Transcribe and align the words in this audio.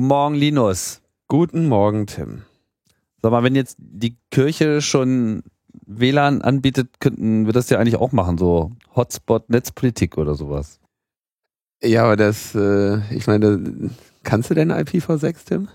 Guten 0.00 0.08
Morgen, 0.08 0.34
Linus. 0.34 1.02
Guten 1.28 1.68
Morgen, 1.68 2.06
Tim. 2.06 2.44
Sag 3.20 3.32
mal, 3.32 3.42
wenn 3.42 3.54
jetzt 3.54 3.76
die 3.78 4.16
Kirche 4.30 4.80
schon 4.80 5.42
WLAN 5.84 6.40
anbietet, 6.40 7.00
könnten 7.00 7.44
wir 7.44 7.52
das 7.52 7.68
ja 7.68 7.78
eigentlich 7.78 7.96
auch 7.96 8.10
machen, 8.10 8.38
so 8.38 8.72
Hotspot 8.96 9.50
Netzpolitik 9.50 10.16
oder 10.16 10.34
sowas. 10.34 10.80
Ja, 11.82 12.04
aber 12.04 12.16
das, 12.16 12.54
äh, 12.54 13.14
ich 13.14 13.26
meine, 13.26 13.90
kannst 14.22 14.48
du 14.48 14.54
denn 14.54 14.72
IPv6, 14.72 15.44
Tim? 15.44 15.68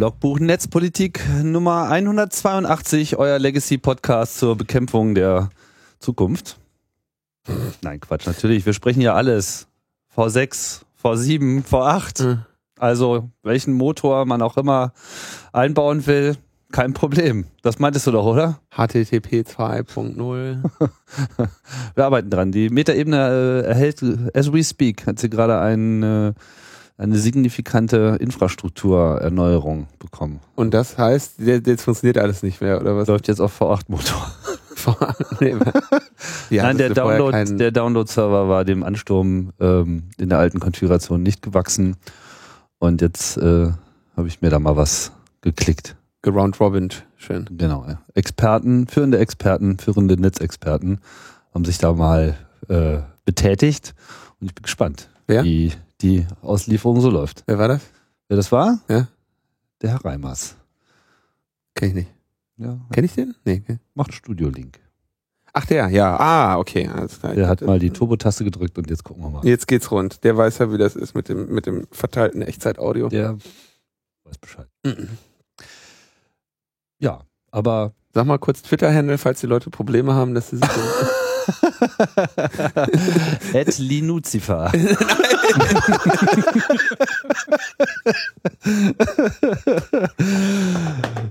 Logbuch 0.00 0.40
Netzpolitik 0.40 1.20
Nummer 1.42 1.90
182, 1.90 3.18
euer 3.18 3.38
Legacy-Podcast 3.38 4.38
zur 4.38 4.56
Bekämpfung 4.56 5.14
der 5.14 5.50
Zukunft. 5.98 6.58
Nein, 7.82 8.00
Quatsch, 8.00 8.26
natürlich. 8.26 8.64
Wir 8.64 8.72
sprechen 8.72 9.02
ja 9.02 9.12
alles. 9.12 9.68
V6, 10.16 10.84
V7, 11.04 11.66
V8. 11.66 12.24
Mhm. 12.24 12.38
Also, 12.78 13.28
welchen 13.42 13.74
Motor 13.74 14.24
man 14.24 14.40
auch 14.40 14.56
immer 14.56 14.94
einbauen 15.52 16.06
will, 16.06 16.38
kein 16.72 16.94
Problem. 16.94 17.44
Das 17.60 17.78
meintest 17.78 18.06
du 18.06 18.12
doch, 18.12 18.24
oder? 18.24 18.58
HTTP 18.70 19.42
2.0. 19.42 20.62
Wir 21.94 22.04
arbeiten 22.06 22.30
dran. 22.30 22.52
Die 22.52 22.70
Metaebene 22.70 23.64
äh, 23.64 23.68
erhält, 23.68 24.02
as 24.32 24.50
we 24.50 24.64
speak, 24.64 25.06
hat 25.06 25.18
sie 25.18 25.28
gerade 25.28 25.60
ein, 25.60 26.02
äh, 26.02 26.32
eine 27.00 27.16
signifikante 27.18 28.18
Infrastrukturerneuerung 28.20 29.86
bekommen. 29.98 30.40
Und 30.54 30.74
das 30.74 30.98
heißt, 30.98 31.40
jetzt 31.40 31.82
funktioniert 31.82 32.18
alles 32.18 32.42
nicht 32.42 32.60
mehr, 32.60 32.80
oder 32.80 32.96
was? 32.96 33.08
Läuft 33.08 33.28
jetzt 33.28 33.40
auf 33.40 33.60
V8-Motor. 33.60 34.30
nee, 35.40 35.54
ja, 36.50 36.62
Nein, 36.64 36.78
der 36.78 36.90
Download, 36.90 37.32
kein- 37.32 37.58
der 37.58 37.70
Download-Server 37.70 38.48
war 38.48 38.64
dem 38.64 38.82
Ansturm 38.82 39.52
ähm, 39.60 40.04
in 40.18 40.28
der 40.28 40.38
alten 40.38 40.60
Konfiguration 40.60 41.22
nicht 41.22 41.42
gewachsen. 41.42 41.96
Und 42.78 43.00
jetzt 43.00 43.36
äh, 43.38 43.70
habe 44.16 44.28
ich 44.28 44.42
mir 44.42 44.50
da 44.50 44.58
mal 44.58 44.76
was 44.76 45.12
geklickt. 45.42 45.96
geround 46.22 46.60
robin 46.60 46.88
schön. 47.16 47.46
Genau. 47.56 47.84
Ja. 47.88 48.00
Experten, 48.14 48.86
führende 48.86 49.18
Experten, 49.18 49.78
führende 49.78 50.20
Netzexperten 50.20 50.98
haben 51.54 51.64
sich 51.64 51.78
da 51.78 51.92
mal 51.94 52.36
äh, 52.68 52.98
betätigt. 53.24 53.94
Und 54.40 54.48
ich 54.48 54.54
bin 54.54 54.62
gespannt, 54.62 55.08
Wer? 55.26 55.44
wie 55.44 55.72
die 56.02 56.26
Auslieferung 56.42 57.00
so 57.00 57.10
läuft. 57.10 57.44
Wer 57.46 57.58
war 57.58 57.68
das? 57.68 57.82
Wer 58.28 58.36
das 58.36 58.52
war? 58.52 58.80
Ja. 58.88 59.08
Der 59.82 59.90
Herr 59.90 60.04
Reimers. 60.04 60.56
Kenn 61.74 61.88
ich 61.90 61.94
nicht. 61.94 62.10
Ja, 62.56 62.78
Kenn 62.92 63.04
ich 63.04 63.14
den? 63.14 63.34
Nee. 63.44 63.62
okay. 63.64 63.78
macht 63.94 64.12
Studio-Link. 64.12 64.78
Ach, 65.52 65.64
der, 65.64 65.88
ja. 65.88 66.16
Ah, 66.18 66.58
okay. 66.58 66.86
Alles 66.86 67.18
klar. 67.18 67.34
Der 67.34 67.48
hat 67.48 67.62
mal 67.62 67.78
die 67.78 67.90
Turbo-Taste 67.90 68.44
gedrückt 68.44 68.78
und 68.78 68.88
jetzt 68.88 69.02
gucken 69.02 69.24
wir 69.24 69.30
mal. 69.30 69.44
Jetzt 69.44 69.66
geht's 69.66 69.90
rund. 69.90 70.22
Der 70.22 70.36
weiß 70.36 70.58
ja, 70.58 70.72
wie 70.72 70.78
das 70.78 70.94
ist 70.94 71.14
mit 71.14 71.28
dem, 71.28 71.52
mit 71.52 71.66
dem 71.66 71.86
verteilten 71.90 72.42
Echtzeit-Audio. 72.42 73.08
Der 73.08 73.38
weiß 74.24 74.38
Bescheid. 74.38 74.68
Mhm. 74.84 75.08
Ja, 76.98 77.22
aber 77.50 77.94
Sag 78.12 78.26
mal 78.26 78.38
kurz 78.38 78.62
Twitter-Handle, 78.62 79.18
falls 79.18 79.40
die 79.40 79.46
Leute 79.46 79.70
Probleme 79.70 80.14
haben, 80.14 80.34
dass 80.34 80.50
sie 80.50 80.56
sich 80.56 80.68
Ed 83.52 83.78
Linuzifer. 83.78 84.70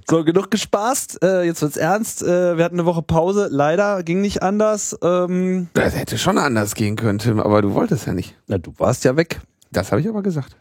so, 0.10 0.24
genug 0.24 0.52
gespaßt. 0.52 1.24
Äh, 1.24 1.44
jetzt 1.44 1.62
wird's 1.62 1.78
ernst. 1.78 2.24
Äh, 2.24 2.58
wir 2.58 2.64
hatten 2.66 2.76
eine 2.80 2.86
Woche 2.86 3.02
Pause. 3.02 3.48
Leider 3.52 4.04
ging 4.04 4.22
nicht 4.22 4.42
anders. 4.44 4.98
Ähm, 5.04 5.68
Das 5.74 5.96
hätte 5.96 6.18
schon 6.18 6.38
anders 6.38 6.76
gehen 6.76 6.96
können, 6.96 7.20
Tim, 7.20 7.40
aber 7.40 7.62
du 7.62 7.74
wolltest 7.74 8.08
ja 8.08 8.14
nicht. 8.14 8.36
na, 8.48 8.58
du 8.58 8.74
warst 8.78 9.04
ja 9.06 9.16
weg. 9.16 9.40
Das 9.72 9.92
habe 9.92 10.02
ich 10.02 10.08
aber 10.10 10.24
gesagt. 10.24 10.56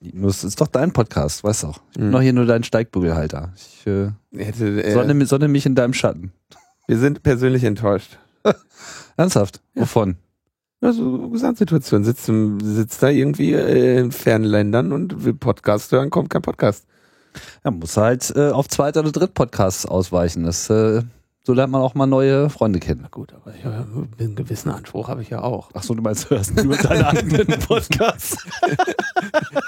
Das 0.00 0.44
ist 0.44 0.60
doch 0.60 0.68
dein 0.68 0.92
Podcast, 0.92 1.44
weißt 1.44 1.64
du 1.64 1.66
auch. 1.68 1.80
Ich 1.90 1.98
bin 1.98 2.08
Mhm. 2.08 2.12
doch 2.12 2.20
hier 2.22 2.32
nur 2.32 2.46
dein 2.46 2.64
Steigbügelhalter. 2.64 3.52
Ich 3.56 3.86
äh, 3.86 4.10
Hätte, 4.34 4.82
äh, 4.82 4.92
sonne, 4.92 5.26
sonne 5.26 5.48
mich 5.48 5.66
in 5.66 5.74
deinem 5.74 5.92
Schatten. 5.92 6.32
wir 6.86 6.98
sind 6.98 7.22
persönlich 7.22 7.64
enttäuscht. 7.64 8.18
Ernsthaft? 9.20 9.60
Ja. 9.74 9.82
Wovon? 9.82 10.16
Also 10.80 11.28
Gesamtsituation. 11.28 12.04
Sitzt, 12.04 12.28
im- 12.30 12.58
sitzt 12.60 13.02
da 13.02 13.08
irgendwie 13.08 13.52
äh, 13.52 13.98
in 14.00 14.12
fernen 14.12 14.44
Ländern 14.46 14.92
und 14.92 15.24
will 15.24 15.34
Podcast 15.34 15.92
hören, 15.92 16.08
kommt 16.10 16.30
kein 16.30 16.40
Podcast. 16.42 16.86
Ja, 17.64 17.70
muss 17.70 17.96
halt 17.96 18.32
äh, 18.34 18.48
auf 18.50 18.66
Zweit- 18.68 18.96
oder 18.96 19.12
Dritt-Podcasts 19.12 19.84
ausweichen. 19.86 20.44
Das, 20.44 20.70
äh, 20.70 21.02
so 21.44 21.52
lernt 21.52 21.70
man 21.72 21.82
auch 21.82 21.94
mal 21.94 22.06
neue 22.06 22.48
Freunde 22.50 22.80
kennen. 22.80 23.06
Gut, 23.10 23.34
aber 23.34 23.54
ich, 23.54 23.62
äh, 23.64 23.68
einen 24.24 24.34
gewissen 24.36 24.70
Anspruch 24.70 25.08
habe 25.08 25.20
ich 25.22 25.28
ja 25.30 25.42
auch. 25.42 25.68
Ach 25.74 25.82
so, 25.82 25.94
du 25.94 26.00
meinst, 26.02 26.24
du 26.24 26.30
hörst 26.30 26.54
nur 26.56 26.76
deine 26.76 27.06
eigenen 27.08 27.46
Podcasts. 27.68 28.36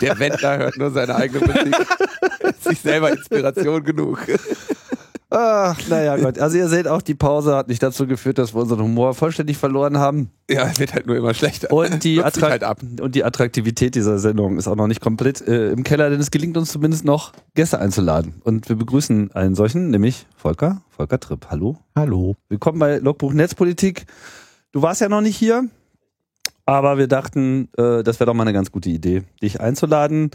Der 0.01 0.19
Wendler 0.19 0.59
hört 0.59 0.79
nur 0.79 0.91
seine 0.91 1.15
eigene 1.15 1.47
Musik. 1.47 1.77
Sich 2.61 2.81
selber 2.81 3.11
Inspiration 3.13 3.85
genug. 3.85 4.19
Ach, 5.35 5.81
naja, 5.89 6.19
Gott. 6.19 6.39
Also 6.39 6.59
ihr 6.59 6.69
seht 6.69 6.87
auch, 6.87 7.01
die 7.01 7.15
Pause 7.15 7.57
hat 7.57 7.69
nicht 7.69 7.83
dazu 7.83 8.07
geführt, 8.07 8.37
dass 8.37 8.55
wir 8.55 8.61
unseren 8.61 8.83
Humor 8.83 9.15
vollständig 9.15 9.57
verloren 9.57 9.97
haben. 9.97 10.31
Ja, 10.51 10.67
es 10.67 10.79
wird 10.79 10.93
halt 10.93 11.07
nur 11.07 11.17
immer 11.17 11.33
schlechter. 11.33 11.73
Und 11.73 12.05
die, 12.05 12.23
halt 12.23 12.63
ab. 12.63 12.81
und 13.01 13.15
die 13.15 13.25
Attraktivität 13.25 13.95
dieser 13.95 14.19
Sendung 14.19 14.59
ist 14.59 14.69
auch 14.69 14.77
noch 14.77 14.89
nicht 14.89 15.01
komplett 15.01 15.41
äh, 15.41 15.71
im 15.71 15.85
Keller, 15.85 16.11
denn 16.11 16.21
es 16.21 16.31
gelingt 16.31 16.59
uns 16.59 16.71
zumindest 16.71 17.07
noch, 17.07 17.33
Gäste 17.55 17.79
einzuladen. 17.79 18.43
Und 18.45 18.69
wir 18.69 18.77
begrüßen 18.77 19.33
einen 19.33 19.55
solchen, 19.55 19.89
nämlich 19.89 20.27
Volker, 20.37 20.83
Volker 20.91 21.19
Tripp. 21.19 21.47
Hallo. 21.49 21.79
Hallo. 21.97 22.37
Willkommen 22.51 22.79
bei 22.79 22.99
Logbuch 22.99 23.33
Netzpolitik. 23.33 24.05
Du 24.73 24.83
warst 24.83 25.01
ja 25.01 25.09
noch 25.09 25.23
nicht 25.23 25.37
hier, 25.37 25.65
aber 26.67 26.99
wir 26.99 27.09
dachten, 27.09 27.71
äh, 27.79 28.03
das 28.03 28.21
wäre 28.21 28.27
doch 28.27 28.35
mal 28.35 28.43
eine 28.43 28.53
ganz 28.53 28.71
gute 28.71 28.91
Idee, 28.91 29.23
dich 29.41 29.63
einzuladen. 29.63 30.31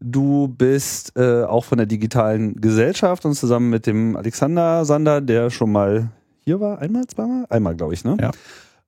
Du 0.00 0.48
bist 0.48 1.12
äh, 1.16 1.44
auch 1.44 1.64
von 1.64 1.78
der 1.78 1.86
digitalen 1.86 2.60
Gesellschaft 2.60 3.24
und 3.26 3.34
zusammen 3.34 3.68
mit 3.68 3.86
dem 3.86 4.16
Alexander 4.16 4.84
Sander, 4.84 5.20
der 5.20 5.50
schon 5.50 5.70
mal 5.70 6.10
hier 6.44 6.58
war, 6.58 6.78
einmal, 6.78 7.06
zweimal? 7.06 7.44
Einmal, 7.50 7.76
glaube 7.76 7.92
ich, 7.92 8.04
ne? 8.04 8.16
Ja. 8.18 8.30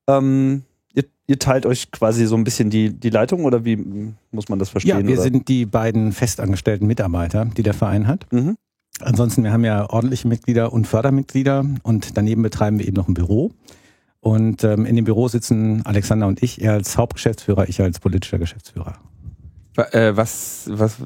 Ähm, 0.09 0.63
ihr, 0.95 1.05
ihr 1.27 1.39
teilt 1.39 1.67
euch 1.67 1.91
quasi 1.91 2.27
so 2.27 2.35
ein 2.35 2.45
bisschen 2.45 2.71
die, 2.71 2.91
die 2.91 3.11
Leitung 3.11 3.45
oder 3.45 3.65
wie 3.65 4.15
muss 4.31 4.49
man 4.49 4.59
das 4.59 4.71
verstehen? 4.71 5.01
Ja, 5.01 5.07
wir 5.07 5.15
oder? 5.15 5.23
sind 5.23 5.49
die 5.49 5.67
beiden 5.67 6.13
festangestellten 6.13 6.87
Mitarbeiter, 6.87 7.45
die 7.45 7.63
der 7.63 7.75
Verein 7.75 8.07
hat. 8.07 8.27
Mhm. 8.33 8.57
Ansonsten, 9.01 9.45
wir 9.45 9.53
haben 9.53 9.65
ja 9.65 9.89
ordentliche 9.91 10.29
Mitglieder 10.29 10.73
und 10.73 10.87
Fördermitglieder 10.87 11.65
und 11.83 12.17
daneben 12.17 12.43
betreiben 12.43 12.79
wir 12.79 12.87
eben 12.87 12.97
noch 12.97 13.09
ein 13.09 13.15
Büro. 13.15 13.53
Und 14.21 14.65
ähm, 14.65 14.87
in 14.87 14.97
dem 14.97 15.05
Büro 15.05 15.29
sitzen 15.29 15.85
Alexander 15.85 16.27
und 16.27 16.43
ich, 16.43 16.63
er 16.63 16.75
als 16.75 16.97
Hauptgeschäftsführer, 16.97 17.69
ich 17.69 17.81
als 17.81 17.99
politischer 17.99 18.39
Geschäftsführer. 18.39 18.95
Äh, 19.77 20.15
was, 20.17 20.69
was, 20.71 21.01
äh, 21.01 21.03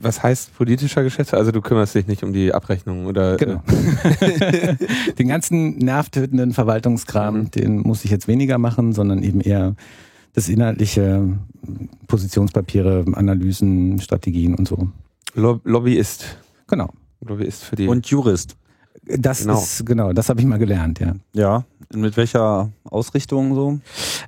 was 0.00 0.22
heißt 0.22 0.54
politischer 0.56 1.02
Geschäftsführer? 1.02 1.40
Also 1.40 1.52
du 1.52 1.60
kümmerst 1.60 1.94
dich 1.94 2.06
nicht 2.06 2.22
um 2.22 2.32
die 2.32 2.54
Abrechnung 2.54 3.04
oder? 3.06 3.36
Genau. 3.36 3.62
den 5.18 5.28
ganzen 5.28 5.76
nervtötenden 5.78 6.52
Verwaltungskram, 6.52 7.34
Mhm. 7.34 7.50
den 7.50 7.78
muss 7.80 8.04
ich 8.04 8.10
jetzt 8.10 8.26
weniger 8.28 8.56
machen, 8.58 8.92
sondern 8.92 9.22
eben 9.22 9.40
eher 9.42 9.74
das 10.34 10.48
inhaltliche, 10.48 11.38
Positionspapiere, 12.06 13.04
Analysen, 13.14 14.00
Strategien 14.00 14.54
und 14.54 14.66
so. 14.68 14.76
Äh, 15.34 15.40
Lo 15.40 15.60
Lobbyist. 15.64 16.38
Genau. 16.68 16.90
Lobbyist 17.20 17.64
für 17.64 17.76
die. 17.76 17.86
Und 17.86 18.06
Jurist. 18.06 18.56
Das 19.04 19.40
Genau. 19.42 19.58
ist, 19.58 19.84
genau, 19.84 20.12
das 20.12 20.28
habe 20.28 20.40
ich 20.40 20.46
mal 20.46 20.58
gelernt, 20.58 21.00
ja. 21.00 21.14
Ja. 21.32 21.64
Mit 21.94 22.16
welcher 22.16 22.70
Ausrichtung 22.84 23.54
so? 23.54 23.78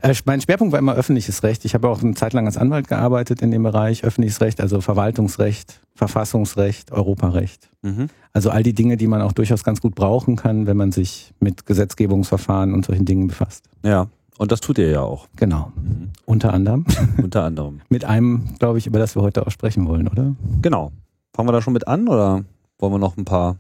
Äh, 0.03 0.15
mein 0.25 0.41
Schwerpunkt 0.41 0.73
war 0.73 0.79
immer 0.79 0.95
öffentliches 0.95 1.43
Recht. 1.43 1.65
Ich 1.65 1.75
habe 1.75 1.89
auch 1.89 2.03
eine 2.03 2.15
Zeit 2.15 2.33
lang 2.33 2.47
als 2.47 2.57
Anwalt 2.57 2.89
gearbeitet 2.89 3.43
in 3.43 3.51
dem 3.51 3.63
Bereich. 3.63 4.05
Öffentliches 4.05 4.41
Recht, 4.41 4.61
also 4.61 4.81
Verwaltungsrecht, 4.81 5.81
Verfassungsrecht, 5.95 6.93
Europarecht. 6.93 7.71
Mhm. 7.83 8.09
Also 8.33 8.51
all 8.51 8.63
die 8.63 8.75
Dinge, 8.75 8.97
die 8.97 9.07
man 9.07 9.23
auch 9.23 9.33
durchaus 9.33 9.65
ganz 9.65 9.81
gut 9.81 9.95
brauchen 9.95 10.37
kann, 10.37 10.67
wenn 10.67 10.77
man 10.77 10.93
sich 10.93 11.33
mit 11.41 11.67
Gesetzgebungsverfahren 11.67 12.75
und 12.75 12.85
solchen 12.85 13.05
Dingen 13.05 13.29
befasst. 13.29 13.69
Ja. 13.83 14.09
Und 14.37 14.51
das 14.51 14.61
tut 14.61 14.79
ihr 14.79 14.91
ja 14.91 15.03
auch. 15.03 15.29
Genau. 15.37 15.73
Unter 16.25 16.53
anderem. 16.53 16.85
Unter 17.23 17.45
anderem. 17.45 17.81
Mit 17.89 18.05
einem, 18.05 18.57
glaube 18.59 18.79
ich, 18.79 18.87
über 18.87 18.99
das 18.99 19.15
wir 19.15 19.23
heute 19.23 19.47
auch 19.47 19.51
sprechen 19.51 19.87
wollen, 19.87 20.09
oder? 20.09 20.35
Genau. 20.61 20.91
Fangen 21.35 21.49
wir 21.49 21.53
da 21.53 21.63
schon 21.63 21.73
mit 21.73 21.87
an 21.87 22.09
oder 22.09 22.45
wollen 22.79 22.93
wir 22.93 22.99
noch 22.99 23.17
ein 23.17 23.25
paar? 23.25 23.57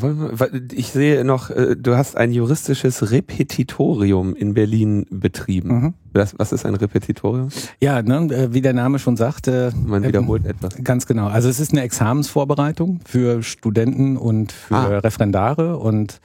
Wollen 0.00 0.68
Ich 0.72 0.88
sehe 0.92 1.24
noch, 1.24 1.50
äh, 1.50 1.76
du 1.76 1.96
hast 1.96 2.16
ein 2.16 2.32
juristisches 2.32 3.10
Repetitorium 3.10 4.34
in 4.34 4.54
Berlin 4.54 5.06
betrieben. 5.10 5.68
Mhm. 5.68 5.94
Was, 6.12 6.34
was 6.38 6.52
ist 6.52 6.64
ein 6.66 6.74
Repetitorium? 6.74 7.48
Ja, 7.80 8.02
ne, 8.02 8.16
äh, 8.34 8.52
wie 8.52 8.60
der 8.60 8.72
Name 8.72 8.98
schon 8.98 9.16
sagte. 9.16 9.72
Man 9.86 10.02
ähm, 10.04 10.08
wiederholt 10.08 10.46
etwas. 10.46 10.76
Ganz 10.82 11.06
genau. 11.06 11.26
Also 11.26 11.48
es 11.48 11.60
ist 11.60 11.72
eine 11.72 11.82
Examensvorbereitung 11.82 13.00
für 13.04 13.42
Studenten 13.42 14.16
und 14.16 14.52
für 14.52 14.74
Ah. 14.74 14.98
Referendare 14.98 15.76
und 15.78 16.20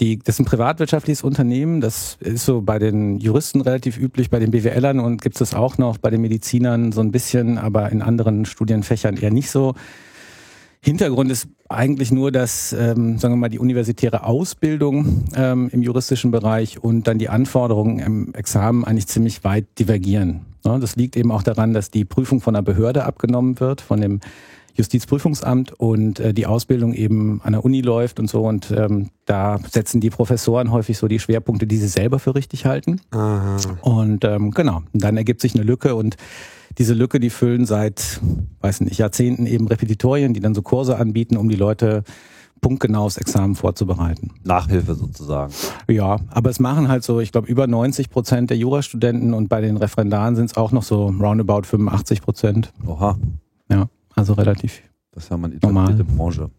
Die, 0.00 0.18
das 0.18 0.34
ist 0.34 0.40
ein 0.40 0.44
privatwirtschaftliches 0.44 1.22
Unternehmen, 1.22 1.80
das 1.80 2.16
ist 2.18 2.44
so 2.44 2.62
bei 2.62 2.80
den 2.80 3.20
Juristen 3.20 3.60
relativ 3.60 3.96
üblich, 3.96 4.28
bei 4.28 4.40
den 4.40 4.50
BWLern 4.50 4.98
und 4.98 5.22
gibt 5.22 5.40
es 5.40 5.54
auch 5.54 5.78
noch 5.78 5.98
bei 5.98 6.10
den 6.10 6.20
Medizinern 6.20 6.90
so 6.90 7.00
ein 7.00 7.12
bisschen, 7.12 7.58
aber 7.58 7.92
in 7.92 8.02
anderen 8.02 8.44
Studienfächern 8.44 9.16
eher 9.16 9.30
nicht 9.30 9.52
so. 9.52 9.74
Hintergrund 10.84 11.30
ist 11.30 11.48
eigentlich 11.70 12.12
nur, 12.12 12.30
dass, 12.30 12.74
ähm, 12.74 13.18
sagen 13.18 13.32
wir 13.32 13.38
mal, 13.38 13.48
die 13.48 13.58
universitäre 13.58 14.24
Ausbildung 14.24 15.24
ähm, 15.34 15.70
im 15.72 15.82
juristischen 15.82 16.30
Bereich 16.30 16.82
und 16.82 17.08
dann 17.08 17.18
die 17.18 17.30
Anforderungen 17.30 18.00
im 18.00 18.34
Examen 18.34 18.84
eigentlich 18.84 19.06
ziemlich 19.06 19.44
weit 19.44 19.64
divergieren. 19.78 20.42
Ja, 20.62 20.78
das 20.78 20.96
liegt 20.96 21.16
eben 21.16 21.32
auch 21.32 21.42
daran, 21.42 21.72
dass 21.72 21.90
die 21.90 22.04
Prüfung 22.04 22.42
von 22.42 22.54
einer 22.54 22.62
Behörde 22.62 23.06
abgenommen 23.06 23.60
wird, 23.60 23.80
von 23.80 23.98
dem 23.98 24.20
Justizprüfungsamt 24.74 25.72
und 25.72 26.20
äh, 26.20 26.34
die 26.34 26.46
Ausbildung 26.46 26.94
eben 26.94 27.40
an 27.44 27.52
der 27.52 27.64
Uni 27.64 27.80
läuft 27.80 28.18
und 28.18 28.28
so. 28.28 28.42
Und 28.42 28.70
ähm, 28.70 29.10
da 29.24 29.58
setzen 29.70 30.00
die 30.00 30.10
Professoren 30.10 30.70
häufig 30.70 30.98
so 30.98 31.08
die 31.08 31.20
Schwerpunkte, 31.20 31.66
die 31.66 31.76
sie 31.76 31.88
selber 31.88 32.18
für 32.18 32.34
richtig 32.34 32.66
halten. 32.66 33.00
Aha. 33.12 33.56
Und 33.82 34.24
ähm, 34.24 34.50
genau, 34.50 34.82
dann 34.92 35.16
ergibt 35.16 35.40
sich 35.40 35.54
eine 35.54 35.64
Lücke 35.64 35.94
und 35.94 36.16
diese 36.78 36.94
Lücke, 36.94 37.20
die 37.20 37.30
füllen 37.30 37.66
seit, 37.66 38.20
weiß 38.60 38.80
nicht, 38.80 38.98
Jahrzehnten 38.98 39.46
eben 39.46 39.68
Repetitorien, 39.68 40.34
die 40.34 40.40
dann 40.40 40.54
so 40.54 40.62
Kurse 40.62 40.98
anbieten, 40.98 41.36
um 41.36 41.48
die 41.48 41.56
Leute 41.56 42.02
punktgenau 42.60 43.04
aufs 43.04 43.18
Examen 43.18 43.54
vorzubereiten. 43.54 44.32
Nachhilfe 44.42 44.94
sozusagen. 44.94 45.52
Ja, 45.88 46.16
aber 46.30 46.50
es 46.50 46.60
machen 46.60 46.88
halt 46.88 47.04
so, 47.04 47.20
ich 47.20 47.30
glaube, 47.30 47.46
über 47.46 47.66
90 47.66 48.10
Prozent 48.10 48.50
der 48.50 48.56
Jurastudenten 48.56 49.34
und 49.34 49.48
bei 49.48 49.60
den 49.60 49.76
Referendaren 49.76 50.34
sind 50.34 50.46
es 50.46 50.56
auch 50.56 50.72
noch 50.72 50.82
so 50.82 51.06
roundabout 51.06 51.64
85 51.64 52.22
Prozent. 52.22 52.72
Oha, 52.86 53.18
Ja, 53.70 53.88
also 54.14 54.32
relativ, 54.34 54.82
das 55.12 55.30
mal 55.30 55.36
eine 55.50 55.56
Normal. 55.62 55.86
etablierte 55.92 56.04
Branche. 56.16 56.50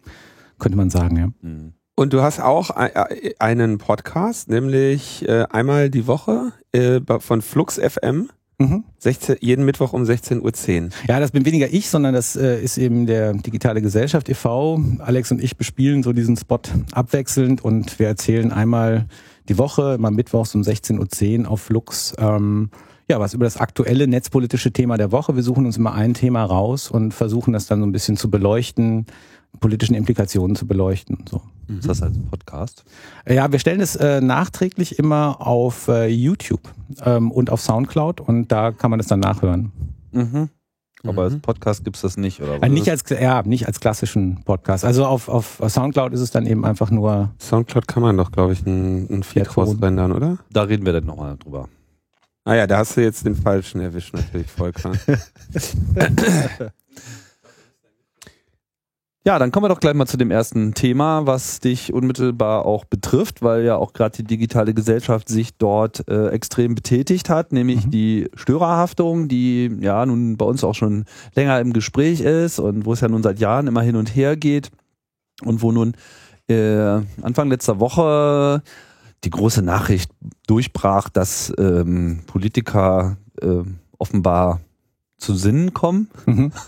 könnte 0.60 0.78
man 0.78 0.90
sagen, 0.90 1.18
ja. 1.18 1.28
Mhm. 1.42 1.74
Und 1.98 2.12
du 2.14 2.22
hast 2.22 2.40
auch 2.42 2.72
ein- 2.72 2.92
einen 3.40 3.78
Podcast, 3.78 4.50
nämlich 4.50 5.28
äh, 5.28 5.46
einmal 5.50 5.90
die 5.90 6.08
Woche 6.08 6.52
äh, 6.74 7.00
von 7.20 7.42
Flux 7.42 7.80
FM, 7.80 8.30
Mhm. 8.58 8.86
16, 9.00 9.36
jeden 9.42 9.66
Mittwoch 9.66 9.92
um 9.92 10.04
16.10 10.04 10.84
Uhr. 10.86 10.90
Ja, 11.10 11.20
das 11.20 11.32
bin 11.32 11.46
weniger 11.46 11.68
ich, 11.74 11.90
sondern 11.90 12.14
das 12.14 12.38
äh, 12.38 12.64
ist 12.64 12.78
eben 12.78 13.06
der 13.06 13.34
Digitale 13.34 13.82
Gesellschaft 13.82 14.30
e.V. 14.30 14.80
Alex 15.00 15.30
und 15.34 15.44
ich 15.44 15.58
bespielen 15.58 16.04
so 16.04 16.14
diesen 16.14 16.38
Spot 16.38 16.62
abwechselnd 16.94 17.66
und 17.66 18.00
wir 18.00 18.08
erzählen 18.08 18.54
einmal 18.54 19.08
die 19.50 19.58
Woche, 19.58 19.96
immer 19.96 20.10
mittwochs 20.10 20.56
um 20.56 20.62
16.10 20.62 21.42
Uhr 21.44 21.52
auf 21.52 21.64
Flux, 21.64 22.14
ähm, 22.18 22.70
ja, 23.10 23.20
was 23.20 23.34
über 23.34 23.46
das 23.46 23.58
aktuelle 23.58 24.08
netzpolitische 24.08 24.72
Thema 24.72 24.98
der 24.98 25.12
Woche. 25.12 25.36
Wir 25.36 25.44
suchen 25.44 25.66
uns 25.66 25.78
immer 25.78 25.94
ein 25.94 26.14
Thema 26.14 26.44
raus 26.44 26.90
und 26.90 27.14
versuchen 27.14 27.54
das 27.54 27.68
dann 27.68 27.80
so 27.80 27.86
ein 27.86 27.92
bisschen 27.92 28.18
zu 28.18 28.30
beleuchten, 28.30 29.06
politischen 29.60 29.96
Implikationen 29.96 30.56
zu 30.56 30.66
beleuchten. 30.68 31.16
und 31.18 31.30
So. 31.30 31.42
Ist 31.68 31.88
das 31.90 32.02
als 32.02 32.18
Podcast? 32.30 32.84
Ja, 33.28 33.52
wir 33.52 33.60
stellen 33.60 33.80
es 33.80 33.96
äh, 33.96 34.22
nachträglich 34.22 35.00
immer 35.00 35.38
auf 35.40 35.88
äh, 35.88 36.08
YouTube 36.08 36.62
ähm, 37.04 37.32
und 37.32 37.50
auf 37.50 37.62
Soundcloud 37.62 38.22
und 38.22 38.52
da 38.52 38.72
kann 38.72 38.90
man 38.92 39.00
das 39.00 39.08
dann 39.08 39.20
nachhören. 39.20 39.72
Mhm. 40.12 40.50
Aber 41.08 41.24
als 41.24 41.34
Mhm. 41.36 41.42
Podcast 41.42 41.84
gibt's 41.84 42.02
das 42.02 42.18
nicht, 42.18 42.42
oder? 42.42 42.62
Äh, 42.64 42.70
nicht 42.70 42.90
als 42.90 43.04
ja, 43.10 43.44
nicht 43.44 43.68
als 43.68 43.80
klassischen 43.80 44.42
Podcast. 44.44 44.84
Also 44.86 45.06
auf, 45.06 45.30
auf 45.30 45.62
Soundcloud 45.68 46.14
ist 46.14 46.22
es 46.22 46.32
dann 46.32 46.48
eben 46.48 46.66
einfach 46.66 46.90
nur. 46.90 47.32
Soundcloud 47.40 47.88
kann 47.88 48.02
man 48.02 48.18
doch, 48.18 48.32
glaube 48.32 48.54
ich, 48.54 48.66
ein, 48.66 49.08
ein 49.12 49.24
Feed 49.24 49.56
rausrendern, 49.56 50.12
oder? 50.12 50.40
da 50.52 50.64
reden 50.64 50.86
wir 50.86 50.94
dann 50.94 51.06
nochmal 51.06 51.38
drüber. 51.38 51.68
Ah 52.48 52.54
ja, 52.56 52.68
da 52.68 52.78
hast 52.78 52.96
du 52.96 53.02
jetzt 53.02 53.26
den 53.26 53.36
falschen 53.36 53.82
erwischt, 53.82 54.14
natürlich, 54.14 54.48
Volker. 54.52 54.92
Ja, 59.28 59.40
dann 59.40 59.52
kommen 59.52 59.64
wir 59.64 59.70
doch 59.70 59.80
gleich 59.80 59.96
mal 59.96 60.06
zu 60.06 60.18
dem 60.18 60.30
ersten 60.30 60.76
Thema, 60.76 61.26
was 61.26 61.60
dich 61.60 61.92
unmittelbar 61.92 62.64
auch 62.68 62.86
betrifft, 62.86 63.42
weil 63.42 63.64
ja 63.66 63.76
auch 63.76 63.94
gerade 63.94 64.18
die 64.18 64.24
digitale 64.24 64.76
Gesellschaft 64.76 65.30
sich 65.30 65.58
dort 65.58 66.08
äh, 66.08 66.28
extrem 66.28 66.76
betätigt 66.76 67.28
hat, 67.28 67.52
nämlich 67.52 67.88
Mhm. 67.88 67.90
die 67.92 68.30
Störerhaftung, 68.36 69.28
die 69.28 69.76
ja 69.80 70.06
nun 70.06 70.38
bei 70.38 70.46
uns 70.46 70.64
auch 70.64 70.76
schon 70.76 71.06
länger 71.34 71.60
im 71.60 71.74
Gespräch 71.74 72.22
ist 72.22 72.60
und 72.60 72.86
wo 72.86 72.94
es 72.94 73.02
ja 73.02 73.08
nun 73.08 73.24
seit 73.24 73.40
Jahren 73.40 73.66
immer 73.66 73.82
hin 73.82 73.96
und 73.96 74.16
her 74.16 74.38
geht 74.38 74.70
und 75.44 75.64
wo 75.64 75.72
nun 75.72 75.96
äh, 76.48 77.02
Anfang 77.24 77.50
letzter 77.50 77.80
Woche 77.80 78.62
die 79.24 79.30
große 79.30 79.62
Nachricht 79.62 80.12
durchbrach, 80.48 81.10
dass 81.10 81.54
ähm, 81.58 82.22
Politiker 82.28 83.18
äh, 83.42 83.64
offenbar 83.98 84.62
zu 85.18 85.36
Sinnen 85.36 85.74
kommen. 85.74 86.10
Mhm. 86.26 86.52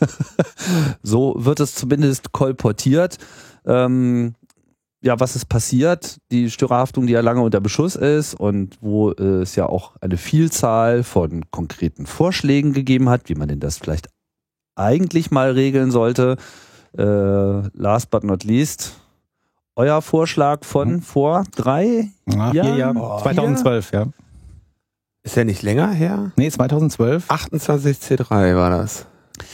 So 1.03 1.35
wird 1.37 1.59
es 1.59 1.75
zumindest 1.75 2.31
kolportiert. 2.31 3.17
Ähm, 3.65 4.35
ja, 5.01 5.19
was 5.19 5.35
ist 5.35 5.45
passiert? 5.45 6.17
Die 6.31 6.49
Störerhaftung, 6.49 7.07
die 7.07 7.13
ja 7.13 7.21
lange 7.21 7.41
unter 7.41 7.61
Beschuss 7.61 7.95
ist 7.95 8.33
und 8.33 8.77
wo 8.81 9.11
äh, 9.11 9.41
es 9.41 9.55
ja 9.55 9.67
auch 9.67 9.95
eine 10.01 10.17
Vielzahl 10.17 11.03
von 11.03 11.49
konkreten 11.51 12.05
Vorschlägen 12.05 12.73
gegeben 12.73 13.07
hat, 13.09 13.29
wie 13.29 13.35
man 13.35 13.47
denn 13.47 13.59
das 13.59 13.77
vielleicht 13.77 14.09
eigentlich 14.75 15.31
mal 15.31 15.51
regeln 15.51 15.91
sollte. 15.91 16.37
Äh, 16.97 17.03
last 17.03 18.09
but 18.09 18.23
not 18.23 18.43
least, 18.43 18.99
euer 19.77 20.01
Vorschlag 20.01 20.65
von 20.65 20.95
Mhm. 20.95 21.01
vor 21.01 21.43
drei? 21.55 22.09
Ja. 22.27 22.51
hier, 22.51 22.75
ja. 22.75 22.93
Oh, 22.95 23.19
2012, 23.21 23.91
ja. 23.93 24.07
Ist 25.23 25.35
ja 25.35 25.43
nicht 25.43 25.61
länger 25.61 25.89
her? 25.91 26.31
Nee, 26.35 26.49
2012. 26.49 27.29
28C3 27.29 28.55
war 28.55 28.69
das. 28.71 29.05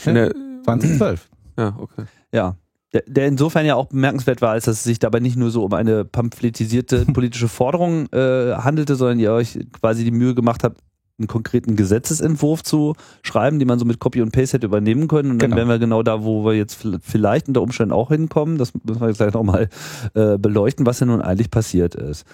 Der, 0.06 0.32
2012. 0.64 1.28
ja, 1.58 1.74
okay. 1.78 2.04
Ja. 2.32 2.56
Der, 2.92 3.02
der 3.08 3.26
insofern 3.26 3.66
ja 3.66 3.74
auch 3.74 3.86
bemerkenswert 3.86 4.40
war, 4.40 4.50
als 4.52 4.66
dass 4.66 4.76
es 4.76 4.84
sich 4.84 5.00
dabei 5.00 5.18
nicht 5.18 5.36
nur 5.36 5.50
so 5.50 5.64
um 5.64 5.72
eine 5.74 6.04
pamphletisierte 6.04 7.04
politische 7.12 7.48
Forderung 7.48 8.06
äh, 8.12 8.54
handelte, 8.54 8.94
sondern 8.94 9.18
ihr 9.18 9.32
euch 9.32 9.58
quasi 9.72 10.04
die 10.04 10.12
Mühe 10.12 10.34
gemacht 10.34 10.62
habt, 10.62 10.78
einen 11.18 11.28
konkreten 11.28 11.76
Gesetzesentwurf 11.76 12.62
zu 12.64 12.94
schreiben, 13.22 13.58
den 13.60 13.68
man 13.68 13.78
so 13.78 13.84
mit 13.84 14.00
Copy 14.00 14.20
und 14.20 14.32
Paste 14.32 14.54
hätte 14.56 14.66
übernehmen 14.66 15.06
können. 15.06 15.30
Und 15.30 15.38
dann 15.40 15.50
Genau. 15.50 15.58
wären 15.58 15.68
wir 15.68 15.78
genau 15.78 16.02
da, 16.02 16.24
wo 16.24 16.44
wir 16.44 16.54
jetzt 16.54 16.84
vielleicht 17.02 17.46
unter 17.48 17.62
Umständen 17.62 17.92
auch 17.92 18.08
hinkommen. 18.08 18.58
Das 18.58 18.72
müssen 18.82 19.00
wir 19.00 19.08
jetzt 19.08 19.18
gleich 19.18 19.32
nochmal 19.32 19.68
äh, 20.14 20.38
beleuchten, 20.38 20.86
was 20.86 20.98
denn 20.98 21.08
nun 21.08 21.22
eigentlich 21.22 21.50
passiert 21.50 21.94
ist. 21.94 22.24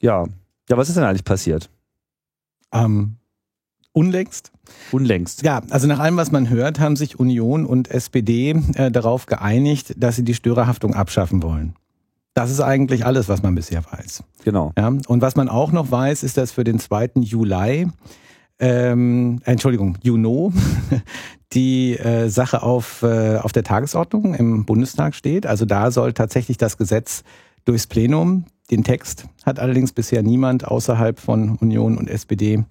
Ja. 0.00 0.26
Ja, 0.68 0.76
was 0.76 0.88
ist 0.88 0.96
denn 0.96 1.04
eigentlich 1.04 1.24
passiert? 1.24 1.70
Ähm, 2.72 3.16
unlängst. 3.92 4.52
Unlängst. 4.92 5.42
Ja, 5.42 5.62
also 5.70 5.86
nach 5.86 5.98
allem, 5.98 6.16
was 6.16 6.30
man 6.30 6.50
hört, 6.50 6.78
haben 6.80 6.96
sich 6.96 7.18
Union 7.18 7.64
und 7.64 7.88
SPD 7.90 8.50
äh, 8.74 8.90
darauf 8.90 9.26
geeinigt, 9.26 9.94
dass 9.96 10.16
sie 10.16 10.24
die 10.24 10.34
Störerhaftung 10.34 10.92
abschaffen 10.94 11.42
wollen. 11.42 11.74
Das 12.38 12.52
ist 12.52 12.60
eigentlich 12.60 13.04
alles, 13.04 13.28
was 13.28 13.42
man 13.42 13.56
bisher 13.56 13.82
weiß. 13.84 14.22
Genau. 14.44 14.70
Ja, 14.78 14.86
und 14.86 15.20
was 15.20 15.34
man 15.34 15.48
auch 15.48 15.72
noch 15.72 15.90
weiß, 15.90 16.22
ist, 16.22 16.36
dass 16.36 16.52
für 16.52 16.62
den 16.62 16.78
2. 16.78 17.10
Juli, 17.16 17.88
ähm, 18.60 19.40
Entschuldigung, 19.44 19.98
Juno, 20.04 20.52
die 21.52 21.98
äh, 21.98 22.28
Sache 22.28 22.62
auf, 22.62 23.02
äh, 23.02 23.38
auf 23.38 23.50
der 23.50 23.64
Tagesordnung 23.64 24.34
im 24.36 24.66
Bundestag 24.66 25.16
steht. 25.16 25.46
Also 25.46 25.64
da 25.64 25.90
soll 25.90 26.12
tatsächlich 26.12 26.58
das 26.58 26.76
Gesetz 26.76 27.24
durchs 27.64 27.88
Plenum. 27.88 28.44
Den 28.70 28.84
Text 28.84 29.26
hat 29.44 29.58
allerdings 29.58 29.90
bisher 29.90 30.22
niemand 30.22 30.64
außerhalb 30.64 31.18
von 31.18 31.56
Union 31.56 31.98
und 31.98 32.08
SPD 32.08 32.64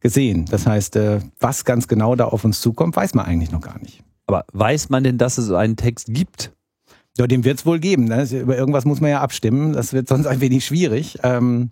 gesehen. 0.00 0.46
Das 0.46 0.66
heißt, 0.66 0.96
äh, 0.96 1.20
was 1.38 1.66
ganz 1.66 1.88
genau 1.88 2.16
da 2.16 2.24
auf 2.24 2.46
uns 2.46 2.62
zukommt, 2.62 2.96
weiß 2.96 3.12
man 3.12 3.26
eigentlich 3.26 3.52
noch 3.52 3.60
gar 3.60 3.78
nicht. 3.80 4.02
Aber 4.26 4.46
weiß 4.54 4.88
man 4.88 5.04
denn, 5.04 5.18
dass 5.18 5.36
es 5.36 5.44
so 5.44 5.56
einen 5.56 5.76
Text 5.76 6.06
gibt? 6.08 6.52
Ja, 7.18 7.26
den 7.26 7.44
wird 7.44 7.58
es 7.58 7.66
wohl 7.66 7.80
geben. 7.80 8.04
Ne? 8.04 8.26
Über 8.30 8.56
irgendwas 8.56 8.84
muss 8.84 9.00
man 9.00 9.10
ja 9.10 9.20
abstimmen. 9.20 9.72
Das 9.72 9.92
wird 9.92 10.08
sonst 10.08 10.26
ein 10.26 10.40
wenig 10.40 10.64
schwierig. 10.64 11.18
Ähm, 11.22 11.70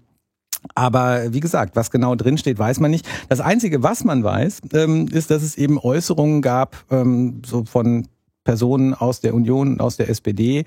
aber 0.75 1.33
wie 1.33 1.41
gesagt, 1.41 1.77
was 1.77 1.91
genau 1.91 2.15
drinsteht, 2.15 2.59
weiß 2.59 2.81
man 2.81 2.91
nicht. 2.91 3.09
Das 3.29 3.41
Einzige, 3.41 3.83
was 3.83 4.05
man 4.05 4.25
weiß, 4.25 4.63
ähm, 4.73 5.09
ist, 5.09 5.31
dass 5.31 5.43
es 5.43 5.57
eben 5.57 5.79
Äußerungen 5.79 6.43
gab, 6.43 6.85
ähm, 6.91 7.43
so 7.47 7.65
von 7.65 8.09
Personen 8.45 8.95
aus 8.95 9.21
der 9.21 9.35
Union 9.35 9.81
aus 9.81 9.97
der 9.97 10.09
SPD. 10.09 10.65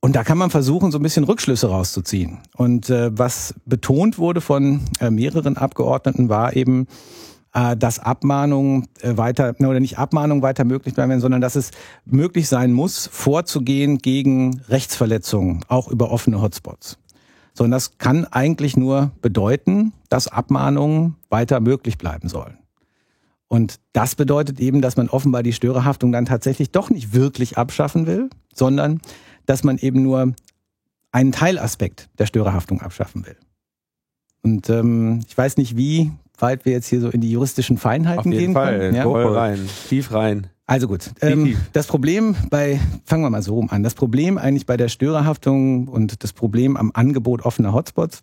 Und 0.00 0.14
da 0.14 0.22
kann 0.22 0.38
man 0.38 0.50
versuchen, 0.50 0.92
so 0.92 0.98
ein 0.98 1.02
bisschen 1.02 1.24
Rückschlüsse 1.24 1.68
rauszuziehen. 1.68 2.38
Und 2.56 2.88
äh, 2.88 3.10
was 3.16 3.54
betont 3.66 4.18
wurde 4.18 4.40
von 4.40 4.82
äh, 5.00 5.10
mehreren 5.10 5.56
Abgeordneten, 5.56 6.28
war 6.28 6.54
eben, 6.54 6.86
äh, 7.58 7.76
dass 7.76 7.98
Abmahnungen 7.98 8.86
äh, 9.00 9.16
weiter, 9.16 9.54
oder 9.58 9.80
nicht 9.80 9.98
Abmahnungen 9.98 10.42
weiter 10.42 10.64
möglich 10.64 10.94
bleiben 10.94 11.10
werden, 11.10 11.20
sondern 11.20 11.40
dass 11.40 11.56
es 11.56 11.72
möglich 12.04 12.48
sein 12.48 12.72
muss, 12.72 13.08
vorzugehen 13.08 13.98
gegen 13.98 14.60
Rechtsverletzungen, 14.68 15.64
auch 15.66 15.88
über 15.88 16.10
offene 16.12 16.40
Hotspots. 16.40 16.98
So, 17.54 17.64
und 17.64 17.72
das 17.72 17.98
kann 17.98 18.24
eigentlich 18.26 18.76
nur 18.76 19.10
bedeuten, 19.22 19.92
dass 20.08 20.28
Abmahnungen 20.28 21.16
weiter 21.30 21.58
möglich 21.58 21.98
bleiben 21.98 22.28
sollen. 22.28 22.58
Und 23.48 23.80
das 23.92 24.14
bedeutet 24.14 24.60
eben, 24.60 24.80
dass 24.80 24.96
man 24.96 25.08
offenbar 25.08 25.42
die 25.42 25.54
Störerhaftung 25.54 26.12
dann 26.12 26.26
tatsächlich 26.26 26.70
doch 26.70 26.90
nicht 26.90 27.12
wirklich 27.12 27.58
abschaffen 27.58 28.06
will, 28.06 28.30
sondern 28.54 29.00
dass 29.46 29.64
man 29.64 29.78
eben 29.78 30.02
nur 30.02 30.34
einen 31.10 31.32
Teilaspekt 31.32 32.08
der 32.18 32.26
Störerhaftung 32.26 32.82
abschaffen 32.82 33.26
will. 33.26 33.36
Und 34.42 34.70
ähm, 34.70 35.20
ich 35.26 35.36
weiß 35.36 35.56
nicht, 35.56 35.76
wie 35.76 36.12
weit 36.38 36.64
wir 36.64 36.72
jetzt 36.72 36.88
hier 36.88 37.00
so 37.00 37.08
in 37.08 37.20
die 37.20 37.30
juristischen 37.30 37.78
Feinheiten 37.78 38.20
Auf 38.20 38.26
jeden 38.26 38.38
gehen 38.38 38.52
Fall. 38.52 38.78
können. 38.78 38.94
Ja? 38.96 39.02
Voll 39.02 39.36
rein. 39.36 39.58
Tief 39.88 40.12
rein. 40.12 40.48
Also 40.66 40.86
gut, 40.86 41.12
ähm, 41.22 41.56
das 41.72 41.86
Problem 41.86 42.36
bei, 42.50 42.78
fangen 43.06 43.22
wir 43.22 43.30
mal 43.30 43.42
so 43.42 43.54
rum 43.54 43.70
an, 43.70 43.82
das 43.82 43.94
Problem 43.94 44.36
eigentlich 44.36 44.66
bei 44.66 44.76
der 44.76 44.88
Störerhaftung 44.88 45.88
und 45.88 46.22
das 46.22 46.34
Problem 46.34 46.76
am 46.76 46.90
Angebot 46.92 47.40
offener 47.42 47.72
Hotspots 47.72 48.22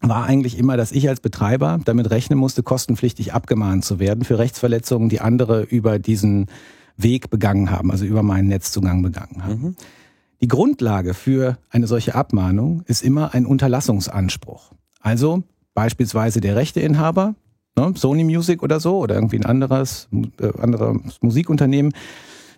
war 0.00 0.24
eigentlich 0.24 0.58
immer, 0.58 0.76
dass 0.76 0.92
ich 0.92 1.08
als 1.08 1.20
Betreiber 1.20 1.80
damit 1.84 2.10
rechnen 2.10 2.38
musste, 2.38 2.62
kostenpflichtig 2.62 3.34
abgemahnt 3.34 3.84
zu 3.84 3.98
werden 3.98 4.24
für 4.24 4.38
Rechtsverletzungen, 4.38 5.08
die 5.08 5.20
andere 5.20 5.62
über 5.62 5.98
diesen 5.98 6.46
Weg 6.96 7.30
begangen 7.30 7.70
haben, 7.70 7.90
also 7.90 8.04
über 8.04 8.22
meinen 8.22 8.48
Netzzugang 8.48 9.02
begangen 9.02 9.44
haben. 9.44 9.76
Die 10.40 10.48
Grundlage 10.48 11.14
für 11.14 11.58
eine 11.70 11.86
solche 11.86 12.14
Abmahnung 12.14 12.82
ist 12.86 13.02
immer 13.02 13.32
ein 13.34 13.46
Unterlassungsanspruch. 13.46 14.72
Also 15.00 15.44
beispielsweise 15.74 16.40
der 16.40 16.56
Rechteinhaber, 16.56 17.34
ne, 17.76 17.92
Sony 17.96 18.24
Music 18.24 18.62
oder 18.62 18.80
so, 18.80 18.98
oder 18.98 19.14
irgendwie 19.14 19.38
ein 19.38 19.46
anderes, 19.46 20.08
äh, 20.40 20.60
anderes 20.60 21.18
Musikunternehmen, 21.20 21.92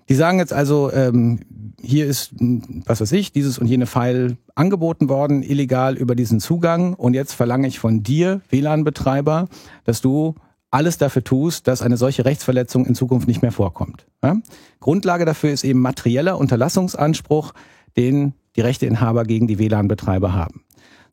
die 0.08 0.14
sagen 0.14 0.38
jetzt 0.38 0.52
also, 0.52 0.92
ähm, 0.92 1.40
hier 1.80 2.06
ist, 2.06 2.32
m, 2.38 2.82
was 2.86 3.00
weiß 3.00 3.12
ich, 3.12 3.32
dieses 3.32 3.58
und 3.58 3.66
jene 3.66 3.86
File 3.86 4.36
angeboten 4.54 5.08
worden, 5.08 5.42
illegal 5.42 5.96
über 5.96 6.14
diesen 6.14 6.40
Zugang 6.40 6.94
und 6.94 7.14
jetzt 7.14 7.32
verlange 7.32 7.68
ich 7.68 7.78
von 7.78 8.02
dir, 8.02 8.40
WLAN-Betreiber, 8.50 9.48
dass 9.84 10.00
du 10.00 10.34
alles 10.70 10.98
dafür 10.98 11.22
tust, 11.22 11.68
dass 11.68 11.82
eine 11.82 11.96
solche 11.96 12.24
Rechtsverletzung 12.24 12.84
in 12.84 12.96
Zukunft 12.96 13.28
nicht 13.28 13.42
mehr 13.42 13.52
vorkommt. 13.52 14.06
Ja? 14.22 14.36
Grundlage 14.80 15.24
dafür 15.24 15.52
ist 15.52 15.64
eben 15.64 15.80
materieller 15.80 16.36
Unterlassungsanspruch, 16.36 17.54
den 17.96 18.34
die 18.56 18.60
Rechteinhaber 18.60 19.24
gegen 19.24 19.46
die 19.46 19.58
WLAN-Betreiber 19.58 20.34
haben. 20.34 20.64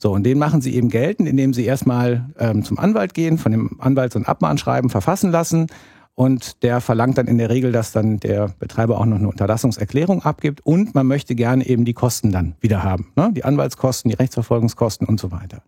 So, 0.02 0.12
und 0.12 0.24
den 0.24 0.40
machen 0.40 0.62
sie 0.62 0.74
eben 0.74 0.90
geltend, 0.90 1.30
indem 1.30 1.54
sie 1.54 1.64
erstmal 1.64 2.26
ähm, 2.40 2.64
zum 2.64 2.80
Anwalt 2.80 3.14
gehen, 3.14 3.38
von 3.38 3.52
dem 3.52 3.80
Anwalt 3.80 4.14
so 4.14 4.18
ein 4.18 4.26
Abmahnschreiben 4.26 4.90
verfassen 4.90 5.30
lassen 5.30 5.68
und 6.16 6.64
der 6.64 6.82
verlangt 6.82 7.20
dann 7.20 7.28
in 7.28 7.38
der 7.38 7.52
Regel, 7.52 7.72
dass 7.72 7.92
dann 7.92 8.18
der 8.18 8.50
Betreiber 8.58 9.00
auch 9.00 9.06
noch 9.06 9.20
eine 9.20 9.30
Unterlassungserklärung 9.30 10.24
abgibt 10.24 10.66
und 10.66 10.96
man 10.96 11.06
möchte 11.06 11.36
gerne 11.36 11.68
eben 11.68 11.86
die 11.86 11.94
Kosten 11.94 12.32
dann 12.32 12.56
wieder 12.60 12.84
haben. 12.84 13.12
Ne? 13.16 13.32
Die 13.32 13.46
Anwaltskosten, 13.46 14.10
die 14.10 14.16
Rechtsverfolgungskosten 14.16 15.08
und 15.08 15.20
so 15.20 15.32
weiter. 15.32 15.62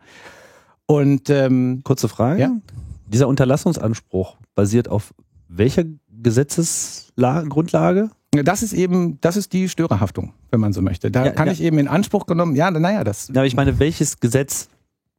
Und 0.88 1.30
ähm, 1.30 1.82
Kurze 1.84 2.10
Frage. 2.10 2.42
Ja. 2.42 2.52
Dieser 3.06 3.28
Unterlassungsanspruch 3.28 4.38
basiert 4.56 4.90
auf 4.90 5.14
welcher 5.48 5.84
Gesetzesgrundlage? 6.24 8.10
Das 8.42 8.64
ist 8.64 8.74
eben, 8.74 9.20
das 9.22 9.38
ist 9.38 9.54
die 9.54 9.70
Störerhaftung, 9.70 10.34
wenn 10.50 10.60
man 10.60 10.74
so 10.74 10.82
möchte. 10.82 11.12
Da 11.12 11.26
Ja, 11.26 11.32
kann 11.32 11.48
ja. 11.48 11.54
ich 11.54 11.62
eben 11.62 11.78
in 11.78 11.88
Anspruch 11.88 12.26
genommen, 12.26 12.56
ja, 12.56 12.72
naja, 12.72 13.04
das 13.04 13.28
Ja, 13.28 13.36
aber 13.42 13.46
ich 13.46 13.56
meine, 13.56 13.78
welches 13.80 14.20
Gesetz 14.20 14.70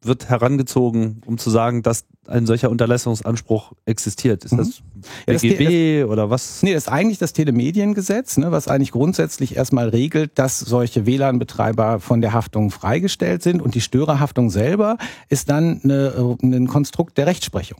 wird 0.02 0.28
herangezogen, 0.28 1.22
um 1.24 1.38
zu 1.38 1.48
sagen, 1.48 1.82
dass 1.82 2.04
ein 2.26 2.44
solcher 2.44 2.70
Unterlassungsanspruch 2.70 3.72
existiert? 3.86 4.44
Ist 4.44 4.52
Mhm. 4.52 4.56
das 4.58 4.82
Ja, 5.26 5.32
das 5.32 5.42
BGB 5.42 6.04
oder 6.10 6.28
was? 6.28 6.62
Nee, 6.62 6.74
das 6.74 6.84
ist 6.84 6.88
eigentlich 6.92 7.18
das 7.18 7.32
Telemediengesetz, 7.32 8.36
ne, 8.36 8.50
was 8.52 8.68
eigentlich 8.68 8.90
grundsätzlich 8.90 9.56
erstmal 9.56 9.88
regelt, 9.88 10.38
dass 10.38 10.58
solche 10.58 11.06
WLAN-Betreiber 11.06 12.00
von 12.00 12.20
der 12.20 12.32
Haftung 12.34 12.70
freigestellt 12.70 13.42
sind 13.42 13.62
und 13.62 13.74
die 13.74 13.80
Störerhaftung 13.80 14.50
selber 14.50 14.98
ist 15.30 15.48
dann 15.50 15.80
eine, 15.84 16.08
äh, 16.42 16.46
ein 16.46 16.66
Konstrukt 16.68 17.16
der 17.16 17.26
Rechtsprechung. 17.26 17.78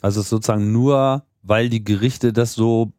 Also 0.00 0.22
sozusagen 0.22 0.72
nur, 0.72 1.24
weil 1.42 1.68
die 1.68 1.84
Gerichte 1.84 2.32
das 2.32 2.54
so 2.54 2.92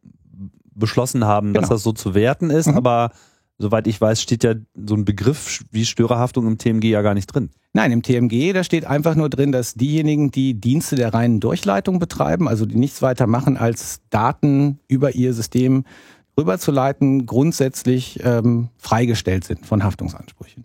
beschlossen 0.74 1.24
haben, 1.24 1.52
dass 1.54 1.64
Genau. 1.64 1.74
das 1.74 1.82
so 1.82 1.92
zu 1.92 2.14
werten 2.14 2.50
ist, 2.50 2.68
Mhm. 2.68 2.76
aber 2.76 3.10
soweit 3.58 3.86
ich 3.86 4.00
weiß, 4.00 4.20
steht 4.20 4.42
ja 4.44 4.54
so 4.86 4.94
ein 4.94 5.04
Begriff 5.04 5.64
wie 5.70 5.84
Störerhaftung 5.84 6.46
im 6.46 6.58
TMG 6.58 6.90
ja 6.90 7.02
gar 7.02 7.14
nicht 7.14 7.26
drin. 7.28 7.50
Nein, 7.74 7.92
im 7.92 8.02
TMG, 8.02 8.52
da 8.52 8.64
steht 8.64 8.84
einfach 8.84 9.14
nur 9.14 9.30
drin, 9.30 9.52
dass 9.52 9.74
diejenigen, 9.74 10.30
die 10.30 10.54
Dienste 10.60 10.96
der 10.96 11.14
reinen 11.14 11.40
Durchleitung 11.40 11.98
betreiben, 11.98 12.48
also 12.48 12.66
die 12.66 12.76
nichts 12.76 13.00
weiter 13.02 13.26
machen, 13.26 13.56
als 13.56 14.00
Daten 14.10 14.78
über 14.88 15.14
ihr 15.14 15.32
System 15.32 15.84
rüberzuleiten, 16.38 17.24
grundsätzlich 17.26 18.20
ähm, 18.24 18.68
freigestellt 18.76 19.44
sind 19.44 19.64
von 19.66 19.84
Haftungsansprüchen. 19.84 20.64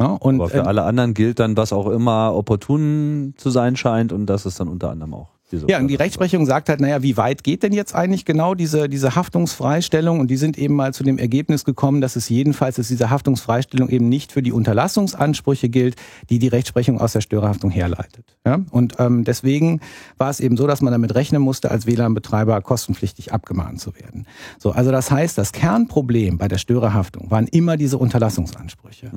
Ja, 0.00 0.06
und 0.06 0.36
aber 0.40 0.48
für 0.50 0.58
ähm, 0.58 0.66
alle 0.66 0.84
anderen 0.84 1.14
gilt 1.14 1.38
dann, 1.38 1.56
was 1.56 1.72
auch 1.72 1.88
immer 1.88 2.34
opportun 2.34 3.34
zu 3.36 3.50
sein 3.50 3.76
scheint 3.76 4.12
und 4.12 4.26
das 4.26 4.44
ist 4.46 4.58
dann 4.60 4.68
unter 4.68 4.90
anderem 4.90 5.14
auch 5.14 5.33
Ja, 5.52 5.78
und 5.78 5.88
die 5.88 5.94
Rechtsprechung 5.94 6.46
sagt 6.46 6.68
halt, 6.68 6.80
naja, 6.80 7.02
wie 7.02 7.16
weit 7.16 7.44
geht 7.44 7.62
denn 7.62 7.72
jetzt 7.72 7.94
eigentlich 7.94 8.24
genau 8.24 8.54
diese, 8.54 8.88
diese 8.88 9.14
Haftungsfreistellung? 9.14 10.20
Und 10.20 10.28
die 10.28 10.36
sind 10.36 10.58
eben 10.58 10.74
mal 10.74 10.94
zu 10.94 11.04
dem 11.04 11.18
Ergebnis 11.18 11.64
gekommen, 11.64 12.00
dass 12.00 12.16
es 12.16 12.28
jedenfalls, 12.28 12.76
dass 12.76 12.88
diese 12.88 13.10
Haftungsfreistellung 13.10 13.88
eben 13.88 14.08
nicht 14.08 14.32
für 14.32 14.42
die 14.42 14.52
Unterlassungsansprüche 14.52 15.68
gilt, 15.68 15.96
die 16.30 16.38
die 16.38 16.48
Rechtsprechung 16.48 17.00
aus 17.00 17.12
der 17.12 17.20
Störerhaftung 17.20 17.70
herleitet. 17.70 18.36
Ja? 18.46 18.60
Und 18.70 18.94
ähm, 18.98 19.24
deswegen 19.24 19.80
war 20.16 20.30
es 20.30 20.40
eben 20.40 20.56
so, 20.56 20.66
dass 20.66 20.80
man 20.80 20.92
damit 20.92 21.14
rechnen 21.14 21.42
musste, 21.42 21.70
als 21.70 21.86
WLAN-Betreiber 21.86 22.60
kostenpflichtig 22.62 23.32
abgemahnt 23.32 23.80
zu 23.80 23.94
werden. 23.94 24.26
So, 24.58 24.72
also 24.72 24.90
das 24.90 25.10
heißt, 25.10 25.36
das 25.36 25.52
Kernproblem 25.52 26.38
bei 26.38 26.48
der 26.48 26.58
Störerhaftung 26.58 27.30
waren 27.30 27.46
immer 27.48 27.76
diese 27.76 27.98
Unterlassungsansprüche. 27.98 29.10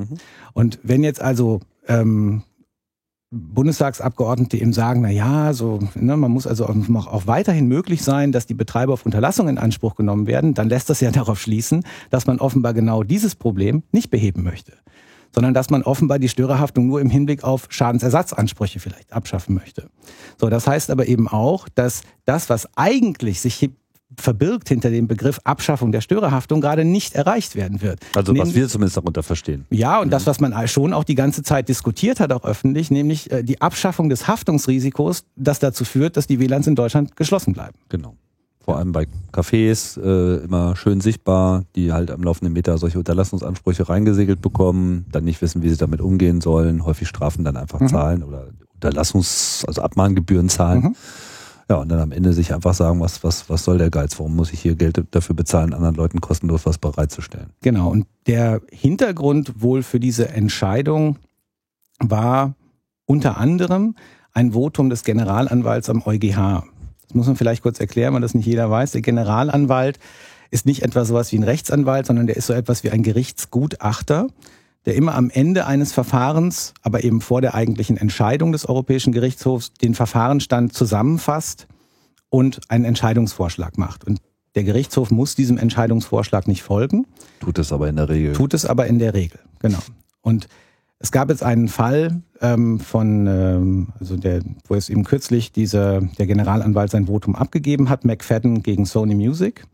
Und 0.54 0.80
wenn 0.84 1.04
jetzt 1.04 1.22
also 1.22 1.62
ähm, 1.88 2.44
Bundestagsabgeordnete 3.30 4.58
eben 4.58 4.72
sagen, 4.72 5.02
na 5.02 5.10
ja, 5.10 5.54
so, 5.54 5.80
ne, 5.96 6.16
man 6.16 6.32
muss 6.32 6.48
also 6.48 6.66
auch, 6.66 7.08
auch 7.08 7.28
weiterhin 7.28 7.68
möglich 7.68 8.02
sein, 8.02 8.32
dass 8.32 8.46
die 8.46 8.54
Betreiber 8.54 8.94
auf 8.94 9.06
Unterlassung 9.06 9.50
in 9.50 9.58
Anspruch 9.58 9.96
genommen 9.96 10.28
werden, 10.28 10.54
dann 10.54 10.70
lässt 10.70 10.90
das 10.90 11.02
ja 11.02 11.12
darauf 11.12 11.40
schließen, 11.40 11.84
dass 12.10 12.26
man 12.26 12.40
offenbar 12.40 12.74
genau 12.74 13.04
dieses 13.04 13.36
Problem 13.36 13.84
nicht 13.92 14.12
beheben 14.12 14.44
möchte, 14.44 14.74
sondern 15.36 15.54
dass 15.54 15.70
man 15.70 15.84
offenbar 15.84 16.20
die 16.20 16.30
Störerhaftung 16.30 16.88
nur 16.88 17.02
im 17.02 17.10
Hinblick 17.10 17.44
auf 17.44 17.68
Schadensersatzansprüche 17.70 18.80
vielleicht 18.80 19.12
abschaffen 19.12 19.56
möchte. 19.56 19.90
So, 20.40 20.50
das 20.50 20.66
heißt 20.66 20.90
aber 20.90 21.08
eben 21.08 21.28
auch, 21.28 21.68
dass 21.68 22.04
das, 22.24 22.50
was 22.50 22.70
eigentlich 22.78 23.42
sich 23.42 23.56
verbirgt 24.20 24.68
hinter 24.70 24.90
dem 24.90 25.08
Begriff 25.08 25.40
Abschaffung 25.44 25.92
der 25.92 26.02
Störerhaftung, 26.02 26.60
gerade 26.60 26.84
nicht 26.86 27.14
erreicht 27.16 27.56
werden 27.56 27.82
wird. 27.82 28.00
Also 28.16 28.32
was 28.34 28.38
Nämlich- 28.40 28.56
wir 28.56 28.68
zumindest 28.68 28.98
darunter 28.98 29.22
verstehen. 29.24 29.66
ja, 29.70 30.02
und 30.02 30.10
das, 30.12 30.26
was 30.26 30.40
man 30.40 30.68
schon 30.68 30.92
auch 30.94 31.04
die 31.04 31.16
ganze 31.16 31.44
Zeit 31.44 31.70
diskutiert 31.70 32.20
hat, 32.20 32.32
auch 32.34 32.44
öffentlich, 32.44 32.90
nämlich 32.92 33.32
äh, 33.32 33.44
die 33.44 33.62
Abschaffung 33.62 34.10
des 34.10 34.28
Haftungsrisikos, 34.28 35.24
das 35.36 35.60
dazu 35.60 35.86
führt, 35.86 36.18
dass 36.18 36.26
die 36.28 36.40
WLANs 36.40 36.68
in 36.68 36.76
Deutschland 36.76 37.16
geschlossen 37.16 37.54
bleiben. 37.54 37.76
Genau. 37.90 38.16
Vor 38.60 38.78
allem 38.78 38.92
bei 38.92 39.06
Cafés 39.32 39.98
äh, 40.02 40.44
immer 40.44 40.76
schön 40.76 41.00
sichtbar, 41.00 41.64
die 41.76 41.94
halt 41.94 42.12
am 42.12 42.22
laufenden 42.22 42.52
Meter 42.54 42.78
solche 42.78 42.98
Unterlassungsansprüche 42.98 43.88
reingesegelt 43.88 44.42
bekommen, 44.42 45.06
dann 45.12 45.24
nicht 45.24 45.42
wissen, 45.42 45.64
wie 45.64 45.70
sie 45.70 45.78
damit 45.78 46.02
umgehen 46.02 46.42
sollen, 46.42 46.84
häufig 46.84 47.08
Strafen 47.08 47.46
dann 47.46 47.56
einfach 47.56 47.80
Mhm. 47.80 47.88
zahlen 47.88 48.24
oder 48.24 48.48
Unterlassungs-, 48.78 49.64
also 49.66 49.82
Abmahngebühren 49.82 50.50
zahlen. 50.50 50.82
Mhm. 50.82 50.96
Ja, 51.70 51.78
und 51.78 51.90
dann 51.90 52.00
am 52.00 52.12
Ende 52.14 52.32
sich 52.32 52.54
einfach 52.54 52.74
sagen, 52.74 53.02
was, 53.02 53.24
was, 53.24 53.50
was 53.50 53.66
soll 53.66 53.78
der 53.78 53.90
Geiz? 53.90 54.18
Warum 54.20 54.36
muss 54.36 54.54
ich 54.54 54.62
hier 54.62 54.76
Geld 54.76 55.04
dafür 55.12 55.36
bezahlen, 55.36 55.74
anderen 55.74 55.96
Leuten 55.96 56.22
kostenlos 56.22 56.66
was 56.66 56.78
bereitzustellen? 56.78 57.50
Genau. 57.62 57.90
Und 57.90 58.08
der 58.26 58.62
Hintergrund 58.72 59.62
wohl 59.62 59.84
für 59.84 60.00
diese 60.00 60.30
Entscheidung 60.30 61.18
war 62.00 62.56
unter 63.06 63.38
anderem 63.38 63.96
ein 64.34 64.54
Votum 64.54 64.90
des 64.90 65.04
Generalanwalts 65.04 65.90
am 65.90 66.04
EuGH. 66.06 66.64
Das 67.08 67.16
muss 67.16 67.28
man 67.28 67.36
vielleicht 67.36 67.64
kurz 67.64 67.80
erklären, 67.80 68.14
weil 68.14 68.22
das 68.22 68.34
nicht 68.34 68.46
jeder 68.46 68.70
weiß. 68.70 68.92
Der 68.92 69.02
Generalanwalt 69.02 70.00
ist 70.52 70.66
nicht 70.66 70.84
etwa 70.84 71.04
sowas 71.04 71.32
wie 71.32 71.38
ein 71.38 71.44
Rechtsanwalt, 71.44 72.06
sondern 72.06 72.28
der 72.28 72.38
ist 72.38 72.48
so 72.48 72.54
etwas 72.54 72.84
wie 72.84 72.92
ein 72.92 73.04
Gerichtsgutachter, 73.04 74.28
der 74.88 74.96
immer 74.96 75.16
am 75.16 75.30
Ende 75.30 75.66
eines 75.68 75.92
Verfahrens, 75.92 76.74
aber 76.82 77.04
eben 77.04 77.20
vor 77.20 77.42
der 77.42 77.54
eigentlichen 77.54 77.98
Entscheidung 77.98 78.54
des 78.54 78.68
Europäischen 78.68 79.12
Gerichtshofs, 79.12 79.74
den 79.74 79.94
Verfahrensstand 79.94 80.72
zusammenfasst 80.74 81.68
und 82.30 82.62
einen 82.70 82.86
Entscheidungsvorschlag 82.86 83.78
macht. 83.78 84.06
Und 84.06 84.22
der 84.56 84.64
Gerichtshof 84.64 85.12
muss 85.12 85.36
diesem 85.36 85.58
Entscheidungsvorschlag 85.58 86.48
nicht 86.48 86.64
folgen, 86.64 87.06
Tut 87.42 87.60
es 87.60 87.74
aber 87.74 87.90
in 87.90 87.98
der 87.98 88.08
Regel. 88.08 88.32
tut 88.32 88.54
es 88.54 88.66
aber 88.66 88.88
in 88.88 88.98
der 88.98 89.14
Regel. 89.14 89.40
Genau. 89.60 89.80
Und 90.22 90.48
es 91.00 91.12
gab 91.12 91.30
jetzt 91.30 91.44
einen 91.44 91.68
Fall 91.68 92.22
ähm, 92.40 92.80
von, 92.80 93.28
ähm, 93.28 93.88
also 94.00 94.16
der, 94.16 94.40
wo 94.70 94.76
es 94.76 94.90
eben 94.90 95.04
kürzlich 95.04 95.52
dieser, 95.52 96.00
der 96.00 96.28
Generalanwalt 96.28 96.92
sein 96.92 97.08
Votum 97.08 97.36
abgegeben 97.36 97.90
hat, 97.90 98.06
McFadden 98.06 98.64
gegen 98.64 98.86
Sony 98.86 99.16
Music. 99.16 99.66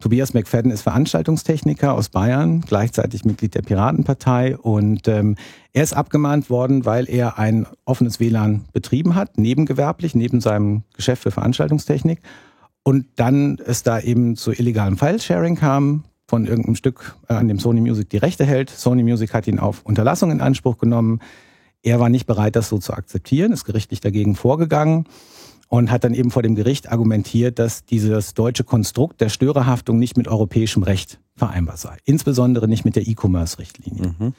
Tobias 0.00 0.32
McFadden 0.32 0.70
ist 0.70 0.82
Veranstaltungstechniker 0.82 1.92
aus 1.92 2.08
Bayern, 2.08 2.60
gleichzeitig 2.60 3.24
Mitglied 3.24 3.56
der 3.56 3.62
Piratenpartei 3.62 4.56
und 4.56 5.08
ähm, 5.08 5.34
er 5.72 5.82
ist 5.82 5.92
abgemahnt 5.92 6.50
worden, 6.50 6.84
weil 6.84 7.10
er 7.10 7.38
ein 7.38 7.66
offenes 7.84 8.20
WLAN 8.20 8.66
betrieben 8.72 9.16
hat, 9.16 9.38
nebengewerblich, 9.38 10.14
neben 10.14 10.40
seinem 10.40 10.84
Geschäft 10.94 11.24
für 11.24 11.32
Veranstaltungstechnik 11.32 12.20
und 12.84 13.06
dann 13.16 13.58
es 13.64 13.82
da 13.82 13.98
eben 13.98 14.36
zu 14.36 14.52
illegalem 14.52 14.96
File-Sharing 14.96 15.56
kam 15.56 16.04
von 16.28 16.46
irgendeinem 16.46 16.76
Stück, 16.76 17.16
äh, 17.28 17.34
an 17.34 17.48
dem 17.48 17.58
Sony 17.58 17.80
Music 17.80 18.08
die 18.10 18.18
Rechte 18.18 18.44
hält. 18.44 18.70
Sony 18.70 19.02
Music 19.02 19.34
hat 19.34 19.48
ihn 19.48 19.58
auf 19.58 19.82
Unterlassung 19.82 20.30
in 20.30 20.40
Anspruch 20.40 20.78
genommen. 20.78 21.20
Er 21.82 21.98
war 21.98 22.08
nicht 22.08 22.26
bereit, 22.26 22.54
das 22.54 22.68
so 22.68 22.78
zu 22.78 22.92
akzeptieren, 22.92 23.50
ist 23.50 23.64
gerichtlich 23.64 24.00
dagegen 24.00 24.36
vorgegangen 24.36 25.06
und 25.68 25.90
hat 25.90 26.04
dann 26.04 26.14
eben 26.14 26.30
vor 26.30 26.42
dem 26.42 26.54
Gericht 26.54 26.90
argumentiert, 26.90 27.58
dass 27.58 27.84
dieses 27.84 28.34
deutsche 28.34 28.64
Konstrukt 28.64 29.20
der 29.20 29.28
Störerhaftung 29.28 29.98
nicht 29.98 30.16
mit 30.16 30.26
europäischem 30.26 30.82
Recht 30.82 31.20
vereinbar 31.36 31.76
sei. 31.76 31.96
Insbesondere 32.04 32.68
nicht 32.68 32.84
mit 32.84 32.96
der 32.96 33.06
E-Commerce-Richtlinie. 33.06 34.14
Mhm. 34.18 34.32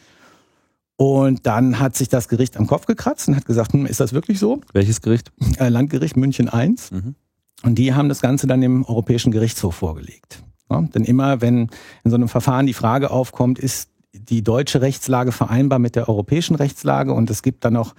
Und 0.98 1.46
dann 1.46 1.80
hat 1.80 1.96
sich 1.96 2.10
das 2.10 2.28
Gericht 2.28 2.58
am 2.58 2.68
Kopf 2.68 2.86
gekratzt 2.86 3.30
und 3.30 3.36
hat 3.36 3.46
gesagt, 3.46 3.72
hm, 3.72 3.86
ist 3.86 4.02
das 4.02 4.12
wirklich 4.12 4.38
so? 4.38 4.60
Welches 4.74 5.02
Gericht? 5.02 5.32
Äh, 5.58 5.70
Landgericht 5.70 6.18
München 6.18 6.50
I. 6.54 6.76
Mhm. 6.92 7.16
Und 7.64 7.76
die 7.76 7.94
haben 7.94 8.10
das 8.10 8.22
Ganze 8.22 8.48
dann 8.48 8.60
dem 8.60 8.84
Europäischen 8.84 9.32
Gerichtshof 9.32 9.76
vorgelegt. 9.76 10.44
Ja, 10.70 10.82
denn 10.82 11.04
immer, 11.04 11.42
wenn 11.42 11.70
in 12.04 12.12
so 12.12 12.16
einem 12.16 12.28
Verfahren 12.28 12.66
die 12.66 12.74
Frage 12.74 13.12
aufkommt, 13.12 13.60
ist 13.60 13.90
die 14.14 14.44
deutsche 14.44 14.82
Rechtslage 14.82 15.32
vereinbar 15.32 15.80
mit 15.80 15.96
der 15.96 16.10
europäischen 16.10 16.56
Rechtslage 16.56 17.14
und 17.14 17.30
es 17.30 17.44
gibt 17.44 17.64
dann 17.64 17.74
noch 17.74 17.96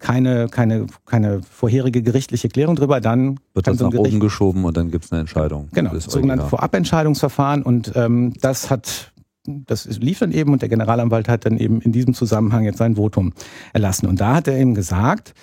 keine, 0.00 0.48
keine, 0.48 0.86
keine 1.06 1.42
vorherige 1.42 2.02
gerichtliche 2.02 2.48
Klärung 2.48 2.76
drüber, 2.76 3.00
dann 3.00 3.38
Wird 3.54 3.66
das 3.66 3.78
so 3.78 3.84
nach 3.84 3.92
Gericht 3.92 4.12
oben 4.12 4.20
geschoben 4.20 4.64
und 4.64 4.76
dann 4.76 4.90
gibt 4.90 5.04
es 5.06 5.12
eine 5.12 5.20
Entscheidung. 5.20 5.68
Genau, 5.72 5.92
Das 5.94 6.04
sogenannte. 6.04 6.46
Vorabentscheidungsverfahren 6.46 7.62
und 7.62 7.92
ähm, 7.94 8.32
das 8.40 8.70
hat 8.70 9.12
das 9.46 9.86
lief 9.98 10.20
dann 10.20 10.32
eben 10.32 10.52
und 10.52 10.62
der 10.62 10.70
Generalanwalt 10.70 11.28
hat 11.28 11.44
dann 11.44 11.58
eben 11.58 11.80
in 11.82 11.92
diesem 11.92 12.14
Zusammenhang 12.14 12.64
jetzt 12.64 12.78
sein 12.78 12.96
Votum 12.96 13.34
erlassen. 13.74 14.06
Und 14.06 14.20
da 14.20 14.36
hat 14.36 14.48
er 14.48 14.56
eben 14.56 14.74
gesagt, 14.74 15.34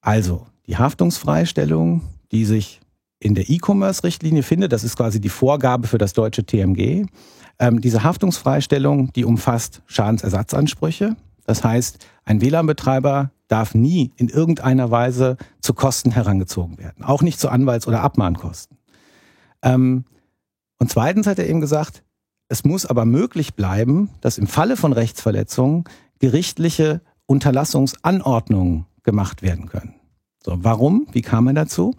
also 0.00 0.46
die 0.66 0.78
Haftungsfreistellung, 0.78 2.02
die 2.32 2.46
sich 2.46 2.80
in 3.18 3.34
der 3.34 3.50
E-Commerce-Richtlinie 3.50 4.42
findet, 4.42 4.72
das 4.72 4.84
ist 4.84 4.96
quasi 4.96 5.20
die 5.20 5.28
Vorgabe 5.28 5.86
für 5.86 5.98
das 5.98 6.14
deutsche 6.14 6.44
TMG, 6.44 7.04
ähm, 7.58 7.80
diese 7.82 8.02
Haftungsfreistellung, 8.02 9.12
die 9.12 9.26
umfasst 9.26 9.82
Schadensersatzansprüche. 9.86 11.16
Das 11.44 11.62
heißt, 11.62 12.06
ein 12.24 12.40
WLAN-Betreiber 12.40 13.30
darf 13.48 13.74
nie 13.74 14.12
in 14.16 14.28
irgendeiner 14.28 14.90
Weise 14.90 15.36
zu 15.60 15.74
Kosten 15.74 16.12
herangezogen 16.12 16.78
werden, 16.78 17.04
auch 17.04 17.22
nicht 17.22 17.40
zu 17.40 17.48
Anwalts- 17.48 17.88
oder 17.88 18.02
Abmahnkosten. 18.02 18.78
Ähm, 19.62 20.04
und 20.78 20.90
zweitens 20.90 21.26
hat 21.26 21.38
er 21.38 21.48
eben 21.48 21.60
gesagt, 21.60 22.02
es 22.48 22.64
muss 22.64 22.86
aber 22.86 23.04
möglich 23.04 23.54
bleiben, 23.54 24.10
dass 24.20 24.38
im 24.38 24.46
Falle 24.46 24.76
von 24.76 24.92
Rechtsverletzungen 24.92 25.84
gerichtliche 26.18 27.00
Unterlassungsanordnungen 27.26 28.86
gemacht 29.02 29.42
werden 29.42 29.66
können. 29.66 29.94
So, 30.42 30.64
warum? 30.64 31.06
Wie 31.12 31.22
kam 31.22 31.46
er 31.48 31.54
dazu? 31.54 31.94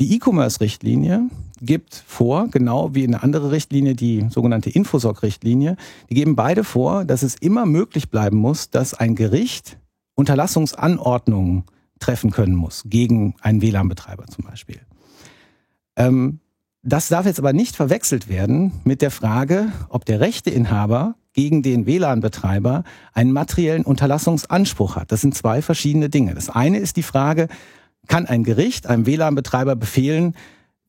Die 0.00 0.14
E-Commerce-Richtlinie 0.14 1.28
gibt 1.60 1.94
vor, 2.06 2.48
genau 2.48 2.94
wie 2.94 3.04
eine 3.04 3.22
andere 3.22 3.50
Richtlinie, 3.50 3.94
die 3.94 4.26
sogenannte 4.30 4.70
Infosoc-Richtlinie, 4.70 5.76
die 6.08 6.14
geben 6.14 6.36
beide 6.36 6.64
vor, 6.64 7.04
dass 7.04 7.22
es 7.22 7.34
immer 7.34 7.66
möglich 7.66 8.08
bleiben 8.08 8.38
muss, 8.38 8.70
dass 8.70 8.94
ein 8.94 9.14
Gericht 9.14 9.78
Unterlassungsanordnungen 10.14 11.64
treffen 11.98 12.30
können 12.30 12.54
muss, 12.54 12.84
gegen 12.86 13.34
einen 13.42 13.60
WLAN-Betreiber 13.60 14.26
zum 14.26 14.46
Beispiel. 14.46 14.80
Ähm, 15.96 16.40
das 16.82 17.08
darf 17.08 17.26
jetzt 17.26 17.38
aber 17.38 17.52
nicht 17.52 17.76
verwechselt 17.76 18.26
werden 18.30 18.72
mit 18.84 19.02
der 19.02 19.10
Frage, 19.10 19.70
ob 19.90 20.06
der 20.06 20.20
Rechteinhaber 20.20 21.14
gegen 21.34 21.62
den 21.62 21.84
WLAN-Betreiber 21.84 22.84
einen 23.12 23.32
materiellen 23.32 23.84
Unterlassungsanspruch 23.84 24.96
hat. 24.96 25.12
Das 25.12 25.20
sind 25.20 25.34
zwei 25.34 25.60
verschiedene 25.60 26.08
Dinge. 26.08 26.32
Das 26.32 26.48
eine 26.48 26.78
ist 26.78 26.96
die 26.96 27.02
Frage, 27.02 27.48
kann 28.08 28.26
ein 28.26 28.44
Gericht 28.44 28.86
einem 28.86 29.06
WLAN-Betreiber 29.06 29.76
befehlen, 29.76 30.34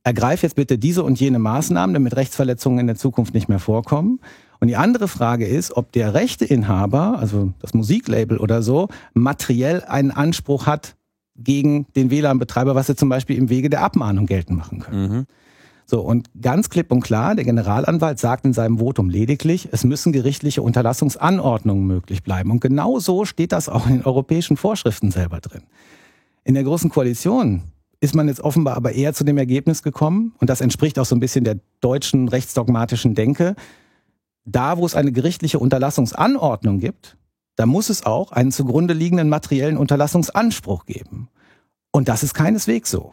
ergreif 0.04 0.44
jetzt 0.44 0.56
bitte 0.56 0.78
diese 0.78 1.04
und 1.04 1.20
jene 1.20 1.40
Maßnahmen, 1.40 1.94
damit 1.94 2.16
Rechtsverletzungen 2.16 2.80
in 2.80 2.88
der 2.88 2.96
Zukunft 2.96 3.34
nicht 3.34 3.50
mehr 3.50 3.60
vorkommen. 3.60 4.20
Und 4.60 4.68
die 4.68 4.76
andere 4.76 5.08
Frage 5.08 5.48
ist, 5.48 5.76
ob 5.76 5.92
der 5.92 6.14
Rechteinhaber, 6.14 7.18
also 7.20 7.52
das 7.60 7.74
Musiklabel 7.74 8.38
oder 8.38 8.62
so, 8.62 8.90
materiell 9.14 9.84
einen 9.84 10.12
Anspruch 10.12 10.68
hat 10.68 10.96
gegen 11.36 11.88
den 11.96 12.12
WLAN-Betreiber, 12.12 12.76
was 12.76 12.90
er 12.90 12.96
zum 12.96 13.10
Beispiel 13.10 13.38
im 13.38 13.50
Wege 13.50 13.70
der 13.70 13.82
Abmahnung 13.82 14.28
geltend 14.28 14.58
machen 14.58 14.80
können. 14.80 15.12
Mhm. 15.12 15.26
So, 15.86 16.00
und 16.02 16.30
ganz 16.40 16.70
klipp 16.70 16.92
und 16.92 17.02
klar, 17.02 17.36
der 17.36 17.44
Generalanwalt 17.44 18.18
sagt 18.20 18.46
in 18.46 18.54
seinem 18.54 18.80
Votum 18.80 19.10
lediglich, 19.10 19.68
es 19.72 19.84
müssen 19.84 20.14
gerichtliche 20.14 20.62
Unterlassungsanordnungen 20.62 21.86
möglich 21.86 22.24
bleiben. 22.24 22.52
Und 22.52 22.62
genau 22.62 23.00
so 23.00 23.26
steht 23.26 23.52
das 23.52 23.68
auch 23.68 23.88
in 23.88 23.98
den 23.98 24.06
europäischen 24.06 24.56
Vorschriften 24.56 25.12
selber 25.12 25.42
drin. 25.42 25.64
In 26.44 26.56
der 26.56 26.64
Großen 26.64 26.90
Koalition 26.90 27.62
ist 28.00 28.16
man 28.16 28.28
jetzt 28.28 28.42
offenbar 28.42 28.76
aber 28.76 28.94
eher 28.94 29.14
zu 29.14 29.24
dem 29.24 29.38
Ergebnis 29.38 29.84
gekommen, 29.84 30.34
und 30.40 30.50
das 30.50 30.62
entspricht 30.62 30.98
auch 30.98 31.06
so 31.06 31.16
ein 31.16 31.20
bisschen 31.20 31.44
der 31.44 31.60
deutschen 31.82 32.28
rechtsdogmatischen 32.28 33.14
Denke, 33.14 33.56
da 34.44 34.78
wo 34.78 34.86
es 34.86 34.96
eine 34.96 35.12
gerichtliche 35.12 35.60
Unterlassungsanordnung 35.60 36.80
gibt, 36.80 37.18
da 37.56 37.68
muss 37.68 37.90
es 37.90 38.06
auch 38.06 38.32
einen 38.32 38.52
zugrunde 38.52 38.96
liegenden 38.96 39.30
materiellen 39.30 39.78
Unterlassungsanspruch 39.78 40.86
geben. 40.86 41.30
Und 41.92 42.10
das 42.10 42.24
ist 42.24 42.34
keineswegs 42.34 42.90
so. 42.90 43.12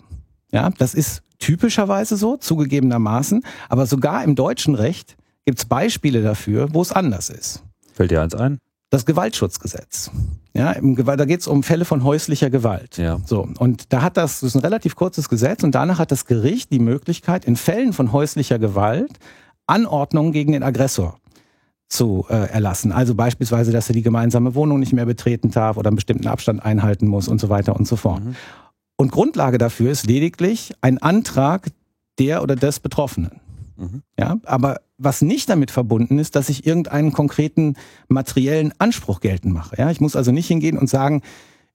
Ja, 0.51 0.71
das 0.79 0.95
ist 0.95 1.23
typischerweise 1.39 2.17
so, 2.17 2.39
zugegebenermaßen, 2.39 3.43
aber 3.69 3.85
sogar 3.85 4.25
im 4.25 4.37
deutschen 4.37 4.75
Recht 4.75 5.17
gibt 5.45 5.59
es 5.59 5.67
Beispiele 5.67 6.23
dafür, 6.23 6.73
wo 6.73 6.81
es 6.81 6.93
anders 6.93 7.29
ist. 7.29 7.63
Fällt 7.93 8.11
dir 8.11 8.23
eins 8.23 8.35
ein? 8.35 8.59
Das 8.91 9.05
Gewaltschutzgesetz. 9.05 10.11
Ja, 10.55 10.73
im 10.73 10.95
Gewalt, 10.95 11.21
da 11.21 11.27
geht 11.27 11.41
es 11.41 11.47
um 11.47 11.63
Fälle 11.63 11.85
von 11.85 12.05
häuslicher 12.05 12.49
Gewalt. 12.49 12.97
Ja. 12.97 13.21
So, 13.27 13.47
und 13.59 13.93
da 13.93 14.01
hat 14.03 14.17
das, 14.17 14.41
das 14.41 14.51
ist 14.51 14.55
ein 14.55 14.63
relativ 14.63 14.97
kurzes 14.97 15.29
Gesetz 15.29 15.63
und 15.63 15.75
danach 15.75 15.99
hat 15.99 16.11
das 16.11 16.25
Gericht 16.25 16.73
die 16.73 16.79
Möglichkeit, 16.79 17.45
in 17.45 17.57
Fällen 17.57 17.93
von 17.93 18.13
häuslicher 18.13 18.59
Gewalt 18.59 19.19
Anordnungen 19.67 20.33
gegen 20.33 20.53
den 20.53 20.63
Aggressor 20.63 21.19
zu 21.89 22.27
äh, 22.29 22.51
erlassen. 22.51 22.93
Also 22.93 23.15
beispielsweise, 23.15 23.73
dass 23.73 23.89
er 23.89 23.95
die 23.95 24.03
gemeinsame 24.03 24.55
Wohnung 24.55 24.81
nicht 24.81 24.93
mehr 24.93 25.07
betreten 25.07 25.51
darf 25.51 25.77
oder 25.77 25.89
einen 25.89 25.97
bestimmten 25.97 26.27
Abstand 26.27 26.65
einhalten 26.65 27.07
muss 27.07 27.29
und 27.29 27.41
so 27.41 27.49
weiter 27.49 27.77
und 27.77 27.87
so 27.87 27.97
fort. 27.97 28.25
Mhm. 28.25 28.37
Und 28.97 29.13
Grundlage 29.13 29.59
dafür 29.59 29.91
ist 29.91 30.07
lediglich 30.07 30.73
ein 30.81 30.99
Antrag 30.99 31.69
der 32.19 32.43
oder 32.43 32.57
des 32.57 32.81
Betroffenen. 32.81 33.41
Mhm. 33.77 34.03
Ja, 34.19 34.37
aber 34.45 34.81
was 34.99 35.23
nicht 35.23 35.49
damit 35.49 35.71
verbunden 35.71 36.19
ist, 36.19 36.37
dass 36.37 36.49
ich 36.49 36.67
irgendeinen 36.67 37.13
konkreten 37.13 37.77
materiellen 38.09 38.73
Anspruch 38.79 39.21
geltend 39.21 39.55
mache. 39.55 39.77
Ja, 39.79 39.91
ich 39.91 40.01
muss 40.01 40.17
also 40.17 40.33
nicht 40.33 40.49
hingehen 40.49 40.77
und 40.77 40.91
sagen, 40.91 41.23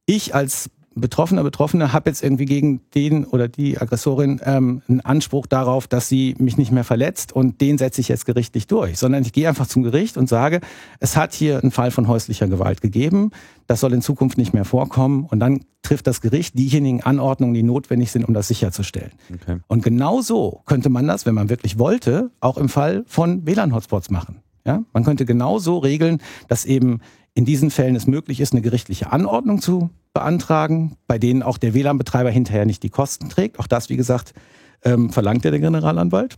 ich 0.05 0.35
als 0.35 0.69
Betroffener, 0.95 1.43
Betroffene 1.43 1.93
habe 1.93 2.09
jetzt 2.09 2.23
irgendwie 2.23 2.45
gegen 2.45 2.81
den 2.93 3.25
oder 3.25 3.47
die 3.47 3.79
Aggressorin 3.79 4.39
ähm, 4.43 4.81
einen 4.87 5.01
Anspruch 5.01 5.47
darauf, 5.47 5.87
dass 5.87 6.07
sie 6.07 6.35
mich 6.37 6.57
nicht 6.57 6.71
mehr 6.71 6.83
verletzt 6.83 7.33
und 7.33 7.61
den 7.61 7.77
setze 7.77 8.01
ich 8.01 8.07
jetzt 8.07 8.25
gerichtlich 8.25 8.67
durch, 8.67 8.97
sondern 8.97 9.23
ich 9.23 9.33
gehe 9.33 9.47
einfach 9.47 9.67
zum 9.67 9.83
Gericht 9.83 10.17
und 10.17 10.29
sage, 10.29 10.61
es 10.99 11.17
hat 11.17 11.33
hier 11.33 11.59
einen 11.59 11.71
Fall 11.71 11.91
von 11.91 12.07
häuslicher 12.07 12.47
Gewalt 12.47 12.81
gegeben, 12.81 13.31
das 13.67 13.79
soll 13.79 13.93
in 13.93 14.01
Zukunft 14.01 14.37
nicht 14.37 14.53
mehr 14.53 14.65
vorkommen 14.65 15.25
und 15.25 15.39
dann 15.39 15.65
trifft 15.81 16.07
das 16.07 16.21
Gericht 16.21 16.57
diejenigen 16.57 17.01
Anordnungen, 17.01 17.53
die 17.53 17.63
notwendig 17.63 18.11
sind, 18.11 18.25
um 18.25 18.33
das 18.33 18.47
sicherzustellen. 18.47 19.11
Okay. 19.33 19.57
Und 19.67 19.83
genau 19.83 20.21
so 20.21 20.61
könnte 20.65 20.89
man 20.89 21.07
das, 21.07 21.25
wenn 21.25 21.35
man 21.35 21.49
wirklich 21.49 21.77
wollte, 21.77 22.31
auch 22.39 22.57
im 22.57 22.69
Fall 22.69 23.03
von 23.07 23.45
WLAN-Hotspots 23.45 24.09
machen. 24.09 24.41
Ja? 24.65 24.83
Man 24.93 25.03
könnte 25.03 25.25
genau 25.25 25.59
so 25.59 25.77
regeln, 25.77 26.19
dass 26.47 26.65
eben 26.65 27.01
in 27.33 27.45
diesen 27.45 27.71
Fällen 27.71 27.95
es 27.95 28.07
möglich 28.07 28.39
ist, 28.39 28.53
eine 28.53 28.61
gerichtliche 28.61 29.11
Anordnung 29.11 29.59
zu 29.59 29.89
beantragen, 30.13 30.95
bei 31.07 31.17
denen 31.17 31.43
auch 31.43 31.57
der 31.57 31.73
WLAN-Betreiber 31.73 32.29
hinterher 32.29 32.65
nicht 32.65 32.83
die 32.83 32.89
Kosten 32.89 33.29
trägt. 33.29 33.59
Auch 33.59 33.67
das, 33.67 33.89
wie 33.89 33.97
gesagt, 33.97 34.33
ähm, 34.83 35.09
verlangt 35.09 35.45
ja 35.45 35.51
der 35.51 35.59
Generalanwalt. 35.59 36.37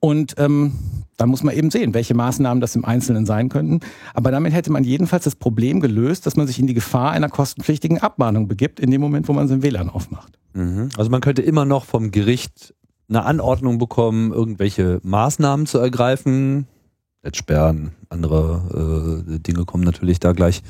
Und 0.00 0.34
ähm, 0.38 0.72
da 1.16 1.26
muss 1.26 1.42
man 1.42 1.54
eben 1.54 1.70
sehen, 1.70 1.94
welche 1.94 2.14
Maßnahmen 2.14 2.60
das 2.60 2.76
im 2.76 2.84
Einzelnen 2.84 3.24
sein 3.24 3.48
könnten. 3.48 3.80
Aber 4.14 4.30
damit 4.30 4.52
hätte 4.52 4.70
man 4.72 4.84
jedenfalls 4.84 5.24
das 5.24 5.36
Problem 5.36 5.80
gelöst, 5.80 6.26
dass 6.26 6.36
man 6.36 6.46
sich 6.46 6.58
in 6.58 6.66
die 6.66 6.74
Gefahr 6.74 7.12
einer 7.12 7.28
kostenpflichtigen 7.28 7.98
Abmahnung 7.98 8.48
begibt, 8.48 8.80
in 8.80 8.90
dem 8.90 9.00
Moment, 9.00 9.28
wo 9.28 9.32
man 9.32 9.48
sein 9.48 9.62
WLAN 9.62 9.88
aufmacht. 9.88 10.38
Mhm. 10.54 10.90
Also 10.96 11.10
man 11.10 11.20
könnte 11.20 11.42
immer 11.42 11.64
noch 11.64 11.84
vom 11.84 12.10
Gericht 12.10 12.74
eine 13.08 13.24
Anordnung 13.24 13.78
bekommen, 13.78 14.32
irgendwelche 14.32 15.00
Maßnahmen 15.02 15.66
zu 15.66 15.78
ergreifen. 15.78 16.66
Netzsperren, 17.22 17.92
andere 18.08 19.24
äh, 19.26 19.38
Dinge 19.38 19.64
kommen 19.64 19.84
natürlich 19.84 20.20
da 20.20 20.32
gleich 20.32 20.62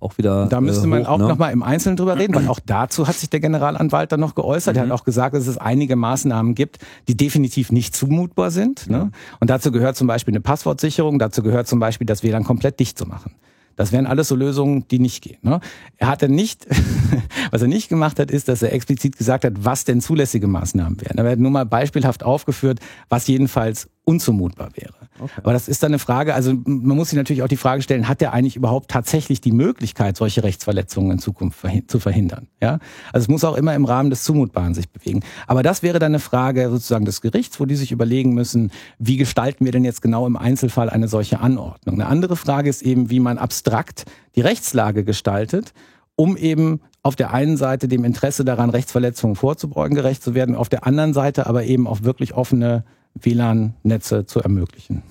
auch 0.00 0.18
wieder. 0.18 0.46
Da 0.46 0.60
müsste 0.60 0.84
äh, 0.84 0.88
man 0.88 1.04
hoch, 1.04 1.08
auch 1.10 1.18
ne? 1.18 1.28
nochmal 1.28 1.52
im 1.52 1.62
Einzelnen 1.62 1.96
drüber 1.96 2.18
reden, 2.18 2.34
weil 2.34 2.48
auch 2.48 2.60
dazu 2.64 3.06
hat 3.06 3.14
sich 3.16 3.30
der 3.30 3.40
Generalanwalt 3.40 4.12
dann 4.12 4.20
noch 4.20 4.34
geäußert. 4.34 4.76
Er 4.76 4.84
Mhm. 4.86 4.90
hat 4.90 5.00
auch 5.00 5.04
gesagt, 5.04 5.34
dass 5.34 5.46
es 5.46 5.58
einige 5.58 5.96
Maßnahmen 5.96 6.54
gibt, 6.54 6.78
die 7.08 7.16
definitiv 7.16 7.70
nicht 7.72 7.94
zumutbar 7.94 8.50
sind. 8.50 8.88
Ne? 8.88 9.10
Und 9.40 9.50
dazu 9.50 9.70
gehört 9.72 9.96
zum 9.96 10.06
Beispiel 10.06 10.32
eine 10.32 10.40
Passwortsicherung, 10.40 11.18
dazu 11.18 11.42
gehört 11.42 11.66
zum 11.68 11.78
Beispiel, 11.80 12.06
das 12.06 12.22
WLAN 12.22 12.44
komplett 12.44 12.80
dicht 12.80 12.98
zu 12.98 13.06
machen. 13.06 13.32
Das 13.76 13.92
wären 13.92 14.04
alles 14.06 14.28
so 14.28 14.34
Lösungen, 14.34 14.86
die 14.88 14.98
nicht 14.98 15.22
gehen. 15.22 15.38
Ne? 15.42 15.60
Er 15.96 16.08
hat 16.08 16.20
dann 16.22 16.32
nicht, 16.32 16.66
was 17.50 17.62
er 17.62 17.68
nicht 17.68 17.88
gemacht 17.88 18.18
hat, 18.18 18.30
ist, 18.30 18.48
dass 18.48 18.60
er 18.62 18.72
explizit 18.74 19.16
gesagt 19.16 19.44
hat, 19.44 19.52
was 19.56 19.84
denn 19.84 20.00
zulässige 20.02 20.46
Maßnahmen 20.48 21.00
wären. 21.00 21.16
Er 21.16 21.30
hat 21.30 21.38
nur 21.38 21.50
mal 21.50 21.64
beispielhaft 21.64 22.22
aufgeführt, 22.22 22.78
was 23.08 23.26
jedenfalls 23.26 23.88
unzumutbar 24.04 24.70
wäre. 24.74 24.94
Okay. 25.18 25.40
Aber 25.42 25.52
das 25.52 25.68
ist 25.68 25.82
dann 25.82 25.90
eine 25.90 25.98
Frage, 25.98 26.34
also 26.34 26.54
man 26.64 26.96
muss 26.96 27.10
sich 27.10 27.16
natürlich 27.16 27.42
auch 27.42 27.48
die 27.48 27.56
Frage 27.56 27.82
stellen, 27.82 28.08
hat 28.08 28.22
er 28.22 28.32
eigentlich 28.32 28.56
überhaupt 28.56 28.90
tatsächlich 28.90 29.40
die 29.40 29.52
Möglichkeit, 29.52 30.16
solche 30.16 30.42
Rechtsverletzungen 30.42 31.12
in 31.12 31.18
Zukunft 31.18 31.64
zu 31.86 32.00
verhindern? 32.00 32.48
Ja? 32.60 32.78
Also 33.12 33.24
es 33.24 33.28
muss 33.28 33.44
auch 33.44 33.56
immer 33.56 33.74
im 33.74 33.84
Rahmen 33.84 34.10
des 34.10 34.24
Zumutbaren 34.24 34.74
sich 34.74 34.90
bewegen. 34.90 35.20
Aber 35.46 35.62
das 35.62 35.82
wäre 35.82 35.98
dann 35.98 36.12
eine 36.12 36.18
Frage 36.18 36.70
sozusagen 36.70 37.04
des 37.04 37.20
Gerichts, 37.20 37.60
wo 37.60 37.66
die 37.66 37.76
sich 37.76 37.92
überlegen 37.92 38.34
müssen, 38.34 38.72
wie 38.98 39.16
gestalten 39.16 39.64
wir 39.64 39.72
denn 39.72 39.84
jetzt 39.84 40.02
genau 40.02 40.26
im 40.26 40.36
Einzelfall 40.36 40.90
eine 40.90 41.06
solche 41.06 41.40
Anordnung? 41.40 41.94
Eine 41.96 42.06
andere 42.06 42.36
Frage 42.36 42.70
ist 42.70 42.82
eben, 42.82 43.10
wie 43.10 43.20
man 43.20 43.38
abstrakt 43.38 44.06
die 44.34 44.40
Rechtslage 44.40 45.04
gestaltet, 45.04 45.72
um 46.16 46.36
eben 46.36 46.80
auf 47.02 47.16
der 47.16 47.32
einen 47.32 47.56
Seite 47.56 47.88
dem 47.88 48.04
Interesse 48.04 48.44
daran, 48.44 48.70
Rechtsverletzungen 48.70 49.36
vorzubeugen, 49.36 49.94
gerecht 49.94 50.22
zu 50.22 50.34
werden, 50.34 50.54
auf 50.54 50.68
der 50.68 50.86
anderen 50.86 51.14
Seite 51.14 51.46
aber 51.46 51.64
eben 51.64 51.86
auch 51.86 52.02
wirklich 52.02 52.34
offene 52.34 52.84
WLAN-Netze 53.14 54.26
zu 54.26 54.40
ermöglichen. 54.40 55.02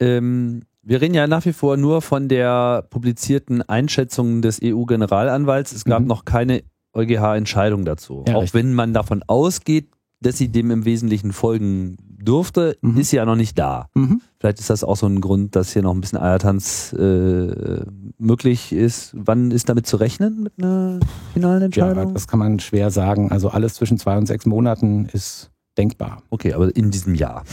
Ähm, 0.00 0.62
Wir 0.82 1.00
reden 1.00 1.14
ja 1.14 1.26
nach 1.26 1.44
wie 1.44 1.52
vor 1.52 1.76
nur 1.76 2.00
von 2.00 2.28
der 2.28 2.82
publizierten 2.90 3.60
Einschätzung 3.62 4.40
des 4.40 4.60
EU-Generalanwalts. 4.62 5.72
Es 5.72 5.84
gab 5.84 6.02
Mhm. 6.02 6.06
noch 6.08 6.24
keine 6.24 6.62
EuGH-Entscheidung 6.94 7.84
dazu. 7.84 8.24
Ja, 8.28 8.36
Auch 8.36 8.42
richtig. 8.42 8.54
wenn 8.54 8.72
man 8.72 8.92
davon 8.94 9.22
ausgeht, 9.26 9.88
dass 10.20 10.38
sie 10.38 10.48
dem 10.48 10.70
im 10.70 10.84
Wesentlichen 10.84 11.32
folgen 11.32 11.96
dürfte, 12.00 12.76
Mhm. 12.82 12.98
ist 12.98 13.10
sie 13.10 13.16
ja 13.16 13.24
noch 13.26 13.34
nicht 13.36 13.58
da. 13.58 13.88
Mhm. 13.94 14.20
Vielleicht 14.38 14.60
ist 14.60 14.70
das 14.70 14.84
auch 14.84 14.96
so 14.96 15.06
ein 15.06 15.20
Grund, 15.20 15.56
dass 15.56 15.72
hier 15.72 15.82
noch 15.82 15.92
ein 15.92 16.00
bisschen 16.00 16.18
Eiertanz 16.20 16.92
äh, 16.98 17.82
möglich 18.18 18.72
ist. 18.72 19.12
Wann 19.16 19.50
ist 19.50 19.68
damit 19.68 19.86
zu 19.86 19.96
rechnen 19.96 20.42
mit 20.42 20.52
einer 20.58 21.00
finalen 21.34 21.60
Ja, 21.60 21.66
Entscheidung? 21.66 22.14
das 22.14 22.28
kann 22.28 22.38
man 22.38 22.60
schwer 22.60 22.90
sagen. 22.90 23.30
Also 23.32 23.48
alles 23.50 23.74
zwischen 23.74 23.98
zwei 23.98 24.16
und 24.16 24.26
sechs 24.26 24.46
Monaten 24.46 25.06
ist 25.12 25.50
denkbar. 25.78 26.22
okay, 26.30 26.52
aber 26.52 26.74
in 26.74 26.90
diesem 26.90 27.14
Jahr. 27.14 27.44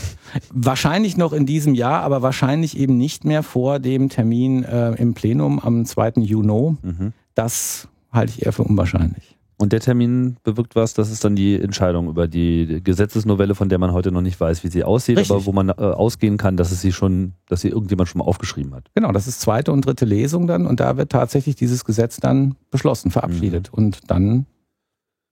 Wahrscheinlich 0.50 1.16
noch 1.16 1.32
in 1.32 1.46
diesem 1.46 1.74
Jahr, 1.74 2.02
aber 2.02 2.22
wahrscheinlich 2.22 2.78
eben 2.78 2.96
nicht 2.96 3.24
mehr 3.24 3.42
vor 3.42 3.78
dem 3.78 4.08
Termin 4.08 4.64
äh, 4.64 4.92
im 4.92 5.14
Plenum 5.14 5.58
am 5.58 5.84
2. 5.84 6.12
Juni. 6.16 6.76
Mhm. 6.82 7.12
Das 7.34 7.88
halte 8.12 8.32
ich 8.36 8.46
eher 8.46 8.52
für 8.52 8.62
unwahrscheinlich. 8.62 9.36
Und 9.56 9.72
der 9.72 9.80
Termin 9.80 10.36
bewirkt 10.42 10.74
was, 10.74 10.94
das 10.94 11.10
ist 11.10 11.24
dann 11.24 11.36
die 11.36 11.60
Entscheidung 11.60 12.08
über 12.08 12.26
die 12.26 12.80
Gesetzesnovelle, 12.82 13.54
von 13.54 13.68
der 13.68 13.78
man 13.78 13.92
heute 13.92 14.10
noch 14.10 14.20
nicht 14.20 14.40
weiß, 14.40 14.64
wie 14.64 14.68
sie 14.68 14.82
aussieht, 14.82 15.16
Richtig. 15.16 15.30
aber 15.34 15.46
wo 15.46 15.52
man 15.52 15.68
äh, 15.68 15.72
ausgehen 15.72 16.38
kann, 16.38 16.56
dass 16.56 16.72
es 16.72 16.80
sie 16.80 16.92
schon, 16.92 17.34
dass 17.48 17.60
sie 17.60 17.68
irgendjemand 17.68 18.08
schon 18.08 18.18
mal 18.18 18.24
aufgeschrieben 18.24 18.74
hat. 18.74 18.90
Genau, 18.94 19.12
das 19.12 19.28
ist 19.28 19.40
zweite 19.40 19.70
und 19.70 19.86
dritte 19.86 20.04
Lesung 20.04 20.48
dann 20.48 20.66
und 20.66 20.80
da 20.80 20.96
wird 20.96 21.12
tatsächlich 21.12 21.54
dieses 21.54 21.84
Gesetz 21.84 22.18
dann 22.18 22.56
beschlossen, 22.70 23.12
verabschiedet. 23.12 23.72
Und 23.72 24.10
dann, 24.10 24.46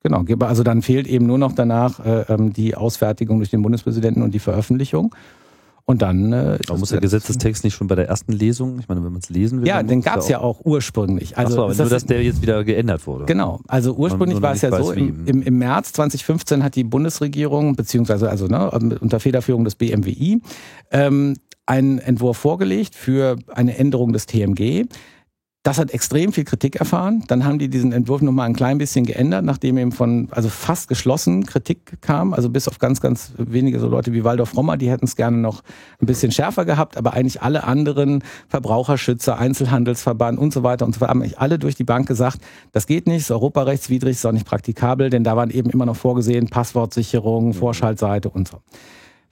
genau, 0.02 0.24
also 0.40 0.62
dann 0.62 0.82
fehlt 0.82 1.06
eben 1.06 1.26
nur 1.26 1.38
noch 1.38 1.52
danach 1.52 2.04
äh, 2.04 2.24
ähm, 2.28 2.52
die 2.52 2.74
Ausfertigung 2.74 3.38
durch 3.38 3.50
den 3.50 3.62
Bundespräsidenten 3.62 4.22
und 4.22 4.32
die 4.34 4.38
Veröffentlichung. 4.38 5.14
Und 5.84 6.00
dann 6.00 6.32
äh, 6.32 6.58
Aber 6.68 6.78
muss 6.78 6.90
der 6.90 7.00
Gesetz- 7.00 7.26
Gesetzestext 7.26 7.64
nicht 7.64 7.74
schon 7.74 7.88
bei 7.88 7.96
der 7.96 8.06
ersten 8.06 8.30
Lesung, 8.32 8.78
ich 8.78 8.88
meine, 8.88 9.02
wenn 9.04 9.10
man 9.12 9.20
es 9.20 9.30
lesen 9.30 9.60
will. 9.60 9.66
Ja, 9.68 9.82
den 9.82 10.00
gab 10.00 10.18
es 10.18 10.28
ja 10.28 10.38
auch 10.38 10.60
ursprünglich. 10.64 11.36
Also, 11.36 11.54
Achso, 11.54 11.62
aber 11.64 11.74
nur, 11.74 11.76
das- 11.76 11.90
dass 11.90 12.06
der 12.06 12.22
jetzt 12.22 12.40
wieder 12.40 12.62
geändert 12.62 13.04
wurde. 13.06 13.24
Genau, 13.24 13.60
also 13.66 13.92
ursprünglich 13.94 14.40
war 14.40 14.52
es 14.52 14.62
ja 14.62 14.70
so, 14.80 14.92
im, 14.92 15.26
im, 15.26 15.42
im 15.42 15.58
März 15.58 15.92
2015 15.94 16.62
hat 16.62 16.76
die 16.76 16.84
Bundesregierung, 16.84 17.74
beziehungsweise 17.74 18.30
also 18.30 18.46
ne, 18.46 18.70
unter 19.00 19.18
Federführung 19.18 19.64
des 19.64 19.74
BMWI, 19.74 20.40
ähm, 20.92 21.34
einen 21.66 21.98
Entwurf 21.98 22.36
vorgelegt 22.38 22.94
für 22.94 23.36
eine 23.52 23.76
Änderung 23.76 24.12
des 24.12 24.26
TMG. 24.26 24.84
Das 25.64 25.78
hat 25.78 25.92
extrem 25.92 26.32
viel 26.32 26.42
Kritik 26.42 26.74
erfahren. 26.74 27.22
Dann 27.28 27.44
haben 27.44 27.60
die 27.60 27.68
diesen 27.68 27.92
Entwurf 27.92 28.20
nochmal 28.20 28.46
ein 28.46 28.54
klein 28.54 28.78
bisschen 28.78 29.06
geändert, 29.06 29.44
nachdem 29.44 29.78
eben 29.78 29.92
von, 29.92 30.26
also 30.32 30.48
fast 30.48 30.88
geschlossen 30.88 31.46
Kritik 31.46 32.00
kam, 32.00 32.34
also 32.34 32.50
bis 32.50 32.66
auf 32.66 32.80
ganz, 32.80 33.00
ganz 33.00 33.32
wenige 33.38 33.78
so 33.78 33.86
Leute 33.86 34.12
wie 34.12 34.24
Waldorf 34.24 34.56
Rommer, 34.56 34.76
die 34.76 34.90
hätten 34.90 35.04
es 35.04 35.14
gerne 35.14 35.36
noch 35.36 35.62
ein 36.00 36.06
bisschen 36.06 36.32
schärfer 36.32 36.64
gehabt, 36.64 36.96
aber 36.96 37.12
eigentlich 37.12 37.42
alle 37.42 37.62
anderen 37.62 38.24
Verbraucherschützer, 38.48 39.38
Einzelhandelsverband 39.38 40.36
und 40.36 40.52
so 40.52 40.64
weiter 40.64 40.84
und 40.84 40.96
so 40.96 41.00
weiter, 41.00 41.10
haben 41.10 41.22
eigentlich 41.22 41.38
alle 41.38 41.60
durch 41.60 41.76
die 41.76 41.84
Bank 41.84 42.08
gesagt, 42.08 42.38
das 42.72 42.88
geht 42.88 43.06
nicht, 43.06 43.18
ist 43.18 43.30
europarechtswidrig, 43.30 44.16
ist 44.16 44.26
auch 44.26 44.32
nicht 44.32 44.46
praktikabel, 44.46 45.10
denn 45.10 45.22
da 45.22 45.36
waren 45.36 45.50
eben 45.50 45.70
immer 45.70 45.86
noch 45.86 45.96
vorgesehen 45.96 46.48
Passwortsicherung, 46.48 47.54
Vorschaltseite 47.54 48.30
und 48.30 48.48
so. 48.48 48.58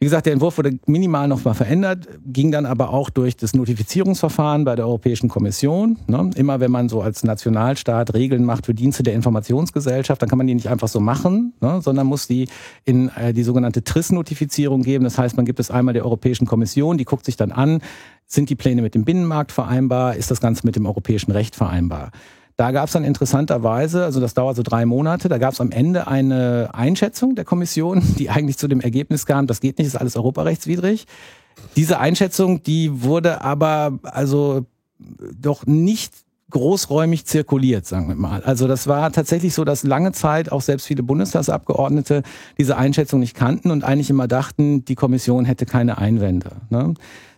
Wie 0.03 0.07
gesagt, 0.07 0.25
der 0.25 0.33
Entwurf 0.33 0.57
wurde 0.57 0.79
minimal 0.87 1.29
nochmal 1.29 1.53
verändert, 1.53 2.09
ging 2.25 2.51
dann 2.51 2.65
aber 2.65 2.89
auch 2.89 3.11
durch 3.11 3.37
das 3.37 3.53
Notifizierungsverfahren 3.53 4.65
bei 4.65 4.75
der 4.75 4.87
Europäischen 4.87 5.29
Kommission. 5.29 5.99
Ne? 6.07 6.31
Immer 6.37 6.59
wenn 6.59 6.71
man 6.71 6.89
so 6.89 7.03
als 7.03 7.23
Nationalstaat 7.23 8.15
Regeln 8.15 8.47
macht 8.47 8.65
für 8.65 8.73
Dienste 8.73 9.03
der 9.03 9.13
Informationsgesellschaft, 9.13 10.23
dann 10.23 10.31
kann 10.31 10.39
man 10.39 10.47
die 10.47 10.55
nicht 10.55 10.71
einfach 10.71 10.89
so 10.89 11.01
machen, 11.01 11.53
ne? 11.61 11.83
sondern 11.83 12.07
muss 12.07 12.27
die 12.27 12.49
in 12.87 13.11
äh, 13.11 13.35
die 13.35 13.43
sogenannte 13.43 13.85
TRIS-Notifizierung 13.85 14.81
geben. 14.81 15.05
Das 15.05 15.19
heißt, 15.19 15.37
man 15.37 15.45
gibt 15.45 15.61
es 15.61 15.71
einmal 15.71 15.93
der 15.93 16.07
Europäischen 16.07 16.47
Kommission, 16.47 16.97
die 16.97 17.05
guckt 17.05 17.27
sich 17.27 17.37
dann 17.37 17.53
an, 17.53 17.83
sind 18.25 18.49
die 18.49 18.57
Pläne 18.57 18.81
mit 18.81 18.95
dem 18.95 19.05
Binnenmarkt 19.05 19.53
vereinbar, 19.53 20.17
ist 20.17 20.31
das 20.31 20.41
Ganze 20.41 20.65
mit 20.65 20.77
dem 20.77 20.87
europäischen 20.87 21.31
Recht 21.31 21.55
vereinbar. 21.55 22.11
Da 22.61 22.73
gab 22.73 22.88
es 22.88 22.92
dann 22.92 23.05
interessanterweise, 23.05 24.05
also 24.05 24.20
das 24.20 24.35
dauert 24.35 24.55
so 24.55 24.62
drei 24.62 24.85
Monate, 24.85 25.31
da 25.31 25.38
gab 25.38 25.55
es 25.55 25.62
am 25.62 25.70
Ende 25.70 26.09
eine 26.09 26.68
Einschätzung 26.75 27.35
der 27.35 27.46
Kommission, 27.46 28.03
die 28.18 28.29
eigentlich 28.29 28.59
zu 28.59 28.68
dem 28.68 28.83
Ergebnis 28.83 29.25
kam, 29.25 29.46
das 29.46 29.62
geht 29.62 29.79
nicht, 29.79 29.87
ist 29.87 29.96
alles 29.96 30.14
europarechtswidrig. 30.14 31.07
Diese 31.75 32.01
Einschätzung, 32.01 32.62
die 32.62 33.03
wurde 33.03 33.40
aber 33.40 33.99
also 34.03 34.66
doch 35.40 35.64
nicht 35.64 36.12
großräumig 36.51 37.25
zirkuliert, 37.25 37.87
sagen 37.87 38.09
wir 38.09 38.14
mal. 38.14 38.42
Also 38.42 38.68
das 38.68 38.87
war 38.87 39.11
tatsächlich 39.11 39.55
so, 39.55 39.64
dass 39.64 39.83
lange 39.83 40.12
Zeit 40.12 40.53
auch 40.53 40.61
selbst 40.61 40.87
viele 40.87 41.03
Bundestagsabgeordnete 41.03 42.23
diese 42.59 42.77
Einschätzung 42.77 43.20
nicht 43.20 43.35
kannten 43.35 43.70
und 43.70 43.85
eigentlich 43.85 44.11
immer 44.11 44.29
dachten, 44.29 44.85
die 44.85 44.96
Kommission 44.96 45.46
hätte 45.46 45.64
keine 45.64 45.96
Einwände. 45.96 46.51
Ne? 46.68 46.92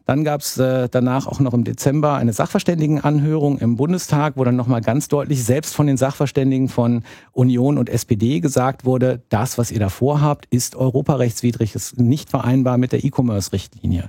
Dann 0.07 0.25
gab 0.25 0.41
es 0.41 0.59
äh, 0.59 0.89
danach 0.91 1.27
auch 1.27 1.41
noch 1.41 1.55
im 1.55 1.65
Dezember 1.65 2.15
eine 2.15 2.33
Sachverständigenanhörung 2.33 3.59
im 3.59 3.77
Bundestag, 3.77 4.35
wo 4.37 4.45
dann 4.45 4.57
nochmal 4.57 4.81
ganz 4.81 5.09
deutlich 5.09 5.45
selbst 5.45 5.75
von 5.75 5.87
den 5.87 5.97
Sachverständigen 5.97 6.69
von 6.69 7.03
Union 7.33 7.79
und 7.79 7.89
SPD 7.89 8.41
gesagt 8.41 8.85
wurde, 8.85 9.23
das, 9.29 9.59
was 9.59 9.71
ihr 9.71 9.81
da 9.81 9.89
vorhabt, 9.89 10.47
ist 10.47 10.77
europarechtswidrig, 10.77 11.75
ist 11.75 11.99
nicht 11.99 12.31
vereinbar 12.31 12.79
mit 12.79 12.93
der 12.93 13.05
E-Commerce-Richtlinie. 13.05 14.09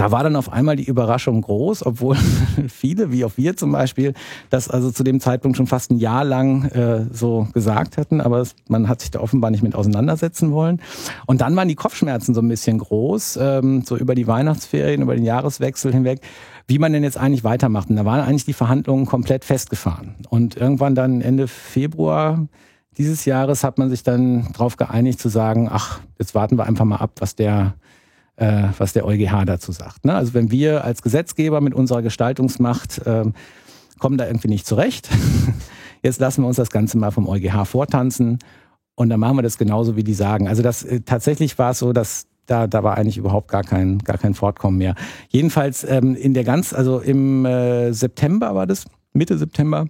Da 0.00 0.10
war 0.10 0.22
dann 0.22 0.34
auf 0.34 0.50
einmal 0.50 0.76
die 0.76 0.86
Überraschung 0.86 1.42
groß, 1.42 1.84
obwohl 1.84 2.16
viele, 2.68 3.12
wie 3.12 3.22
auch 3.26 3.32
wir 3.36 3.54
zum 3.58 3.70
Beispiel, 3.70 4.14
das 4.48 4.70
also 4.70 4.90
zu 4.90 5.04
dem 5.04 5.20
Zeitpunkt 5.20 5.58
schon 5.58 5.66
fast 5.66 5.90
ein 5.90 5.98
Jahr 5.98 6.24
lang 6.24 6.64
äh, 6.70 7.04
so 7.12 7.48
gesagt 7.52 7.98
hatten, 7.98 8.22
aber 8.22 8.38
es, 8.38 8.54
man 8.66 8.88
hat 8.88 9.02
sich 9.02 9.10
da 9.10 9.20
offenbar 9.20 9.50
nicht 9.50 9.62
mit 9.62 9.74
auseinandersetzen 9.74 10.52
wollen. 10.52 10.80
Und 11.26 11.42
dann 11.42 11.54
waren 11.54 11.68
die 11.68 11.74
Kopfschmerzen 11.74 12.34
so 12.34 12.40
ein 12.40 12.48
bisschen 12.48 12.78
groß, 12.78 13.38
ähm, 13.42 13.82
so 13.82 13.94
über 13.94 14.14
die 14.14 14.26
Weihnachtsferien, 14.26 15.02
über 15.02 15.14
den 15.14 15.24
Jahreswechsel 15.26 15.92
hinweg, 15.92 16.22
wie 16.66 16.78
man 16.78 16.94
denn 16.94 17.04
jetzt 17.04 17.18
eigentlich 17.18 17.44
weitermacht. 17.44 17.90
Und 17.90 17.96
da 17.96 18.06
waren 18.06 18.20
eigentlich 18.20 18.46
die 18.46 18.54
Verhandlungen 18.54 19.04
komplett 19.04 19.44
festgefahren. 19.44 20.14
Und 20.30 20.56
irgendwann 20.56 20.94
dann 20.94 21.20
Ende 21.20 21.46
Februar 21.46 22.48
dieses 22.96 23.26
Jahres 23.26 23.64
hat 23.64 23.76
man 23.76 23.90
sich 23.90 24.02
dann 24.02 24.50
darauf 24.54 24.78
geeinigt 24.78 25.20
zu 25.20 25.28
sagen, 25.28 25.68
ach, 25.70 26.00
jetzt 26.18 26.34
warten 26.34 26.56
wir 26.56 26.64
einfach 26.64 26.86
mal 26.86 26.96
ab, 26.96 27.10
was 27.18 27.36
der 27.36 27.74
äh, 28.40 28.68
was 28.78 28.94
der 28.94 29.04
EuGH 29.04 29.44
dazu 29.44 29.70
sagt. 29.70 30.04
Ne? 30.04 30.14
Also 30.14 30.34
wenn 30.34 30.50
wir 30.50 30.82
als 30.82 31.02
Gesetzgeber 31.02 31.60
mit 31.60 31.74
unserer 31.74 32.02
Gestaltungsmacht 32.02 33.02
ähm, 33.06 33.34
kommen 33.98 34.16
da 34.16 34.26
irgendwie 34.26 34.48
nicht 34.48 34.66
zurecht, 34.66 35.10
jetzt 36.02 36.20
lassen 36.20 36.42
wir 36.42 36.48
uns 36.48 36.56
das 36.56 36.70
Ganze 36.70 36.96
mal 36.98 37.10
vom 37.10 37.28
EuGH 37.28 37.66
vortanzen 37.66 38.38
und 38.94 39.10
dann 39.10 39.20
machen 39.20 39.36
wir 39.36 39.42
das 39.42 39.58
genauso, 39.58 39.94
wie 39.94 40.04
die 40.04 40.14
sagen. 40.14 40.48
Also 40.48 40.62
das 40.62 40.82
äh, 40.82 41.02
tatsächlich 41.02 41.58
war 41.58 41.72
es 41.72 41.78
so, 41.78 41.92
dass 41.92 42.26
da, 42.46 42.66
da 42.66 42.82
war 42.82 42.96
eigentlich 42.96 43.18
überhaupt 43.18 43.48
gar 43.48 43.62
kein, 43.62 43.98
gar 43.98 44.18
kein 44.18 44.34
Fortkommen 44.34 44.78
mehr. 44.78 44.94
Jedenfalls 45.28 45.84
ähm, 45.84 46.16
in 46.16 46.34
der 46.34 46.44
ganz, 46.44 46.72
also 46.72 46.98
im 46.98 47.44
äh, 47.44 47.92
September 47.92 48.54
war 48.54 48.66
das, 48.66 48.86
Mitte 49.12 49.36
September, 49.36 49.86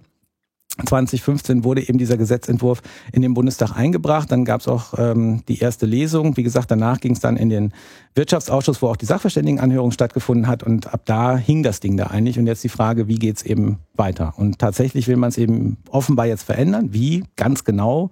2015 0.85 1.63
wurde 1.63 1.87
eben 1.87 1.97
dieser 1.97 2.17
Gesetzentwurf 2.17 2.81
in 3.11 3.21
den 3.21 3.33
Bundestag 3.33 3.75
eingebracht. 3.75 4.31
Dann 4.31 4.45
gab 4.45 4.61
es 4.61 4.67
auch 4.67 4.93
ähm, 4.97 5.43
die 5.47 5.59
erste 5.59 5.85
Lesung. 5.85 6.37
Wie 6.37 6.43
gesagt, 6.43 6.71
danach 6.71 6.99
ging 6.99 7.11
es 7.11 7.19
dann 7.19 7.37
in 7.37 7.49
den 7.49 7.73
Wirtschaftsausschuss, 8.15 8.81
wo 8.81 8.87
auch 8.87 8.95
die 8.95 9.05
Sachverständigenanhörung 9.05 9.91
stattgefunden 9.91 10.47
hat. 10.47 10.63
Und 10.63 10.93
ab 10.93 11.01
da 11.05 11.37
hing 11.37 11.61
das 11.61 11.81
Ding 11.81 11.97
da 11.97 12.07
eigentlich. 12.07 12.39
Und 12.39 12.47
jetzt 12.47 12.63
die 12.63 12.69
Frage, 12.69 13.07
wie 13.07 13.19
geht's 13.19 13.43
eben 13.43 13.79
weiter? 13.95 14.33
Und 14.37 14.59
tatsächlich 14.59 15.07
will 15.07 15.17
man 15.17 15.29
es 15.29 15.37
eben 15.37 15.77
offenbar 15.89 16.25
jetzt 16.25 16.43
verändern. 16.43 16.93
Wie 16.93 17.25
ganz 17.35 17.65
genau, 17.65 18.09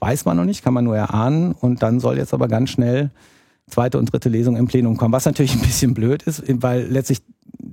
weiß 0.00 0.24
man 0.24 0.36
noch 0.36 0.44
nicht, 0.44 0.64
kann 0.64 0.74
man 0.74 0.84
nur 0.84 0.96
erahnen. 0.96 1.52
Und 1.52 1.82
dann 1.82 2.00
soll 2.00 2.16
jetzt 2.16 2.32
aber 2.32 2.48
ganz 2.48 2.70
schnell 2.70 3.10
zweite 3.68 3.98
und 3.98 4.10
dritte 4.10 4.30
Lesung 4.30 4.56
im 4.56 4.66
Plenum 4.66 4.96
kommen. 4.96 5.12
Was 5.12 5.26
natürlich 5.26 5.52
ein 5.52 5.60
bisschen 5.60 5.92
blöd 5.92 6.22
ist, 6.22 6.42
weil 6.46 6.86
letztlich 6.86 7.20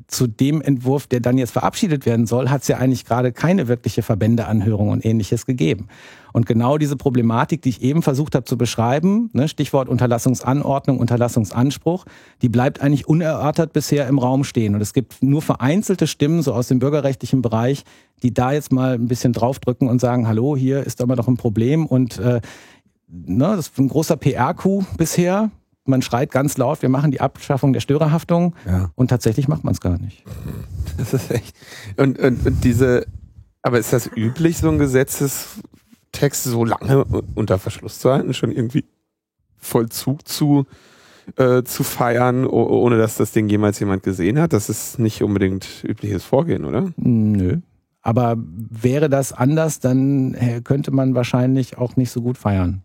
zu 0.08 0.28
dem 0.28 0.62
Entwurf, 0.62 1.08
der 1.08 1.20
dann 1.20 1.38
jetzt 1.38 1.52
verabschiedet 1.52 2.06
werden 2.06 2.28
soll, 2.28 2.50
hat 2.50 2.62
es 2.62 2.68
ja 2.68 2.78
eigentlich 2.78 3.06
gerade 3.06 3.32
keine 3.32 3.68
wirkliche 3.68 4.04
Verbändeanhörung 4.04 4.90
und 4.90 5.06
ähnliches 5.06 5.46
gegeben. 5.46 5.88
Und 6.34 6.46
genau 6.46 6.78
diese 6.78 6.98
Problematik, 6.98 7.62
die 7.62 7.70
ich 7.70 7.82
eben 7.82 8.02
versucht 8.02 8.36
habe 8.36 8.46
zu 8.46 8.58
beschreiben, 8.58 9.30
ne, 9.34 9.48
Stichwort 9.48 9.88
Unterlassungsanordnung, 9.88 11.00
Unterlassungsanspruch, 11.00 12.06
die 12.42 12.50
bleibt 12.50 12.82
eigentlich 12.82 13.08
unerörtert 13.08 13.74
bisher 13.74 14.08
im 14.08 14.20
Raum 14.20 14.44
stehen. 14.44 14.76
Und 14.76 14.82
es 14.82 14.94
gibt 14.94 15.24
nur 15.24 15.42
vereinzelte 15.42 16.08
Stimmen 16.08 16.42
so 16.42 16.54
aus 16.54 16.68
dem 16.68 16.80
bürgerrechtlichen 16.80 17.42
Bereich, 17.42 17.84
die 18.22 18.34
da 18.34 18.52
jetzt 18.52 18.72
mal 18.72 18.96
ein 18.96 19.08
bisschen 19.08 19.34
draufdrücken 19.34 19.88
und 19.88 20.02
sagen, 20.02 20.28
hallo, 20.28 20.58
hier 20.58 20.84
ist 20.84 21.02
aber 21.02 21.16
doch 21.16 21.28
ein 21.28 21.38
Problem. 21.38 21.86
Und 21.86 22.20
äh, 22.20 22.42
ne, 23.08 23.56
das 23.56 23.68
ist 23.68 23.80
ein 23.80 23.88
großer 23.88 24.18
PR-Coup 24.18 24.86
bisher. 24.98 25.52
Man 25.86 26.02
schreit 26.02 26.32
ganz 26.32 26.58
laut, 26.58 26.82
wir 26.82 26.90
machen 26.90 27.12
die 27.12 27.22
Abschaffung 27.22 27.72
der 27.72 27.80
Störerhaftung. 27.80 28.56
Ja. 28.66 28.92
Und 28.96 29.10
tatsächlich 29.10 29.48
macht 29.48 29.64
man 29.64 29.74
es 29.74 29.82
gar 29.82 29.98
nicht. 29.98 30.24
Das 30.98 31.14
ist 31.14 31.30
echt. 31.30 31.54
Und, 31.98 32.18
und, 32.20 32.48
und 32.48 32.64
diese, 32.64 33.06
aber 33.62 33.80
ist 33.80 33.92
das 33.92 34.10
üblich, 34.16 34.60
so 34.60 34.70
ein 34.70 34.78
Gesetzestext 34.78 36.46
so 36.46 36.64
lange 36.64 37.04
unter 37.36 37.60
Verschluss 37.60 38.00
zu 38.00 38.14
halten, 38.14 38.34
schon 38.34 38.54
irgendwie 38.54 38.86
Vollzug 39.58 40.26
zu, 40.26 40.68
äh, 41.36 41.64
zu 41.64 41.84
feiern, 41.84 42.46
ohne 42.46 42.98
dass 42.98 43.18
das 43.18 43.34
Ding 43.34 43.50
jemals 43.50 43.78
jemand 43.82 44.04
gesehen 44.04 44.40
hat? 44.40 44.54
Das 44.54 44.70
ist 44.70 45.00
nicht 45.00 45.22
unbedingt 45.22 45.84
übliches 45.84 46.24
Vorgehen, 46.24 46.64
oder? 46.64 46.94
Nö. 46.96 47.58
Aber 48.02 48.38
wäre 48.38 49.10
das 49.10 49.34
anders, 49.34 49.82
dann 49.82 50.38
könnte 50.64 50.92
man 50.92 51.14
wahrscheinlich 51.14 51.78
auch 51.78 51.98
nicht 51.98 52.12
so 52.12 52.22
gut 52.22 52.38
feiern. 52.38 52.84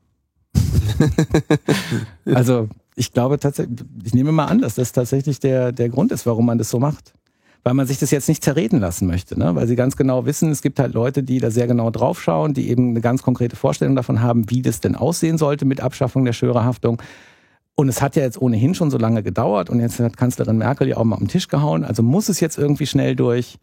also 2.25 2.69
ich 3.01 3.15
glaube 3.15 3.39
tatsächlich, 3.39 3.81
ich 4.05 4.13
nehme 4.13 4.31
mal 4.31 4.45
an, 4.45 4.61
dass 4.61 4.75
das 4.75 4.93
tatsächlich 4.93 5.41
der, 5.41 5.73
der 5.73 5.89
Grund 5.89 6.13
ist, 6.13 6.27
warum 6.27 6.45
man 6.45 6.59
das 6.59 6.69
so 6.69 6.79
macht. 6.79 7.15
weil 7.63 7.73
man 7.75 7.87
sich 7.87 7.99
das 7.99 8.11
jetzt 8.11 8.29
nicht 8.29 8.45
zerreden 8.45 8.79
lassen 8.79 9.07
möchte, 9.07 9.39
ne? 9.39 9.55
weil 9.55 9.67
sie 9.67 9.77
ganz 9.77 9.97
genau 9.97 10.25
wissen, 10.27 10.51
es 10.51 10.63
gibt 10.63 10.79
halt 10.79 10.95
Leute, 10.95 11.23
die 11.23 11.41
da 11.41 11.51
sehr 11.51 11.67
genau 11.67 11.91
draufschauen, 11.91 12.55
die 12.55 12.69
eben 12.71 12.91
eine 12.91 13.01
ganz 13.01 13.23
konkrete 13.23 13.57
Vorstellung 13.57 13.97
davon 13.97 14.21
haben, 14.21 14.51
wie 14.51 14.63
das 14.63 14.81
denn 14.81 14.97
aussehen 14.97 15.39
sollte 15.39 15.65
mit 15.65 15.81
Abschaffung 15.81 16.25
der 16.25 16.33
Schörerhaftung. 16.35 17.03
Und 17.75 17.89
es 17.89 18.03
hat 18.03 18.17
ja 18.17 18.23
jetzt 18.23 18.41
ohnehin 18.41 18.75
schon 18.75 18.91
so 18.91 18.99
lange 18.99 19.23
gedauert 19.23 19.71
und 19.71 19.81
jetzt 19.81 19.99
hat 19.99 20.17
Kanzlerin 20.17 20.59
Merkel 20.59 20.89
ja 20.89 20.99
auch 20.99 21.05
mal 21.05 21.17
am 21.17 21.29
Tisch 21.29 21.49
gehauen. 21.49 21.85
Also 21.85 22.03
muss 22.03 22.29
es 22.29 22.41
jetzt 22.41 22.59
irgendwie 22.59 22.87
schnell 22.87 23.17
durch. 23.17 23.57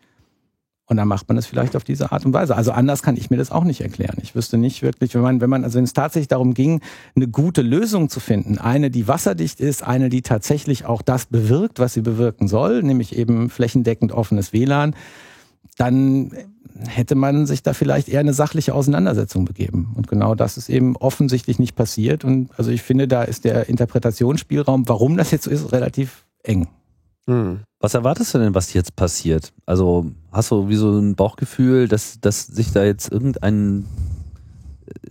Und 0.89 0.95
dann 0.95 1.07
macht 1.09 1.27
man 1.27 1.37
es 1.37 1.45
vielleicht 1.45 1.75
auf 1.75 1.83
diese 1.83 2.13
Art 2.13 2.25
und 2.25 2.33
Weise. 2.33 2.55
Also 2.55 2.71
anders 2.71 3.03
kann 3.03 3.17
ich 3.17 3.29
mir 3.29 3.35
das 3.35 3.51
auch 3.51 3.65
nicht 3.65 3.81
erklären. 3.81 4.17
Ich 4.21 4.35
wüsste 4.35 4.57
nicht 4.57 4.81
wirklich, 4.81 5.13
wenn 5.15 5.21
man, 5.21 5.41
wenn 5.41 5.49
man, 5.49 5.65
also 5.65 5.77
wenn 5.77 5.83
es 5.83 5.91
tatsächlich 5.91 6.29
darum 6.29 6.53
ging, 6.53 6.79
eine 7.13 7.27
gute 7.27 7.61
Lösung 7.61 8.07
zu 8.07 8.21
finden, 8.21 8.57
eine, 8.57 8.89
die 8.89 9.05
wasserdicht 9.05 9.59
ist, 9.59 9.83
eine, 9.83 10.07
die 10.07 10.21
tatsächlich 10.21 10.85
auch 10.85 11.01
das 11.01 11.25
bewirkt, 11.25 11.79
was 11.79 11.93
sie 11.93 12.01
bewirken 12.01 12.47
soll, 12.47 12.83
nämlich 12.83 13.17
eben 13.17 13.49
flächendeckend 13.49 14.13
offenes 14.13 14.53
WLAN, 14.53 14.95
dann 15.77 16.31
hätte 16.87 17.15
man 17.15 17.45
sich 17.45 17.63
da 17.63 17.73
vielleicht 17.73 18.07
eher 18.07 18.21
eine 18.21 18.33
sachliche 18.33 18.73
Auseinandersetzung 18.73 19.43
begeben. 19.43 19.91
Und 19.95 20.07
genau 20.07 20.35
das 20.35 20.55
ist 20.55 20.69
eben 20.69 20.95
offensichtlich 20.95 21.59
nicht 21.59 21.75
passiert. 21.75 22.23
Und 22.23 22.49
also 22.57 22.71
ich 22.71 22.81
finde, 22.81 23.09
da 23.09 23.23
ist 23.23 23.43
der 23.43 23.67
Interpretationsspielraum, 23.67 24.87
warum 24.87 25.17
das 25.17 25.31
jetzt 25.31 25.45
so 25.45 25.51
ist, 25.51 25.71
relativ 25.73 26.23
eng. 26.43 26.67
Hm. 27.27 27.59
Was 27.79 27.93
erwartest 27.93 28.33
du 28.33 28.39
denn, 28.39 28.55
was 28.55 28.73
jetzt 28.73 28.95
passiert? 28.95 29.53
Also 29.65 30.11
hast 30.31 30.51
du 30.51 30.69
wie 30.69 30.75
so 30.75 30.97
ein 30.97 31.15
Bauchgefühl, 31.15 31.87
dass, 31.87 32.19
dass 32.19 32.47
sich 32.47 32.71
da 32.71 32.83
jetzt 32.83 33.11
irgendein 33.11 33.85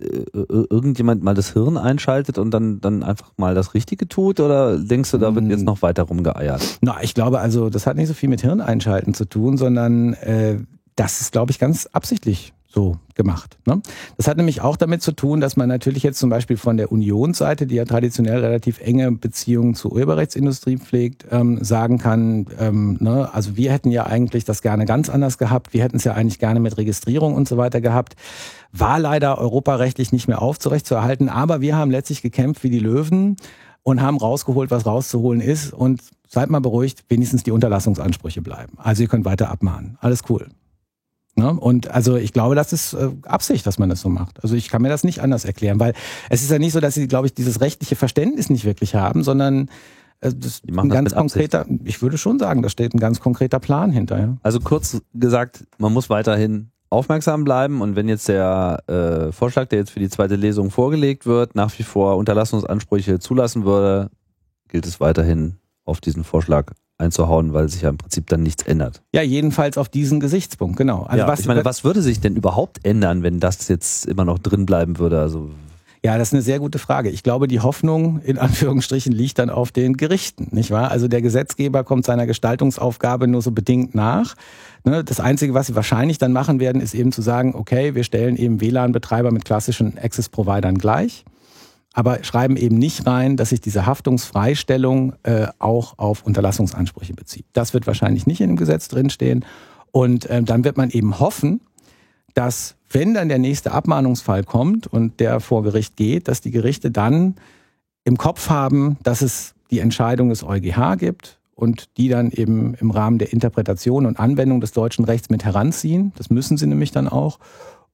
äh, 0.01 0.25
irgendjemand 0.33 1.23
mal 1.23 1.35
das 1.35 1.53
Hirn 1.53 1.77
einschaltet 1.77 2.37
und 2.37 2.51
dann, 2.51 2.81
dann 2.81 3.03
einfach 3.03 3.31
mal 3.37 3.55
das 3.55 3.73
Richtige 3.73 4.07
tut? 4.07 4.39
Oder 4.39 4.77
denkst 4.77 5.11
du, 5.11 5.17
da 5.17 5.33
wird 5.35 5.45
jetzt 5.45 5.59
hm. 5.59 5.65
noch 5.65 5.81
weiter 5.81 6.03
rumgeeiert? 6.03 6.79
Na, 6.81 7.01
ich 7.01 7.13
glaube 7.13 7.39
also, 7.39 7.69
das 7.69 7.85
hat 7.85 7.95
nicht 7.95 8.07
so 8.07 8.13
viel 8.13 8.29
mit 8.29 8.41
Hirn 8.41 8.61
einschalten 8.61 9.13
zu 9.13 9.25
tun, 9.25 9.57
sondern 9.57 10.13
äh, 10.13 10.59
das 10.95 11.21
ist, 11.21 11.31
glaube 11.31 11.51
ich, 11.51 11.59
ganz 11.59 11.85
absichtlich 11.85 12.53
so 12.77 12.99
gemacht. 13.15 13.57
Ne? 13.65 13.81
Das 14.17 14.27
hat 14.27 14.37
nämlich 14.37 14.61
auch 14.61 14.77
damit 14.77 15.01
zu 15.01 15.11
tun, 15.11 15.41
dass 15.41 15.57
man 15.57 15.67
natürlich 15.67 16.03
jetzt 16.03 16.19
zum 16.19 16.29
Beispiel 16.29 16.57
von 16.57 16.77
der 16.77 16.91
Unionsseite, 16.91 17.65
die 17.65 17.73
ja 17.73 17.85
traditionell 17.85 18.39
relativ 18.39 18.79
enge 18.81 19.11
Beziehungen 19.11 19.73
zur 19.73 19.93
Urheberrechtsindustrie 19.93 20.77
pflegt, 20.77 21.25
ähm, 21.31 21.63
sagen 21.63 21.97
kann, 21.97 22.45
ähm, 22.59 22.97
ne, 22.99 23.33
also 23.33 23.57
wir 23.57 23.71
hätten 23.71 23.89
ja 23.89 24.05
eigentlich 24.05 24.45
das 24.45 24.61
gerne 24.61 24.85
ganz 24.85 25.09
anders 25.09 25.39
gehabt, 25.39 25.73
wir 25.73 25.81
hätten 25.81 25.97
es 25.97 26.03
ja 26.03 26.13
eigentlich 26.13 26.37
gerne 26.37 26.59
mit 26.59 26.77
Registrierung 26.77 27.33
und 27.33 27.47
so 27.47 27.57
weiter 27.57 27.81
gehabt. 27.81 28.15
War 28.71 28.99
leider 28.99 29.39
europarechtlich 29.39 30.11
nicht 30.11 30.27
mehr 30.27 30.39
aufzurechtzuerhalten, 30.43 31.29
aber 31.29 31.61
wir 31.61 31.75
haben 31.75 31.89
letztlich 31.89 32.21
gekämpft 32.21 32.63
wie 32.63 32.69
die 32.69 32.77
Löwen 32.77 33.37
und 33.81 34.03
haben 34.03 34.17
rausgeholt, 34.17 34.69
was 34.69 34.85
rauszuholen 34.85 35.41
ist 35.41 35.73
und 35.73 36.03
seid 36.27 36.51
mal 36.51 36.61
beruhigt, 36.61 37.05
wenigstens 37.09 37.41
die 37.41 37.51
Unterlassungsansprüche 37.51 38.43
bleiben. 38.43 38.73
Also 38.77 39.01
ihr 39.01 39.09
könnt 39.09 39.25
weiter 39.25 39.49
abmahnen. 39.49 39.97
Alles 39.99 40.21
cool. 40.29 40.47
Ne? 41.37 41.51
Und 41.53 41.89
also 41.91 42.15
ich 42.15 42.33
glaube, 42.33 42.55
das 42.55 42.73
ist 42.73 42.93
äh, 42.93 43.09
Absicht, 43.23 43.65
dass 43.67 43.77
man 43.77 43.89
das 43.89 44.01
so 44.01 44.09
macht. 44.09 44.43
Also 44.43 44.55
ich 44.55 44.69
kann 44.69 44.81
mir 44.81 44.89
das 44.89 45.03
nicht 45.03 45.21
anders 45.21 45.45
erklären, 45.45 45.79
weil 45.79 45.93
es 46.29 46.41
ist 46.41 46.49
ja 46.49 46.57
nicht 46.57 46.73
so, 46.73 46.79
dass 46.79 46.95
sie, 46.95 47.07
glaube 47.07 47.27
ich, 47.27 47.33
dieses 47.35 47.61
rechtliche 47.61 47.95
Verständnis 47.95 48.49
nicht 48.49 48.65
wirklich 48.65 48.95
haben, 48.95 49.23
sondern 49.23 49.69
äh, 50.21 50.33
das 50.35 50.63
ein 50.67 50.89
ganz 50.89 51.13
konkreter, 51.13 51.67
ich 51.83 52.01
würde 52.01 52.17
schon 52.17 52.39
sagen, 52.39 52.63
da 52.63 52.69
steht 52.69 52.95
ein 52.95 52.99
ganz 52.99 53.19
konkreter 53.19 53.59
Plan 53.59 53.91
hinter. 53.91 54.19
Ja? 54.19 54.37
Also 54.41 54.59
kurz 54.59 54.99
gesagt, 55.13 55.65
man 55.77 55.93
muss 55.93 56.09
weiterhin 56.09 56.71
aufmerksam 56.89 57.43
bleiben 57.43 57.81
und 57.81 57.95
wenn 57.95 58.09
jetzt 58.09 58.27
der 58.29 58.81
äh, 58.87 59.31
Vorschlag, 59.31 59.67
der 59.67 59.79
jetzt 59.79 59.91
für 59.91 59.99
die 59.99 60.09
zweite 60.09 60.37
Lesung 60.37 60.71
vorgelegt 60.71 61.27
wird, 61.27 61.53
nach 61.53 61.77
wie 61.77 61.83
vor 61.83 62.17
Unterlassungsansprüche 62.17 63.19
zulassen 63.19 63.63
würde, 63.63 64.09
gilt 64.69 64.87
es 64.87 64.99
weiterhin 64.99 65.57
auf 65.85 66.01
diesen 66.01 66.23
Vorschlag 66.23 66.71
einzuhauen, 66.97 67.53
weil 67.53 67.69
sich 67.69 67.81
ja 67.81 67.89
im 67.89 67.97
Prinzip 67.97 68.27
dann 68.27 68.41
nichts 68.41 68.63
ändert. 68.63 69.03
Ja, 69.13 69.21
jedenfalls 69.21 69.77
auf 69.77 69.89
diesen 69.89 70.19
Gesichtspunkt, 70.19 70.77
genau. 70.77 71.03
Also 71.03 71.17
ja, 71.19 71.27
was, 71.27 71.41
ich 71.41 71.47
meine, 71.47 71.63
was 71.63 71.83
würde 71.83 72.01
sich 72.01 72.19
denn 72.19 72.35
überhaupt 72.35 72.83
ändern, 72.83 73.23
wenn 73.23 73.39
das 73.39 73.67
jetzt 73.67 74.05
immer 74.05 74.25
noch 74.25 74.39
drin 74.39 74.65
bleiben 74.65 74.97
würde? 74.97 75.19
Also 75.19 75.51
ja, 76.03 76.17
das 76.17 76.29
ist 76.29 76.33
eine 76.35 76.43
sehr 76.43 76.59
gute 76.59 76.79
Frage. 76.79 77.09
Ich 77.09 77.23
glaube, 77.23 77.47
die 77.47 77.59
Hoffnung 77.59 78.21
in 78.21 78.37
Anführungsstrichen 78.37 79.11
liegt 79.11 79.39
dann 79.39 79.49
auf 79.49 79.71
den 79.71 79.97
Gerichten, 79.97 80.47
nicht 80.51 80.71
wahr? 80.71 80.91
Also 80.91 81.07
der 81.07 81.21
Gesetzgeber 81.21 81.83
kommt 81.83 82.05
seiner 82.05 82.27
Gestaltungsaufgabe 82.27 83.27
nur 83.27 83.41
so 83.41 83.51
bedingt 83.51 83.95
nach. 83.95 84.35
Ne, 84.83 85.03
das 85.03 85.19
Einzige, 85.19 85.53
was 85.53 85.67
sie 85.67 85.75
wahrscheinlich 85.75 86.17
dann 86.17 86.33
machen 86.33 86.59
werden, 86.59 86.81
ist 86.81 86.93
eben 86.93 87.11
zu 87.11 87.21
sagen, 87.21 87.55
okay, 87.55 87.95
wir 87.95 88.03
stellen 88.03 88.37
eben 88.37 88.61
WLAN-Betreiber 88.61 89.31
mit 89.31 89.43
klassischen 89.43 89.97
Access-Providern 89.97 90.77
gleich 90.77 91.25
aber 91.97 92.23
schreiben 92.23 92.57
eben 92.57 92.77
nicht 92.77 93.07
rein, 93.07 93.37
dass 93.37 93.49
sich 93.49 93.59
diese 93.59 93.87
Haftungsfreistellung 93.87 95.13
äh, 95.23 95.47
auch 95.57 95.97
auf 95.97 96.23
Unterlassungsansprüche 96.23 97.15
bezieht. 97.15 97.47
Das 97.53 97.73
wird 97.73 97.87
wahrscheinlich 97.87 98.27
nicht 98.27 98.39
in 98.39 98.49
dem 98.49 98.55
Gesetz 98.55 98.87
drinstehen. 98.87 99.43
Und 99.89 100.27
äh, 100.27 100.43
dann 100.43 100.63
wird 100.63 100.77
man 100.77 100.91
eben 100.91 101.19
hoffen, 101.19 101.59
dass 102.35 102.75
wenn 102.91 103.15
dann 103.15 103.29
der 103.29 103.39
nächste 103.39 103.71
Abmahnungsfall 103.71 104.43
kommt 104.43 104.85
und 104.85 105.19
der 105.19 105.39
vor 105.39 105.63
Gericht 105.63 105.95
geht, 105.95 106.27
dass 106.27 106.39
die 106.39 106.51
Gerichte 106.51 106.91
dann 106.91 107.33
im 108.03 108.15
Kopf 108.19 108.51
haben, 108.51 108.97
dass 109.01 109.23
es 109.23 109.55
die 109.71 109.79
Entscheidung 109.79 110.29
des 110.29 110.43
EuGH 110.43 110.97
gibt 110.99 111.39
und 111.55 111.97
die 111.97 112.09
dann 112.09 112.29
eben 112.29 112.75
im 112.75 112.91
Rahmen 112.91 113.17
der 113.17 113.33
Interpretation 113.33 114.05
und 114.05 114.19
Anwendung 114.19 114.61
des 114.61 114.71
deutschen 114.71 115.03
Rechts 115.03 115.31
mit 115.31 115.43
heranziehen. 115.43 116.13
Das 116.15 116.29
müssen 116.29 116.57
sie 116.57 116.67
nämlich 116.67 116.91
dann 116.91 117.07
auch. 117.07 117.39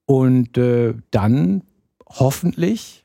Und 0.06 0.58
äh, 0.58 0.94
dann 1.10 1.64
hoffentlich 2.06 3.03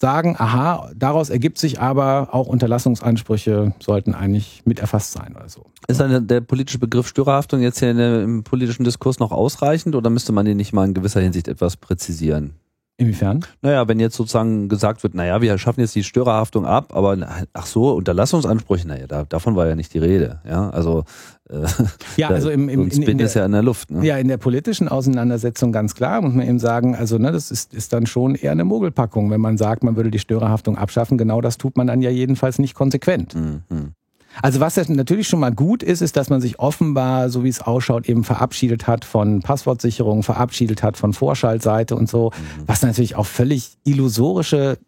sagen, 0.00 0.36
aha, 0.38 0.90
daraus 0.94 1.30
ergibt 1.30 1.58
sich 1.58 1.80
aber 1.80 2.28
auch 2.32 2.46
Unterlassungsansprüche 2.46 3.74
sollten 3.80 4.14
eigentlich 4.14 4.62
mit 4.64 4.80
erfasst 4.80 5.12
sein 5.12 5.34
oder 5.36 5.48
so. 5.48 5.66
Ist 5.86 6.00
dann 6.00 6.26
der 6.26 6.40
politische 6.40 6.78
Begriff 6.78 7.08
Störerhaftung 7.08 7.60
jetzt 7.60 7.78
hier 7.78 7.90
im 7.90 8.44
politischen 8.44 8.84
Diskurs 8.84 9.18
noch 9.18 9.32
ausreichend 9.32 9.94
oder 9.94 10.10
müsste 10.10 10.32
man 10.32 10.46
den 10.46 10.56
nicht 10.56 10.72
mal 10.72 10.86
in 10.86 10.94
gewisser 10.94 11.20
Hinsicht 11.20 11.48
etwas 11.48 11.76
präzisieren? 11.76 12.54
Inwiefern? 12.96 13.44
Naja, 13.60 13.88
wenn 13.88 13.98
jetzt 13.98 14.14
sozusagen 14.14 14.68
gesagt 14.68 15.02
wird, 15.02 15.14
naja, 15.14 15.42
wir 15.42 15.58
schaffen 15.58 15.80
jetzt 15.80 15.96
die 15.96 16.04
Störerhaftung 16.04 16.64
ab, 16.64 16.94
aber 16.94 17.46
ach 17.52 17.66
so, 17.66 17.92
Unterlassungsansprüche, 17.92 18.86
naja, 18.86 19.08
da, 19.08 19.24
davon 19.24 19.56
war 19.56 19.66
ja 19.66 19.74
nicht 19.74 19.92
die 19.94 19.98
Rede. 19.98 20.40
Ja, 20.48 20.70
also 20.70 21.02
äh, 21.50 21.66
ja, 22.16 22.28
also 22.28 22.50
im, 22.50 22.68
im 22.68 22.88
in, 22.88 23.02
in 23.02 23.18
der, 23.18 23.26
ist 23.26 23.34
ja 23.34 23.44
in 23.44 23.50
der 23.50 23.64
Luft. 23.64 23.90
Ne? 23.90 24.06
Ja, 24.06 24.16
in 24.18 24.28
der 24.28 24.36
politischen 24.36 24.88
Auseinandersetzung 24.88 25.72
ganz 25.72 25.96
klar 25.96 26.20
muss 26.20 26.34
man 26.34 26.46
eben 26.46 26.60
sagen, 26.60 26.94
also 26.94 27.18
ne, 27.18 27.32
das 27.32 27.50
ist, 27.50 27.74
ist 27.74 27.92
dann 27.92 28.06
schon 28.06 28.36
eher 28.36 28.52
eine 28.52 28.64
Mogelpackung, 28.64 29.28
wenn 29.32 29.40
man 29.40 29.58
sagt, 29.58 29.82
man 29.82 29.96
würde 29.96 30.12
die 30.12 30.20
Störerhaftung 30.20 30.78
abschaffen. 30.78 31.18
Genau 31.18 31.40
das 31.40 31.58
tut 31.58 31.76
man 31.76 31.88
dann 31.88 32.00
ja 32.00 32.10
jedenfalls 32.10 32.60
nicht 32.60 32.74
konsequent. 32.74 33.34
Mhm. 33.34 33.94
Also 34.42 34.60
was 34.60 34.76
natürlich 34.88 35.28
schon 35.28 35.40
mal 35.40 35.52
gut 35.52 35.82
ist, 35.82 36.00
ist, 36.00 36.16
dass 36.16 36.30
man 36.30 36.40
sich 36.40 36.58
offenbar, 36.58 37.30
so 37.30 37.44
wie 37.44 37.48
es 37.48 37.60
ausschaut, 37.60 38.08
eben 38.08 38.24
verabschiedet 38.24 38.86
hat 38.86 39.04
von 39.04 39.40
Passwortsicherung, 39.40 40.22
verabschiedet 40.22 40.82
hat 40.82 40.96
von 40.96 41.12
Vorschaltseite 41.12 41.96
und 41.96 42.08
so, 42.08 42.30
mhm. 42.30 42.62
was 42.66 42.82
natürlich 42.82 43.16
auch 43.16 43.26
völlig 43.26 43.76
illusorische 43.84 44.78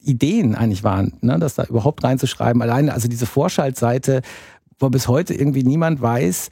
Ideen 0.00 0.54
eigentlich 0.54 0.84
waren, 0.84 1.14
ne, 1.20 1.38
das 1.38 1.54
da 1.54 1.64
überhaupt 1.64 2.02
reinzuschreiben. 2.02 2.60
Alleine, 2.62 2.92
also 2.92 3.08
diese 3.08 3.26
Vorschaltseite, 3.26 4.22
wo 4.78 4.88
bis 4.88 5.08
heute 5.08 5.34
irgendwie 5.34 5.62
niemand 5.62 6.00
weiß, 6.00 6.50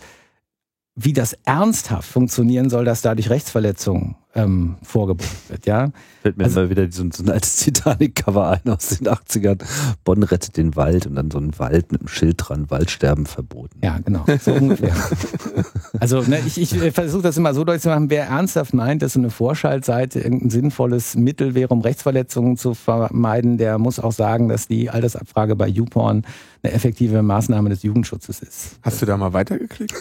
wie 0.94 1.12
das 1.12 1.36
ernsthaft 1.44 2.08
funktionieren 2.08 2.70
soll, 2.70 2.84
dass 2.84 3.02
dadurch 3.02 3.30
Rechtsverletzungen 3.30 4.16
ähm, 4.34 4.76
vorgebracht 4.82 5.48
wird, 5.48 5.66
ja. 5.66 5.90
Fällt 6.22 6.36
mir 6.36 6.44
also, 6.44 6.60
immer 6.60 6.70
wieder 6.70 6.90
so, 6.90 7.04
so 7.12 7.22
ein 7.22 7.30
altes 7.30 7.56
Titanic-Cover 7.56 8.50
ein 8.50 8.72
aus 8.72 8.88
den 8.88 9.08
80ern. 9.08 9.62
Bonn 10.04 10.22
rettet 10.22 10.56
den 10.56 10.76
Wald 10.76 11.06
und 11.06 11.16
dann 11.16 11.30
so 11.30 11.38
ein 11.38 11.58
Wald 11.58 11.90
mit 11.90 12.00
einem 12.00 12.08
Schild 12.08 12.36
dran, 12.38 12.70
Waldsterben 12.70 13.26
verboten. 13.26 13.80
Ja, 13.82 13.98
genau, 13.98 14.24
so 14.40 14.52
ungefähr. 14.52 14.94
also 15.98 16.22
ne, 16.22 16.40
ich, 16.46 16.60
ich 16.60 16.92
versuche 16.92 17.22
das 17.22 17.36
immer 17.36 17.54
so 17.54 17.64
deutlich 17.64 17.82
zu 17.82 17.88
machen, 17.88 18.10
wer 18.10 18.26
ernsthaft 18.26 18.74
meint, 18.74 19.02
dass 19.02 19.14
so 19.14 19.20
eine 19.20 19.30
Vorschaltseite 19.30 20.20
irgendein 20.20 20.50
sinnvolles 20.50 21.16
Mittel 21.16 21.54
wäre, 21.54 21.74
um 21.74 21.80
Rechtsverletzungen 21.80 22.56
zu 22.56 22.74
vermeiden, 22.74 23.58
der 23.58 23.78
muss 23.78 23.98
auch 23.98 24.12
sagen, 24.12 24.48
dass 24.48 24.68
die 24.68 24.90
Altersabfrage 24.90 25.56
bei 25.56 25.66
YouPorn 25.66 26.22
eine 26.62 26.72
effektive 26.72 27.22
Maßnahme 27.22 27.70
des 27.70 27.82
Jugendschutzes 27.82 28.40
ist. 28.40 28.78
Hast 28.82 29.02
du 29.02 29.06
da 29.06 29.16
mal 29.16 29.32
weitergeklickt? 29.32 29.94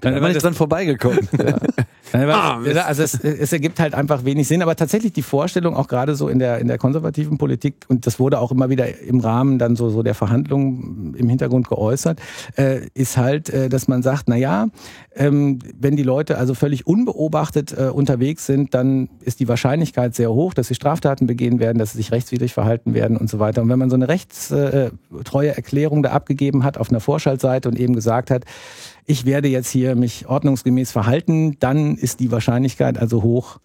Dann 0.00 0.14
bin 0.14 0.30
ich 0.30 0.38
dran 0.38 0.54
vorbeigekommen. 0.54 1.28
Ja. 1.38 1.56
Ah, 2.14 2.60
also 2.86 3.02
es, 3.02 3.14
es, 3.14 3.52
ergibt 3.52 3.80
halt 3.80 3.94
einfach 3.94 4.24
wenig 4.24 4.46
Sinn, 4.46 4.62
aber 4.62 4.76
tatsächlich 4.76 5.12
die 5.12 5.22
Vorstellung 5.22 5.74
auch 5.74 5.88
gerade 5.88 6.14
so 6.14 6.28
in 6.28 6.38
der 6.38 6.58
in 6.58 6.68
der 6.68 6.78
konservativen 6.78 7.38
Politik 7.38 7.84
und 7.88 8.06
das 8.06 8.18
wurde 8.18 8.38
auch 8.38 8.52
immer 8.52 8.68
wieder 8.68 9.00
im 9.00 9.20
Rahmen 9.20 9.58
dann 9.58 9.76
so 9.76 9.88
so 9.88 10.02
der 10.02 10.14
Verhandlungen 10.14 11.14
im 11.16 11.28
Hintergrund 11.28 11.68
geäußert, 11.68 12.20
äh, 12.56 12.80
ist 12.94 13.16
halt, 13.16 13.48
äh, 13.50 13.68
dass 13.68 13.88
man 13.88 14.02
sagt, 14.02 14.24
na 14.26 14.36
ja, 14.36 14.68
ähm, 15.14 15.58
wenn 15.78 15.96
die 15.96 16.02
Leute 16.02 16.38
also 16.38 16.54
völlig 16.54 16.86
unbeobachtet 16.86 17.72
äh, 17.76 17.84
unterwegs 17.84 18.46
sind, 18.46 18.74
dann 18.74 19.08
ist 19.20 19.40
die 19.40 19.48
Wahrscheinlichkeit 19.48 20.14
sehr 20.14 20.32
hoch, 20.32 20.54
dass 20.54 20.68
sie 20.68 20.74
Straftaten 20.74 21.26
begehen 21.26 21.60
werden, 21.60 21.78
dass 21.78 21.92
sie 21.92 21.98
sich 21.98 22.12
rechtswidrig 22.12 22.52
verhalten 22.52 22.94
werden 22.94 23.16
und 23.16 23.30
so 23.30 23.38
weiter. 23.38 23.62
Und 23.62 23.68
wenn 23.68 23.78
man 23.78 23.90
so 23.90 23.96
eine 23.96 24.08
rechtstreue 24.08 25.56
Erklärung 25.56 26.02
da 26.02 26.10
abgegeben 26.10 26.64
hat 26.64 26.78
auf 26.78 26.90
einer 26.90 27.00
Vorschaltseite 27.00 27.68
und 27.68 27.78
eben 27.78 27.94
gesagt 27.94 28.30
hat, 28.30 28.44
ich 29.06 29.26
werde 29.26 29.48
jetzt 29.48 29.70
hier 29.70 29.94
mich 29.96 30.26
ordnungsgemäß 30.26 30.92
verhalten, 30.92 31.56
dann 31.58 31.96
ist 31.96 32.20
die 32.20 32.30
Wahrscheinlichkeit 32.30 32.98
also 32.98 33.22
hoch, 33.22 33.58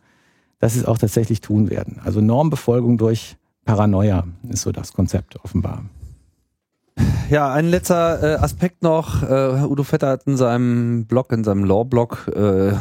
dass 0.60 0.74
sie 0.74 0.80
es 0.80 0.86
auch 0.86 0.98
tatsächlich 0.98 1.42
tun 1.42 1.70
werden. 1.70 2.00
Also 2.04 2.22
Normbefolgung 2.22 2.98
durch 2.98 3.38
Paranoia 3.66 4.26
ist 4.50 4.62
so 4.62 4.72
das 4.72 4.94
Konzept 4.94 5.36
offenbar. 5.44 5.84
Ja, 7.30 7.52
ein 7.52 7.66
letzter 7.66 8.24
äh, 8.24 8.36
Aspekt 8.38 8.82
noch. 8.82 9.22
Äh, 9.22 9.66
Udo 9.66 9.84
Vetter 9.84 10.10
hat 10.10 10.24
in 10.26 10.38
seinem 10.38 11.06
Blog, 11.06 11.32
in 11.32 11.44
seinem 11.44 11.66
Law-Blog 11.66 12.32
äh, 12.34 12.74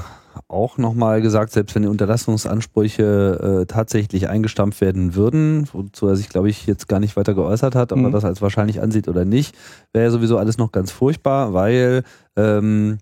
auch 0.48 0.78
nochmal 0.78 1.22
gesagt, 1.22 1.52
selbst 1.52 1.74
wenn 1.74 1.82
die 1.82 1.88
Unterlassungsansprüche 1.88 3.62
äh, 3.62 3.66
tatsächlich 3.66 4.28
eingestampft 4.28 4.80
werden 4.80 5.14
würden, 5.14 5.68
wozu 5.72 6.06
er 6.06 6.16
sich, 6.16 6.28
glaube 6.28 6.48
ich, 6.48 6.66
jetzt 6.66 6.88
gar 6.88 7.00
nicht 7.00 7.16
weiter 7.16 7.34
geäußert 7.34 7.74
hat, 7.74 7.92
ob 7.92 7.98
mhm. 7.98 8.06
er 8.06 8.10
das 8.12 8.24
als 8.24 8.42
wahrscheinlich 8.42 8.80
ansieht 8.80 9.08
oder 9.08 9.24
nicht, 9.24 9.56
wäre 9.92 10.04
ja 10.04 10.10
sowieso 10.10 10.38
alles 10.38 10.56
noch 10.56 10.70
ganz 10.70 10.92
furchtbar, 10.92 11.52
weil 11.52 12.04
ähm, 12.36 12.98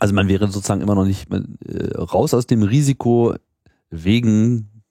also 0.00 0.14
man 0.14 0.28
wäre 0.28 0.48
sozusagen 0.48 0.80
immer 0.80 0.94
noch 0.94 1.04
nicht 1.04 1.30
äh, 1.30 1.96
raus 1.96 2.34
aus 2.34 2.46
dem 2.46 2.62
Risiko 2.62 3.34
wegen 3.90 4.82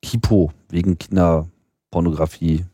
Kipo, 0.00 0.52
wegen 0.70 0.96
Kinderpornografie 0.96 2.64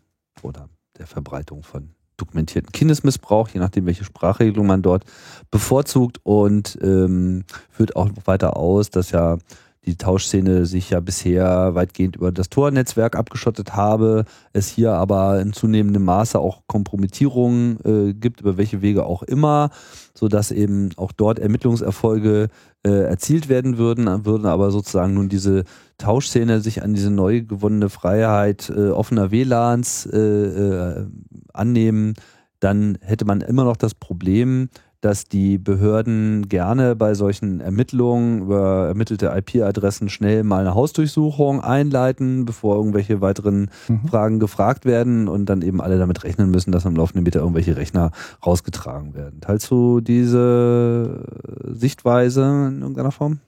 oder 0.42 0.68
der 0.98 1.06
Verbreitung 1.06 1.62
von 1.62 1.93
dokumentierten 2.16 2.72
Kindesmissbrauch, 2.72 3.48
je 3.48 3.60
nachdem, 3.60 3.86
welche 3.86 4.04
Sprachregelung 4.04 4.66
man 4.66 4.82
dort 4.82 5.04
bevorzugt. 5.50 6.20
Und 6.22 6.78
ähm, 6.82 7.44
führt 7.70 7.96
auch 7.96 8.10
weiter 8.24 8.56
aus, 8.56 8.90
dass 8.90 9.10
ja 9.10 9.38
die 9.86 9.96
Tauschszene 9.96 10.66
sich 10.66 10.90
ja 10.90 11.00
bisher 11.00 11.74
weitgehend 11.74 12.16
über 12.16 12.32
das 12.32 12.48
Tor-Netzwerk 12.48 13.16
abgeschottet 13.16 13.74
habe, 13.74 14.24
es 14.52 14.68
hier 14.68 14.92
aber 14.92 15.40
in 15.40 15.52
zunehmendem 15.52 16.04
Maße 16.04 16.38
auch 16.38 16.62
Kompromittierungen 16.66 17.78
äh, 17.84 18.14
gibt, 18.14 18.40
über 18.40 18.56
welche 18.56 18.82
Wege 18.82 19.04
auch 19.04 19.22
immer, 19.22 19.70
so 20.14 20.28
dass 20.28 20.50
eben 20.50 20.90
auch 20.96 21.12
dort 21.12 21.38
Ermittlungserfolge 21.38 22.48
äh, 22.86 22.90
erzielt 22.90 23.48
werden 23.48 23.78
würden, 23.78 24.24
würden 24.24 24.46
aber 24.46 24.70
sozusagen 24.70 25.14
nun 25.14 25.28
diese 25.28 25.64
Tauschszene 25.98 26.60
sich 26.60 26.82
an 26.82 26.94
diese 26.94 27.10
neu 27.10 27.42
gewonnene 27.42 27.88
Freiheit 27.88 28.70
äh, 28.74 28.90
offener 28.90 29.30
WLANs 29.30 30.06
äh, 30.06 30.18
äh, 30.18 31.06
annehmen, 31.52 32.14
dann 32.60 32.98
hätte 33.02 33.24
man 33.24 33.42
immer 33.42 33.64
noch 33.64 33.76
das 33.76 33.94
Problem, 33.94 34.70
dass 35.04 35.26
die 35.26 35.58
Behörden 35.58 36.48
gerne 36.48 36.96
bei 36.96 37.12
solchen 37.12 37.60
Ermittlungen 37.60 38.42
über 38.42 38.88
ermittelte 38.88 39.26
IP-Adressen 39.26 40.08
schnell 40.08 40.44
mal 40.44 40.60
eine 40.60 40.74
Hausdurchsuchung 40.74 41.60
einleiten, 41.60 42.46
bevor 42.46 42.76
irgendwelche 42.76 43.20
weiteren 43.20 43.70
mhm. 43.86 44.08
Fragen 44.08 44.40
gefragt 44.40 44.86
werden 44.86 45.28
und 45.28 45.46
dann 45.46 45.60
eben 45.60 45.82
alle 45.82 45.98
damit 45.98 46.24
rechnen 46.24 46.50
müssen, 46.50 46.72
dass 46.72 46.86
am 46.86 46.96
laufenden 46.96 47.24
Meter 47.24 47.40
irgendwelche 47.40 47.76
Rechner 47.76 48.12
rausgetragen 48.46 49.14
werden. 49.14 49.42
Teilst 49.42 49.70
du 49.70 50.00
diese 50.00 51.22
Sichtweise 51.64 52.68
in 52.68 52.80
irgendeiner 52.80 53.12
Form? 53.12 53.40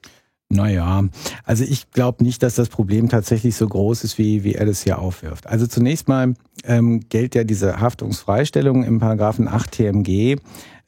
Naja, 0.49 1.03
also 1.43 1.65
ich 1.65 1.91
glaube 1.91 2.23
nicht, 2.23 2.41
dass 2.41 2.55
das 2.55 2.69
Problem 2.69 3.09
tatsächlich 3.09 3.55
so 3.57 3.67
groß 3.67 4.05
ist, 4.05 4.17
wie, 4.17 4.45
wie 4.45 4.53
er 4.53 4.65
das 4.65 4.81
hier 4.81 4.99
aufwirft. 4.99 5.45
Also 5.47 5.67
zunächst 5.67 6.07
mal 6.07 6.35
ähm, 6.63 7.01
gilt 7.09 7.35
ja 7.35 7.43
diese 7.43 7.81
Haftungsfreistellung 7.81 8.83
im 8.83 8.99
Paragraphen 8.99 9.49
8 9.49 9.71
TMG 9.71 10.37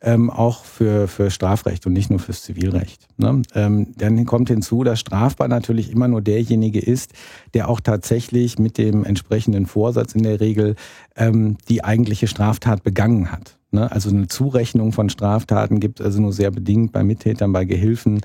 ähm, 0.01 0.29
auch 0.29 0.63
für, 0.63 1.07
für 1.07 1.29
Strafrecht 1.29 1.85
und 1.85 1.93
nicht 1.93 2.09
nur 2.09 2.19
fürs 2.19 2.43
Zivilrecht. 2.43 3.07
Ne? 3.17 3.41
Ähm, 3.53 3.93
dann 3.97 4.25
kommt 4.25 4.49
hinzu, 4.49 4.83
dass 4.83 4.99
strafbar 4.99 5.47
natürlich 5.47 5.91
immer 5.91 6.07
nur 6.07 6.21
derjenige 6.21 6.79
ist, 6.79 7.13
der 7.53 7.69
auch 7.69 7.79
tatsächlich 7.79 8.59
mit 8.59 8.77
dem 8.77 9.03
entsprechenden 9.03 9.65
Vorsatz 9.65 10.15
in 10.15 10.23
der 10.23 10.39
Regel 10.39 10.75
ähm, 11.15 11.57
die 11.67 11.83
eigentliche 11.83 12.27
Straftat 12.27 12.83
begangen 12.83 13.31
hat. 13.31 13.57
Ne? 13.71 13.91
Also 13.91 14.09
eine 14.09 14.27
Zurechnung 14.27 14.93
von 14.93 15.09
Straftaten 15.09 15.79
gibt 15.79 15.99
es 15.99 16.05
also 16.05 16.21
nur 16.21 16.33
sehr 16.33 16.51
bedingt 16.51 16.91
bei 16.91 17.03
Mittätern, 17.03 17.51
bei 17.51 17.65
Gehilfen 17.65 18.21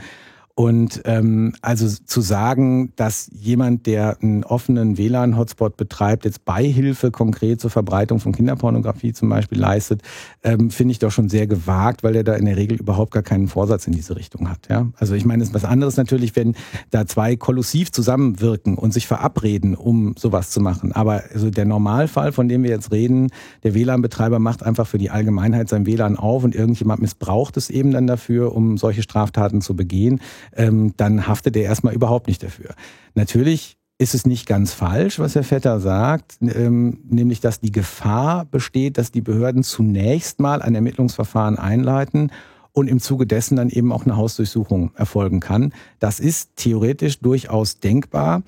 und 0.57 1.03
ähm, 1.05 1.53
also 1.63 1.89
zu 1.89 2.21
sagen, 2.21 2.93
dass 2.95 3.29
jemand, 3.33 3.87
der 3.87 4.19
einen 4.23 4.45
offenen 4.45 4.97
WLAN-Hotspot 4.97 5.77
betreibt, 5.77 6.25
jetzt 6.25 6.45
Beihilfe 6.45 7.11
konkret 7.11 7.61
zur 7.61 7.71
Verbreitung 7.71 8.21
von 8.21 8.31
Kinderpornografie 8.31 9.13
zum 9.13 9.31
Beispiel 9.31 9.59
leistet, 9.59 10.03
ähm, 10.45 10.71
finde 10.71 10.93
ich 10.93 11.01
doch 11.01 11.11
schon 11.11 11.29
sehr 11.29 11.49
gewagt, 11.49 12.05
weil 12.05 12.15
er 12.15 12.23
da 12.23 12.35
in 12.35 12.45
der 12.45 12.57
Regel 12.57 12.79
überhaupt 12.79 13.13
gar 13.13 13.25
keinen 13.25 13.49
Vorsatz 13.49 13.89
in 13.89 13.95
diese 13.95 14.15
Richtung 14.15 14.49
hat. 14.49 14.69
Ja? 14.71 14.87
Also 14.97 15.15
ich 15.15 15.25
meine, 15.25 15.43
es 15.43 15.49
ist 15.49 15.55
was 15.57 15.65
anderes 15.65 15.97
natürlich, 15.97 16.37
wenn 16.37 16.55
da 16.93 17.05
zwei 17.05 17.35
kollusiv 17.35 17.91
zusammenwirken 17.91 18.79
und 18.79 18.95
sich 18.95 19.09
verabreden, 19.09 19.75
um 19.75 20.15
sowas 20.17 20.51
zu 20.51 20.61
machen. 20.61 20.93
Aber 20.93 21.25
also 21.33 21.51
der 21.51 21.65
Normalfall, 21.65 22.31
von 22.31 22.49
dem 22.49 22.63
wir 22.63 22.71
jetzt 22.71 22.93
reden, 22.93 23.31
der 23.65 23.75
WLAN-Betreiber 23.75 24.39
macht 24.39 24.63
einfach 24.63 24.87
für 24.87 24.99
die 24.99 25.11
Allgemeinheit 25.11 25.69
sein 25.69 25.85
WLAN 25.85 26.17
auf 26.17 26.45
und 26.45 26.55
irgendjemand 26.55 27.03
missbraucht 27.03 27.57
es 27.57 27.71
eben 27.71 27.91
dann 27.91 28.07
dafür, 28.07 28.55
um 28.55 28.79
solche 28.79 29.03
Straftaten 29.03 29.61
zu 29.61 29.75
begehen 29.75 30.21
ähm, 30.57 30.95
dann 30.97 31.27
haftet 31.27 31.57
er 31.57 31.63
erstmal 31.63 31.95
überhaupt 31.95 32.27
nicht 32.27 32.43
dafür. 32.43 32.75
Natürlich 33.15 33.79
ist 33.99 34.15
es 34.15 34.27
nicht 34.27 34.47
ganz 34.47 34.73
falsch, 34.73 35.19
was 35.19 35.35
Herr 35.35 35.45
Vetter 35.45 35.79
sagt, 35.81 36.39
ähm, 36.41 36.99
nämlich 37.09 37.41
dass 37.41 37.61
die 37.61 37.73
Gefahr 37.73 38.45
besteht, 38.45 38.99
dass 38.99 39.13
die 39.13 39.21
Behörden 39.21 39.63
zunächst 39.63 40.41
mal 40.41 40.63
ein 40.63 40.75
Ermittlungsverfahren 40.75 41.59
einleiten 41.59 42.33
und 42.73 42.89
im 42.89 43.01
Zuge 43.01 43.27
dessen 43.27 43.57
dann 43.57 43.71
eben 43.71 43.93
auch 43.93 44.05
eine 44.05 44.17
Hausdurchsuchung 44.17 44.91
erfolgen 44.97 45.39
kann. 45.39 45.73
Das 46.01 46.19
ist 46.19 46.57
theoretisch 46.57 47.21
durchaus 47.21 47.79
denkbar. 47.79 48.43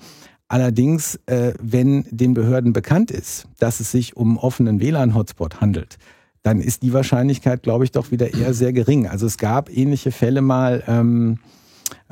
Allerdings, 0.49 1.19
äh, 1.25 1.53
wenn 1.61 2.05
den 2.11 2.33
Behörden 2.33 2.73
bekannt 2.73 3.09
ist, 3.09 3.47
dass 3.57 3.79
es 3.79 3.91
sich 3.91 4.17
um 4.17 4.37
offenen 4.37 4.81
WLAN-Hotspot 4.81 5.61
handelt, 5.61 5.97
dann 6.43 6.61
ist 6.61 6.83
die 6.83 6.93
Wahrscheinlichkeit, 6.93 7.63
glaube 7.63 7.85
ich, 7.85 7.91
doch 7.91 8.11
wieder 8.11 8.33
eher 8.33 8.53
sehr 8.53 8.73
gering. 8.73 9.07
Also 9.07 9.25
es 9.25 9.37
gab 9.37 9.69
ähnliche 9.69 10.11
Fälle 10.11 10.41
mal. 10.41 10.83
Ähm, 10.87 11.39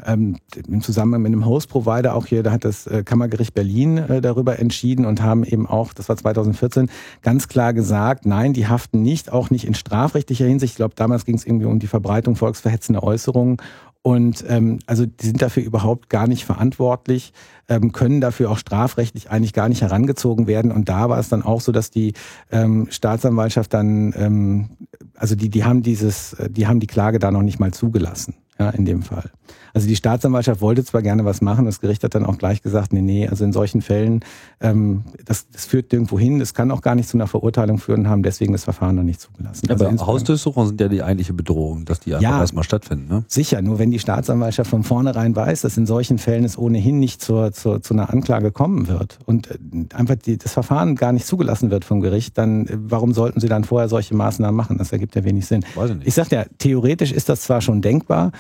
ähm, 0.04 0.38
im 0.68 0.82
Zusammenhang 0.82 1.22
mit 1.22 1.32
einem 1.32 1.46
Host-Provider 1.46 2.16
auch 2.16 2.26
hier, 2.26 2.44
da 2.44 2.52
hat 2.52 2.66
das 2.66 2.88
äh, 2.88 3.04
Kammergericht 3.04 3.54
Berlin 3.54 3.98
äh, 3.98 4.22
darüber 4.22 4.60
entschieden 4.60 5.06
und 5.06 5.22
haben 5.22 5.44
eben 5.44 5.68
auch, 5.68 5.94
das 5.94 6.10
war 6.10 6.18
2014, 6.18 6.90
ganz 7.22 7.48
klar 7.48 7.74
gesagt, 7.74 8.26
nein, 8.26 8.54
die 8.54 8.68
haften 8.68 9.02
nicht, 9.02 9.32
auch 9.32 9.50
nicht 9.50 9.66
in 9.66 9.74
strafrechtlicher 9.74 10.46
Hinsicht. 10.46 10.74
Ich 10.74 10.78
glaube, 10.78 10.96
damals 10.96 11.26
ging 11.26 11.36
es 11.36 11.46
irgendwie 11.46 11.66
um 11.66 11.80
die 11.80 11.88
Verbreitung 11.88 12.36
volksverhetzender 12.36 13.04
Äußerungen 13.04 13.58
und 14.06 14.46
ähm, 14.48 14.78
also 14.86 15.08
die 15.08 15.26
sind 15.26 15.42
dafür 15.42 15.64
überhaupt 15.64 16.12
gar 16.12 16.28
nicht 16.28 16.46
verantwortlich, 16.46 17.34
ähm, 17.68 17.92
können 17.92 18.22
dafür 18.22 18.52
auch 18.52 18.60
strafrechtlich 18.60 19.32
eigentlich 19.32 19.52
gar 19.52 19.68
nicht 19.68 19.82
herangezogen 19.82 20.46
werden. 20.46 20.72
Und 20.72 20.90
da 20.90 21.10
war 21.10 21.18
es 21.18 21.30
dann 21.30 21.42
auch 21.42 21.60
so, 21.60 21.72
dass 21.72 21.90
die 21.90 22.14
ähm, 22.52 22.86
Staatsanwaltschaft 22.92 23.74
dann, 23.74 24.14
ähm, 24.16 24.70
also 25.16 25.34
die, 25.34 25.50
die 25.50 25.64
haben 25.64 25.82
dieses, 25.82 26.34
äh, 26.34 26.52
die 26.52 26.68
haben 26.68 26.80
die 26.80 26.86
Klage 26.86 27.18
da 27.18 27.32
noch 27.32 27.42
nicht 27.42 27.60
mal 27.60 27.74
zugelassen, 27.74 28.36
ja, 28.60 28.70
in 28.70 28.86
dem 28.86 29.02
Fall. 29.02 29.32
Also 29.76 29.90
die 29.90 29.98
Staatsanwaltschaft 29.98 30.62
wollte 30.62 30.86
zwar 30.86 31.02
gerne 31.02 31.26
was 31.26 31.42
machen, 31.42 31.66
das 31.66 31.82
Gericht 31.82 32.02
hat 32.06 32.16
dann 32.16 32.26
auch 32.26 32.38
gleich 32.38 32.62
gesagt, 32.62 32.94
nee, 32.94 33.02
nee, 33.02 33.28
also 33.28 33.44
in 33.44 33.52
solchen 33.52 33.82
Fällen, 33.82 34.22
ähm, 34.62 35.04
das, 35.26 35.50
das 35.50 35.66
führt 35.66 35.92
nirgendwo 35.92 36.18
hin, 36.18 36.40
das 36.40 36.54
kann 36.54 36.72
auch 36.72 36.80
gar 36.82 36.96
nicht 36.96 37.10
zu 37.10 37.18
einer 37.18 37.28
Verurteilung 37.28 37.78
führen, 37.78 38.08
haben 38.08 38.24
deswegen 38.24 38.54
das 38.54 38.64
Verfahren 38.64 38.96
noch 38.96 39.04
nicht 39.04 39.20
zugelassen. 39.20 39.66
Ja, 39.68 39.74
also 39.74 39.86
aber 39.86 40.08
Hausdurchsuchungen 40.08 40.70
sind 40.70 40.80
ja 40.80 40.88
die 40.88 41.04
eigentliche 41.04 41.34
Bedrohung, 41.34 41.84
dass 41.84 42.00
die 42.00 42.16
einfach 42.16 42.24
ja, 42.24 42.40
erstmal 42.40 42.64
stattfinden. 42.64 43.10
Ne? 43.10 43.26
Sicher, 43.28 43.62
nur 43.62 43.78
wenn 43.78 43.92
die 43.92 44.00
Staatsanwaltschaft 44.00 44.70
von 44.70 44.84
vornherein 44.84 45.36
weiß, 45.36 45.64
dass 45.64 45.76
in 45.76 45.86
solchen 45.86 46.20
Fällen 46.20 46.46
es 46.46 46.58
ohnehin 46.58 47.00
nicht 47.00 47.22
zur, 47.22 47.52
zur, 47.52 47.82
zu 47.82 47.94
einer 47.96 48.10
Anklage 48.10 48.54
kommen 48.54 48.88
wird 48.88 49.20
und 49.26 49.52
äh, 49.52 49.58
einfach 49.94 50.16
die, 50.16 50.38
das 50.38 50.54
Verfahren 50.54 50.96
gar 50.96 51.12
nicht 51.12 51.28
zugelassen 51.28 51.70
wird 51.70 51.84
vom 51.84 52.00
Gericht, 52.00 52.38
dann 52.38 52.66
äh, 52.68 52.78
warum 52.78 53.14
sollten 53.14 53.42
sie 53.42 53.50
dann 53.50 53.66
vorher 53.66 53.90
solche 53.90 54.16
Maßnahmen 54.16 54.56
machen? 54.56 54.78
Das 54.78 54.94
ergibt 54.94 55.16
ja 55.16 55.26
wenig 55.26 55.48
Sinn. 55.48 55.66
Weiß 55.76 55.90
ich 55.90 55.98
nicht. 55.98 56.08
Ich 56.08 56.14
sag 56.14 56.32
ja, 56.32 56.46
theoretisch 56.60 57.12
ist 57.12 57.28
das 57.28 57.42
zwar 57.42 57.60
schon 57.60 57.82
denkbar, 57.82 58.32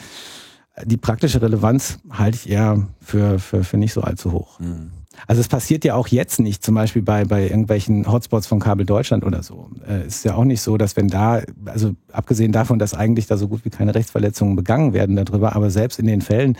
die 0.83 0.97
praktische 0.97 1.41
Relevanz 1.41 1.99
halte 2.09 2.37
ich 2.37 2.49
eher 2.49 2.87
für, 3.01 3.39
für, 3.39 3.63
für 3.63 3.77
nicht 3.77 3.93
so 3.93 4.01
allzu 4.01 4.31
hoch. 4.31 4.59
Mhm. 4.59 4.91
Also 5.27 5.39
es 5.39 5.47
passiert 5.47 5.85
ja 5.85 5.95
auch 5.95 6.07
jetzt 6.07 6.39
nicht, 6.39 6.63
zum 6.63 6.75
Beispiel 6.75 7.01
bei, 7.01 7.25
bei 7.25 7.43
irgendwelchen 7.43 8.11
Hotspots 8.11 8.47
von 8.47 8.59
Kabel 8.59 8.85
Deutschland 8.85 9.23
oder 9.23 9.43
so. 9.43 9.69
Äh, 9.87 10.01
es 10.01 10.17
ist 10.17 10.25
ja 10.25 10.35
auch 10.35 10.43
nicht 10.43 10.61
so, 10.61 10.77
dass 10.77 10.97
wenn 10.97 11.07
da, 11.07 11.41
also 11.65 11.95
abgesehen 12.11 12.51
davon, 12.51 12.79
dass 12.79 12.93
eigentlich 12.93 13.27
da 13.27 13.37
so 13.37 13.47
gut 13.47 13.63
wie 13.63 13.69
keine 13.69 13.95
Rechtsverletzungen 13.95 14.55
begangen 14.55 14.93
werden 14.93 15.15
darüber, 15.15 15.55
aber 15.55 15.69
selbst 15.69 15.99
in 15.99 16.07
den 16.07 16.21
Fällen 16.21 16.57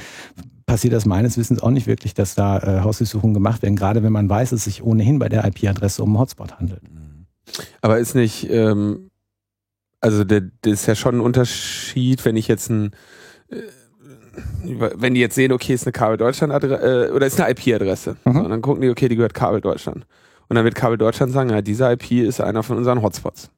passiert 0.66 0.94
das 0.94 1.06
meines 1.06 1.38
Wissens 1.38 1.62
auch 1.62 1.70
nicht 1.70 1.86
wirklich, 1.86 2.14
dass 2.14 2.36
da 2.36 2.60
äh, 2.60 2.82
Hausdurchsuchungen 2.82 3.34
gemacht 3.34 3.62
werden, 3.62 3.76
gerade 3.76 4.04
wenn 4.04 4.14
man 4.14 4.30
weiß, 4.30 4.52
es 4.52 4.64
sich 4.64 4.82
ohnehin 4.84 5.20
bei 5.20 5.30
der 5.30 5.46
IP-Adresse 5.46 6.02
um 6.02 6.10
einen 6.10 6.20
Hotspot 6.20 6.58
handelt. 6.58 6.84
Mhm. 6.84 7.26
Aber 7.82 8.00
ist 8.00 8.16
nicht, 8.16 8.50
ähm, 8.50 9.12
also 10.00 10.24
der, 10.24 10.42
das 10.62 10.74
ist 10.74 10.86
ja 10.88 10.96
schon 10.96 11.16
ein 11.16 11.22
Unterschied, 11.22 12.26
wenn 12.26 12.36
ich 12.36 12.48
jetzt 12.48 12.70
ein 12.70 12.92
äh, 13.50 13.58
wenn 14.64 15.14
die 15.14 15.22
jetzt 15.22 15.36
sehen, 15.36 15.52
okay, 15.52 15.74
ist 15.74 15.86
eine 15.86 15.92
Kabel 15.92 16.18
Deutschland 16.18 16.54
Adresse, 16.54 17.08
äh, 17.08 17.12
oder 17.12 17.28
ist 17.28 17.40
eine 17.40 17.52
IP-Adresse. 17.52 18.16
Mhm. 18.26 18.34
So, 18.34 18.48
dann 18.48 18.62
gucken 18.62 18.82
die, 18.82 18.90
okay, 18.90 19.08
die 19.08 19.16
gehört 19.16 19.34
Kabel 19.34 19.62
Deutschland. 19.62 20.06
Und 20.48 20.56
dann 20.56 20.64
wird 20.64 20.76
Kabel 20.76 20.98
Deutschland 20.98 21.32
sagen, 21.32 21.50
ja, 21.50 21.62
diese 21.62 21.92
IP 21.92 22.12
ist 22.12 22.42
einer 22.42 22.64
von 22.64 22.78
unseren 22.78 23.02
Hotspots. 23.02 23.50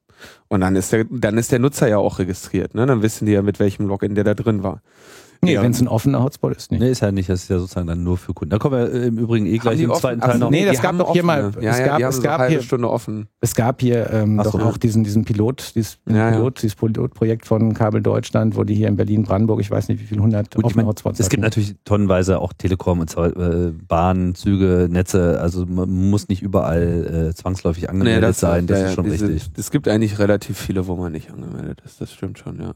Und 0.48 0.60
dann 0.60 0.74
ist 0.76 0.92
der, 0.92 1.04
dann 1.10 1.38
ist 1.38 1.52
der 1.52 1.58
Nutzer 1.58 1.88
ja 1.88 1.98
auch 1.98 2.18
registriert, 2.18 2.74
ne? 2.74 2.86
Dann 2.86 3.02
wissen 3.02 3.26
die 3.26 3.32
ja, 3.32 3.42
mit 3.42 3.60
welchem 3.60 3.86
Login 3.86 4.14
der 4.14 4.24
da 4.24 4.34
drin 4.34 4.62
war. 4.62 4.80
Nee, 5.40 5.54
Ja. 5.54 5.62
wenn 5.62 5.70
es 5.70 5.80
ein 5.80 5.88
offener 5.88 6.22
Hotspot 6.22 6.56
ist, 6.56 6.70
nicht. 6.72 6.80
Nee, 6.80 6.90
ist 6.90 7.00
ja 7.00 7.12
nicht, 7.12 7.28
das 7.28 7.42
ist 7.44 7.48
ja 7.50 7.58
sozusagen 7.58 7.86
dann 7.86 8.02
nur 8.02 8.18
für 8.18 8.34
Kunden. 8.34 8.50
Da 8.50 8.58
kommen 8.58 8.76
wir 8.78 8.92
äh, 8.92 9.06
im 9.06 9.18
Übrigen 9.18 9.46
eh 9.46 9.58
gleich 9.58 9.80
im 9.80 9.90
offen? 9.90 10.00
zweiten 10.00 10.20
Ach 10.22 10.26
Teil 10.26 10.34
so, 10.38 10.44
noch. 10.44 10.50
Nee, 10.50 10.64
das 10.66 10.82
gab 10.82 10.98
doch 10.98 11.12
hier 11.12 11.22
offene. 11.24 11.42
mal- 11.52 11.62
Ja, 11.62 11.70
es 11.70 11.78
ja, 11.78 11.84
gab- 11.86 11.94
haben 11.94 12.04
es 12.04 12.16
so 12.16 12.22
gab 12.22 12.32
eine 12.32 12.38
halbe 12.40 12.52
hier- 12.54 12.62
Stunde 12.62 12.90
offen. 12.90 13.28
Es 13.40 13.54
gab 13.54 13.80
hier 13.80 14.10
ähm, 14.12 14.40
Ach 14.40 14.44
doch 14.44 14.52
so. 14.52 14.58
auch 14.60 14.76
diesen, 14.76 15.04
diesen 15.04 15.24
Pilot, 15.24 15.72
dieses 15.74 15.98
Ja, 16.08 16.16
ja. 16.16 16.30
Pilot, 16.32 16.62
dieses 16.62 16.74
Pilotprojekt 16.74 17.46
von 17.46 17.72
Kabel 17.74 18.02
Deutschland, 18.02 18.56
wo 18.56 18.64
die 18.64 18.74
hier 18.74 18.88
in 18.88 18.96
Berlin, 18.96 19.22
Brandenburg, 19.22 19.60
ich 19.60 19.70
weiß 19.70 19.88
nicht 19.88 20.00
wie 20.00 20.06
viele 20.06 20.22
hundert 20.22 20.54
Gut, 20.54 20.60
ich 20.60 20.64
offene 20.64 20.82
mein, 20.82 20.86
Hotspots 20.88 21.20
es 21.20 21.28
gibt 21.28 21.42
hatten. 21.44 21.50
natürlich 21.50 21.76
tonnenweise 21.84 22.40
auch 22.40 22.52
Telekom 22.52 23.00
und 23.00 23.10
so, 23.10 23.22
äh, 23.24 23.72
Bahn, 23.86 24.34
Züge, 24.34 24.88
Netze. 24.90 25.40
Also 25.40 25.66
man 25.66 25.88
muss 26.10 26.28
nicht 26.28 26.42
überall 26.42 27.28
äh, 27.30 27.34
zwangsläufig 27.34 27.88
angemeldet 27.90 28.34
sein. 28.36 28.66
Das 28.66 28.78
ja, 28.80 28.84
ist 28.86 28.90
ja, 28.90 28.94
schon 28.96 29.04
diese- 29.10 29.28
richtig. 29.28 29.50
Es 29.56 29.70
gibt 29.70 29.86
eigentlich 29.88 30.18
relativ 30.18 30.58
viele, 30.58 30.86
wo 30.86 30.96
man 30.96 31.12
nicht 31.12 31.30
angemeldet 31.30 31.80
ist. 31.84 32.00
Das 32.00 32.12
stimmt 32.12 32.38
schon, 32.38 32.60
ja. 32.60 32.72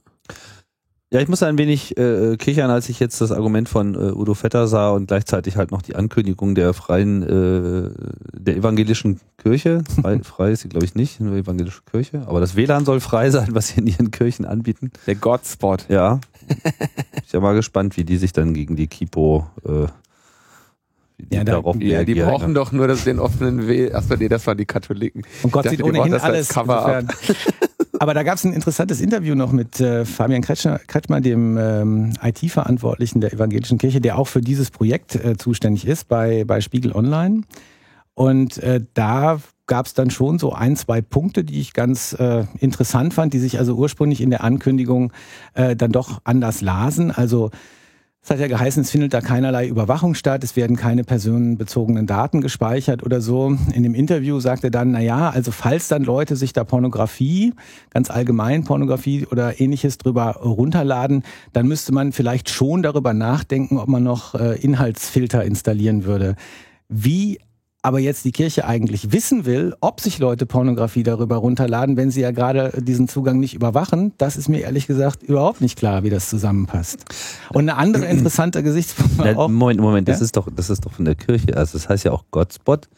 Ja, 1.12 1.20
ich 1.20 1.28
muss 1.28 1.42
ein 1.42 1.58
wenig 1.58 1.94
äh, 1.98 2.38
kichern, 2.38 2.70
als 2.70 2.88
ich 2.88 2.98
jetzt 2.98 3.20
das 3.20 3.32
Argument 3.32 3.68
von 3.68 3.94
äh, 3.94 4.12
Udo 4.12 4.32
Vetter 4.32 4.66
sah 4.66 4.90
und 4.92 5.08
gleichzeitig 5.08 5.56
halt 5.58 5.70
noch 5.70 5.82
die 5.82 5.94
Ankündigung 5.94 6.54
der 6.54 6.72
freien, 6.72 7.22
äh, 7.22 7.90
der 8.32 8.56
evangelischen 8.56 9.20
Kirche. 9.36 9.84
Frei, 10.00 10.20
frei 10.22 10.52
ist 10.52 10.62
sie, 10.62 10.70
glaube 10.70 10.86
ich, 10.86 10.94
nicht, 10.94 11.20
nur 11.20 11.36
evangelische 11.36 11.82
Kirche. 11.90 12.22
Aber 12.26 12.40
das 12.40 12.56
WLAN 12.56 12.86
soll 12.86 13.00
frei 13.00 13.28
sein, 13.28 13.48
was 13.50 13.68
sie 13.68 13.80
in 13.80 13.88
ihren 13.88 14.10
Kirchen 14.10 14.46
anbieten. 14.46 14.90
Der 15.06 15.14
Godspot. 15.16 15.84
Ja. 15.90 16.18
ich 16.48 16.62
bin 16.62 16.72
ja 17.30 17.40
mal 17.40 17.54
gespannt, 17.54 17.98
wie 17.98 18.04
die 18.04 18.16
sich 18.16 18.32
dann 18.32 18.54
gegen 18.54 18.76
die 18.76 18.86
Kipo 18.86 19.46
äh, 19.66 19.88
wie 21.18 21.26
die 21.26 21.36
Ja, 21.36 21.44
da- 21.44 21.52
darauf 21.52 21.76
Ja, 21.78 22.04
die 22.04 22.14
brauchen 22.14 22.54
doch 22.54 22.72
nur 22.72 22.88
das, 22.88 23.04
den 23.04 23.18
offenen 23.18 23.68
W. 23.68 23.92
Achso, 23.92 24.16
nee, 24.16 24.30
das 24.30 24.46
waren 24.46 24.56
die 24.56 24.64
Katholiken. 24.64 25.24
Und 25.42 25.52
Gott 25.52 25.66
Ich 25.66 25.72
dachte, 25.72 25.84
sieht 25.84 25.84
ohnehin 25.84 26.14
alles. 26.14 26.48
Cover-up. 26.48 27.04
Aber 28.03 28.14
da 28.14 28.24
gab 28.24 28.34
es 28.34 28.42
ein 28.42 28.53
interessantes 28.53 29.00
Interview 29.00 29.36
noch 29.36 29.53
mit 29.53 29.78
äh, 29.78 30.05
Fabian 30.05 30.42
Kretschmer, 30.42 30.80
Kretschmer 30.88 31.20
dem 31.20 31.57
ähm, 31.57 32.12
IT-Verantwortlichen 32.20 33.20
der 33.20 33.32
Evangelischen 33.32 33.78
Kirche, 33.78 34.00
der 34.00 34.18
auch 34.18 34.26
für 34.26 34.40
dieses 34.40 34.72
Projekt 34.72 35.14
äh, 35.14 35.36
zuständig 35.36 35.86
ist 35.86 36.09
bei, 36.09 36.42
bei 36.44 36.61
Spiegel 36.61 36.90
Online. 36.96 37.42
Und 38.14 38.59
äh, 38.59 38.80
da 38.94 39.38
gab 39.68 39.86
es 39.86 39.94
dann 39.94 40.11
schon 40.11 40.40
so 40.40 40.53
ein, 40.53 40.74
zwei 40.74 41.00
Punkte, 41.00 41.44
die 41.44 41.61
ich 41.61 41.74
ganz 41.74 42.12
äh, 42.14 42.44
interessant 42.59 43.14
fand, 43.14 43.34
die 43.34 43.38
sich 43.38 43.61
also 43.61 43.76
ursprünglich 43.76 44.20
in 44.20 44.30
der 44.30 44.42
Ankündigung 44.42 45.12
äh, 45.55 45.76
dann 45.76 45.92
doch 45.92 46.22
anders 46.24 46.61
lasen. 46.61 47.12
Also 47.12 47.53
es 48.24 48.30
hat 48.30 48.38
ja 48.38 48.46
geheißen, 48.46 48.82
es 48.82 48.90
findet 48.92 49.14
da 49.14 49.20
keinerlei 49.20 49.66
Überwachung 49.66 50.14
statt, 50.14 50.44
es 50.44 50.54
werden 50.54 50.76
keine 50.76 51.02
personenbezogenen 51.02 52.06
Daten 52.06 52.40
gespeichert 52.40 53.02
oder 53.02 53.20
so. 53.20 53.56
In 53.74 53.82
dem 53.82 53.96
Interview 53.96 54.38
sagte 54.38 54.68
er 54.68 54.70
dann, 54.70 54.92
na 54.92 55.00
ja, 55.00 55.30
also 55.30 55.50
falls 55.50 55.88
dann 55.88 56.04
Leute 56.04 56.36
sich 56.36 56.52
da 56.52 56.62
Pornografie, 56.62 57.52
ganz 57.90 58.10
allgemein 58.10 58.62
Pornografie 58.62 59.26
oder 59.26 59.60
ähnliches 59.60 59.98
drüber 59.98 60.36
runterladen, 60.36 61.24
dann 61.52 61.66
müsste 61.66 61.92
man 61.92 62.12
vielleicht 62.12 62.48
schon 62.48 62.84
darüber 62.84 63.12
nachdenken, 63.12 63.78
ob 63.78 63.88
man 63.88 64.04
noch 64.04 64.36
äh, 64.36 64.54
Inhaltsfilter 64.54 65.44
installieren 65.44 66.04
würde. 66.04 66.36
Wie 66.88 67.40
aber 67.83 67.99
jetzt 67.99 68.24
die 68.24 68.30
Kirche 68.30 68.64
eigentlich 68.64 69.12
wissen 69.12 69.45
will, 69.45 69.74
ob 69.80 70.01
sich 70.01 70.18
Leute 70.20 70.47
Pornografie 70.47 71.03
darüber 71.03 71.37
runterladen, 71.37 71.97
wenn 71.97 72.12
sie 72.12 72.20
ja 72.20 72.30
gerade 72.30 72.80
diesen 72.80 73.09
Zugang 73.09 73.41
nicht 73.41 73.55
überwachen, 73.55 74.12
das 74.18 74.37
ist 74.37 74.49
mir 74.49 74.61
ehrlich 74.61 74.87
gesagt 74.87 75.24
überhaupt 75.24 75.61
nicht 75.61 75.76
klar, 75.76 76.05
wie 76.05 76.11
das 76.11 76.28
zusammenpasst. 76.30 77.05
Und 77.51 77.68
eine 77.68 77.76
andere 77.76 78.07
interessante 78.07 78.62
Gesichtspunkt 78.62 79.18
Moment, 79.49 79.80
Moment, 79.80 80.09
das 80.09 80.20
Ja? 80.20 80.24
ist 80.24 80.37
doch, 80.37 80.49
das 80.55 80.70
ist 80.70 80.87
doch 80.87 80.93
von 80.93 81.05
der 81.05 81.16
Kirche. 81.16 81.57
Also 81.57 81.76
das 81.76 81.89
heißt 81.89 82.05
ja 82.05 82.12
auch 82.12 82.24
Godspot. 82.30 82.89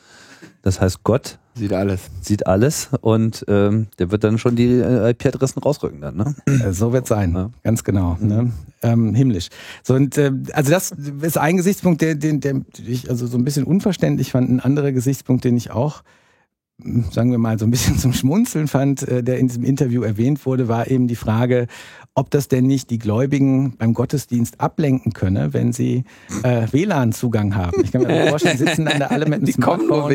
Das 0.64 0.80
heißt, 0.80 1.04
Gott 1.04 1.38
Sieht 1.54 1.72
alles. 1.72 2.10
sieht 2.20 2.46
alles 2.48 2.88
und 3.00 3.44
ähm, 3.46 3.86
der 4.00 4.10
wird 4.10 4.24
dann 4.24 4.38
schon 4.38 4.56
die 4.56 4.70
äh, 4.80 5.10
IP-Adressen 5.10 5.60
rausrücken 5.62 6.00
dann, 6.00 6.16
ne? 6.16 6.34
Äh, 6.46 6.72
So 6.72 6.92
wird 6.92 7.06
sein, 7.06 7.32
Ja. 7.34 7.50
ganz 7.62 7.84
genau. 7.84 8.16
Ne? 8.20 8.50
Ähm, 8.82 9.14
himmlisch. 9.14 9.50
So 9.84 9.94
und 9.94 10.18
äh, 10.18 10.32
also 10.52 10.70
das 10.72 10.90
ist 11.20 11.38
ein 11.38 11.56
Gesichtspunkt, 11.58 12.00
der, 12.00 12.16
den, 12.16 12.40
der 12.40 12.62
ich 12.84 13.08
also 13.08 13.26
so 13.28 13.38
ein 13.38 13.44
bisschen 13.44 13.64
unverständlich 13.64 14.32
fand. 14.32 14.50
Ein 14.50 14.58
anderer 14.60 14.90
Gesichtspunkt, 14.90 15.44
den 15.44 15.56
ich 15.56 15.70
auch 15.70 16.02
sagen 17.12 17.30
wir 17.30 17.38
mal 17.38 17.56
so 17.58 17.66
ein 17.66 17.70
bisschen 17.70 17.98
zum 18.00 18.12
Schmunzeln 18.12 18.66
fand, 18.66 19.06
äh, 19.06 19.22
der 19.22 19.38
in 19.38 19.46
diesem 19.48 19.62
Interview 19.64 20.02
erwähnt 20.02 20.44
wurde, 20.46 20.66
war 20.66 20.88
eben 20.90 21.06
die 21.06 21.14
Frage, 21.16 21.66
ob 22.16 22.30
das 22.30 22.46
denn 22.46 22.66
nicht 22.66 22.90
die 22.90 22.98
Gläubigen 22.98 23.76
beim 23.76 23.92
Gottesdienst 23.92 24.60
ablenken 24.60 25.12
könne, 25.12 25.52
wenn 25.52 25.72
sie 25.72 26.04
äh, 26.44 26.68
WLAN-Zugang 26.70 27.56
haben. 27.56 27.82
Ich 27.82 27.90
kann 27.90 28.02
mir 28.02 28.28
vorstellen, 28.28 28.56
sitzen 28.56 28.84
dann 28.84 29.00
da 29.00 29.06
alle 29.06 29.26
mit 29.26 29.40
einem 29.40 29.52
Smartphone 29.52 30.08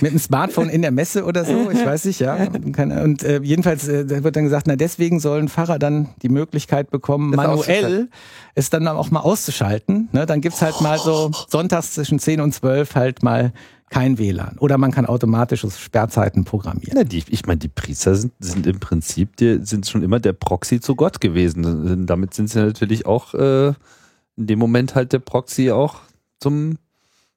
mit 0.00 0.10
einem 0.10 0.18
Smartphone 0.18 0.68
in 0.68 0.82
der 0.82 0.92
Messe 0.92 1.24
oder 1.24 1.44
so, 1.44 1.70
ich 1.70 1.84
weiß 1.84 2.04
nicht, 2.04 2.20
ja. 2.20 2.36
Und 2.46 3.24
äh, 3.24 3.40
jedenfalls 3.42 3.88
äh, 3.88 4.22
wird 4.22 4.36
dann 4.36 4.44
gesagt, 4.44 4.68
na 4.68 4.76
deswegen 4.76 5.18
sollen 5.18 5.48
Pfarrer 5.48 5.80
dann 5.80 6.10
die 6.22 6.28
Möglichkeit 6.28 6.90
bekommen, 6.90 7.32
Das 7.32 7.36
manuell 7.36 8.08
es 8.54 8.70
dann 8.70 8.86
auch 8.86 9.10
mal 9.10 9.20
auszuschalten. 9.20 10.08
Ne? 10.12 10.26
Dann 10.26 10.40
gibt's 10.40 10.62
halt 10.62 10.80
mal 10.80 10.98
so 10.98 11.30
sonntags 11.48 11.94
zwischen 11.94 12.18
10 12.18 12.40
und 12.40 12.52
12 12.52 12.94
halt 12.94 13.22
mal 13.22 13.52
kein 13.90 14.18
WLAN. 14.18 14.58
Oder 14.58 14.78
man 14.78 14.90
kann 14.90 15.06
automatische 15.06 15.70
Sperrzeiten 15.70 16.44
programmieren. 16.44 16.94
Na, 16.94 17.04
die, 17.04 17.22
ich 17.28 17.46
meine, 17.46 17.58
die 17.58 17.68
Priester 17.68 18.14
sind, 18.14 18.32
sind 18.38 18.66
im 18.66 18.80
Prinzip, 18.80 19.36
die 19.36 19.60
sind 19.62 19.86
schon 19.88 20.02
immer 20.02 20.20
der 20.20 20.32
Proxy 20.32 20.80
zu 20.80 20.94
Gott 20.94 21.20
gewesen. 21.20 22.06
Damit 22.06 22.34
sind 22.34 22.48
sie 22.50 22.60
natürlich 22.60 23.06
auch 23.06 23.34
äh, 23.34 23.68
in 24.36 24.46
dem 24.46 24.58
Moment 24.58 24.94
halt 24.94 25.12
der 25.12 25.18
Proxy 25.18 25.70
auch 25.70 25.96
zum, 26.40 26.78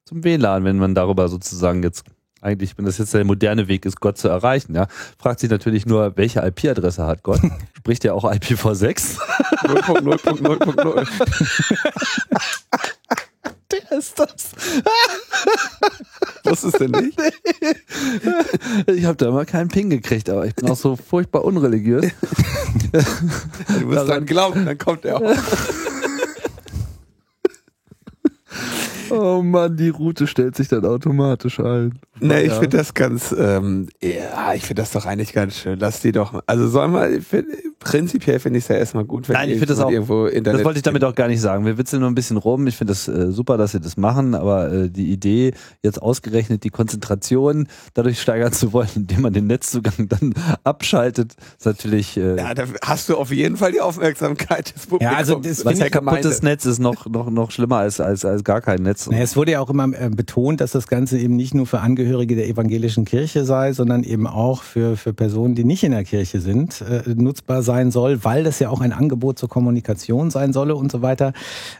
zum 0.04 0.24
WLAN, 0.24 0.64
wenn 0.64 0.78
man 0.78 0.94
darüber 0.94 1.28
sozusagen 1.28 1.82
jetzt 1.82 2.04
eigentlich, 2.42 2.76
wenn 2.76 2.84
das 2.84 2.98
jetzt 2.98 3.14
der 3.14 3.24
moderne 3.24 3.68
Weg 3.68 3.86
ist, 3.86 4.00
Gott 4.00 4.18
zu 4.18 4.28
erreichen, 4.28 4.74
ja, 4.74 4.88
fragt 5.18 5.38
sich 5.40 5.48
natürlich 5.48 5.86
nur, 5.86 6.16
welche 6.16 6.40
IP-Adresse 6.40 7.06
hat 7.06 7.22
Gott? 7.22 7.40
Spricht 7.78 8.02
der 8.04 8.14
auch 8.14 8.24
IPv6? 8.24 9.18
0.0.0.0. 9.62 11.06
Der 13.72 13.98
ist 13.98 14.18
das. 14.18 14.50
Wusstest 16.44 16.80
du 16.80 16.88
nicht? 16.88 17.18
Ich 18.86 19.04
habe 19.04 19.16
da 19.16 19.28
immer 19.28 19.44
keinen 19.44 19.68
Ping 19.68 19.90
gekriegt, 19.90 20.28
aber 20.28 20.46
ich 20.46 20.54
bin 20.54 20.68
auch 20.68 20.76
so 20.76 20.96
furchtbar 20.96 21.44
unreligiös. 21.44 22.06
Du 22.92 23.86
musst 23.86 24.08
dran 24.08 24.26
glauben, 24.26 24.66
dann 24.66 24.78
kommt 24.78 25.04
er 25.04 25.16
auch. 25.16 25.22
Oh 29.10 29.42
Mann, 29.42 29.76
die 29.76 29.90
Route 29.90 30.26
stellt 30.26 30.56
sich 30.56 30.68
dann 30.68 30.86
automatisch 30.86 31.60
ein. 31.60 31.98
Nee, 32.22 32.40
ich 32.42 32.48
Ja. 32.52 32.60
finde 32.60 32.76
das 32.78 32.94
ganz, 32.94 33.34
ähm, 33.38 33.88
ja, 34.02 34.54
ich 34.54 34.62
finde 34.64 34.82
das 34.82 34.92
doch 34.92 35.06
eigentlich 35.06 35.32
ganz 35.32 35.56
schön. 35.56 35.78
Lass 35.78 36.00
die 36.00 36.12
doch, 36.12 36.42
also 36.46 36.68
soll 36.68 36.88
mal, 36.88 37.12
ich 37.14 37.26
find, 37.26 37.46
prinzipiell 37.80 38.38
finde 38.38 38.58
ich 38.58 38.64
es 38.64 38.68
ja 38.68 38.76
erstmal 38.76 39.04
gut, 39.04 39.28
wenn 39.28 39.34
Nein, 39.34 39.48
ich 39.50 39.58
finde 39.58 39.66
das 39.74 39.78
irgendwo- 39.78 39.86
auch- 39.86 39.92
irgendwo 40.24 40.26
Internet 40.26 40.60
Das 40.60 40.64
wollte 40.64 40.78
ich 40.78 40.82
damit 40.84 41.02
auch 41.04 41.14
gar 41.14 41.26
nicht 41.28 41.40
sagen. 41.40 41.66
Wir 41.66 41.76
witzeln 41.78 42.00
nur 42.00 42.10
ein 42.10 42.14
bisschen 42.14 42.36
rum. 42.36 42.66
Ich 42.68 42.76
finde 42.76 42.92
das 42.92 43.08
äh, 43.08 43.32
super, 43.32 43.56
dass 43.56 43.72
sie 43.72 43.80
das 43.80 43.96
machen, 43.96 44.34
aber 44.36 44.72
äh, 44.72 44.88
die 44.88 45.10
Idee, 45.10 45.52
jetzt 45.82 46.00
ausgerechnet 46.00 46.62
die 46.64 46.70
Konzentration 46.70 47.66
dadurch 47.94 48.20
steigern 48.20 48.52
zu 48.52 48.72
wollen, 48.72 48.88
indem 48.94 49.22
man 49.22 49.32
den 49.32 49.48
Netzzugang 49.48 50.08
dann 50.08 50.32
abschaltet, 50.64 51.34
ist 51.58 51.66
natürlich. 51.66 52.16
Äh, 52.16 52.36
Ja, 52.36 52.54
da 52.54 52.64
hast 52.84 53.08
du 53.08 53.16
auf 53.16 53.30
jeden 53.32 53.56
Fall 53.56 53.72
die 53.72 53.80
Aufmerksamkeit 53.80 54.74
des 54.74 54.86
Publikums. 54.86 55.12
Ja, 55.12 55.18
also 55.18 55.36
das 55.40 55.64
was 55.64 55.72
finde 55.72 55.80
ja 55.80 55.86
ich 55.86 55.92
kaputtes 55.92 56.42
Netz 56.42 56.66
ist 56.66 56.78
noch, 56.78 57.06
noch, 57.06 57.30
noch 57.30 57.50
schlimmer 57.50 57.78
als, 57.78 58.00
als, 58.00 58.24
als 58.24 58.44
gar 58.44 58.60
kein 58.60 58.82
Netz. 58.82 59.08
Naja, 59.10 59.22
es 59.24 59.36
wurde 59.36 59.52
ja 59.52 59.60
auch 59.60 59.70
immer 59.70 59.84
äh, 59.92 60.08
betont, 60.08 60.60
dass 60.60 60.70
das 60.72 60.86
Ganze 60.86 61.18
eben 61.18 61.34
nicht 61.36 61.52
nur 61.54 61.66
für 61.66 61.80
Angehörige 61.80 62.11
der 62.18 62.48
evangelischen 62.48 63.04
Kirche 63.04 63.44
sei, 63.44 63.72
sondern 63.72 64.04
eben 64.04 64.26
auch 64.26 64.62
für, 64.62 64.96
für 64.96 65.12
Personen, 65.12 65.54
die 65.54 65.64
nicht 65.64 65.82
in 65.84 65.92
der 65.92 66.04
Kirche 66.04 66.40
sind, 66.40 66.80
äh, 66.82 67.02
nutzbar 67.14 67.62
sein 67.62 67.90
soll, 67.90 68.24
weil 68.24 68.44
das 68.44 68.58
ja 68.58 68.70
auch 68.70 68.80
ein 68.80 68.92
Angebot 68.92 69.38
zur 69.38 69.48
Kommunikation 69.48 70.30
sein 70.30 70.52
solle 70.52 70.76
und 70.76 70.92
so 70.92 71.02
weiter. 71.02 71.32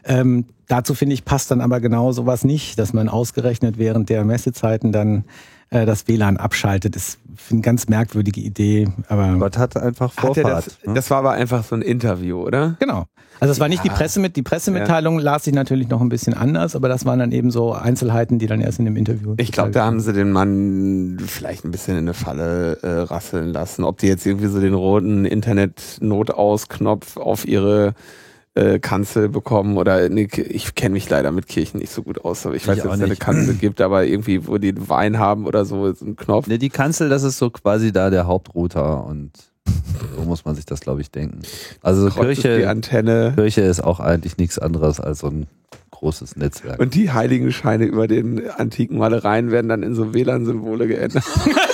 Ähm, 0.05 0.45
dazu 0.67 0.93
finde 0.93 1.13
ich, 1.13 1.25
passt 1.25 1.51
dann 1.51 1.61
aber 1.61 1.79
genau 1.79 2.11
sowas 2.11 2.43
nicht, 2.43 2.79
dass 2.79 2.93
man 2.93 3.09
ausgerechnet 3.09 3.77
während 3.77 4.09
der 4.09 4.25
Messezeiten 4.25 4.91
dann 4.91 5.25
äh, 5.73 5.85
das 5.85 6.07
WLAN 6.07 6.37
abschaltet. 6.37 6.95
Das 6.95 7.09
ist 7.09 7.19
eine 7.51 7.61
ganz 7.61 7.87
merkwürdige 7.87 8.39
Idee, 8.41 8.87
aber 9.09 9.35
Gott 9.37 9.57
hat 9.57 9.75
einfach 9.75 10.15
Hat 10.15 10.25
Vorfahrt. 10.35 10.67
das, 10.67 10.77
ne? 10.85 10.93
das 10.93 11.09
war 11.09 11.17
aber 11.19 11.31
einfach 11.31 11.63
so 11.63 11.75
ein 11.75 11.81
Interview, 11.81 12.41
oder? 12.41 12.75
Genau. 12.79 13.05
Also 13.39 13.51
es 13.51 13.59
war 13.59 13.67
nicht 13.67 13.83
die 13.83 13.89
Ja. 13.89 13.95
Presse 13.95 14.19
mit, 14.21 14.35
die 14.37 14.43
Pressemitteilung 14.43 15.19
las 15.19 15.43
sich 15.43 15.53
natürlich 15.53 15.89
noch 15.89 15.99
ein 15.99 16.07
bisschen 16.07 16.33
anders, 16.33 16.75
aber 16.77 16.87
das 16.87 17.05
waren 17.05 17.19
dann 17.19 17.31
eben 17.33 17.51
so 17.51 17.73
Einzelheiten, 17.73 18.39
die 18.39 18.45
dann 18.47 18.61
erst 18.61 18.79
in 18.79 18.85
dem 18.85 18.95
Interview. 18.95 19.33
Ich 19.37 19.51
glaube, 19.51 19.71
da 19.71 19.85
haben 19.85 19.99
sie 19.99 20.13
den 20.13 20.31
Mann 20.31 21.17
vielleicht 21.25 21.65
ein 21.65 21.71
bisschen 21.71 21.97
in 21.97 22.05
eine 22.05 22.13
Falle 22.13 22.77
äh, 22.83 22.87
rasseln 23.01 23.49
lassen. 23.49 23.83
Ob 23.83 23.97
die 23.97 24.07
jetzt 24.07 24.25
irgendwie 24.25 24.47
so 24.47 24.61
den 24.61 24.73
roten 24.75 25.25
Internet-Notausknopf 25.25 27.17
auf 27.17 27.45
ihre 27.47 27.93
äh, 28.55 28.79
Kanzel 28.79 29.29
bekommen 29.29 29.77
oder 29.77 30.09
nee, 30.09 30.27
ich 30.49 30.75
kenne 30.75 30.93
mich 30.93 31.09
leider 31.09 31.31
mit 31.31 31.47
Kirchen 31.47 31.79
nicht 31.79 31.91
so 31.91 32.03
gut 32.03 32.23
aus, 32.23 32.45
aber 32.45 32.55
ich 32.55 32.67
weiß 32.67 32.77
Ich 32.77 32.83
nicht, 32.83 32.85
ob 32.85 32.91
auch 32.91 32.93
es 32.95 32.99
da 32.99 33.05
eine. 33.05 33.15
Kanzel 33.15 33.55
gibt, 33.55 33.81
aber 33.81 34.05
irgendwie, 34.05 34.47
wo 34.47 34.57
die 34.57 34.73
Wein 34.89 35.17
haben 35.17 35.45
oder 35.47 35.65
so, 35.65 35.87
ist 35.87 36.01
ein 36.01 36.15
Knopf. 36.15 36.47
Ne, 36.47 36.59
die 36.59 36.69
Kanzel, 36.69 37.09
das 37.09 37.23
ist 37.23 37.37
so 37.37 37.49
quasi 37.49 37.91
da 37.91 38.09
der 38.09 38.27
Hauptrouter 38.27 39.05
und 39.05 39.31
so 40.15 40.23
muss 40.23 40.45
man 40.45 40.55
sich 40.55 40.65
das, 40.65 40.81
glaube 40.81 41.01
ich, 41.01 41.09
denken. 41.09 41.39
Also 41.81 42.09
Kreuzt 42.09 42.31
ist 42.31 42.37
die 42.39 42.41
Kirche, 42.49 42.69
Antenne 42.69 43.33
Kirche 43.35 43.61
ist 43.61 43.83
auch 43.83 43.99
eigentlich 43.99 44.37
nichts 44.37 44.59
anderes 44.59 44.99
als 44.99 45.19
so 45.19 45.27
ein 45.27 45.47
großes 45.91 46.35
Netzwerk. 46.35 46.79
und 46.79 46.93
die 46.95 47.11
Heiligenscheine 47.11 47.85
über 47.85 48.07
den 48.07 48.49
antiken 48.51 48.97
Malereien 48.97 49.51
werden 49.51 49.69
dann 49.69 49.83
in 49.83 49.95
so 49.95 50.13
WLAN-Symbole 50.13 50.87
geändert. 50.87 51.23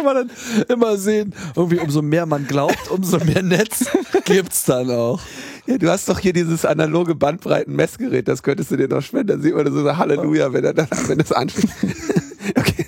kann 0.00 0.14
man 0.14 0.28
dann 0.28 0.66
immer 0.68 0.96
sehen, 0.96 1.34
irgendwie 1.54 1.78
umso 1.78 2.02
mehr 2.02 2.26
man 2.26 2.46
glaubt, 2.46 2.90
umso 2.90 3.18
mehr 3.18 3.42
Netz 3.42 3.86
gibt's 4.24 4.64
dann 4.64 4.90
auch. 4.90 5.20
Ja, 5.66 5.78
du 5.78 5.90
hast 5.90 6.08
doch 6.08 6.18
hier 6.18 6.32
dieses 6.32 6.64
analoge 6.64 7.14
Bandbreiten-Messgerät, 7.14 8.26
das 8.26 8.42
könntest 8.42 8.70
du 8.70 8.76
dir 8.76 8.88
doch 8.88 9.02
spenden. 9.02 9.28
Dann 9.28 9.42
sieht 9.42 9.54
man 9.54 9.70
so 9.72 9.96
Halleluja, 9.96 10.52
wenn 10.52 10.64
er 10.64 10.74
dann, 10.74 10.88
wenn 11.06 11.18
das 11.18 11.32
anschließt. 11.32 11.74
okay. 12.56 12.86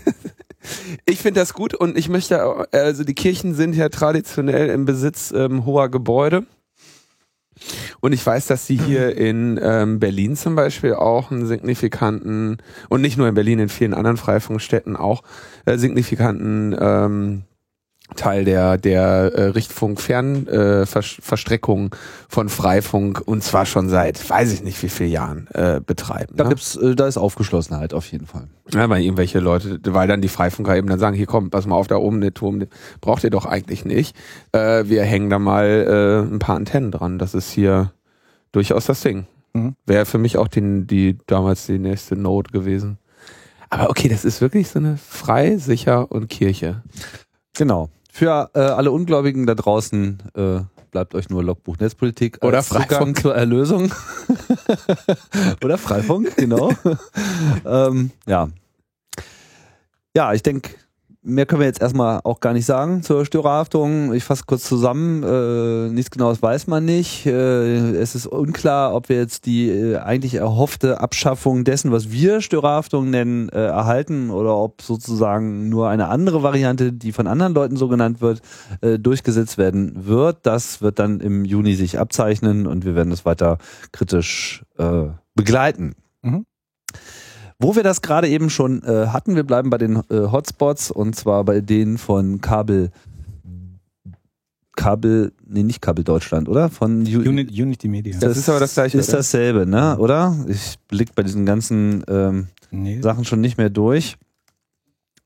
Ich 1.04 1.18
finde 1.18 1.40
das 1.40 1.52
gut 1.52 1.74
und 1.74 1.98
ich 1.98 2.08
möchte, 2.08 2.40
also 2.72 3.04
die 3.04 3.14
Kirchen 3.14 3.54
sind 3.54 3.74
ja 3.74 3.88
traditionell 3.88 4.70
im 4.70 4.84
Besitz 4.84 5.32
ähm, 5.32 5.66
hoher 5.66 5.90
Gebäude. 5.90 6.46
Und 8.00 8.12
ich 8.12 8.24
weiß, 8.24 8.46
dass 8.46 8.66
sie 8.66 8.76
hier 8.78 9.16
in 9.16 9.58
ähm, 9.62 9.98
Berlin 9.98 10.36
zum 10.36 10.54
Beispiel 10.54 10.94
auch 10.94 11.30
einen 11.30 11.46
signifikanten, 11.46 12.58
und 12.88 13.00
nicht 13.00 13.16
nur 13.16 13.28
in 13.28 13.34
Berlin, 13.34 13.58
in 13.58 13.68
vielen 13.68 13.94
anderen 13.94 14.16
Freifunkstätten 14.16 14.96
auch 14.96 15.22
äh, 15.64 15.78
signifikanten 15.78 16.76
ähm, 16.78 17.42
Teil 18.16 18.44
der, 18.44 18.78
der 18.78 19.32
äh, 19.34 19.46
Richtfunk-Fernverstreckung 19.46 21.92
äh, 21.92 21.96
von 22.28 22.48
Freifunk 22.48 23.20
und 23.24 23.42
zwar 23.42 23.66
schon 23.66 23.88
seit, 23.88 24.28
weiß 24.28 24.52
ich 24.52 24.62
nicht 24.62 24.80
wie 24.82 24.88
viele 24.88 25.10
Jahren, 25.10 25.48
äh, 25.54 25.80
betreiben. 25.84 26.36
Da, 26.36 26.44
ne? 26.44 26.50
gibt's, 26.50 26.76
äh, 26.76 26.94
da 26.94 27.06
ist 27.06 27.18
Aufgeschlossenheit 27.18 27.94
auf 27.94 28.10
jeden 28.12 28.26
Fall. 28.26 28.48
Ja, 28.72 28.88
weil 28.88 29.02
irgendwelche 29.02 29.40
Leute, 29.40 29.80
weil 29.86 30.08
dann 30.08 30.20
die 30.20 30.28
Freifunker 30.28 30.76
eben 30.76 30.88
dann 30.88 30.98
sagen, 30.98 31.16
hier 31.16 31.26
komm, 31.26 31.50
pass 31.50 31.66
mal 31.66 31.76
auf, 31.76 31.88
da 31.88 31.96
oben 31.96 32.20
der 32.20 32.34
Turm, 32.34 32.64
braucht 33.00 33.24
ihr 33.24 33.30
doch 33.30 33.46
eigentlich 33.46 33.84
nicht. 33.84 34.16
Äh, 34.52 34.84
wir 34.86 35.04
hängen 35.04 35.30
da 35.30 35.38
mal 35.38 35.66
äh, 35.66 36.32
ein 36.32 36.38
paar 36.38 36.56
Antennen 36.56 36.90
dran. 36.90 37.18
Das 37.18 37.34
ist 37.34 37.50
hier 37.50 37.92
durchaus 38.52 38.86
das 38.86 39.00
Ding. 39.00 39.26
Mhm. 39.54 39.74
Wäre 39.86 40.06
für 40.06 40.18
mich 40.18 40.36
auch 40.36 40.48
die, 40.48 40.86
die 40.86 41.18
damals 41.26 41.66
die 41.66 41.78
nächste 41.78 42.16
Note 42.16 42.52
gewesen. 42.52 42.98
Aber 43.70 43.88
okay, 43.88 44.08
das 44.08 44.24
ist 44.24 44.40
wirklich 44.40 44.68
so 44.68 44.78
eine 44.78 44.98
frei, 44.98 45.56
sicher 45.56 46.12
und 46.12 46.28
Kirche. 46.28 46.82
Genau. 47.54 47.88
Für 48.14 48.50
äh, 48.52 48.60
alle 48.60 48.90
Ungläubigen 48.90 49.46
da 49.46 49.54
draußen 49.54 50.22
äh, 50.34 50.60
bleibt 50.90 51.14
euch 51.14 51.30
nur 51.30 51.42
Logbuch 51.42 51.78
Netzpolitik 51.78 52.44
oder 52.44 52.62
Freifunk 52.62 53.18
zur 53.18 53.34
Erlösung. 53.34 53.90
Oder 55.64 55.78
Freifunk, 55.78 56.36
genau. 56.36 56.72
ähm, 57.64 58.10
ja, 58.26 58.48
ja, 60.14 60.34
ich 60.34 60.42
denke, 60.42 60.74
Mehr 61.24 61.46
können 61.46 61.60
wir 61.60 61.68
jetzt 61.68 61.80
erstmal 61.80 62.20
auch 62.24 62.40
gar 62.40 62.52
nicht 62.52 62.66
sagen 62.66 63.04
zur 63.04 63.24
Störerhaftung. 63.24 64.12
Ich 64.12 64.24
fasse 64.24 64.42
kurz 64.44 64.64
zusammen. 64.64 65.22
Äh, 65.22 65.92
nichts 65.92 66.10
Genaues 66.10 66.42
weiß 66.42 66.66
man 66.66 66.84
nicht. 66.84 67.26
Äh, 67.26 67.92
es 67.94 68.16
ist 68.16 68.26
unklar, 68.26 68.92
ob 68.92 69.08
wir 69.08 69.18
jetzt 69.18 69.46
die 69.46 69.68
äh, 69.68 69.98
eigentlich 69.98 70.34
erhoffte 70.34 71.00
Abschaffung 71.00 71.62
dessen, 71.62 71.92
was 71.92 72.10
wir 72.10 72.40
Störerhaftung 72.40 73.08
nennen, 73.08 73.50
äh, 73.50 73.66
erhalten 73.66 74.30
oder 74.30 74.56
ob 74.56 74.82
sozusagen 74.82 75.68
nur 75.68 75.88
eine 75.88 76.08
andere 76.08 76.42
Variante, 76.42 76.92
die 76.92 77.12
von 77.12 77.28
anderen 77.28 77.54
Leuten 77.54 77.76
so 77.76 77.86
genannt 77.86 78.20
wird, 78.20 78.42
äh, 78.80 78.98
durchgesetzt 78.98 79.58
werden 79.58 80.06
wird. 80.06 80.38
Das 80.42 80.82
wird 80.82 80.98
dann 80.98 81.20
im 81.20 81.44
Juni 81.44 81.74
sich 81.76 82.00
abzeichnen 82.00 82.66
und 82.66 82.84
wir 82.84 82.96
werden 82.96 83.10
das 83.10 83.24
weiter 83.24 83.58
kritisch 83.92 84.64
äh, 84.76 85.04
begleiten. 85.36 85.94
Wo 87.62 87.76
wir 87.76 87.84
das 87.84 88.02
gerade 88.02 88.28
eben 88.28 88.50
schon 88.50 88.82
äh, 88.82 89.06
hatten, 89.06 89.36
wir 89.36 89.44
bleiben 89.44 89.70
bei 89.70 89.78
den 89.78 89.96
äh, 90.10 90.30
Hotspots 90.32 90.90
und 90.90 91.14
zwar 91.14 91.44
bei 91.44 91.60
denen 91.60 91.96
von 91.96 92.40
Kabel 92.40 92.90
Kabel, 94.74 95.32
nee, 95.46 95.62
nicht 95.62 95.82
Kabel 95.82 96.02
Deutschland, 96.02 96.48
oder? 96.48 96.70
Von 96.70 97.02
U 97.02 97.20
Unity, 97.20 97.62
Unity 97.62 97.88
Media. 97.88 98.14
Das, 98.14 98.20
das, 98.20 98.38
ist 98.38 98.48
aber 98.48 98.58
das 98.58 98.74
gleiche. 98.74 98.98
Ist 98.98 99.10
oder? 99.10 99.18
dasselbe, 99.18 99.66
ne? 99.66 99.98
Oder? 99.98 100.34
Ich 100.48 100.78
blick 100.88 101.14
bei 101.14 101.22
diesen 101.22 101.44
ganzen 101.44 102.02
ähm, 102.08 102.48
nee. 102.70 103.00
Sachen 103.00 103.24
schon 103.24 103.40
nicht 103.40 103.58
mehr 103.58 103.70
durch. 103.70 104.16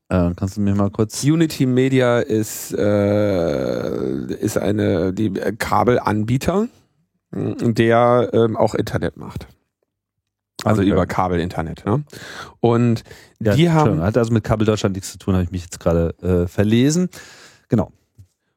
Äh, 0.09 0.31
kannst 0.35 0.57
du 0.57 0.61
mir 0.61 0.75
mal 0.75 0.91
kurz. 0.91 1.23
Unity 1.23 1.65
Media 1.65 2.19
ist, 2.19 2.73
äh, 2.73 4.33
ist 4.35 4.57
eine 4.57 5.13
die 5.13 5.31
Kabelanbieter, 5.31 6.67
der 7.31 8.29
ähm, 8.33 8.57
auch 8.57 8.75
Internet 8.75 9.17
macht. 9.17 9.47
Also 10.63 10.81
okay. 10.81 10.91
über 10.91 11.05
Kabelinternet. 11.05 11.85
Ne? 11.85 12.03
Und 12.59 13.03
ja, 13.39 13.55
die 13.55 13.69
haben. 13.69 14.01
Hat 14.01 14.17
also 14.17 14.33
mit 14.33 14.43
Kabel 14.43 14.65
Deutschland 14.65 14.95
nichts 14.95 15.11
zu 15.11 15.17
tun, 15.17 15.35
habe 15.35 15.43
ich 15.43 15.51
mich 15.51 15.63
jetzt 15.63 15.79
gerade 15.79 16.15
äh, 16.21 16.47
verlesen. 16.47 17.09
Genau. 17.69 17.91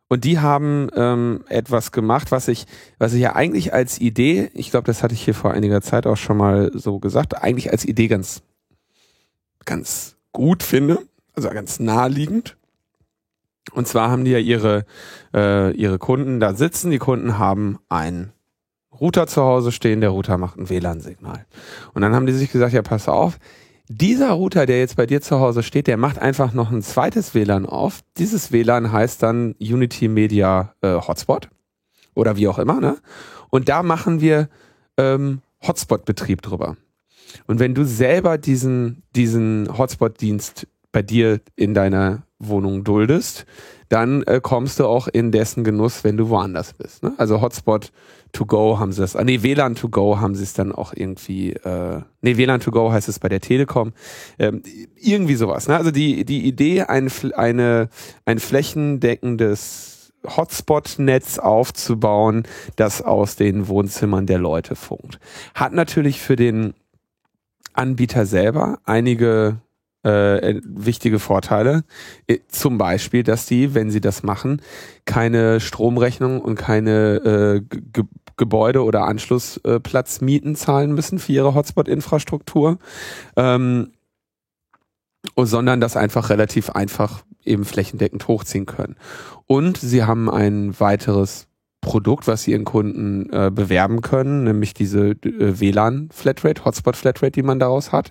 Und 0.09 0.25
die 0.25 0.41
haben 0.41 0.89
ähm, 0.97 1.45
etwas 1.49 1.93
gemacht, 1.93 2.33
was 2.33 2.49
ich, 2.49 2.67
was 2.99 3.13
ich 3.13 3.21
ja 3.21 3.37
eigentlich 3.37 3.73
als 3.73 4.01
Idee, 4.01 4.51
ich 4.55 4.73
glaube, 4.73 4.87
das 4.87 5.05
hatte 5.05 5.15
ich 5.15 5.23
hier 5.23 5.35
vor 5.35 5.53
einiger 5.53 5.83
Zeit 5.83 6.05
auch 6.05 6.17
schon 6.17 6.37
mal 6.37 6.73
so 6.75 6.99
gesagt, 6.99 7.41
eigentlich 7.41 7.71
als 7.71 7.85
Idee 7.85 8.09
ganz, 8.09 8.43
ganz 9.65 10.17
gut 10.33 10.65
finde, 10.65 10.99
also 11.37 11.49
ganz 11.51 11.79
naheliegend. 11.79 12.57
Und 13.73 13.87
zwar 13.87 14.11
haben 14.11 14.25
die 14.25 14.33
ja 14.33 14.39
ihre, 14.39 14.85
äh, 15.33 15.71
ihre 15.77 15.99
Kunden 15.99 16.41
da 16.41 16.55
sitzen. 16.55 16.91
Die 16.91 16.99
Kunden 16.99 17.39
haben 17.39 17.79
ein 17.89 18.33
Router 19.01 19.27
zu 19.27 19.43
Hause 19.43 19.73
stehen, 19.73 20.01
der 20.01 20.11
Router 20.11 20.39
macht 20.39 20.59
ein 20.59 20.69
WLAN-Signal. 20.69 21.47
Und 21.95 22.03
dann 22.03 22.15
haben 22.15 22.27
die 22.27 22.33
sich 22.33 22.53
gesagt, 22.53 22.73
ja, 22.73 22.83
pass 22.83 23.09
auf, 23.09 23.39
dieser 23.89 24.31
Router, 24.31 24.67
der 24.67 24.79
jetzt 24.79 24.97
bei 24.97 25.07
dir 25.07 25.21
zu 25.21 25.41
Hause 25.41 25.65
steht, 25.65 25.89
der 25.89 25.97
macht 25.97 26.19
einfach 26.19 26.53
noch 26.53 26.71
ein 26.71 26.83
zweites 26.83 27.35
WLAN 27.35 27.67
auf. 27.67 28.01
Dieses 28.19 28.53
WLAN 28.53 28.93
heißt 28.93 29.23
dann 29.23 29.57
Unity 29.59 30.07
Media 30.07 30.75
äh, 30.81 30.95
Hotspot 30.95 31.49
oder 32.15 32.37
wie 32.37 32.47
auch 32.47 32.61
immer, 32.61 32.81
ne? 32.81 32.99
Und 33.51 33.69
da 33.69 33.83
machen 33.83 34.21
wir 34.21 34.49
ähm, 34.97 35.41
Hotspot-Betrieb 35.67 36.41
drüber. 36.43 36.77
Und 37.49 37.59
wenn 37.59 37.75
du 37.75 37.85
selber 37.85 38.39
diesen, 38.39 39.03
diesen 39.17 39.77
Hotspot-Dienst 39.77 40.69
bei 40.93 41.03
dir 41.03 41.41
in 41.57 41.75
deiner 41.75 42.23
Wohnung 42.39 42.85
duldest, 42.85 43.47
dann 43.91 44.23
äh, 44.23 44.41
kommst 44.41 44.79
du 44.81 44.87
auch 44.87 45.09
in 45.09 45.33
dessen 45.33 45.65
Genuss, 45.65 46.05
wenn 46.05 46.17
du 46.17 46.29
woanders 46.29 46.73
bist. 46.73 47.03
Ne? 47.03 47.13
Also 47.19 47.41
Hotspot 47.41 47.93
to 48.33 48.47
go 48.47 48.79
haben 48.79 48.93
sie 48.93 49.01
das, 49.01 49.17
ah, 49.17 49.25
nee, 49.25 49.43
WLAN 49.43 49.75
to 49.75 49.89
go 49.89 50.21
haben 50.21 50.35
sie 50.35 50.45
es 50.45 50.55
dann 50.55 50.73
auch 50.73 50.93
irgendwie, 50.95 51.53
äh, 51.53 52.01
nee, 52.23 52.37
WLAN 52.37 52.61
to 52.61 52.71
go 52.71 52.93
heißt 52.93 53.09
es 53.09 53.19
bei 53.19 53.29
der 53.29 53.41
Telekom, 53.41 53.93
ähm, 54.39 54.63
irgendwie 54.97 55.35
sowas. 55.35 55.69
Ne? 55.69 55.77
Also 55.77 55.91
die, 55.91 56.25
die 56.25 56.47
Idee, 56.47 56.83
ein, 56.83 57.11
eine, 57.35 57.89
ein 58.25 58.39
flächendeckendes 58.39 60.13
Hotspot-Netz 60.25 61.39
aufzubauen, 61.39 62.45
das 62.77 63.03
aus 63.03 63.37
den 63.37 63.69
Wohnzimmern 63.69 64.27
der 64.27 64.39
Leute 64.39 64.77
funkt. 64.77 65.19
Hat 65.55 65.73
natürlich 65.73 66.21
für 66.21 66.37
den 66.37 66.75
Anbieter 67.73 68.27
selber 68.27 68.79
einige 68.85 69.61
äh, 70.03 70.61
wichtige 70.65 71.19
Vorteile. 71.19 71.85
Äh, 72.27 72.39
zum 72.49 72.79
Beispiel, 72.79 73.23
dass 73.23 73.47
die, 73.47 73.75
wenn 73.75 73.91
sie 73.91 74.01
das 74.01 74.23
machen, 74.23 74.63
keine 75.05 75.61
Stromrechnung 75.61 76.41
und 76.41 76.57
keine 76.57 77.17
äh, 77.17 77.61
Ge 77.93 78.05
Gebäude- 78.37 78.85
oder 78.85 79.05
Anschlussplatzmieten 79.05 80.57
zahlen 80.57 80.95
müssen 80.95 81.19
für 81.19 81.33
ihre 81.33 81.55
Hotspot-Infrastruktur, 81.55 82.79
ähm, 83.37 83.93
sondern 85.37 85.83
das 85.83 85.99
einfach 85.99 86.31
relativ 86.31 86.71
einfach 86.71 87.23
eben 87.45 87.67
flächendeckend 87.67 88.29
hochziehen 88.29 88.65
können. 88.65 88.97
Und 89.47 89.77
sie 89.77 90.05
haben 90.05 90.31
ein 90.31 90.81
weiteres 90.81 91.49
Produkt, 91.83 92.29
was 92.29 92.45
sie 92.45 92.53
ihren 92.53 92.65
Kunden 92.65 93.31
äh, 93.31 93.51
bewerben 93.53 94.01
können, 94.01 94.45
nämlich 94.45 94.73
diese 94.73 95.11
äh, 95.11 95.61
WLAN-Flatrate, 95.61 96.65
Hotspot-Flatrate, 96.65 97.33
die 97.33 97.43
man 97.43 97.59
daraus 97.59 97.93
hat 97.93 98.11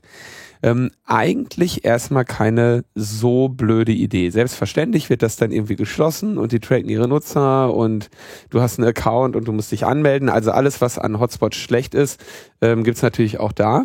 ähm, 0.61 0.91
eigentlich 1.05 1.85
erstmal 1.85 2.25
keine 2.25 2.83
so 2.95 3.49
blöde 3.49 3.91
Idee. 3.91 4.29
Selbstverständlich 4.29 5.09
wird 5.09 5.21
das 5.21 5.37
dann 5.37 5.51
irgendwie 5.51 5.75
geschlossen 5.75 6.37
und 6.37 6.51
die 6.51 6.59
tracken 6.59 6.89
ihre 6.89 7.07
Nutzer 7.07 7.73
und 7.73 8.09
du 8.49 8.61
hast 8.61 8.79
einen 8.79 8.87
Account 8.87 9.35
und 9.35 9.47
du 9.47 9.51
musst 9.51 9.71
dich 9.71 9.85
anmelden. 9.85 10.29
Also 10.29 10.51
alles, 10.51 10.81
was 10.81 10.97
an 10.97 11.19
Hotspots 11.19 11.57
schlecht 11.57 11.95
ist, 11.95 12.23
ähm, 12.61 12.83
gibt's 12.83 13.01
natürlich 13.01 13.39
auch 13.39 13.51
da. 13.51 13.83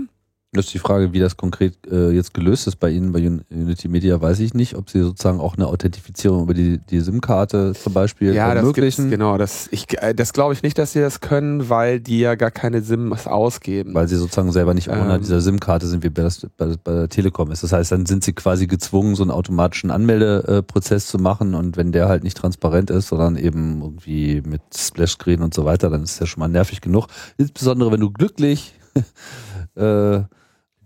Das 0.55 0.67
ist 0.67 0.75
die 0.75 0.79
Frage, 0.79 1.13
wie 1.13 1.19
das 1.19 1.37
konkret 1.37 1.75
äh, 1.91 2.11
jetzt 2.11 2.33
gelöst 2.33 2.69
ist 2.69 2.77
bei 2.77 2.91
Ihnen. 2.91 3.11
Bei 3.11 3.19
Unity 3.19 3.89
Media 3.89 4.21
weiß 4.21 4.39
ich 4.39 4.55
nicht, 4.55 4.77
ob 4.77 4.89
Sie 4.89 5.01
sozusagen 5.01 5.41
auch 5.41 5.57
eine 5.57 5.67
Authentifizierung 5.67 6.45
über 6.45 6.55
die, 6.55 6.79
die 6.79 7.01
SIM-Karte 7.01 7.73
zum 7.75 7.93
Beispiel 7.93 8.33
ja, 8.33 8.53
ermöglichen. 8.53 9.07
Das 9.07 9.11
genau, 9.11 9.37
das, 9.37 9.69
ich, 9.73 10.01
äh, 10.01 10.15
das 10.15 10.33
glaube 10.33 10.55
ich 10.55 10.63
nicht, 10.63 10.79
dass 10.79 10.93
Sie 10.93 11.01
das 11.01 11.21
können, 11.21 11.69
weil 11.69 11.99
die 11.99 12.21
ja 12.21 12.37
gar 12.37 12.53
keine 12.53 12.83
SIMs 12.83 13.27
ausgeben. 13.27 13.95
Weil 13.95 14.07
Sie 14.07 14.15
sozusagen 14.15 14.53
selber 14.53 14.75
nicht 14.75 14.91
Owner 14.91 15.17
ähm, 15.17 15.23
dieser 15.23 15.41
SIM-Karte 15.41 15.89
sind, 15.89 16.05
wie 16.05 16.11
bei, 16.11 16.23
das, 16.23 16.47
bei, 16.57 16.75
bei 16.83 16.93
der 16.93 17.09
Telekom 17.09 17.51
ist. 17.51 17.65
Das 17.65 17.73
heißt, 17.73 17.91
dann 17.91 18.07
sind 18.07 18.23
Sie 18.23 18.33
quasi 18.33 18.69
gezwungen, 18.69 19.17
so 19.17 19.25
einen 19.25 19.33
automatischen 19.33 19.91
Anmeldeprozess 19.91 21.09
zu 21.09 21.19
machen 21.19 21.57
und 21.57 21.77
wenn 21.77 21.91
der 21.91 22.09
halt 22.09 22.23
nicht 22.23 22.37
transparent 22.37 22.91
ist, 22.91 23.09
sondern 23.09 23.37
eben 23.37 23.83
irgendwie 23.83 24.41
mit 24.47 24.63
Splash-Screen 24.73 25.43
und 25.43 25.53
so 25.53 25.65
weiter, 25.65 25.91
dann 25.91 26.05
ist 26.05 26.21
der 26.21 26.27
schon 26.27 26.41
mal 26.41 26.49
nervig 26.49 26.81
genug. 26.81 27.09
Insbesondere 27.39 27.91
wenn 27.91 28.01
du 28.01 28.13
glücklich 28.13 28.75
äh, 29.75 30.21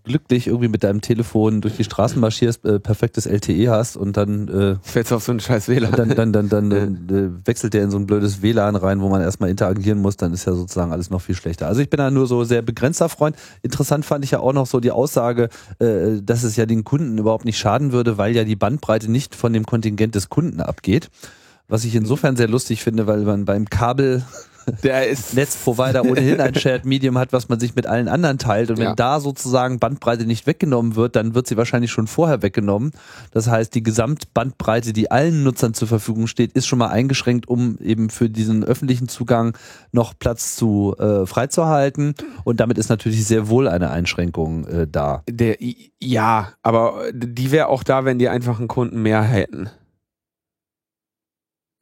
glücklich 0.09 0.49
irgendwie 0.49 0.69
mit 0.69 0.83
deinem 0.83 1.01
Telefon 1.01 1.61
durch 1.61 1.77
die 1.77 1.85
Straßen 1.85 2.21
marschierst, 2.21 2.65
äh, 2.65 2.81
perfektes 2.81 3.27
LTE 3.27 3.71
hast 3.71 3.97
und 3.97 4.17
dann 4.17 4.49
äh, 4.49 4.77
Fällst 4.83 5.13
auf 5.13 5.23
so 5.23 5.33
einen 5.33 5.41
scheiß 5.41 5.69
WLAN. 5.69 5.93
dann, 5.93 6.09
dann, 6.09 6.33
dann, 6.33 6.49
dann 6.49 6.73
äh, 6.73 7.47
wechselt 7.47 7.75
der 7.75 7.85
in 7.85 7.91
so 7.91 7.99
ein 7.99 8.07
blödes 8.07 8.43
WLAN 8.43 8.75
rein, 8.75 9.01
wo 9.01 9.09
man 9.09 9.21
erstmal 9.21 9.51
interagieren 9.51 10.01
muss, 10.01 10.17
dann 10.17 10.33
ist 10.33 10.47
ja 10.47 10.55
sozusagen 10.55 10.91
alles 10.91 11.11
noch 11.11 11.21
viel 11.21 11.37
schlechter. 11.37 11.69
Also 11.69 11.81
ich 11.81 11.91
bin 11.91 11.99
da 11.99 12.11
nur 12.11 12.27
so 12.27 12.43
sehr 12.43 12.63
begrenzter 12.63 13.09
Freund. 13.09 13.37
Interessant 13.63 14.05
fand 14.05 14.25
ich 14.25 14.33
ja 14.33 14.41
auch 14.41 14.53
noch 14.53 14.67
so 14.67 14.81
die 14.81 14.91
Aussage, 14.91 15.49
äh, 15.79 16.21
dass 16.23 16.43
es 16.43 16.57
ja 16.57 16.67
den 16.67 16.83
Kunden 16.83 17.19
überhaupt 17.19 17.45
nicht 17.45 17.59
schaden 17.59 17.93
würde, 17.93 18.19
weil 18.19 18.35
ja 18.35 18.45
die 18.45 18.57
Bandbreite 18.57 19.11
nicht 19.11 19.35
von 19.35 19.53
dem 19.53 19.67
Kontingent 19.67 20.15
des 20.15 20.29
Kunden 20.29 20.61
abgeht. 20.61 21.11
Was 21.69 21.85
ich 21.85 21.95
insofern 21.95 22.35
sehr 22.37 22.49
lustig 22.49 22.83
finde, 22.83 23.07
weil 23.07 23.21
man 23.21 23.45
beim 23.45 23.69
Kabel 23.69 24.25
Der 24.83 25.09
ist 25.09 25.35
Netzprovider 25.35 26.05
ohnehin 26.05 26.41
ein 26.41 26.55
Shared 26.55 26.85
Medium 26.85 27.19
hat, 27.19 27.33
was 27.33 27.49
man 27.49 27.61
sich 27.61 27.75
mit 27.75 27.87
allen 27.87 28.09
anderen 28.09 28.39
teilt. 28.39 28.71
Und 28.71 28.79
wenn 28.79 28.85
Ja. 28.85 28.95
da 28.95 29.21
sozusagen 29.21 29.79
Bandbreite 29.79 30.25
nicht 30.27 30.47
weggenommen 30.47 30.97
wird, 30.97 31.17
dann 31.17 31.35
wird 31.35 31.47
sie 31.47 31.57
wahrscheinlich 31.57 31.91
schon 31.91 32.07
vorher 32.07 32.43
weggenommen. 32.43 32.93
Das 33.33 33.49
heißt, 33.49 33.75
die 33.75 33.83
Gesamtbandbreite, 33.83 34.93
die 34.93 35.11
allen 35.11 35.43
Nutzern 35.43 35.75
zur 35.75 35.89
Verfügung 35.89 36.27
steht, 36.27 36.53
ist 36.53 36.67
schon 36.67 36.79
mal 36.79 36.89
eingeschränkt, 36.89 37.49
um 37.49 37.79
eben 37.79 38.11
für 38.11 38.29
diesen 38.31 38.65
öffentlichen 38.65 39.09
Zugang 39.09 39.57
noch 39.93 40.15
Platz 40.19 40.57
zu 40.57 40.95
äh, 40.99 41.27
freizuhalten. 41.27 42.15
Und 42.45 42.61
damit 42.61 42.79
ist 42.79 42.89
natürlich 42.89 43.25
sehr 43.27 43.49
wohl 43.49 43.69
eine 43.69 43.91
Einschränkung 43.91 44.67
äh, 44.67 44.87
da. 44.91 45.23
der 45.29 45.57
ja, 46.01 46.53
aber 46.63 47.05
die 47.13 47.51
wäre 47.51 47.69
auch 47.69 47.83
da, 47.83 48.05
wenn 48.05 48.19
die 48.19 48.29
einfach 48.29 48.59
einen 48.59 48.69
Kunden 48.69 49.03
mehr 49.03 49.23
hätten. 49.23 49.69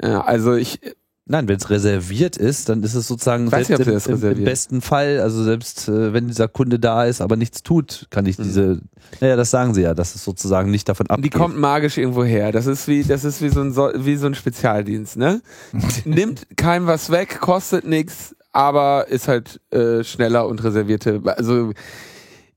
Ja, 0.03 0.20
also 0.22 0.55
ich 0.55 0.80
Nein, 1.29 1.49
wenn 1.49 1.57
es 1.57 1.68
reserviert 1.70 2.37
ist, 2.37 2.68
dann 2.68 2.85
ist 2.85 2.95
es 2.95 3.09
sozusagen 3.09 3.51
selbst 3.51 3.68
nicht, 3.70 4.07
im, 4.07 4.22
im, 4.22 4.39
im 4.39 4.45
besten 4.45 4.81
Fall, 4.81 5.18
also 5.20 5.43
selbst 5.43 5.89
äh, 5.89 6.12
wenn 6.12 6.29
dieser 6.29 6.47
Kunde 6.47 6.79
da 6.79 7.05
ist, 7.05 7.20
aber 7.20 7.35
nichts 7.35 7.64
tut, 7.64 8.07
kann 8.11 8.27
ich 8.27 8.39
Mhm. 8.39 8.43
diese, 8.45 8.81
naja, 9.20 9.35
das 9.35 9.51
sagen 9.51 9.74
sie 9.74 9.83
ja, 9.83 9.93
dass 9.95 10.14
es 10.14 10.22
sozusagen 10.22 10.70
nicht 10.70 10.89
davon 10.89 11.07
die 11.07 11.11
abgeht. 11.11 11.35
kommt 11.35 11.59
magisch 11.59 11.99
irgendwo 11.99 12.22
her. 12.22 12.53
Das 12.53 12.66
ist 12.66 12.87
wie 12.87 13.03
das 13.03 13.24
ist 13.24 13.43
wie 13.43 13.49
so 13.49 13.61
ein 13.61 13.74
wie 14.05 14.14
so 14.16 14.27
ein 14.27 14.35
Spezialdienst, 14.37 15.16
ne? 15.16 15.41
Nimmt 16.05 16.47
keinem 16.57 16.87
was 16.87 17.11
weg, 17.11 17.41
kostet 17.41 17.85
nichts, 17.87 18.37
aber 18.53 19.09
ist 19.09 19.27
halt 19.27 19.61
äh, 19.72 20.05
schneller 20.05 20.47
und 20.47 20.62
reservierte. 20.62 21.20
Also 21.24 21.72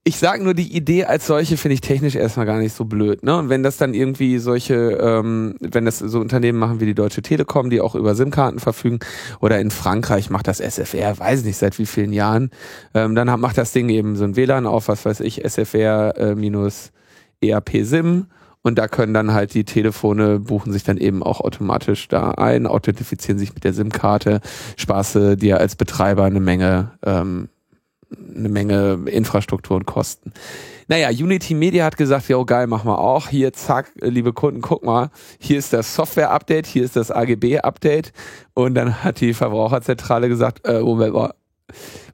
ich 0.06 0.18
sag 0.18 0.42
nur, 0.42 0.54
die 0.54 0.76
Idee 0.76 1.06
als 1.06 1.28
solche 1.28 1.58
finde 1.58 1.74
ich 1.74 1.82
technisch 1.82 2.16
erstmal 2.16 2.46
gar 2.46 2.58
nicht 2.58 2.74
so 2.74 2.86
blöd. 2.86 3.24
Ne? 3.24 3.38
Und 3.38 3.50
wenn 3.50 3.64
das 3.64 3.78
dann 3.78 3.94
irgendwie 3.94 4.40
solche, 4.40 4.98
ähm, 5.00 5.56
wenn 5.60 5.86
das 5.86 6.00
so 6.00 6.20
Unternehmen 6.20 6.58
machen 6.58 6.80
wie 6.80 6.86
die 6.86 6.96
Deutsche 6.96 7.22
Telekom, 7.22 7.70
die 7.70 7.82
auch 7.82 7.96
über 7.96 8.16
SIM-Karten 8.16 8.60
verfügen, 8.60 9.00
oder 9.42 9.60
in 9.60 9.72
Frankreich 9.72 10.30
macht 10.30 10.48
das 10.48 10.62
SFR, 10.62 11.20
weiß 11.20 11.44
nicht 11.44 11.58
seit 11.58 11.78
wie 11.80 11.86
vielen 11.86 12.14
Jahren, 12.14 12.50
ähm, 12.94 13.14
dann 13.14 13.40
macht 13.40 13.58
das 13.58 13.72
Ding 13.74 13.90
eben 13.90 14.16
so 14.16 14.24
ein 14.24 14.36
WLAN 14.36 14.66
auf, 14.66 14.88
was 14.88 15.06
weiß 15.06 15.20
ich, 15.20 15.44
SFR 15.44 16.18
äh, 16.18 16.36
minus 16.36 16.92
ERP 17.42 17.84
SIM. 17.84 18.28
Und 18.62 18.78
da 18.78 18.88
können 18.88 19.14
dann 19.14 19.34
halt 19.34 19.54
die 19.54 19.64
Telefone 19.64 20.40
buchen 20.40 20.74
sich 20.74 20.84
dann 20.84 20.98
eben 20.98 21.24
auch 21.24 21.40
automatisch 21.40 22.08
da 22.08 22.32
ein, 22.32 22.68
authentifizieren 22.68 23.38
sich 23.38 23.54
mit 23.54 23.64
der 23.64 23.74
SIM-Karte, 23.74 24.42
sparst 24.76 25.16
dir 25.16 25.60
als 25.60 25.76
Betreiber 25.76 26.26
eine 26.26 26.42
Menge 26.42 26.92
ähm, 27.06 27.50
eine 28.18 28.50
Menge 28.50 29.00
Infrastruktur 29.06 29.78
und 29.78 29.86
Kosten. 29.86 30.34
Naja, 30.88 31.10
Unity 31.10 31.54
Media 31.54 31.86
hat 31.86 31.98
gesagt, 31.98 32.28
ja, 32.30 32.42
geil, 32.44 32.68
machen 32.68 32.88
wir 32.90 33.00
auch. 33.00 33.28
Hier, 33.28 33.54
zack, 33.54 33.92
liebe 34.02 34.34
Kunden, 34.34 34.62
guck 34.62 34.84
mal, 34.84 35.12
hier 35.40 35.60
ist 35.60 35.74
das 35.74 35.94
Software-Update, 35.94 36.66
hier 36.66 36.84
ist 36.84 36.96
das 36.96 37.12
AGB-Update. 37.12 38.12
Und 38.56 38.74
dann 38.74 39.04
hat 39.04 39.22
die 39.22 39.34
Verbraucherzentrale 39.34 40.30
gesagt, 40.30 40.68
äh, 40.68 40.82
Moment 40.82 41.14
mal, 41.14 41.34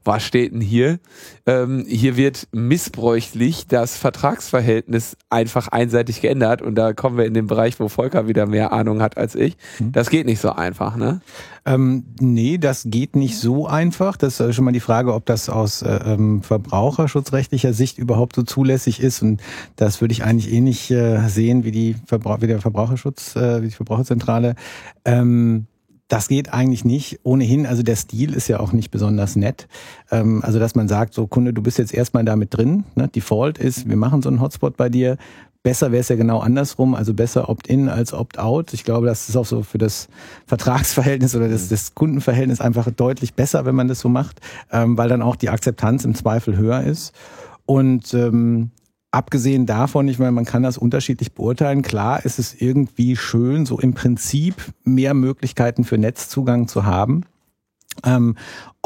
was 0.06 0.22
steht 0.22 0.52
denn 0.52 0.60
hier? 0.60 0.98
Ähm, 1.46 1.84
hier 1.88 2.16
wird 2.16 2.48
missbräuchlich 2.52 3.66
das 3.66 3.96
Vertragsverhältnis 3.96 5.16
einfach 5.30 5.68
einseitig 5.68 6.20
geändert. 6.20 6.62
Und 6.62 6.76
da 6.76 6.92
kommen 6.92 7.18
wir 7.18 7.24
in 7.24 7.34
den 7.34 7.46
Bereich, 7.46 7.78
wo 7.80 7.88
Volker 7.88 8.28
wieder 8.28 8.46
mehr 8.46 8.72
Ahnung 8.72 9.02
hat 9.02 9.16
als 9.16 9.34
ich. 9.34 9.56
Das 9.80 10.10
geht 10.10 10.26
nicht 10.26 10.40
so 10.40 10.50
einfach, 10.50 10.96
ne? 10.96 11.20
Ähm, 11.64 12.04
nee, 12.20 12.58
das 12.58 12.84
geht 12.86 13.16
nicht 13.16 13.38
so 13.38 13.66
einfach. 13.66 14.16
Das 14.16 14.38
ist 14.38 14.54
schon 14.54 14.64
mal 14.64 14.72
die 14.72 14.80
Frage, 14.80 15.12
ob 15.12 15.26
das 15.26 15.48
aus 15.48 15.82
äh, 15.82 15.98
ähm, 16.06 16.42
verbraucherschutzrechtlicher 16.42 17.72
Sicht 17.72 17.98
überhaupt 17.98 18.36
so 18.36 18.42
zulässig 18.44 19.00
ist. 19.00 19.22
Und 19.22 19.42
das 19.74 20.00
würde 20.00 20.12
ich 20.12 20.22
eigentlich 20.22 20.52
ähnlich 20.52 20.90
äh, 20.90 21.26
sehen 21.28 21.64
wie 21.64 21.72
die 21.72 21.96
wie 22.08 22.46
der 22.46 22.60
Verbraucherschutz, 22.60 23.34
äh, 23.34 23.62
wie 23.62 23.68
die 23.68 23.74
Verbraucherzentrale. 23.74 24.54
Ähm, 25.04 25.66
das 26.08 26.28
geht 26.28 26.52
eigentlich 26.52 26.84
nicht. 26.84 27.20
Ohnehin, 27.24 27.66
also 27.66 27.82
der 27.82 27.96
Stil 27.96 28.32
ist 28.34 28.48
ja 28.48 28.60
auch 28.60 28.72
nicht 28.72 28.90
besonders 28.90 29.36
nett. 29.36 29.66
Ähm, 30.10 30.42
also, 30.44 30.58
dass 30.58 30.74
man 30.74 30.88
sagt, 30.88 31.14
so 31.14 31.26
Kunde, 31.26 31.52
du 31.52 31.62
bist 31.62 31.78
jetzt 31.78 31.92
erstmal 31.92 32.24
damit 32.24 32.56
drin. 32.56 32.84
Ne? 32.94 33.08
Default 33.08 33.58
ist, 33.58 33.88
wir 33.88 33.96
machen 33.96 34.22
so 34.22 34.28
einen 34.28 34.40
Hotspot 34.40 34.76
bei 34.76 34.88
dir. 34.88 35.16
Besser 35.64 35.90
wäre 35.90 36.02
es 36.02 36.08
ja 36.08 36.14
genau 36.14 36.38
andersrum, 36.38 36.94
also 36.94 37.12
besser 37.12 37.48
Opt-in 37.48 37.88
als 37.88 38.12
Opt-out. 38.12 38.72
Ich 38.72 38.84
glaube, 38.84 39.08
das 39.08 39.28
ist 39.28 39.34
auch 39.34 39.46
so 39.46 39.64
für 39.64 39.78
das 39.78 40.06
Vertragsverhältnis 40.46 41.34
oder 41.34 41.48
das, 41.48 41.68
das 41.68 41.96
Kundenverhältnis 41.96 42.60
einfach 42.60 42.88
deutlich 42.92 43.34
besser, 43.34 43.64
wenn 43.64 43.74
man 43.74 43.88
das 43.88 43.98
so 43.98 44.08
macht, 44.08 44.40
ähm, 44.70 44.96
weil 44.96 45.08
dann 45.08 45.22
auch 45.22 45.34
die 45.34 45.48
Akzeptanz 45.48 46.04
im 46.04 46.14
Zweifel 46.14 46.56
höher 46.56 46.84
ist. 46.84 47.12
Und 47.64 48.14
ähm, 48.14 48.70
abgesehen 49.16 49.64
davon, 49.64 50.08
ich 50.08 50.18
meine, 50.18 50.32
man 50.32 50.44
kann 50.44 50.62
das 50.62 50.76
unterschiedlich 50.76 51.32
beurteilen. 51.32 51.80
Klar 51.80 52.24
ist 52.24 52.38
es 52.38 52.54
irgendwie 52.54 53.16
schön, 53.16 53.64
so 53.64 53.80
im 53.80 53.94
Prinzip 53.94 54.54
mehr 54.84 55.14
Möglichkeiten 55.14 55.84
für 55.84 55.96
Netzzugang 55.96 56.68
zu 56.68 56.84
haben. 56.84 57.22
Ähm, 58.04 58.36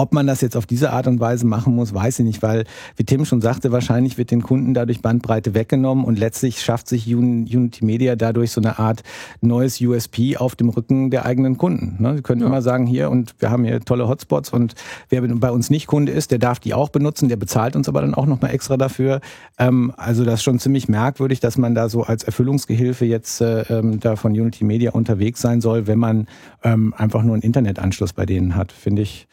ob 0.00 0.14
man 0.14 0.26
das 0.26 0.40
jetzt 0.40 0.56
auf 0.56 0.64
diese 0.64 0.92
Art 0.92 1.06
und 1.06 1.20
Weise 1.20 1.46
machen 1.46 1.74
muss, 1.74 1.92
weiß 1.92 2.20
ich 2.20 2.24
nicht, 2.24 2.42
weil, 2.42 2.64
wie 2.96 3.04
Tim 3.04 3.26
schon 3.26 3.42
sagte, 3.42 3.70
wahrscheinlich 3.70 4.16
wird 4.16 4.30
den 4.30 4.42
Kunden 4.42 4.72
dadurch 4.72 5.02
Bandbreite 5.02 5.52
weggenommen 5.52 6.06
und 6.06 6.18
letztlich 6.18 6.62
schafft 6.62 6.88
sich 6.88 7.06
Un 7.14 7.42
Unity 7.42 7.84
Media 7.84 8.16
dadurch 8.16 8.50
so 8.50 8.62
eine 8.62 8.78
Art 8.78 9.02
neues 9.42 9.78
USP 9.78 10.38
auf 10.38 10.56
dem 10.56 10.70
Rücken 10.70 11.10
der 11.10 11.26
eigenen 11.26 11.58
Kunden. 11.58 12.02
Ne? 12.02 12.16
Sie 12.16 12.22
können 12.22 12.40
immer 12.40 12.62
sagen, 12.62 12.86
hier 12.86 13.10
und 13.10 13.34
wir 13.40 13.50
haben 13.50 13.64
hier 13.64 13.78
tolle 13.80 14.08
Hotspots 14.08 14.54
und 14.54 14.74
wer 15.10 15.20
bei 15.20 15.50
uns 15.50 15.68
nicht 15.68 15.86
Kunde 15.86 16.12
ist, 16.12 16.30
der 16.30 16.38
darf 16.38 16.60
die 16.60 16.72
auch 16.72 16.88
benutzen, 16.88 17.28
der 17.28 17.36
bezahlt 17.36 17.76
uns 17.76 17.86
aber 17.86 18.00
dann 18.00 18.14
auch 18.14 18.26
nochmal 18.26 18.54
extra 18.54 18.78
dafür. 18.78 19.20
Ähm, 19.58 19.92
also 19.98 20.24
das 20.24 20.36
ist 20.36 20.44
schon 20.44 20.58
ziemlich 20.58 20.88
merkwürdig, 20.88 21.40
dass 21.40 21.58
man 21.58 21.74
da 21.74 21.90
so 21.90 22.04
als 22.04 22.24
Erfüllungsgehilfe 22.24 23.04
jetzt 23.04 23.42
äh, 23.42 23.64
ähm, 23.68 24.00
da 24.00 24.16
von 24.16 24.32
Unity 24.32 24.64
Media 24.64 24.92
unterwegs 24.92 25.42
sein 25.42 25.60
soll, 25.60 25.86
wenn 25.86 25.98
man 25.98 26.26
ähm, 26.64 26.94
einfach 26.96 27.22
nur 27.22 27.34
einen 27.34 27.42
Internetanschluss 27.42 28.14
bei 28.14 28.24
denen 28.24 28.56
hat, 28.56 28.72
finde 28.72 29.02
ich 29.02 29.28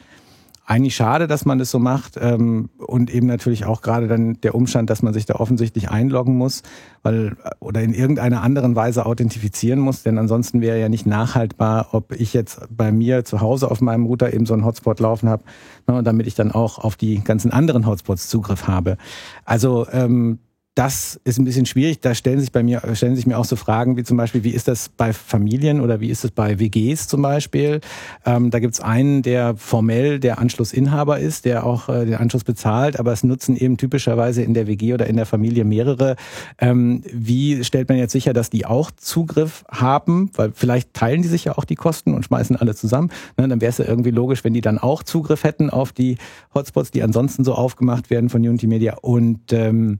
eigentlich 0.67 0.97
schade, 0.97 1.27
dass 1.27 1.45
man 1.45 1.59
das 1.59 1.71
so 1.71 1.79
macht 1.79 2.17
ähm, 2.19 2.69
und 2.77 3.09
eben 3.09 3.25
natürlich 3.25 3.65
auch 3.65 3.81
gerade 3.81 4.09
dann 4.09 4.39
der 4.41 4.53
Umstand, 4.53 4.89
dass 4.89 5.01
man 5.01 5.13
sich 5.13 5.25
da 5.25 5.35
offensichtlich 5.35 5.89
einloggen 5.89 6.35
muss, 6.37 6.61
weil 7.03 7.37
oder 7.59 7.81
in 7.81 7.93
irgendeiner 7.93 8.43
anderen 8.43 8.75
Weise 8.75 9.05
authentifizieren 9.05 9.79
muss, 9.79 10.03
denn 10.03 10.17
ansonsten 10.17 10.59
wäre 10.59 10.77
ja 10.77 10.89
nicht 10.89 11.07
nachhaltbar, 11.07 11.87
ob 11.93 12.11
ich 12.11 12.33
jetzt 12.33 12.59
bei 12.69 12.91
mir 12.91 13.23
zu 13.23 13.39
Hause 13.39 13.71
auf 13.71 13.79
meinem 13.79 14.05
Router 14.07 14.33
eben 14.33 14.45
so 14.45 14.53
einen 14.53 14.65
Hotspot 14.65 14.99
laufen 14.99 15.29
habe, 15.29 15.43
ne, 15.87 16.03
damit 16.03 16.27
ich 16.27 16.35
dann 16.35 16.51
auch 16.51 16.79
auf 16.79 16.97
die 16.97 17.23
ganzen 17.23 17.51
anderen 17.51 17.85
Hotspots 17.87 18.27
Zugriff 18.27 18.67
habe. 18.67 18.97
Also 19.45 19.87
ähm, 19.93 20.39
das 20.77 21.19
ist 21.23 21.39
ein 21.39 21.45
bisschen 21.45 21.65
schwierig. 21.65 22.01
Da 22.01 22.13
stellen 22.13 22.39
sich 22.39 22.51
bei 22.51 22.61
mir, 22.61 22.83
stellen 22.93 23.15
sich 23.15 23.25
mir 23.25 23.39
auch 23.39 23.45
so 23.45 23.55
Fragen 23.55 23.97
wie 23.97 24.03
zum 24.03 24.15
Beispiel, 24.15 24.43
wie 24.43 24.51
ist 24.51 24.67
das 24.67 24.89
bei 24.89 25.11
Familien 25.11 25.81
oder 25.81 26.01
wie 26.01 26.09
ist 26.09 26.23
es 26.23 26.29
bei 26.29 26.59
WGs 26.59 27.07
zum 27.07 27.23
Beispiel? 27.23 27.81
Ähm, 28.27 28.51
da 28.51 28.59
gibt's 28.59 28.79
einen, 28.79 29.23
der 29.23 29.55
formell 29.55 30.19
der 30.19 30.37
Anschlussinhaber 30.37 31.17
ist, 31.17 31.45
der 31.45 31.65
auch 31.65 31.89
äh, 31.89 32.05
den 32.05 32.13
Anschluss 32.13 32.43
bezahlt, 32.43 32.99
aber 32.99 33.11
es 33.11 33.23
nutzen 33.23 33.57
eben 33.57 33.77
typischerweise 33.77 34.43
in 34.43 34.53
der 34.53 34.67
WG 34.67 34.93
oder 34.93 35.07
in 35.07 35.15
der 35.15 35.25
Familie 35.25 35.65
mehrere. 35.65 36.15
Ähm, 36.59 37.01
wie 37.11 37.63
stellt 37.63 37.89
man 37.89 37.97
jetzt 37.97 38.11
sicher, 38.11 38.33
dass 38.33 38.51
die 38.51 38.67
auch 38.67 38.91
Zugriff 38.91 39.65
haben? 39.71 40.29
Weil 40.35 40.51
vielleicht 40.53 40.93
teilen 40.93 41.23
die 41.23 41.27
sich 41.27 41.45
ja 41.45 41.57
auch 41.57 41.65
die 41.65 41.75
Kosten 41.75 42.13
und 42.13 42.23
schmeißen 42.23 42.55
alle 42.55 42.75
zusammen. 42.75 43.09
Ne, 43.35 43.47
dann 43.47 43.61
wäre 43.61 43.71
es 43.71 43.79
ja 43.79 43.85
irgendwie 43.85 44.11
logisch, 44.11 44.43
wenn 44.43 44.53
die 44.53 44.61
dann 44.61 44.77
auch 44.77 45.01
Zugriff 45.01 45.43
hätten 45.43 45.71
auf 45.71 45.91
die 45.91 46.17
Hotspots, 46.53 46.91
die 46.91 47.01
ansonsten 47.01 47.43
so 47.43 47.55
aufgemacht 47.55 48.11
werden 48.11 48.29
von 48.29 48.41
Unity 48.41 48.67
Media. 48.67 48.95
Und 49.01 49.51
ähm, 49.53 49.97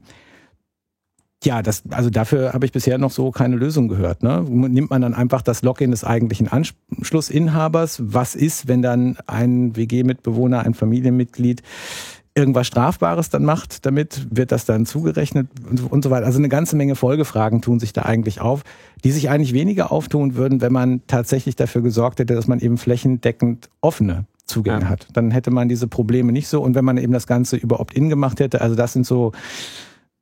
ja, 1.44 1.62
das, 1.62 1.84
also 1.90 2.10
dafür 2.10 2.52
habe 2.52 2.66
ich 2.66 2.72
bisher 2.72 2.98
noch 2.98 3.12
so 3.12 3.30
keine 3.30 3.56
Lösung 3.56 3.86
gehört. 3.88 4.22
Ne? 4.22 4.44
Nimmt 4.48 4.90
man 4.90 5.02
dann 5.02 5.14
einfach 5.14 5.40
das 5.42 5.62
Login 5.62 5.92
des 5.92 6.02
eigentlichen 6.02 6.48
Anschlussinhabers? 6.48 8.02
Was 8.04 8.34
ist, 8.34 8.66
wenn 8.66 8.82
dann 8.82 9.16
ein 9.26 9.76
WG-Mitbewohner, 9.76 10.60
ein 10.60 10.74
Familienmitglied 10.74 11.62
irgendwas 12.34 12.66
Strafbares 12.66 13.30
dann 13.30 13.44
macht 13.44 13.86
damit? 13.86 14.26
Wird 14.30 14.50
das 14.50 14.64
dann 14.64 14.84
zugerechnet 14.84 15.48
und 15.90 16.02
so, 16.02 16.10
weiter? 16.10 16.26
Also 16.26 16.38
eine 16.38 16.48
ganze 16.48 16.74
Menge 16.74 16.96
Folgefragen 16.96 17.62
tun 17.62 17.78
sich 17.78 17.92
da 17.92 18.02
eigentlich 18.02 18.40
auf, 18.40 18.64
die 19.04 19.12
sich 19.12 19.30
eigentlich 19.30 19.52
weniger 19.52 19.92
auftun 19.92 20.34
würden, 20.34 20.60
wenn 20.60 20.72
man 20.72 21.02
tatsächlich 21.06 21.54
dafür 21.54 21.82
gesorgt 21.82 22.18
hätte, 22.18 22.34
dass 22.34 22.48
man 22.48 22.58
eben 22.58 22.78
flächendeckend 22.78 23.70
offene 23.80 24.24
Zugänge 24.44 24.82
Ja. 24.82 24.88
hat. 24.88 25.06
Dann 25.12 25.30
hätte 25.30 25.52
man 25.52 25.68
diese 25.68 25.86
Probleme 25.86 26.32
nicht 26.32 26.48
so. 26.48 26.62
Und 26.62 26.74
wenn 26.74 26.84
man 26.84 26.96
eben 26.98 27.12
das 27.12 27.28
Ganze 27.28 27.56
über 27.56 27.78
Opt-in 27.78 28.08
gemacht 28.08 28.40
hätte, 28.40 28.60
also 28.60 28.74
das 28.74 28.92
sind 28.92 29.06
so 29.06 29.32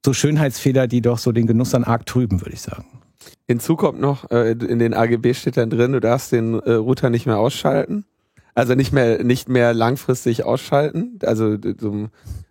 so 0.06 0.12
Schönheitsfehler, 0.12 0.86
die 0.86 1.02
doch 1.02 1.18
so 1.18 1.32
den 1.32 1.46
Genuss 1.46 1.70
dann 1.70 1.84
arg 1.84 2.06
trüben, 2.06 2.40
würde 2.40 2.54
ich 2.54 2.62
sagen. 2.62 2.86
Hinzu 3.48 3.74
kommt 3.74 4.00
noch, 4.00 4.30
äh, 4.30 4.52
in 4.52 4.78
den 4.78 4.94
AGB 4.94 5.34
steht 5.34 5.56
dann 5.56 5.68
drin, 5.68 5.92
du 5.92 6.00
darfst 6.00 6.30
den 6.30 6.54
äh, 6.54 6.72
Router 6.74 7.10
nicht 7.10 7.26
mehr 7.26 7.38
ausschalten. 7.38 8.04
Also 8.54 8.74
nicht 8.74 8.92
mehr, 8.92 9.22
nicht 9.24 9.48
mehr 9.48 9.74
langfristig 9.74 10.44
ausschalten. 10.44 11.18
Also 11.22 11.56
so, 11.78 12.08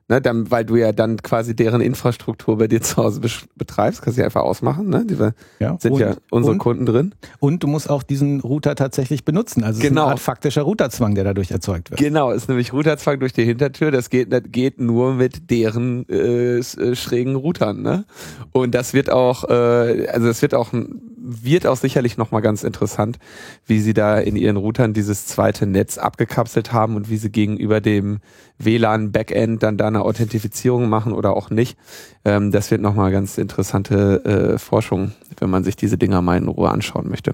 Ne, 0.07 0.21
dann, 0.21 0.51
weil 0.51 0.65
du 0.65 0.75
ja 0.75 0.91
dann 0.91 1.17
quasi 1.17 1.55
deren 1.55 1.81
Infrastruktur 1.81 2.59
bei 2.59 2.67
dir 2.67 2.79
zu 2.79 2.97
Hause 2.97 3.21
betreibst, 3.55 4.03
kannst 4.03 4.17
du 4.17 4.21
ja 4.21 4.25
einfach 4.25 4.43
ausmachen. 4.43 4.87
Ne? 4.87 5.03
Die 5.03 5.17
ja, 5.59 5.77
sind 5.79 5.93
und, 5.93 5.99
ja 5.99 6.15
unsere 6.29 6.53
und, 6.53 6.59
Kunden 6.59 6.85
drin. 6.85 7.15
Und 7.39 7.63
du 7.63 7.67
musst 7.67 7.89
auch 7.89 8.03
diesen 8.03 8.39
Router 8.39 8.75
tatsächlich 8.75 9.25
benutzen. 9.25 9.63
Also 9.63 9.81
genau. 9.81 9.85
es 9.85 9.91
ist 9.91 9.97
eine 9.97 10.11
Art 10.11 10.19
faktischer 10.19 10.61
Routerzwang, 10.61 11.15
der 11.15 11.23
dadurch 11.23 11.49
erzeugt 11.49 11.89
wird. 11.89 11.99
Genau, 11.99 12.29
ist 12.29 12.47
nämlich 12.49 12.71
Routerzwang 12.71 13.19
durch 13.19 13.33
die 13.33 13.45
Hintertür. 13.45 13.89
Das 13.89 14.11
geht, 14.11 14.31
das 14.31 14.43
geht 14.45 14.79
nur 14.79 15.15
mit 15.15 15.49
deren 15.49 16.07
äh, 16.07 16.59
äh 16.59 16.95
schrägen 16.95 17.35
Routern. 17.35 17.81
Ne? 17.81 18.05
Und 18.51 18.75
das 18.75 18.93
wird 18.93 19.09
auch, 19.09 19.45
äh, 19.45 20.07
also 20.07 20.27
es 20.27 20.43
wird 20.43 20.53
auch 20.53 20.71
wird 21.25 21.65
auch 21.67 21.77
sicherlich 21.77 22.17
nochmal 22.17 22.41
ganz 22.41 22.63
interessant, 22.63 23.17
wie 23.65 23.79
sie 23.79 23.93
da 23.93 24.17
in 24.17 24.35
ihren 24.35 24.57
Routern 24.57 24.93
dieses 24.93 25.25
zweite 25.25 25.65
Netz 25.65 25.97
abgekapselt 25.97 26.71
haben 26.71 26.95
und 26.95 27.09
wie 27.09 27.17
sie 27.17 27.31
gegenüber 27.31 27.81
dem 27.81 28.19
WLAN-Backend 28.59 29.61
dann 29.63 29.77
da 29.77 29.87
eine 29.87 30.03
Authentifizierung 30.03 30.87
machen 30.87 31.13
oder 31.13 31.35
auch 31.35 31.49
nicht. 31.49 31.77
Ähm, 32.23 32.51
das 32.51 32.71
wird 32.71 32.81
nochmal 32.81 33.11
ganz 33.11 33.37
interessante 33.37 34.25
äh, 34.25 34.57
Forschung, 34.57 35.13
wenn 35.39 35.49
man 35.49 35.63
sich 35.63 35.75
diese 35.75 35.97
Dinger 35.97 36.21
mal 36.21 36.37
in 36.37 36.47
Ruhe 36.47 36.69
anschauen 36.69 37.09
möchte. 37.09 37.33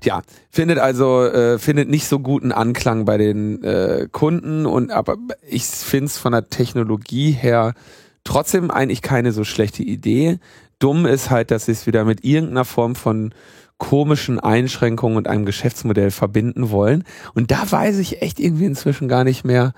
Tja, 0.00 0.22
findet 0.50 0.78
also 0.78 1.24
äh, 1.24 1.58
findet 1.58 1.88
nicht 1.88 2.06
so 2.06 2.20
guten 2.20 2.52
Anklang 2.52 3.04
bei 3.04 3.16
den 3.18 3.64
äh, 3.64 4.08
Kunden 4.12 4.66
und 4.66 4.92
aber 4.92 5.16
ich 5.48 5.64
finde 5.64 6.06
es 6.06 6.18
von 6.18 6.32
der 6.32 6.48
Technologie 6.48 7.32
her 7.32 7.74
trotzdem 8.22 8.70
eigentlich 8.70 9.02
keine 9.02 9.32
so 9.32 9.42
schlechte 9.42 9.82
Idee. 9.82 10.38
Dumm 10.78 11.06
ist 11.06 11.30
halt, 11.30 11.50
dass 11.50 11.66
sie 11.66 11.72
es 11.72 11.86
wieder 11.86 12.04
mit 12.04 12.24
irgendeiner 12.24 12.64
Form 12.64 12.94
von 12.94 13.34
komischen 13.78 14.40
Einschränkungen 14.40 15.16
und 15.16 15.28
einem 15.28 15.46
Geschäftsmodell 15.46 16.10
verbinden 16.10 16.70
wollen. 16.70 17.04
Und 17.34 17.50
da 17.50 17.70
weiß 17.70 17.98
ich 17.98 18.22
echt 18.22 18.40
irgendwie 18.40 18.64
inzwischen 18.64 19.08
gar 19.08 19.24
nicht 19.24 19.44
mehr, 19.44 19.72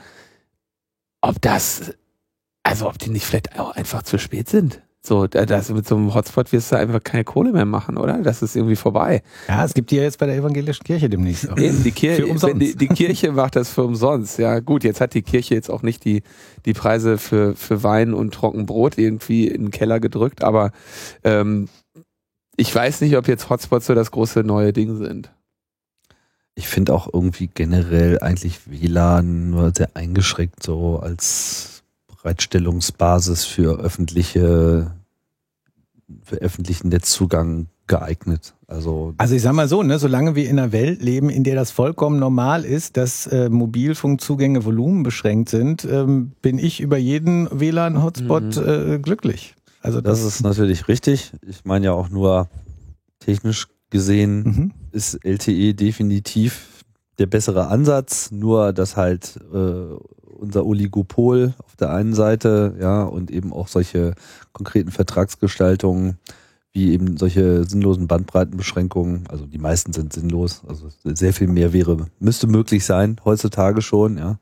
ob 1.20 1.40
das, 1.40 1.94
also 2.62 2.88
ob 2.88 2.98
die 2.98 3.10
nicht 3.10 3.26
vielleicht 3.26 3.58
auch 3.58 3.72
einfach 3.72 4.02
zu 4.02 4.18
spät 4.18 4.48
sind. 4.48 4.82
So, 5.02 5.26
das, 5.26 5.70
mit 5.70 5.88
so 5.88 5.96
einem 5.96 6.12
Hotspot 6.12 6.52
wirst 6.52 6.72
du 6.72 6.76
einfach 6.76 7.02
keine 7.02 7.24
Kohle 7.24 7.52
mehr 7.52 7.64
machen, 7.64 7.96
oder? 7.96 8.18
Das 8.18 8.42
ist 8.42 8.54
irgendwie 8.54 8.76
vorbei. 8.76 9.22
Ja, 9.48 9.64
es 9.64 9.72
gibt 9.72 9.90
die 9.90 9.96
ja 9.96 10.02
jetzt 10.02 10.18
bei 10.18 10.26
der 10.26 10.36
evangelischen 10.36 10.84
Kirche 10.84 11.08
demnächst 11.08 11.48
auch. 11.48 11.56
Eben, 11.56 11.82
die, 11.82 11.90
Kirche, 11.90 12.54
die, 12.54 12.76
die, 12.76 12.88
Kirche 12.88 13.32
macht 13.32 13.56
das 13.56 13.70
für 13.70 13.82
umsonst. 13.82 14.38
Ja, 14.38 14.60
gut, 14.60 14.84
jetzt 14.84 15.00
hat 15.00 15.14
die 15.14 15.22
Kirche 15.22 15.54
jetzt 15.54 15.70
auch 15.70 15.82
nicht 15.82 16.04
die, 16.04 16.22
die 16.66 16.74
Preise 16.74 17.16
für, 17.16 17.56
für 17.56 17.82
Wein 17.82 18.12
und 18.12 18.34
Trockenbrot 18.34 18.98
irgendwie 18.98 19.48
in 19.48 19.62
den 19.62 19.70
Keller 19.70 20.00
gedrückt, 20.00 20.44
aber 20.44 20.70
ähm, 21.24 21.70
ich 22.56 22.74
weiß 22.74 23.00
nicht, 23.00 23.16
ob 23.16 23.26
jetzt 23.26 23.48
Hotspots 23.48 23.86
so 23.86 23.94
das 23.94 24.10
große 24.10 24.40
neue 24.40 24.74
Ding 24.74 24.98
sind. 24.98 25.30
Ich 26.56 26.68
finde 26.68 26.92
auch 26.92 27.08
irgendwie 27.10 27.46
generell 27.46 28.18
eigentlich 28.20 28.70
WLAN 28.70 29.48
nur 29.48 29.72
sehr 29.74 29.88
eingeschränkt 29.94 30.62
so 30.62 30.98
als 30.98 31.79
Bereitstellungsbasis 32.22 33.44
für 33.44 33.78
öffentliche, 33.80 34.92
für 36.22 36.36
öffentlichen 36.36 36.88
Netzzugang 36.88 37.68
geeignet. 37.86 38.54
Also, 38.66 39.14
also 39.18 39.34
ich 39.34 39.42
sag 39.42 39.52
mal 39.52 39.68
so, 39.68 39.82
ne, 39.82 39.98
solange 39.98 40.36
wir 40.36 40.48
in 40.48 40.58
einer 40.58 40.70
Welt 40.70 41.02
leben, 41.02 41.28
in 41.28 41.42
der 41.42 41.56
das 41.56 41.72
vollkommen 41.72 42.20
normal 42.20 42.64
ist, 42.64 42.96
dass 42.96 43.26
äh, 43.26 43.48
Mobilfunkzugänge 43.48 44.64
volumenbeschränkt 44.64 45.48
sind, 45.48 45.84
ähm, 45.84 46.32
bin 46.40 46.58
ich 46.58 46.80
über 46.80 46.96
jeden 46.96 47.48
WLAN-Hotspot 47.50 48.56
mhm. 48.56 48.68
äh, 48.68 48.98
glücklich. 49.00 49.56
Also 49.82 50.00
das, 50.00 50.22
das, 50.22 50.34
ist 50.34 50.42
natürlich 50.42 50.86
richtig. 50.86 51.32
Ich 51.46 51.64
meine 51.64 51.86
ja 51.86 51.92
auch 51.92 52.10
nur 52.10 52.48
technisch 53.18 53.66
gesehen 53.90 54.42
mhm. 54.42 54.72
ist 54.92 55.24
LTE 55.24 55.74
definitiv 55.74 56.84
der 57.18 57.26
bessere 57.26 57.66
Ansatz, 57.66 58.30
nur 58.30 58.72
dass 58.72 58.96
halt 58.96 59.38
äh, 59.52 59.96
unser 60.40 60.66
Oligopol 60.66 61.54
auf 61.58 61.76
der 61.76 61.90
einen 61.90 62.14
Seite, 62.14 62.76
ja, 62.80 63.02
und 63.02 63.30
eben 63.30 63.52
auch 63.52 63.68
solche 63.68 64.14
konkreten 64.52 64.90
Vertragsgestaltungen, 64.90 66.18
wie 66.72 66.92
eben 66.92 67.16
solche 67.16 67.64
sinnlosen 67.64 68.06
Bandbreitenbeschränkungen, 68.06 69.24
also 69.28 69.46
die 69.46 69.58
meisten 69.58 69.92
sind 69.92 70.12
sinnlos, 70.12 70.62
also 70.66 70.88
sehr 71.04 71.32
viel 71.32 71.48
mehr 71.48 71.72
wäre, 71.72 72.06
müsste 72.18 72.46
möglich 72.46 72.84
sein, 72.84 73.16
heutzutage 73.24 73.82
schon, 73.82 74.18
ja, 74.18 74.38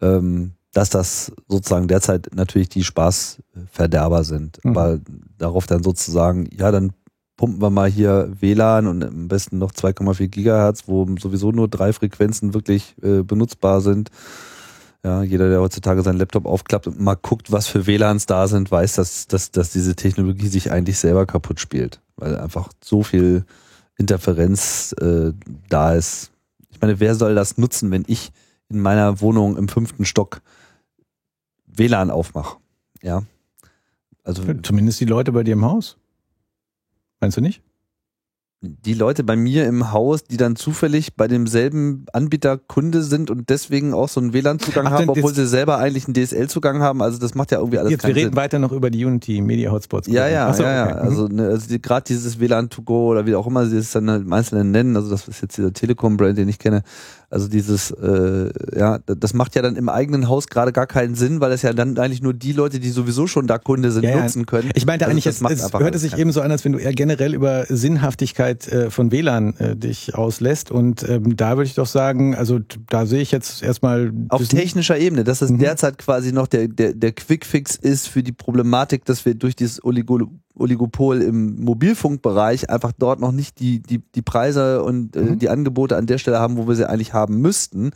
ähm, 0.00 0.52
dass 0.72 0.90
das 0.90 1.32
sozusagen 1.48 1.88
derzeit 1.88 2.28
natürlich 2.34 2.68
die 2.68 2.84
Spaßverderber 2.84 4.24
sind. 4.24 4.62
Mhm. 4.62 4.70
Aber 4.70 5.00
darauf 5.38 5.66
dann 5.66 5.82
sozusagen, 5.82 6.48
ja, 6.52 6.70
dann 6.70 6.92
pumpen 7.36 7.60
wir 7.60 7.70
mal 7.70 7.88
hier 7.88 8.30
WLAN 8.40 8.86
und 8.86 9.02
am 9.02 9.28
besten 9.28 9.58
noch 9.58 9.72
2,4 9.72 10.28
Gigahertz, 10.28 10.84
wo 10.86 11.06
sowieso 11.18 11.50
nur 11.50 11.68
drei 11.68 11.92
Frequenzen 11.92 12.54
wirklich 12.54 12.94
äh, 13.02 13.22
benutzbar 13.22 13.80
sind 13.80 14.10
ja, 15.06 15.22
jeder, 15.22 15.48
der 15.48 15.60
heutzutage 15.60 16.02
seinen 16.02 16.18
Laptop 16.18 16.46
aufklappt 16.46 16.88
und 16.88 16.98
mal 16.98 17.14
guckt, 17.14 17.52
was 17.52 17.68
für 17.68 17.86
WLANs 17.86 18.26
da 18.26 18.48
sind, 18.48 18.72
weiß, 18.72 18.96
dass, 18.96 19.28
dass, 19.28 19.52
dass 19.52 19.70
diese 19.70 19.94
Technologie 19.94 20.48
sich 20.48 20.72
eigentlich 20.72 20.98
selber 20.98 21.26
kaputt 21.26 21.60
spielt, 21.60 22.00
weil 22.16 22.36
einfach 22.36 22.70
so 22.82 23.04
viel 23.04 23.44
Interferenz 23.96 24.96
äh, 25.00 25.32
da 25.68 25.94
ist. 25.94 26.32
Ich 26.70 26.80
meine, 26.80 26.98
wer 26.98 27.14
soll 27.14 27.36
das 27.36 27.56
nutzen, 27.56 27.92
wenn 27.92 28.02
ich 28.08 28.32
in 28.68 28.80
meiner 28.80 29.20
Wohnung 29.20 29.56
im 29.56 29.68
fünften 29.68 30.04
Stock 30.04 30.42
WLAN 31.68 32.10
aufmache? 32.10 32.56
Ja. 33.00 33.22
Also 34.24 34.42
zumindest 34.64 34.98
die 34.98 35.04
Leute 35.04 35.30
bei 35.30 35.44
dir 35.44 35.52
im 35.52 35.64
Haus. 35.64 35.98
Meinst 37.20 37.36
du 37.36 37.40
nicht? 37.40 37.62
Die 38.66 38.94
Leute 38.94 39.24
bei 39.24 39.36
mir 39.36 39.66
im 39.66 39.92
Haus, 39.92 40.24
die 40.24 40.36
dann 40.36 40.56
zufällig 40.56 41.14
bei 41.14 41.28
demselben 41.28 42.06
Anbieter 42.12 42.58
Kunde 42.58 43.02
sind 43.02 43.30
und 43.30 43.48
deswegen 43.50 43.94
auch 43.94 44.08
so 44.08 44.20
einen 44.20 44.32
WLAN-Zugang 44.32 44.90
haben, 44.90 45.08
obwohl 45.08 45.34
sie 45.34 45.46
selber 45.46 45.78
eigentlich 45.78 46.06
einen 46.06 46.14
DSL-Zugang 46.14 46.80
haben. 46.80 47.02
Also 47.02 47.18
das 47.18 47.34
macht 47.34 47.52
ja 47.52 47.58
irgendwie 47.58 47.78
alles 47.78 47.92
Jetzt, 47.92 48.06
wir 48.06 48.14
reden 48.14 48.30
Sinn. 48.30 48.36
weiter 48.36 48.58
noch 48.58 48.72
über 48.72 48.90
die 48.90 49.04
Unity 49.04 49.40
Media 49.40 49.70
Hotspots. 49.70 50.08
Ja, 50.08 50.28
ja, 50.28 50.52
so, 50.52 50.62
ja, 50.62 50.74
ja. 50.74 50.86
Okay. 50.86 50.98
Also, 51.00 51.28
ne, 51.28 51.48
also 51.48 51.68
die, 51.68 51.80
gerade 51.80 52.04
dieses 52.04 52.38
WLAN 52.40 52.68
to 52.70 52.82
go 52.82 53.08
oder 53.08 53.26
wie 53.26 53.34
auch 53.34 53.46
immer 53.46 53.66
sie 53.66 53.78
es 53.78 53.92
dann 53.92 54.10
halt 54.10 54.22
im 54.22 54.32
Einzelnen 54.32 54.70
nennen, 54.70 54.96
also 54.96 55.10
das 55.10 55.28
ist 55.28 55.42
jetzt 55.42 55.56
dieser 55.56 55.72
Telekom-Brand, 55.72 56.38
den 56.38 56.48
ich 56.48 56.58
kenne, 56.58 56.82
also 57.28 57.48
dieses, 57.48 57.90
äh, 57.90 58.50
ja, 58.76 58.98
das 59.06 59.34
macht 59.34 59.56
ja 59.56 59.62
dann 59.62 59.76
im 59.76 59.88
eigenen 59.88 60.28
Haus 60.28 60.46
gerade 60.46 60.72
gar 60.72 60.86
keinen 60.86 61.14
Sinn, 61.14 61.40
weil 61.40 61.50
es 61.52 61.62
ja 61.62 61.72
dann 61.72 61.98
eigentlich 61.98 62.22
nur 62.22 62.34
die 62.34 62.52
Leute, 62.52 62.78
die 62.78 62.90
sowieso 62.90 63.26
schon 63.26 63.46
da 63.46 63.58
Kunde 63.58 63.90
sind, 63.90 64.04
ja, 64.04 64.22
nutzen 64.22 64.46
können. 64.46 64.70
Ich 64.74 64.86
meinte 64.86 65.06
also 65.06 65.12
eigentlich, 65.12 65.26
es, 65.26 65.40
es 65.40 65.72
hörte 65.72 65.98
sich 65.98 66.16
eben 66.16 66.30
so 66.32 66.40
an, 66.40 66.50
als 66.50 66.64
wenn 66.64 66.72
du 66.72 66.78
eher 66.78 66.92
generell 66.92 67.34
über 67.34 67.66
Sinnhaftigkeit 67.68 68.68
äh, 68.68 68.90
von 68.90 69.10
WLAN 69.10 69.56
äh, 69.56 69.76
dich 69.76 70.14
auslässt. 70.14 70.70
Und 70.70 71.08
ähm, 71.08 71.36
da 71.36 71.56
würde 71.56 71.66
ich 71.66 71.74
doch 71.74 71.86
sagen, 71.86 72.34
also 72.34 72.60
da 72.88 73.06
sehe 73.06 73.20
ich 73.20 73.32
jetzt 73.32 73.62
erstmal. 73.62 74.12
Auf 74.28 74.46
technischer 74.46 74.98
Ebene, 74.98 75.24
dass 75.24 75.42
es 75.42 75.50
mhm. 75.50 75.58
derzeit 75.58 75.98
quasi 75.98 76.32
noch 76.32 76.46
der, 76.46 76.68
der, 76.68 76.94
der 76.94 77.12
Quickfix 77.12 77.76
ist 77.76 78.08
für 78.08 78.22
die 78.22 78.32
Problematik, 78.32 79.04
dass 79.04 79.24
wir 79.24 79.34
durch 79.34 79.56
dieses 79.56 79.82
Oligol 79.84 80.28
Oligopol 80.58 81.22
im 81.22 81.56
Mobilfunkbereich 81.64 82.70
einfach 82.70 82.92
dort 82.98 83.20
noch 83.20 83.32
nicht 83.32 83.60
die, 83.60 83.80
die, 83.80 83.98
die 83.98 84.22
Preise 84.22 84.82
und 84.82 85.16
äh, 85.16 85.20
mhm. 85.20 85.38
die 85.38 85.48
Angebote 85.48 85.96
an 85.96 86.06
der 86.06 86.18
Stelle 86.18 86.38
haben, 86.38 86.56
wo 86.56 86.68
wir 86.68 86.74
sie 86.74 86.88
eigentlich 86.88 87.12
haben 87.12 87.40
müssten. 87.40 87.90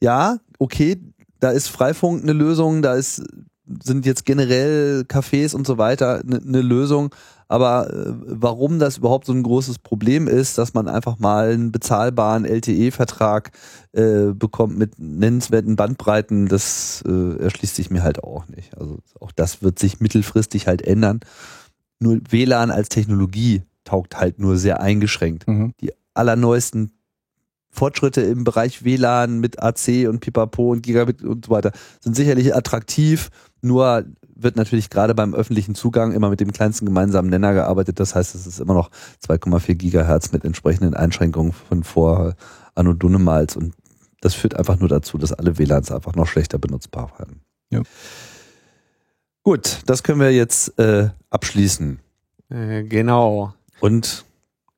Ja, 0.00 0.38
okay, 0.58 1.00
da 1.40 1.50
ist 1.50 1.68
Freifunk 1.68 2.22
eine 2.22 2.32
Lösung, 2.32 2.82
da 2.82 2.94
ist, 2.94 3.22
sind 3.82 4.06
jetzt 4.06 4.24
generell 4.24 5.04
Cafés 5.08 5.54
und 5.54 5.66
so 5.66 5.78
weiter 5.78 6.22
eine, 6.24 6.40
eine 6.40 6.62
Lösung. 6.62 7.14
Aber 7.52 7.92
äh, 7.92 8.14
warum 8.24 8.78
das 8.78 8.96
überhaupt 8.96 9.26
so 9.26 9.32
ein 9.34 9.42
großes 9.42 9.78
Problem 9.78 10.26
ist, 10.26 10.56
dass 10.56 10.72
man 10.72 10.88
einfach 10.88 11.18
mal 11.18 11.50
einen 11.50 11.70
bezahlbaren 11.70 12.46
LTE-Vertrag 12.46 13.50
äh, 13.92 14.32
bekommt 14.32 14.78
mit 14.78 14.98
nennenswerten 14.98 15.76
Bandbreiten, 15.76 16.48
das 16.48 17.04
äh, 17.06 17.42
erschließt 17.42 17.76
sich 17.76 17.90
mir 17.90 18.02
halt 18.02 18.24
auch 18.24 18.48
nicht. 18.48 18.78
Also 18.78 19.00
auch 19.20 19.32
das 19.32 19.62
wird 19.62 19.78
sich 19.78 20.00
mittelfristig 20.00 20.66
halt 20.66 20.80
ändern. 20.80 21.20
Nur 22.02 22.18
WLAN 22.28 22.70
als 22.70 22.88
Technologie 22.88 23.62
taugt 23.84 24.18
halt 24.18 24.38
nur 24.38 24.56
sehr 24.56 24.80
eingeschränkt. 24.80 25.46
Mhm. 25.46 25.72
Die 25.80 25.92
allerneuesten 26.14 26.92
Fortschritte 27.70 28.20
im 28.20 28.44
Bereich 28.44 28.84
WLAN 28.84 29.38
mit 29.40 29.62
AC 29.62 30.08
und 30.08 30.20
Pipapo 30.20 30.72
und 30.72 30.82
Gigabit 30.82 31.22
und 31.22 31.46
so 31.46 31.50
weiter 31.50 31.72
sind 32.00 32.14
sicherlich 32.14 32.54
attraktiv, 32.54 33.30
nur 33.62 34.04
wird 34.34 34.56
natürlich 34.56 34.90
gerade 34.90 35.14
beim 35.14 35.34
öffentlichen 35.34 35.74
Zugang 35.74 36.12
immer 36.12 36.28
mit 36.28 36.40
dem 36.40 36.52
kleinsten 36.52 36.84
gemeinsamen 36.84 37.30
Nenner 37.30 37.54
gearbeitet. 37.54 38.00
Das 38.00 38.14
heißt, 38.14 38.34
es 38.34 38.46
ist 38.46 38.60
immer 38.60 38.74
noch 38.74 38.90
2,4 39.26 39.74
Gigahertz 39.74 40.32
mit 40.32 40.44
entsprechenden 40.44 40.94
Einschränkungen 40.94 41.52
von 41.52 41.84
vor 41.84 42.34
Anno 42.74 42.92
Dunnemals 42.92 43.56
und 43.56 43.74
das 44.20 44.34
führt 44.34 44.56
einfach 44.56 44.78
nur 44.78 44.88
dazu, 44.88 45.16
dass 45.16 45.32
alle 45.32 45.58
WLANs 45.58 45.90
einfach 45.90 46.14
noch 46.14 46.26
schlechter 46.26 46.58
benutzbar 46.58 47.10
werden. 47.18 47.40
Ja. 47.70 47.82
Gut, 49.44 49.80
das 49.86 50.04
können 50.04 50.20
wir 50.20 50.32
jetzt 50.32 50.78
äh, 50.78 51.08
abschließen. 51.30 51.98
Äh, 52.48 52.84
genau. 52.84 53.52
Und 53.80 54.24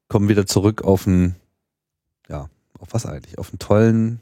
kommen 0.08 0.28
wieder 0.28 0.46
zurück 0.46 0.82
auf 0.82 1.06
einen, 1.06 1.36
ja, 2.30 2.48
auf 2.78 2.88
was 2.92 3.04
eigentlich? 3.04 3.36
Auf 3.36 3.50
einen 3.50 3.58
tollen, 3.58 4.20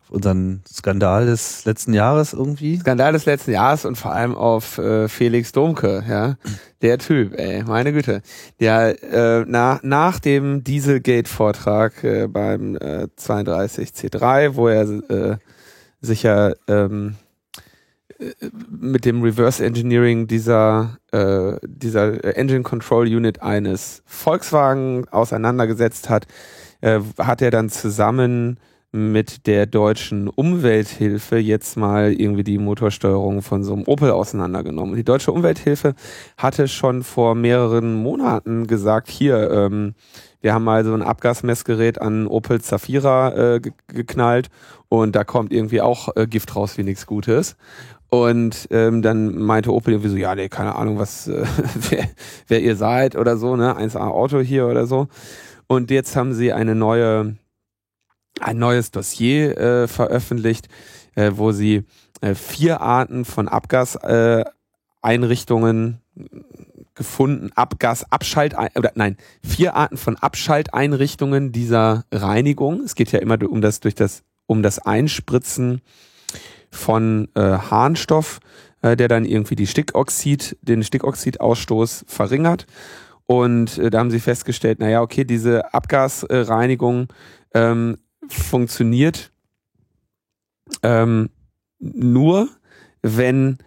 auf 0.00 0.10
unseren 0.10 0.62
Skandal 0.66 1.26
des 1.26 1.66
letzten 1.66 1.92
Jahres 1.92 2.32
irgendwie? 2.32 2.78
Skandal 2.78 3.12
des 3.12 3.26
letzten 3.26 3.50
Jahres 3.50 3.84
und 3.84 3.96
vor 3.96 4.12
allem 4.12 4.34
auf 4.34 4.78
äh, 4.78 5.08
Felix 5.08 5.52
Domke, 5.52 6.02
ja. 6.08 6.36
Der 6.80 6.96
Typ, 6.96 7.38
ey, 7.38 7.62
meine 7.64 7.92
Güte. 7.92 8.22
Der 8.60 9.02
äh, 9.02 9.44
nach, 9.46 9.82
nach 9.82 10.20
dem 10.20 10.64
Dieselgate-Vortrag 10.64 12.02
äh, 12.02 12.28
beim 12.28 12.76
äh, 12.76 13.08
32C3, 13.18 14.54
wo 14.54 14.68
er 14.68 14.88
äh, 15.10 15.36
sicher 16.00 16.54
ähm, 16.66 17.16
mit 18.68 19.04
dem 19.04 19.22
Reverse 19.22 19.64
Engineering 19.64 20.26
dieser, 20.26 20.98
äh, 21.12 21.56
dieser 21.66 22.36
Engine 22.36 22.62
Control 22.62 23.06
Unit 23.06 23.42
eines 23.42 24.02
Volkswagen 24.06 25.08
auseinandergesetzt 25.08 26.08
hat, 26.08 26.26
äh, 26.80 27.00
hat 27.18 27.42
er 27.42 27.50
dann 27.50 27.68
zusammen 27.68 28.58
mit 28.92 29.46
der 29.46 29.66
deutschen 29.66 30.28
Umwelthilfe 30.28 31.36
jetzt 31.36 31.76
mal 31.76 32.12
irgendwie 32.12 32.44
die 32.44 32.56
Motorsteuerung 32.56 33.42
von 33.42 33.62
so 33.62 33.74
einem 33.74 33.82
Opel 33.86 34.10
auseinandergenommen. 34.10 34.96
Die 34.96 35.04
deutsche 35.04 35.32
Umwelthilfe 35.32 35.94
hatte 36.38 36.66
schon 36.66 37.02
vor 37.02 37.34
mehreren 37.34 37.94
Monaten 37.94 38.66
gesagt, 38.66 39.10
hier, 39.10 39.50
ähm, 39.50 39.94
wir 40.40 40.54
haben 40.54 40.64
mal 40.64 40.84
so 40.84 40.94
ein 40.94 41.02
Abgasmessgerät 41.02 42.00
an 42.00 42.26
Opel 42.26 42.62
Zafira 42.62 43.56
äh, 43.56 43.60
geknallt 43.88 44.48
und 44.88 45.16
da 45.16 45.24
kommt 45.24 45.52
irgendwie 45.52 45.80
auch 45.80 46.16
äh, 46.16 46.26
Gift 46.26 46.56
raus 46.56 46.78
wie 46.78 46.84
nichts 46.84 47.06
Gutes. 47.06 47.56
Und 48.24 48.68
ähm, 48.70 49.02
dann 49.02 49.38
meinte 49.38 49.72
Opel 49.72 49.94
irgendwie 49.94 50.10
so, 50.10 50.16
ja, 50.16 50.34
nee, 50.34 50.48
keine 50.48 50.74
Ahnung, 50.74 50.98
was, 50.98 51.28
äh, 51.28 51.44
wer, 51.90 52.08
wer 52.48 52.60
ihr 52.60 52.76
seid 52.76 53.16
oder 53.16 53.36
so, 53.36 53.56
ne, 53.56 53.76
1A 53.76 54.08
Auto 54.08 54.40
hier 54.40 54.66
oder 54.66 54.86
so. 54.86 55.08
Und 55.66 55.90
jetzt 55.90 56.16
haben 56.16 56.32
sie 56.32 56.52
eine 56.52 56.74
neue 56.74 57.36
ein 58.40 58.58
neues 58.58 58.90
Dossier 58.90 59.56
äh, 59.56 59.88
veröffentlicht, 59.88 60.68
äh, 61.14 61.32
wo 61.34 61.52
sie 61.52 61.84
äh, 62.20 62.34
vier 62.34 62.80
Arten 62.80 63.24
von 63.24 63.46
Abgaseinrichtungen 63.48 66.00
äh, 66.18 66.24
gefunden, 66.94 67.50
Abgasabschalt 67.54 68.56
oder 68.74 68.92
nein, 68.94 69.16
vier 69.42 69.74
Arten 69.74 69.98
von 69.98 70.16
Abschalteinrichtungen 70.16 71.52
dieser 71.52 72.04
Reinigung. 72.10 72.80
Es 72.80 72.94
geht 72.94 73.12
ja 73.12 73.20
immer 73.20 73.36
um 73.48 73.60
das 73.60 73.80
durch 73.80 73.94
das 73.94 74.22
um 74.46 74.62
das 74.62 74.78
Einspritzen 74.78 75.82
von 76.76 77.28
äh, 77.34 77.40
Harnstoff, 77.40 78.40
äh, 78.82 78.96
der 78.96 79.08
dann 79.08 79.24
irgendwie 79.24 79.56
die 79.56 79.66
Stickoxid, 79.66 80.56
den 80.62 80.82
Stickoxidausstoß 80.82 82.04
verringert. 82.06 82.66
Und 83.26 83.78
äh, 83.78 83.90
da 83.90 83.98
haben 83.98 84.10
sie 84.10 84.20
festgestellt, 84.20 84.78
naja, 84.78 85.02
okay, 85.02 85.24
diese 85.24 85.74
Abgasreinigung 85.74 87.08
ähm, 87.54 87.98
funktioniert 88.28 89.32
ähm, 90.82 91.30
nur, 91.78 92.48
wenn 93.02 93.58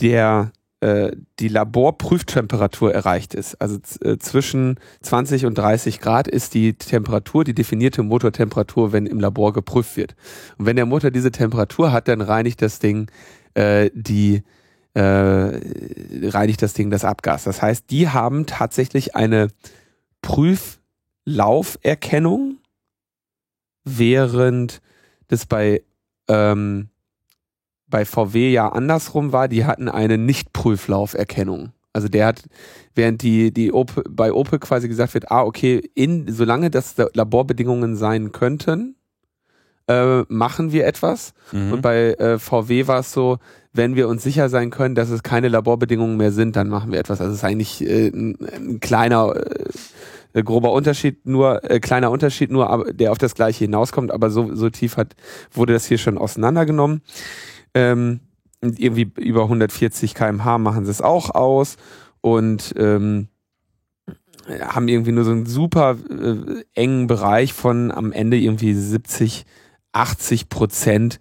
der 0.00 0.52
die 0.82 1.48
Laborprüftemperatur 1.48 2.92
erreicht 2.92 3.32
ist. 3.32 3.58
Also 3.58 3.78
äh, 4.02 4.18
zwischen 4.18 4.78
20 5.00 5.46
und 5.46 5.56
30 5.56 5.98
Grad 5.98 6.28
ist 6.28 6.52
die 6.52 6.74
Temperatur, 6.74 7.44
die 7.44 7.54
definierte 7.54 8.02
Motortemperatur, 8.02 8.92
wenn 8.92 9.06
im 9.06 9.18
Labor 9.18 9.54
geprüft 9.54 9.96
wird. 9.96 10.14
Und 10.58 10.66
wenn 10.66 10.76
der 10.76 10.84
Motor 10.84 11.10
diese 11.10 11.30
Temperatur 11.30 11.90
hat, 11.90 12.08
dann 12.08 12.20
reinigt 12.20 12.60
das 12.60 12.80
Ding 12.80 13.06
äh, 13.54 13.90
die 13.94 14.42
äh, 14.94 15.00
reinigt 15.00 16.62
das 16.62 16.72
Ding 16.74 16.90
das 16.90 17.04
Abgas. 17.04 17.44
Das 17.44 17.62
heißt, 17.62 17.90
die 17.90 18.08
haben 18.08 18.46
tatsächlich 18.46 19.14
eine 19.16 19.48
Prüflauferkennung 20.22 22.58
während 23.84 24.80
das 25.28 25.46
bei, 25.46 25.84
ähm, 26.28 26.90
bei 27.94 28.04
VW 28.04 28.50
ja 28.50 28.70
andersrum 28.70 29.32
war, 29.32 29.46
die 29.46 29.64
hatten 29.64 29.88
eine 29.88 30.18
Nicht-Prüflauferkennung. 30.18 31.70
Also 31.92 32.08
der 32.08 32.26
hat, 32.26 32.42
während 32.96 33.22
die, 33.22 33.52
die 33.52 33.72
Opel, 33.72 34.02
bei 34.10 34.32
Opel 34.32 34.58
quasi 34.58 34.88
gesagt 34.88 35.14
wird, 35.14 35.30
ah, 35.30 35.44
okay, 35.44 35.80
in, 35.94 36.26
solange 36.26 36.70
das 36.70 36.96
Laborbedingungen 37.12 37.94
sein 37.94 38.32
könnten, 38.32 38.96
äh, 39.86 40.22
machen 40.22 40.72
wir 40.72 40.88
etwas. 40.88 41.34
Mhm. 41.52 41.72
Und 41.72 41.82
bei 41.82 42.14
äh, 42.14 42.40
VW 42.40 42.88
war 42.88 42.98
es 42.98 43.12
so, 43.12 43.38
wenn 43.72 43.94
wir 43.94 44.08
uns 44.08 44.24
sicher 44.24 44.48
sein 44.48 44.70
können, 44.70 44.96
dass 44.96 45.10
es 45.10 45.22
keine 45.22 45.46
Laborbedingungen 45.46 46.16
mehr 46.16 46.32
sind, 46.32 46.56
dann 46.56 46.68
machen 46.68 46.90
wir 46.90 46.98
etwas. 46.98 47.20
Also 47.20 47.30
es 47.30 47.38
ist 47.38 47.44
eigentlich 47.44 47.80
äh, 47.80 48.08
ein, 48.08 48.36
ein 48.40 48.80
kleiner 48.80 49.36
äh, 49.36 49.68
äh, 50.34 50.42
grober 50.42 50.72
Unterschied, 50.72 51.24
nur 51.26 51.62
äh, 51.70 51.78
kleiner 51.78 52.10
Unterschied, 52.10 52.50
nur 52.50 52.68
aber, 52.68 52.92
der 52.92 53.12
auf 53.12 53.18
das 53.18 53.36
gleiche 53.36 53.66
hinauskommt, 53.66 54.10
aber 54.10 54.30
so, 54.30 54.52
so 54.56 54.68
tief 54.68 54.96
hat, 54.96 55.14
wurde 55.52 55.72
das 55.72 55.86
hier 55.86 55.98
schon 55.98 56.18
auseinandergenommen. 56.18 57.02
Ähm, 57.74 58.20
irgendwie 58.60 59.10
über 59.16 59.42
140 59.42 60.14
kmh 60.14 60.58
machen 60.58 60.84
sie 60.84 60.90
es 60.90 61.02
auch 61.02 61.30
aus 61.30 61.76
und 62.20 62.72
ähm, 62.78 63.28
haben 64.48 64.88
irgendwie 64.88 65.12
nur 65.12 65.24
so 65.24 65.32
einen 65.32 65.46
super 65.46 65.96
äh, 66.10 66.64
engen 66.74 67.06
Bereich 67.06 67.52
von 67.52 67.90
am 67.90 68.12
Ende 68.12 68.36
irgendwie 68.36 68.74
70, 68.74 69.44
80 69.92 70.48
Prozent 70.48 71.18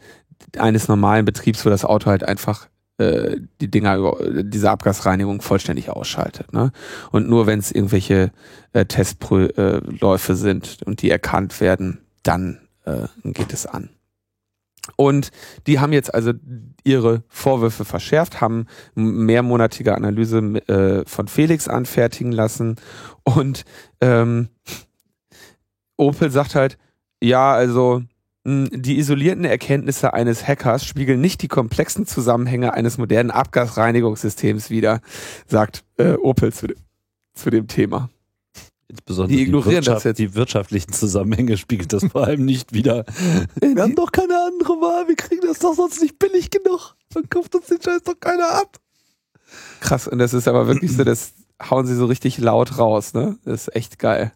eines 0.58 0.88
normalen 0.88 1.26
Betriebs, 1.26 1.66
wo 1.66 1.70
das 1.70 1.86
Auto 1.86 2.08
halt 2.08 2.24
einfach 2.24 2.68
äh, 2.98 3.38
die 3.62 3.72
Dinger, 3.72 4.16
diese 4.44 4.70
Abgasreinigung 4.70 5.42
vollständig 5.42 5.90
ausschaltet. 5.90 6.54
Ne? 6.54 6.72
Und 7.12 7.28
nur 7.30 7.48
wenn 7.48 7.60
es 7.60 7.72
irgendwelche 7.72 8.32
äh, 8.74 8.86
Testläufe 8.86 10.36
sind 10.36 10.80
und 10.86 11.02
die 11.02 11.10
erkannt 11.10 11.60
werden, 11.62 12.00
dann 12.24 12.60
äh, 12.86 13.08
geht 13.24 13.54
es 13.54 13.66
an. 13.66 13.90
Und 14.98 15.32
die 15.66 15.80
haben 15.80 15.94
jetzt 15.94 16.14
also 16.14 16.34
ihre 16.84 17.24
Vorwürfe 17.30 17.86
verschärft, 17.86 18.42
haben 18.42 18.68
mehrmonatige 18.96 19.96
Analyse 19.96 20.40
äh, 20.68 21.04
von 21.06 21.28
Felix 21.28 21.68
anfertigen 21.68 22.32
lassen 22.32 22.76
und 23.24 23.64
ähm, 24.02 24.50
Opel 25.96 26.32
sagt 26.32 26.56
halt, 26.56 26.78
ja, 27.22 27.54
also 27.54 28.02
die 28.46 28.98
isolierten 28.98 29.46
Erkenntnisse 29.46 30.14
eines 30.14 30.46
Hackers 30.46 30.86
spiegeln 30.86 31.22
nicht 31.22 31.42
die 31.42 31.48
komplexen 31.48 32.06
Zusammenhänge 32.06 32.74
eines 32.74 32.98
modernen 32.98 33.32
Abgasreinigungssystems 33.32 34.70
wider, 34.70 35.00
sagt 35.48 35.86
äh, 35.98 36.16
Opel 36.16 36.52
zu, 36.52 36.68
zu 37.34 37.50
dem 37.50 37.68
Thema. 37.68 38.10
Insbesondere 38.94 39.36
die, 39.36 39.44
ignorieren 39.44 39.82
die, 39.82 39.88
Wirtschaft, 39.88 40.18
die 40.20 40.36
wirtschaftlichen 40.36 40.94
Zusammenhänge 40.94 41.58
spiegelt 41.58 41.94
das 41.94 42.04
vor 42.06 42.26
allem 42.26 42.46
nicht 42.46 42.74
wieder. 42.74 43.06
Wir 43.60 43.82
haben 43.82 43.96
doch 43.96 44.12
keine 44.12 44.36
andere 44.36 44.74
Wahl, 44.74 45.08
wir 45.08 45.16
kriegen 45.16 45.42
das 45.48 45.58
doch 45.58 45.74
sonst 45.74 46.00
nicht 46.00 46.20
billig 46.20 46.52
genug. 46.52 46.96
Dann 47.12 47.28
kauft 47.28 47.56
uns 47.56 47.66
den 47.66 47.82
Scheiß 47.82 48.04
doch 48.04 48.20
keiner 48.20 48.50
ab. 48.52 48.78
Krass, 49.80 50.08
und 50.08 50.20
das 50.20 50.36
ist 50.36 50.48
aber 50.48 50.68
wirklich 50.68 50.96
so, 50.96 51.04
das 51.04 51.34
hauen 51.70 51.88
sie 51.88 51.96
so 51.96 52.06
richtig 52.06 52.38
laut 52.38 52.78
raus, 52.78 53.16
ne? 53.16 53.40
Das 53.46 53.68
ist 53.68 53.76
echt 53.76 53.98
geil. 53.98 54.32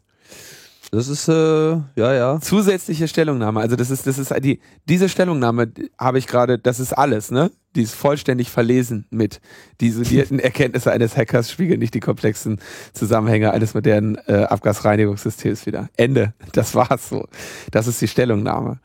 Das 0.91 1.09
ist, 1.09 1.27
äh, 1.27 1.71
ja, 1.95 2.13
ja. 2.13 2.39
Zusätzliche 2.39 3.07
Stellungnahme. 3.07 3.59
Also 3.59 3.75
das 3.75 3.89
ist, 3.89 4.07
das 4.07 4.17
ist 4.17 4.33
die, 4.41 4.61
diese 4.87 5.09
Stellungnahme 5.09 5.71
habe 5.99 6.17
ich 6.17 6.27
gerade, 6.27 6.57
das 6.57 6.79
ist 6.79 6.93
alles, 6.93 7.29
ne? 7.29 7.51
Die 7.75 7.81
ist 7.83 7.93
vollständig 7.93 8.49
verlesen 8.49 9.05
mit 9.09 9.41
die 9.81 9.87
isolierten 9.87 10.39
Erkenntnisse 10.39 10.91
eines 10.91 11.17
Hackers 11.17 11.51
spiegeln 11.51 11.79
nicht 11.79 11.93
die 11.93 11.99
komplexen 11.99 12.59
Zusammenhänge 12.93 13.51
eines 13.51 13.73
modernen 13.73 14.15
äh, 14.27 14.43
Abgasreinigungssystems 14.43 15.65
wieder. 15.65 15.89
Ende. 15.97 16.33
Das 16.53 16.73
war's 16.73 17.09
so. 17.09 17.27
Das 17.71 17.87
ist 17.87 18.01
die 18.01 18.07
Stellungnahme. 18.07 18.79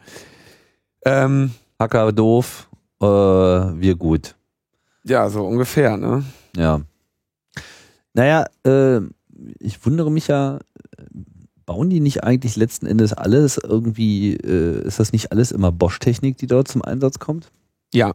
Ähm, 1.05 1.53
Hacker 1.78 2.12
doof, 2.12 2.68
äh, 3.00 3.07
wir 3.07 3.94
gut. 3.94 4.34
Ja, 5.05 5.28
so 5.30 5.46
ungefähr, 5.46 5.96
ne? 5.96 6.24
Ja. 6.57 6.80
Naja, 8.14 8.46
äh, 8.64 9.00
ich 9.59 9.84
wundere 9.84 10.11
mich 10.11 10.28
ja, 10.28 10.59
bauen 11.66 11.90
die 11.90 12.00
nicht 12.00 12.24
eigentlich 12.24 12.56
letzten 12.56 12.86
Endes 12.86 13.12
alles 13.12 13.58
irgendwie, 13.58 14.34
äh, 14.34 14.86
ist 14.86 14.98
das 15.00 15.12
nicht 15.12 15.32
alles 15.32 15.52
immer 15.52 15.72
Bosch-Technik, 15.72 16.36
die 16.36 16.46
dort 16.46 16.68
zum 16.68 16.82
Einsatz 16.82 17.18
kommt? 17.18 17.50
Ja. 17.92 18.14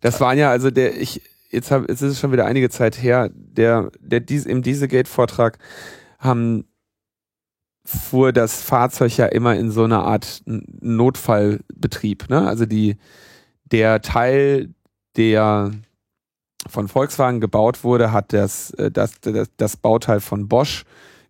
Das 0.00 0.20
waren 0.20 0.38
ja 0.38 0.50
also 0.50 0.70
der, 0.70 1.00
ich, 1.00 1.22
jetzt, 1.50 1.70
hab, 1.70 1.88
jetzt 1.88 2.02
ist 2.02 2.12
es 2.12 2.20
schon 2.20 2.32
wieder 2.32 2.46
einige 2.46 2.70
Zeit 2.70 3.02
her, 3.02 3.30
der, 3.34 3.90
der 4.00 4.20
dies, 4.20 4.46
im 4.46 4.62
Dieselgate-Vortrag 4.62 5.58
haben 6.18 6.64
fuhr 7.84 8.32
das 8.32 8.60
Fahrzeug 8.60 9.16
ja 9.16 9.26
immer 9.26 9.56
in 9.56 9.70
so 9.70 9.84
einer 9.84 10.04
Art 10.04 10.42
Notfallbetrieb. 10.44 12.28
Ne? 12.28 12.46
Also 12.46 12.66
die, 12.66 12.96
der 13.64 14.02
Teil, 14.02 14.74
der 15.16 15.70
von 16.66 16.88
Volkswagen 16.88 17.40
gebaut 17.40 17.84
wurde, 17.84 18.10
hat 18.12 18.32
das, 18.32 18.70
äh, 18.72 18.90
das, 18.90 19.20
das, 19.20 19.48
das 19.56 19.76
Bauteil 19.76 20.18
von 20.20 20.48
Bosch 20.48 20.84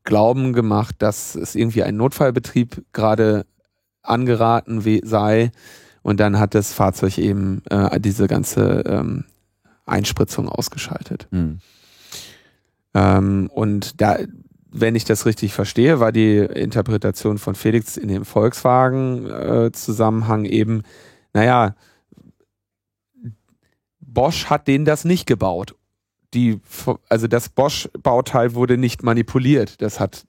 Glauben 0.05 0.55
gemacht, 0.55 0.95
dass 1.01 1.35
es 1.35 1.55
irgendwie 1.55 1.83
ein 1.83 1.97
Notfallbetrieb 1.97 2.83
gerade 2.93 3.45
angeraten 4.03 4.83
sei. 5.05 5.51
Und 6.03 6.21
dann 6.21 6.39
hat 6.39 6.55
das 6.55 6.73
Fahrzeug 6.73 7.19
eben 7.19 7.63
äh, 7.69 8.01
diese 8.01 8.27
ganze 8.27 8.85
ähm, 8.87 9.27
Einspritzung 9.85 10.49
ausgeschaltet. 10.49 11.29
Mhm. 11.31 11.59
Ähm, 12.95 13.51
und 13.53 14.01
da, 14.01 14.17
wenn 14.71 14.95
ich 14.95 15.05
das 15.05 15.27
richtig 15.27 15.53
verstehe, 15.53 16.01
war 16.01 16.13
die 16.13 16.39
Interpretation 16.39 17.37
von 17.37 17.55
Felix 17.55 17.99
in 17.99 18.09
dem 18.09 18.25
Volkswagen-Zusammenhang 18.25 20.47
äh, 20.47 20.51
eben, 20.51 20.85
naja, 21.35 21.75
Bosch 24.13 24.47
hat 24.47 24.69
denen 24.69 24.85
das 24.85 25.05
nicht 25.05 25.27
gebaut. 25.27 25.75
Die, 26.35 26.61
also 27.09 27.27
das 27.27 27.49
Bosch-Bauteil 27.49 28.55
wurde 28.55 28.77
nicht 28.77 29.03
manipuliert. 29.03 29.81
Das 29.81 30.01
hat. 30.01 30.27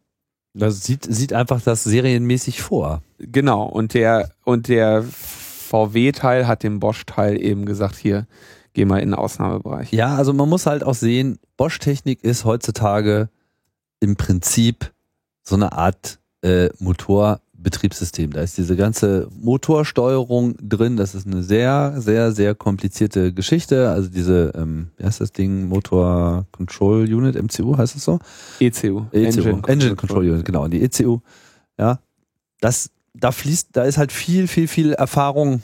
Das 0.54 0.84
sieht, 0.84 1.06
sieht 1.08 1.32
einfach 1.32 1.62
das 1.62 1.84
serienmäßig 1.84 2.62
vor. 2.62 3.04
Genau. 3.20 3.66
Und 3.66 3.94
der, 3.94 4.32
und 4.46 4.68
der 4.68 5.04
VW-Teil 5.04 6.48
hat 6.48 6.64
dem 6.64 6.80
Bosch-Teil 6.80 7.42
eben 7.42 7.66
gesagt, 7.66 7.96
hier, 7.96 8.26
geh 8.74 8.86
mal 8.86 9.00
in 9.00 9.10
den 9.10 9.16
Ausnahmebereich. 9.16 9.92
Ja, 9.92 10.16
also 10.16 10.34
man 10.34 10.50
muss 10.50 10.66
halt 10.66 10.84
auch 10.84 10.96
sehen, 10.96 11.40
Bosch-Technik 11.56 12.24
ist 12.24 12.46
heutzutage 12.46 13.30
im 14.00 14.16
Prinzip 14.16 14.92
so 15.44 15.56
eine 15.56 15.74
Art 15.74 16.20
äh, 16.42 16.70
Motorbetriebssystem. 17.60 18.32
Da 18.32 18.42
ist 18.42 18.58
diese 18.58 18.76
ganze 18.76 19.28
Motorsteuerung 19.40 20.56
drin. 20.62 20.98
Das 20.98 21.16
ist 21.16 21.28
eine 21.28 21.44
sehr, 21.44 21.96
sehr, 21.98 22.32
sehr 22.32 22.56
komplizierte 22.56 23.34
Geschichte. 23.34 23.90
Also 23.90 24.10
diese, 24.10 24.54
ähm, 24.56 24.90
wie 24.98 25.06
heißt 25.06 25.22
das 25.22 25.32
Ding? 25.32 25.68
Motor 25.68 26.46
Control 26.52 27.14
Unit, 27.14 27.36
MCU 27.36 27.78
heißt 27.78 27.96
es 27.96 28.04
so? 28.04 28.20
ECU. 28.60 29.06
ECU. 29.12 29.18
Engine, 29.18 29.62
Engine 29.68 29.96
Control 29.96 30.30
Unit, 30.30 30.46
genau. 30.46 30.64
Und 30.64 30.72
die 30.72 30.82
ECU, 30.82 31.20
ja, 31.78 32.00
das, 32.62 32.92
da 33.14 33.32
fließt, 33.32 33.70
da 33.74 33.84
ist 33.84 33.98
halt 33.98 34.12
viel, 34.12 34.48
viel, 34.48 34.68
viel 34.68 34.94
Erfahrung 34.94 35.62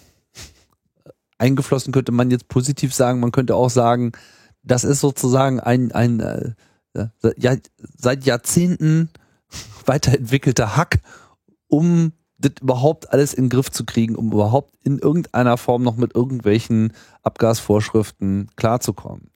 eingeflossen, 1.37 1.93
könnte 1.93 2.11
man 2.11 2.31
jetzt 2.31 2.47
positiv 2.47 2.93
sagen. 2.93 3.19
Man 3.19 3.31
könnte 3.31 3.55
auch 3.55 3.69
sagen, 3.69 4.11
das 4.63 4.83
ist 4.83 4.99
sozusagen 4.99 5.59
ein, 5.59 5.91
ein 5.91 6.19
äh, 6.19 6.53
ja, 7.37 7.55
seit 7.97 8.25
Jahrzehnten 8.25 9.09
weiterentwickelter 9.85 10.75
Hack, 10.75 10.99
um 11.75 12.13
das 12.37 12.53
überhaupt 12.61 13.11
alles 13.11 13.33
in 13.33 13.45
den 13.45 13.49
Griff 13.49 13.69
zu 13.69 13.85
kriegen, 13.85 14.15
um 14.15 14.31
überhaupt 14.31 14.73
in 14.83 14.97
irgendeiner 14.97 15.57
Form 15.57 15.83
noch 15.83 15.97
mit 15.97 16.15
irgendwelchen 16.15 16.93
Abgasvorschriften 17.21 18.49
klarzukommen. 18.55 19.29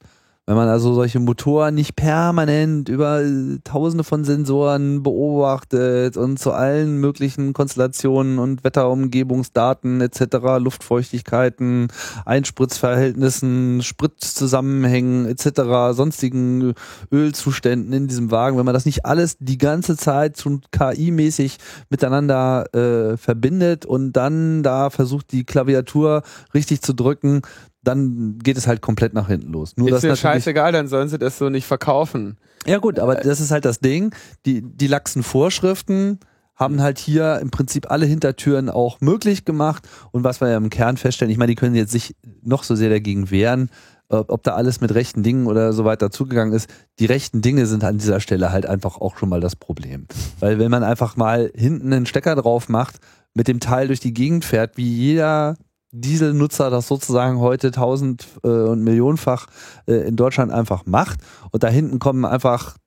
Wenn 0.50 0.56
man 0.56 0.68
also 0.68 0.96
solche 0.96 1.20
Motoren 1.20 1.76
nicht 1.76 1.96
permanent 1.96 2.90
über 2.90 3.22
tausende 3.64 4.04
von 4.04 4.24
Sensoren 4.24 5.04
beobachtet 5.04 6.18
und 6.18 6.40
zu 6.40 6.54
allen 6.54 6.98
möglichen 6.98 7.54
Konstellationen 7.54 8.40
und 8.40 8.64
Wetterumgebungsdaten 8.64 10.02
etc., 10.02 10.38
Luftfeuchtigkeiten, 10.58 11.90
Einspritzverhältnissen, 12.26 13.84
Spritzusammenhängen 13.84 15.28
etc., 15.28 15.96
sonstigen 15.96 16.74
Ölzuständen 17.12 17.94
in 17.94 18.08
diesem 18.08 18.32
Wagen, 18.32 18.58
wenn 18.58 18.66
man 18.66 18.74
das 18.74 18.88
nicht 18.88 19.06
alles 19.06 19.38
die 19.40 19.60
ganze 19.60 19.98
Zeit 19.98 20.40
schon 20.40 20.62
KI-mäßig 20.72 21.58
miteinander 21.92 22.66
äh, 22.74 23.18
verbindet 23.18 23.86
und 23.86 24.14
dann 24.14 24.64
da 24.64 24.90
versucht, 24.90 25.32
die 25.32 25.44
Klaviatur 25.44 26.24
richtig 26.56 26.82
zu 26.82 26.94
drücken, 26.94 27.44
dann 27.82 28.40
geht 28.40 28.58
es 28.58 28.68
halt 28.68 28.82
komplett 28.82 29.14
nach 29.14 29.28
hinten 29.28 29.52
los. 29.52 29.78
Nur 29.78 29.90
ist 29.90 30.04
mir 30.04 30.16
scheißegal, 30.16 30.72
dann 30.72 30.88
sollen 30.88 31.08
sie 31.08 31.18
das 31.18 31.38
so 31.38 31.50
nicht 31.50 31.66
verkaufen. 31.66 32.38
Ja 32.66 32.78
gut, 32.78 33.00
aber 33.00 33.16
das 33.16 33.40
ist 33.40 33.52
halt 33.52 33.66
das 33.66 33.80
Ding. 33.80 34.14
Die, 34.46 34.62
die 34.62 34.88
laxen 34.88 35.24
Vorschriften 35.24 36.20
haben 36.56 36.82
halt 36.82 37.00
hier 37.00 37.40
im 37.40 37.52
Prinzip 37.52 37.90
alle 37.90 38.06
Hintertüren 38.06 38.70
auch 38.70 39.00
möglich 39.00 39.46
gemacht. 39.46 39.88
Und 40.12 40.26
was 40.26 40.42
wir 40.42 40.50
ja 40.50 40.58
im 40.58 40.70
Kern 40.70 40.98
feststellen, 40.98 41.32
ich 41.32 41.38
meine, 41.38 41.52
die 41.52 41.56
können 41.56 41.74
jetzt 41.74 41.94
sich 41.94 42.18
noch 42.42 42.64
so 42.64 42.76
sehr 42.76 42.90
dagegen 42.90 43.32
wehren, 43.32 43.70
ob 44.10 44.44
da 44.44 44.56
alles 44.56 44.82
mit 44.82 44.94
rechten 44.94 45.24
Dingen 45.24 45.48
oder 45.48 45.72
so 45.72 45.86
weiter 45.86 46.12
zugegangen 46.12 46.54
ist. 46.54 46.70
Die 47.00 47.06
rechten 47.06 47.42
Dinge 47.42 47.66
sind 47.66 47.86
an 47.86 47.98
dieser 47.98 48.20
Stelle 48.20 48.52
halt 48.52 48.66
einfach 48.66 48.98
auch 48.98 49.18
schon 49.18 49.30
mal 49.30 49.40
das 49.40 49.56
Problem. 49.56 50.08
Weil 50.42 50.60
wenn 50.60 50.72
man 50.72 50.84
einfach 50.84 51.16
mal 51.16 51.50
hinten 51.56 51.94
einen 51.94 52.06
Stecker 52.06 52.36
drauf 52.36 52.68
macht, 52.68 52.98
mit 53.34 53.48
dem 53.48 53.62
Teil 53.62 53.88
durch 53.88 54.02
die 54.02 54.14
Gegend 54.14 54.44
fährt, 54.44 54.76
wie 54.76 54.92
jeder 54.92 55.56
Dieselnutzer 55.92 56.70
das 56.70 56.88
sozusagen 56.88 57.40
heute 57.40 57.72
tausend 57.72 58.28
äh, 58.44 58.48
und 58.48 58.84
millionenfach 58.84 59.48
äh, 59.88 60.08
in 60.08 60.16
Deutschland 60.16 60.52
einfach 60.52 60.86
macht 60.86 61.20
und 61.52 61.64
da 61.64 61.68
hinten 61.68 62.00
kommen 62.00 62.26
einfach 62.26 62.78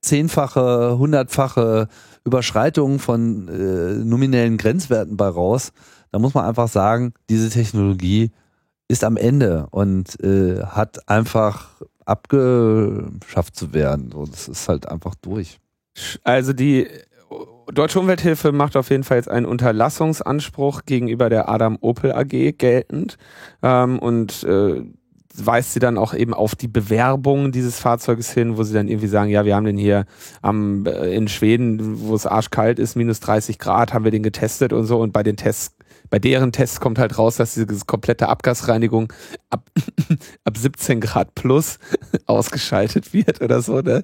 zehnfache, 0.00 0.98
hundertfache 0.98 1.88
Überschreitungen 2.24 2.98
von 2.98 3.48
äh, 3.48 4.04
nominellen 4.04 4.56
Grenzwerten 4.56 5.16
bei 5.16 5.28
raus. 5.28 5.72
Da 6.10 6.18
muss 6.18 6.34
man 6.34 6.44
einfach 6.44 6.68
sagen, 6.68 7.14
diese 7.30 7.50
Technologie 7.50 8.30
ist 8.88 9.04
am 9.04 9.16
Ende 9.16 9.68
und 9.70 10.22
äh, 10.22 10.62
hat 10.62 11.08
einfach 11.08 11.82
abgeschafft 12.04 13.56
zu 13.56 13.72
werden. 13.72 14.10
So, 14.12 14.26
das 14.26 14.48
ist 14.48 14.68
halt 14.68 14.88
einfach 14.88 15.14
durch. 15.14 15.58
Also 16.24 16.52
die 16.52 16.88
Deutsche 17.72 18.00
Umwelthilfe 18.00 18.52
macht 18.52 18.76
auf 18.76 18.90
jeden 18.90 19.02
Fall 19.02 19.16
jetzt 19.16 19.30
einen 19.30 19.46
Unterlassungsanspruch 19.46 20.82
gegenüber 20.84 21.30
der 21.30 21.48
Adam 21.48 21.78
Opel 21.80 22.12
AG 22.12 22.58
geltend 22.58 23.16
ähm, 23.62 23.98
und 23.98 24.44
äh, 24.44 24.82
weist 25.34 25.72
sie 25.72 25.80
dann 25.80 25.96
auch 25.96 26.12
eben 26.12 26.34
auf 26.34 26.54
die 26.54 26.68
Bewerbung 26.68 27.50
dieses 27.50 27.78
Fahrzeuges 27.78 28.30
hin, 28.30 28.58
wo 28.58 28.62
sie 28.62 28.74
dann 28.74 28.88
irgendwie 28.88 29.06
sagen, 29.06 29.30
ja, 29.30 29.46
wir 29.46 29.56
haben 29.56 29.64
den 29.64 29.78
hier 29.78 30.04
am, 30.42 30.84
äh, 30.84 31.14
in 31.14 31.28
Schweden, 31.28 32.00
wo 32.02 32.14
es 32.14 32.26
arschkalt 32.26 32.78
ist, 32.78 32.94
minus 32.94 33.20
30 33.20 33.58
Grad, 33.58 33.94
haben 33.94 34.04
wir 34.04 34.10
den 34.10 34.22
getestet 34.22 34.74
und 34.74 34.84
so. 34.84 35.00
Und 35.00 35.14
bei 35.14 35.22
den 35.22 35.36
Tests 35.36 35.74
bei 36.12 36.18
deren 36.18 36.52
Tests 36.52 36.78
kommt 36.78 36.98
halt 36.98 37.16
raus, 37.16 37.36
dass 37.36 37.54
diese 37.54 37.86
komplette 37.86 38.28
Abgasreinigung 38.28 39.10
ab, 39.48 39.70
ab 40.44 40.58
17 40.58 41.00
Grad 41.00 41.34
plus 41.34 41.78
ausgeschaltet 42.26 43.14
wird 43.14 43.40
oder 43.40 43.62
so, 43.62 43.80
ne? 43.80 44.02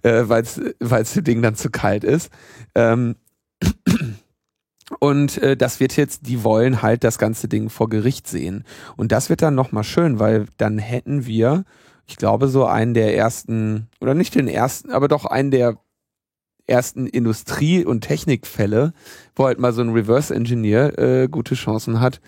äh, 0.00 0.22
weil 0.26 0.42
es 0.42 1.12
dem 1.12 1.24
Ding 1.24 1.42
dann 1.42 1.54
zu 1.54 1.68
kalt 1.68 2.02
ist. 2.02 2.30
Ähm, 2.74 3.16
und 5.00 5.36
äh, 5.36 5.54
das 5.54 5.80
wird 5.80 5.98
jetzt, 5.98 6.26
die 6.28 6.44
wollen 6.44 6.80
halt 6.80 7.04
das 7.04 7.18
ganze 7.18 7.46
Ding 7.46 7.68
vor 7.68 7.90
Gericht 7.90 8.26
sehen. 8.26 8.64
Und 8.96 9.12
das 9.12 9.28
wird 9.28 9.42
dann 9.42 9.54
nochmal 9.54 9.84
schön, 9.84 10.18
weil 10.18 10.46
dann 10.56 10.78
hätten 10.78 11.26
wir, 11.26 11.64
ich 12.06 12.16
glaube, 12.16 12.48
so 12.48 12.64
einen 12.64 12.94
der 12.94 13.14
ersten, 13.14 13.88
oder 14.00 14.14
nicht 14.14 14.34
den 14.34 14.48
ersten, 14.48 14.90
aber 14.92 15.08
doch 15.08 15.26
einen 15.26 15.50
der 15.50 15.76
ersten 16.66 17.06
Industrie- 17.06 17.84
und 17.84 18.02
Technikfälle, 18.02 18.92
wo 19.36 19.44
halt 19.46 19.58
mal 19.58 19.72
so 19.72 19.82
ein 19.82 19.90
Reverse 19.90 20.34
Engineer 20.34 20.98
äh, 20.98 21.28
gute 21.28 21.54
Chancen 21.54 22.00
hat, 22.00 22.20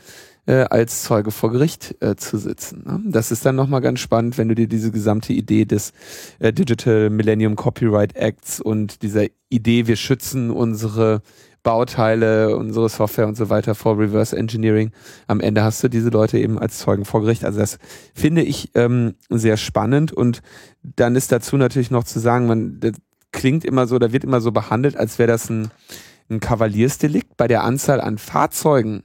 äh, 0.46 0.64
als 0.70 1.02
Zeuge 1.02 1.30
vor 1.30 1.50
Gericht 1.50 1.96
äh, 2.00 2.16
zu 2.16 2.38
sitzen. 2.38 2.84
Ne? 2.86 3.00
Das 3.06 3.30
ist 3.30 3.44
dann 3.44 3.56
nochmal 3.56 3.80
ganz 3.80 4.00
spannend, 4.00 4.38
wenn 4.38 4.48
du 4.48 4.54
dir 4.54 4.68
diese 4.68 4.92
gesamte 4.92 5.32
Idee 5.32 5.64
des 5.64 5.92
äh, 6.38 6.52
Digital 6.52 7.10
Millennium 7.10 7.56
Copyright 7.56 8.14
Acts 8.16 8.60
und 8.60 9.02
dieser 9.02 9.26
Idee, 9.48 9.86
wir 9.86 9.96
schützen 9.96 10.50
unsere 10.50 11.22
Bauteile, 11.62 12.56
unsere 12.56 12.88
Software 12.88 13.26
und 13.26 13.36
so 13.36 13.50
weiter 13.50 13.74
vor 13.74 13.98
Reverse 13.98 14.36
Engineering. 14.36 14.92
Am 15.26 15.40
Ende 15.40 15.64
hast 15.64 15.82
du 15.82 15.88
diese 15.88 16.10
Leute 16.10 16.38
eben 16.38 16.60
als 16.60 16.78
Zeugen 16.78 17.04
vor 17.04 17.22
Gericht. 17.22 17.44
Also 17.44 17.58
das 17.58 17.78
finde 18.14 18.42
ich 18.42 18.70
ähm, 18.76 19.14
sehr 19.30 19.56
spannend 19.56 20.12
und 20.12 20.42
dann 20.84 21.16
ist 21.16 21.32
dazu 21.32 21.56
natürlich 21.56 21.90
noch 21.90 22.04
zu 22.04 22.20
sagen, 22.20 22.46
man, 22.46 22.78
klingt 23.36 23.64
immer 23.66 23.86
so, 23.86 23.98
da 23.98 24.12
wird 24.12 24.24
immer 24.24 24.40
so 24.40 24.50
behandelt, 24.50 24.96
als 24.96 25.18
wäre 25.18 25.28
das 25.28 25.48
ein, 25.50 25.68
ein 26.28 26.40
Kavaliersdelikt 26.40 27.36
bei 27.36 27.46
der 27.46 27.62
Anzahl 27.62 28.00
an 28.00 28.16
Fahrzeugen, 28.16 29.04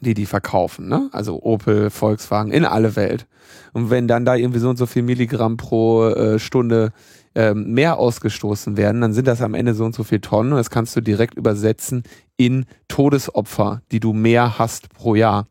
die 0.00 0.14
die 0.14 0.26
verkaufen, 0.26 0.88
ne? 0.88 1.08
Also 1.12 1.42
Opel, 1.42 1.90
Volkswagen, 1.90 2.52
in 2.52 2.64
alle 2.64 2.94
Welt. 2.94 3.26
Und 3.72 3.90
wenn 3.90 4.06
dann 4.06 4.24
da 4.24 4.36
irgendwie 4.36 4.60
so 4.60 4.70
und 4.70 4.76
so 4.76 4.86
viel 4.86 5.02
Milligramm 5.02 5.56
pro 5.56 6.06
äh, 6.08 6.38
Stunde 6.38 6.92
ähm, 7.34 7.72
mehr 7.72 7.98
ausgestoßen 7.98 8.76
werden, 8.76 9.00
dann 9.00 9.12
sind 9.12 9.26
das 9.26 9.42
am 9.42 9.54
Ende 9.54 9.74
so 9.74 9.84
und 9.84 9.94
so 9.94 10.04
viel 10.04 10.20
Tonnen 10.20 10.52
und 10.52 10.58
das 10.58 10.70
kannst 10.70 10.94
du 10.94 11.00
direkt 11.00 11.34
übersetzen 11.34 12.04
in 12.36 12.64
Todesopfer, 12.86 13.82
die 13.90 14.00
du 14.00 14.12
mehr 14.12 14.58
hast 14.58 14.90
pro 14.90 15.16
Jahr. 15.16 15.48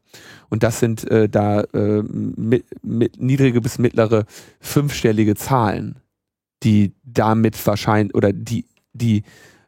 Und 0.50 0.64
das 0.64 0.80
sind 0.80 1.10
äh, 1.12 1.28
da 1.28 1.62
äh, 1.74 2.04
mit, 2.04 2.66
mit 2.84 3.22
niedrige 3.22 3.60
bis 3.60 3.80
mittlere 3.80 4.24
fünfstellige 4.62 5.36
Zahlen 5.36 6.00
die 6.66 6.94
damit 7.18 7.66
wahrscheinlich 7.66 8.14
oder 8.16 8.32
die, 8.34 8.66
die 8.94 9.24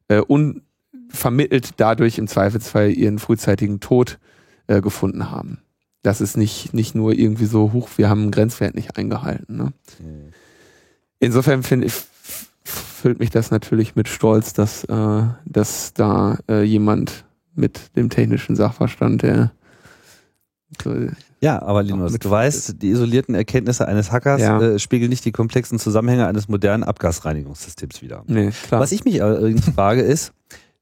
äh, 0.07 0.19
unvermittelt 0.19 1.71
dadurch 1.77 2.17
im 2.17 2.27
Zweifelsfall 2.27 2.91
ihren 2.91 3.19
frühzeitigen 3.19 3.79
Tod 3.79 4.19
äh, 4.67 4.81
gefunden 4.81 5.31
haben. 5.31 5.59
Das 6.03 6.21
ist 6.21 6.37
nicht, 6.37 6.73
nicht 6.73 6.95
nur 6.95 7.13
irgendwie 7.13 7.45
so 7.45 7.73
hoch, 7.73 7.89
wir 7.97 8.09
haben 8.09 8.21
einen 8.21 8.31
Grenzwert 8.31 8.75
nicht 8.75 8.97
eingehalten. 8.97 9.57
Ne? 9.57 9.73
Mhm. 9.99 10.31
Insofern 11.19 11.63
finde 11.63 11.87
ich, 11.87 11.93
füllt 12.63 13.19
mich 13.19 13.29
das 13.29 13.51
natürlich 13.51 13.95
mit 13.95 14.07
Stolz, 14.07 14.53
dass, 14.53 14.83
äh, 14.85 15.23
dass 15.45 15.93
da 15.93 16.37
äh, 16.47 16.63
jemand 16.63 17.25
mit 17.55 17.95
dem 17.95 18.09
technischen 18.09 18.55
Sachverstand, 18.55 19.23
der 19.23 19.51
so 20.81 20.93
ja, 21.39 21.61
aber 21.61 21.83
Linus, 21.83 22.17
du 22.17 22.29
weißt, 22.29 22.81
die 22.81 22.89
isolierten 22.89 23.35
Erkenntnisse 23.35 23.87
eines 23.87 24.11
Hackers 24.11 24.41
ja. 24.41 24.59
äh, 24.59 24.79
spiegeln 24.79 25.09
nicht 25.09 25.23
die 25.23 25.31
komplexen 25.31 25.77
Zusammenhänge 25.77 26.25
eines 26.25 26.47
modernen 26.47 26.83
Abgasreinigungssystems 26.83 28.01
wider. 28.01 28.23
Nee, 28.27 28.51
klar. 28.51 28.81
Was 28.81 28.91
ich 28.91 29.05
mich 29.05 29.21
allerdings 29.21 29.65
frage 29.75 30.01
ist, 30.01 30.33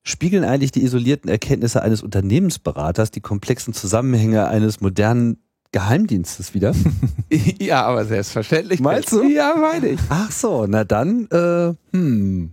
spiegeln 0.03 0.45
eigentlich 0.45 0.71
die 0.71 0.83
isolierten 0.83 1.29
Erkenntnisse 1.29 1.81
eines 1.81 2.03
Unternehmensberaters 2.03 3.11
die 3.11 3.21
komplexen 3.21 3.73
Zusammenhänge 3.73 4.47
eines 4.47 4.79
modernen 4.79 5.37
Geheimdienstes 5.73 6.53
wieder? 6.53 6.73
ja, 7.59 7.83
aber 7.83 8.05
selbstverständlich. 8.05 8.79
Meinst 8.79 9.11
du? 9.11 9.23
Ja, 9.23 9.55
meine 9.59 9.89
ich. 9.89 9.99
Ach 10.07 10.31
so, 10.31 10.67
na 10.67 10.85
dann, 10.85 11.27
äh, 11.31 11.73
hm. 11.91 12.51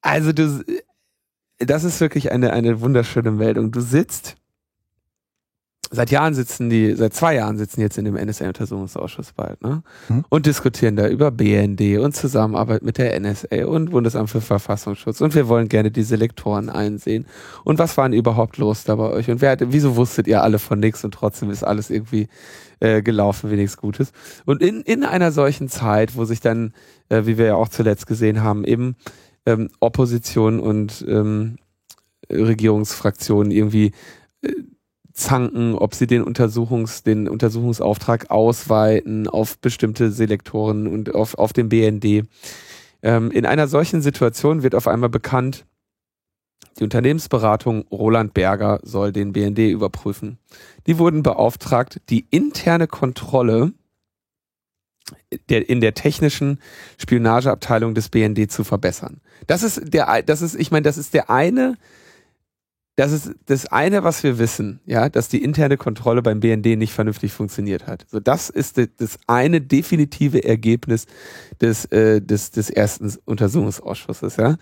Also 0.00 0.32
du, 0.32 0.64
das 1.58 1.84
ist 1.84 2.00
wirklich 2.00 2.32
eine, 2.32 2.54
eine 2.54 2.80
wunderschöne 2.80 3.32
Meldung. 3.32 3.70
Du 3.70 3.80
sitzt 3.80 4.36
seit 5.90 6.10
Jahren 6.10 6.34
sitzen 6.34 6.68
die, 6.70 6.94
seit 6.94 7.14
zwei 7.14 7.36
Jahren 7.36 7.56
sitzen 7.56 7.80
jetzt 7.80 7.98
in 7.98 8.04
dem 8.04 8.14
NSA-Untersuchungsausschuss 8.14 9.32
bald, 9.32 9.62
ne? 9.62 9.82
Hm. 10.08 10.24
Und 10.28 10.46
diskutieren 10.46 10.96
da 10.96 11.08
über 11.08 11.30
BND 11.30 11.98
und 11.98 12.14
Zusammenarbeit 12.14 12.82
mit 12.82 12.98
der 12.98 13.18
NSA 13.18 13.64
und 13.66 13.90
Bundesamt 13.90 14.30
für 14.30 14.40
Verfassungsschutz. 14.40 15.20
Und 15.20 15.34
wir 15.34 15.48
wollen 15.48 15.68
gerne 15.68 15.90
die 15.90 16.02
Selektoren 16.02 16.68
einsehen. 16.68 17.26
Und 17.64 17.78
was 17.78 17.96
war 17.96 18.08
denn 18.08 18.18
überhaupt 18.18 18.58
los 18.58 18.84
da 18.84 18.96
bei 18.96 19.10
euch? 19.10 19.30
Und 19.30 19.40
wer 19.40 19.50
hatte, 19.50 19.72
wieso 19.72 19.96
wusstet 19.96 20.26
ihr 20.26 20.42
alle 20.42 20.58
von 20.58 20.78
nichts 20.78 21.04
und 21.04 21.12
trotzdem 21.12 21.50
ist 21.50 21.64
alles 21.64 21.90
irgendwie 21.90 22.28
äh, 22.80 23.02
gelaufen 23.02 23.50
wie 23.50 23.56
nichts 23.56 23.76
Gutes? 23.76 24.12
Und 24.44 24.62
in, 24.62 24.82
in 24.82 25.04
einer 25.04 25.32
solchen 25.32 25.68
Zeit, 25.68 26.16
wo 26.16 26.24
sich 26.24 26.40
dann, 26.40 26.74
äh, 27.08 27.24
wie 27.24 27.38
wir 27.38 27.46
ja 27.46 27.54
auch 27.54 27.68
zuletzt 27.68 28.06
gesehen 28.06 28.42
haben, 28.42 28.64
eben 28.64 28.96
ähm, 29.46 29.70
Opposition 29.80 30.60
und 30.60 31.04
ähm, 31.08 31.56
Regierungsfraktionen 32.30 33.50
irgendwie 33.50 33.92
äh, 34.42 34.52
zanken, 35.18 35.74
ob 35.74 35.94
sie 35.94 36.06
den 36.06 36.22
Untersuchungs, 36.22 37.02
den 37.02 37.28
Untersuchungsauftrag 37.28 38.30
ausweiten 38.30 39.28
auf 39.28 39.58
bestimmte 39.58 40.10
Selektoren 40.10 40.86
und 40.86 41.14
auf, 41.14 41.36
auf 41.36 41.52
den 41.52 41.68
BND. 41.68 42.26
Ähm, 43.02 43.30
in 43.30 43.46
einer 43.46 43.68
solchen 43.68 44.00
Situation 44.00 44.62
wird 44.62 44.74
auf 44.74 44.88
einmal 44.88 45.08
bekannt, 45.08 45.64
die 46.78 46.84
Unternehmensberatung 46.84 47.86
Roland 47.90 48.34
Berger 48.34 48.78
soll 48.82 49.12
den 49.12 49.32
BND 49.32 49.58
überprüfen. 49.58 50.38
Die 50.86 50.98
wurden 50.98 51.22
beauftragt, 51.24 52.00
die 52.08 52.26
interne 52.30 52.86
Kontrolle 52.86 53.72
der, 55.48 55.68
in 55.68 55.80
der 55.80 55.94
technischen 55.94 56.60
Spionageabteilung 56.98 57.94
des 57.94 58.08
BND 58.10 58.50
zu 58.50 58.62
verbessern. 58.62 59.20
Das 59.46 59.62
ist 59.62 59.92
der, 59.92 60.22
das 60.22 60.42
ist, 60.42 60.54
ich 60.54 60.70
meine, 60.70 60.82
das 60.82 60.98
ist 60.98 61.14
der 61.14 61.30
eine, 61.30 61.76
das 62.98 63.12
ist 63.12 63.30
das 63.46 63.66
eine, 63.66 64.02
was 64.02 64.24
wir 64.24 64.40
wissen, 64.40 64.80
ja, 64.84 65.08
dass 65.08 65.28
die 65.28 65.44
interne 65.44 65.76
Kontrolle 65.76 66.20
beim 66.20 66.40
BND 66.40 66.76
nicht 66.76 66.92
vernünftig 66.92 67.32
funktioniert 67.32 67.86
hat. 67.86 68.04
So, 68.10 68.18
das 68.18 68.50
ist 68.50 68.76
das 68.76 69.20
eine 69.28 69.60
definitive 69.60 70.42
Ergebnis 70.42 71.06
des, 71.60 71.84
äh, 71.92 72.20
des, 72.20 72.50
des 72.50 72.70
ersten 72.70 73.14
Untersuchungsausschusses, 73.24 74.36
ja. 74.36 74.56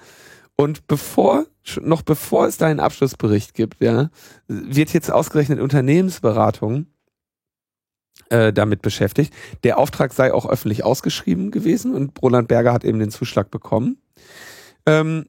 Und 0.55 0.87
bevor, 0.87 1.47
noch 1.81 2.03
bevor 2.03 2.47
es 2.47 2.59
da 2.59 2.67
einen 2.67 2.79
Abschlussbericht 2.79 3.55
gibt, 3.55 3.83
ja, 3.83 4.11
wird 4.49 4.93
jetzt 4.93 5.11
ausgerechnet 5.11 5.59
Unternehmensberatung 5.59 6.89
äh, 8.29 8.53
damit 8.53 8.83
beschäftigt. 8.83 9.33
Der 9.65 9.79
Auftrag 9.79 10.13
sei 10.13 10.35
auch 10.35 10.47
öffentlich 10.47 10.85
ausgeschrieben 10.85 11.51
gewesen 11.53 11.95
und 11.95 12.21
Roland 12.21 12.49
Berger 12.49 12.75
hat 12.75 12.85
eben 12.85 12.99
den 12.99 13.11
Zuschlag 13.11 13.51
bekommen. 13.51 13.97
Ähm, 14.85 15.25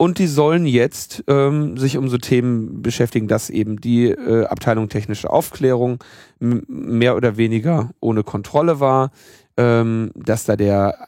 und 0.00 0.18
die 0.18 0.28
sollen 0.28 0.64
jetzt 0.64 1.24
ähm, 1.26 1.76
sich 1.76 1.98
um 1.98 2.08
so 2.08 2.16
Themen 2.16 2.80
beschäftigen, 2.80 3.28
dass 3.28 3.50
eben 3.50 3.82
die 3.82 4.06
äh, 4.06 4.46
Abteilung 4.46 4.88
technische 4.88 5.28
Aufklärung 5.28 6.02
mehr 6.38 7.16
oder 7.16 7.36
weniger 7.36 7.90
ohne 8.00 8.22
Kontrolle 8.22 8.80
war, 8.80 9.10
ähm, 9.58 10.10
dass 10.14 10.46
da 10.46 10.56
der 10.56 11.06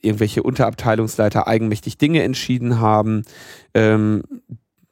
irgendwelche 0.00 0.44
Unterabteilungsleiter 0.44 1.48
eigenmächtig 1.48 1.98
Dinge 1.98 2.22
entschieden 2.22 2.78
haben, 2.78 3.24
ähm, 3.74 4.22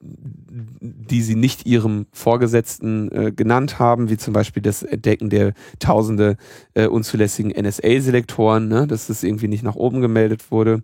die 0.01 1.23
sie 1.23 1.37
nicht 1.37 1.65
ihrem 1.65 2.07
Vorgesetzten 2.13 3.13
äh, 3.13 3.31
genannt 3.31 3.79
haben, 3.79 4.11
wie 4.11 4.17
zum 4.17 4.33
Beispiel 4.33 4.63
das 4.63 4.83
Entdecken 4.83 5.31
der 5.31 5.55
tausende 5.79 6.37
äh, 6.75 6.89
unzulässigen 6.89 7.53
NSA-Selektoren, 7.53 8.67
ne, 8.67 8.89
dass 8.89 9.07
das 9.07 9.23
irgendwie 9.23 9.49
nicht 9.49 9.63
nach 9.63 9.77
oben 9.77 10.01
gemeldet 10.01 10.51
wurde. 10.51 10.83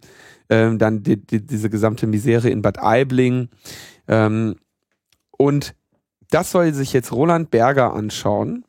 Ähm, 0.51 0.79
dann 0.79 1.03
die, 1.03 1.17
die, 1.17 1.45
diese 1.45 1.71
gesamte 1.71 2.07
Misere 2.07 2.51
in 2.51 2.63
Bad 2.63 2.79
Aibling. 2.79 3.49
Ähm, 4.09 4.57
und 5.31 5.75
das 6.31 6.51
soll 6.51 6.73
sich 6.75 6.93
jetzt 6.93 7.13
Roland 7.13 7.51
Berger 7.51 7.93
anschauen 7.95 8.65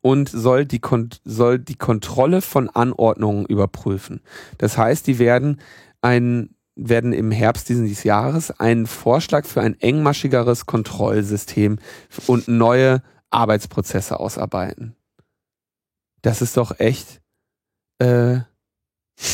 und 0.00 0.28
soll 0.28 0.66
die, 0.66 0.80
Kon 0.80 1.10
soll 1.24 1.58
die 1.58 1.76
Kontrolle 1.76 2.42
von 2.42 2.68
Anordnungen 2.68 3.46
überprüfen. 3.46 4.20
Das 4.58 4.78
heißt, 4.78 5.06
die 5.06 5.18
werden 5.18 5.60
ein 6.00 6.50
werden 6.76 7.12
im 7.12 7.30
Herbst 7.30 7.68
dieses 7.68 8.02
Jahres 8.04 8.50
einen 8.50 8.86
Vorschlag 8.86 9.46
für 9.46 9.60
ein 9.60 9.78
engmaschigeres 9.80 10.66
Kontrollsystem 10.66 11.78
und 12.26 12.48
neue 12.48 13.02
Arbeitsprozesse 13.30 14.18
ausarbeiten. 14.18 14.96
Das 16.22 16.42
ist 16.42 16.56
doch 16.56 16.78
echt, 16.80 17.20
äh, 17.98 18.40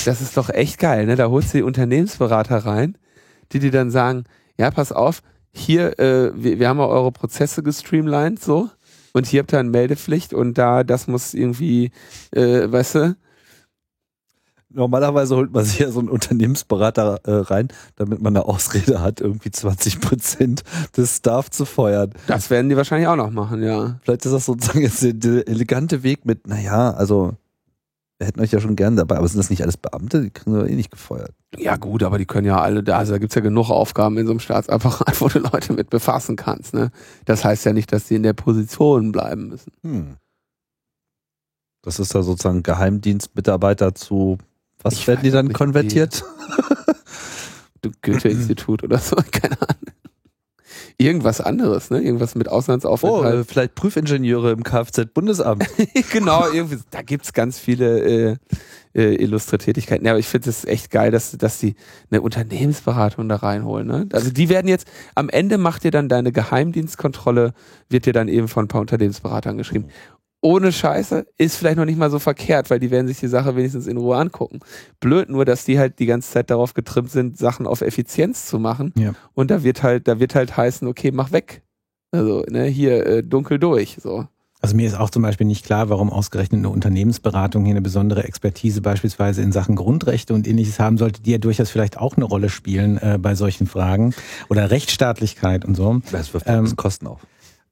das 0.04 0.20
ist 0.20 0.36
doch 0.36 0.50
echt 0.50 0.78
geil, 0.78 1.06
ne? 1.06 1.16
Da 1.16 1.28
holst 1.28 1.52
du 1.52 1.58
die 1.58 1.64
Unternehmensberater 1.64 2.58
rein, 2.58 2.96
die 3.52 3.58
dir 3.58 3.70
dann 3.70 3.90
sagen, 3.90 4.24
ja, 4.58 4.70
pass 4.70 4.92
auf, 4.92 5.22
hier, 5.52 5.98
äh, 5.98 6.32
wir, 6.34 6.58
wir 6.58 6.68
haben 6.68 6.78
ja 6.78 6.86
eure 6.86 7.12
Prozesse 7.12 7.62
gestreamlined, 7.62 8.40
so, 8.42 8.70
und 9.12 9.26
hier 9.26 9.40
habt 9.40 9.52
ihr 9.52 9.58
eine 9.58 9.70
Meldepflicht 9.70 10.34
und 10.34 10.58
da, 10.58 10.84
das 10.84 11.06
muss 11.06 11.34
irgendwie, 11.34 11.90
äh, 12.32 12.70
weißt 12.70 12.94
du, 12.96 13.16
Normalerweise 14.72 15.34
holt 15.34 15.52
man 15.52 15.64
sich 15.64 15.80
ja 15.80 15.90
so 15.90 15.98
einen 15.98 16.08
Unternehmensberater 16.08 17.20
äh, 17.24 17.32
rein, 17.32 17.68
damit 17.96 18.22
man 18.22 18.36
eine 18.36 18.46
Ausrede 18.46 19.00
hat, 19.00 19.20
irgendwie 19.20 19.50
20 19.50 20.00
Prozent 20.00 20.62
des 20.96 21.16
Staff 21.16 21.50
zu 21.50 21.64
feuern. 21.64 22.12
Das 22.28 22.50
werden 22.50 22.68
die 22.68 22.76
wahrscheinlich 22.76 23.08
auch 23.08 23.16
noch 23.16 23.30
machen, 23.30 23.64
ja. 23.64 23.98
Vielleicht 24.02 24.26
ist 24.26 24.32
das 24.32 24.46
sozusagen 24.46 24.82
jetzt 24.82 25.02
der, 25.02 25.14
der 25.14 25.48
elegante 25.48 26.04
Weg 26.04 26.24
mit, 26.24 26.46
naja, 26.46 26.92
also 26.92 27.32
wir 28.20 28.26
hätten 28.26 28.40
euch 28.40 28.52
ja 28.52 28.60
schon 28.60 28.76
gern 28.76 28.96
dabei, 28.96 29.16
aber 29.16 29.26
sind 29.26 29.38
das 29.38 29.48
nicht 29.48 29.62
alles 29.62 29.78
Beamte? 29.78 30.20
Die 30.20 30.30
kriegen 30.30 30.54
doch 30.54 30.66
eh 30.66 30.74
nicht 30.74 30.90
gefeuert. 30.90 31.32
Ja 31.56 31.76
gut, 31.76 32.02
aber 32.02 32.18
die 32.18 32.26
können 32.26 32.46
ja 32.46 32.60
alle 32.60 32.82
da, 32.82 32.98
also 32.98 33.12
da 33.12 33.18
gibt's 33.18 33.34
ja 33.34 33.40
genug 33.40 33.70
Aufgaben 33.70 34.18
in 34.18 34.26
so 34.26 34.32
einem 34.32 34.40
Staatsapparat, 34.40 35.18
wo 35.22 35.28
du 35.28 35.38
Leute 35.38 35.72
mit 35.72 35.88
befassen 35.88 36.36
kannst. 36.36 36.74
Ne? 36.74 36.90
Das 37.24 37.46
heißt 37.46 37.64
ja 37.64 37.72
nicht, 37.72 37.90
dass 37.92 38.04
die 38.04 38.16
in 38.16 38.22
der 38.22 38.34
Position 38.34 39.10
bleiben 39.10 39.48
müssen. 39.48 39.72
Hm. 39.82 40.16
Das 41.82 41.98
ist 41.98 42.14
da 42.14 42.22
sozusagen 42.22 42.62
Geheimdienstmitarbeiter 42.62 43.94
zu 43.94 44.36
was 44.82 44.94
ich 44.94 45.06
werden 45.06 45.22
die 45.22 45.30
dann 45.30 45.52
konvertiert? 45.52 46.24
Goethe-Institut 48.02 48.82
oder 48.82 48.98
so, 48.98 49.16
keine 49.32 49.60
Ahnung. 49.60 49.79
Irgendwas 51.00 51.40
anderes, 51.40 51.88
ne? 51.88 52.02
Irgendwas 52.02 52.34
mit 52.34 52.50
Auslandsaufenthalt. 52.50 53.40
Oh, 53.40 53.44
vielleicht 53.48 53.74
Prüfingenieure 53.74 54.50
im 54.50 54.62
Kfz-Bundesamt. 54.62 55.64
genau, 56.12 56.46
irgendwie, 56.52 56.76
da 56.90 57.00
gibt's 57.00 57.32
ganz 57.32 57.58
viele 57.58 58.00
äh, 58.00 58.36
äh, 58.94 59.14
illustre 59.14 59.56
Tätigkeiten. 59.56 60.04
Ja, 60.04 60.12
aber 60.12 60.18
ich 60.18 60.28
finde 60.28 60.50
es 60.50 60.66
echt 60.66 60.90
geil, 60.90 61.10
dass, 61.10 61.32
dass 61.38 61.58
die 61.58 61.74
eine 62.10 62.20
Unternehmensberatung 62.20 63.30
da 63.30 63.36
reinholen. 63.36 63.86
Ne? 63.86 64.08
Also 64.12 64.30
die 64.30 64.50
werden 64.50 64.68
jetzt, 64.68 64.86
am 65.14 65.30
Ende 65.30 65.56
macht 65.56 65.84
dir 65.84 65.90
dann 65.90 66.10
deine 66.10 66.32
Geheimdienstkontrolle, 66.32 67.54
wird 67.88 68.04
dir 68.04 68.12
dann 68.12 68.28
eben 68.28 68.48
von 68.48 68.66
ein 68.66 68.68
paar 68.68 68.82
Unternehmensberatern 68.82 69.56
geschrieben 69.56 69.86
ohne 70.42 70.72
Scheiße 70.72 71.26
ist 71.36 71.56
vielleicht 71.56 71.76
noch 71.76 71.84
nicht 71.84 71.98
mal 71.98 72.10
so 72.10 72.18
verkehrt, 72.18 72.70
weil 72.70 72.80
die 72.80 72.90
werden 72.90 73.06
sich 73.06 73.20
die 73.20 73.28
Sache 73.28 73.56
wenigstens 73.56 73.86
in 73.86 73.96
Ruhe 73.96 74.16
angucken. 74.16 74.60
Blöd 74.98 75.28
nur, 75.28 75.44
dass 75.44 75.64
die 75.64 75.78
halt 75.78 75.98
die 75.98 76.06
ganze 76.06 76.30
Zeit 76.30 76.50
darauf 76.50 76.74
getrimmt 76.74 77.10
sind, 77.10 77.38
Sachen 77.38 77.66
auf 77.66 77.82
Effizienz 77.82 78.46
zu 78.46 78.58
machen. 78.58 78.92
Ja. 78.96 79.12
Und 79.34 79.50
da 79.50 79.62
wird 79.62 79.82
halt, 79.82 80.08
da 80.08 80.18
wird 80.18 80.34
halt 80.34 80.56
heißen, 80.56 80.88
okay, 80.88 81.10
mach 81.12 81.32
weg. 81.32 81.62
Also, 82.10 82.42
ne, 82.48 82.64
hier 82.64 83.06
äh, 83.06 83.22
dunkel 83.22 83.58
durch. 83.58 83.98
So. 84.02 84.26
Also 84.62 84.76
mir 84.76 84.86
ist 84.86 84.98
auch 84.98 85.10
zum 85.10 85.22
Beispiel 85.22 85.46
nicht 85.46 85.64
klar, 85.64 85.88
warum 85.88 86.10
ausgerechnet 86.10 86.58
eine 86.58 86.68
Unternehmensberatung 86.68 87.64
hier 87.64 87.72
eine 87.72 87.80
besondere 87.80 88.24
Expertise 88.24 88.82
beispielsweise 88.82 89.40
in 89.40 89.52
Sachen 89.52 89.74
Grundrechte 89.74 90.34
und 90.34 90.46
ähnliches 90.46 90.78
haben 90.78 90.98
sollte, 90.98 91.22
die 91.22 91.30
ja 91.30 91.38
durchaus 91.38 91.70
vielleicht 91.70 91.96
auch 91.96 92.16
eine 92.16 92.26
Rolle 92.26 92.50
spielen 92.50 92.98
äh, 92.98 93.18
bei 93.20 93.34
solchen 93.34 93.66
Fragen 93.66 94.14
oder 94.50 94.70
Rechtsstaatlichkeit 94.70 95.64
und 95.64 95.76
so. 95.76 96.02
Das 96.12 96.34
wirft 96.34 96.46
ähm, 96.46 96.76
Kosten 96.76 97.06
auf. 97.06 97.20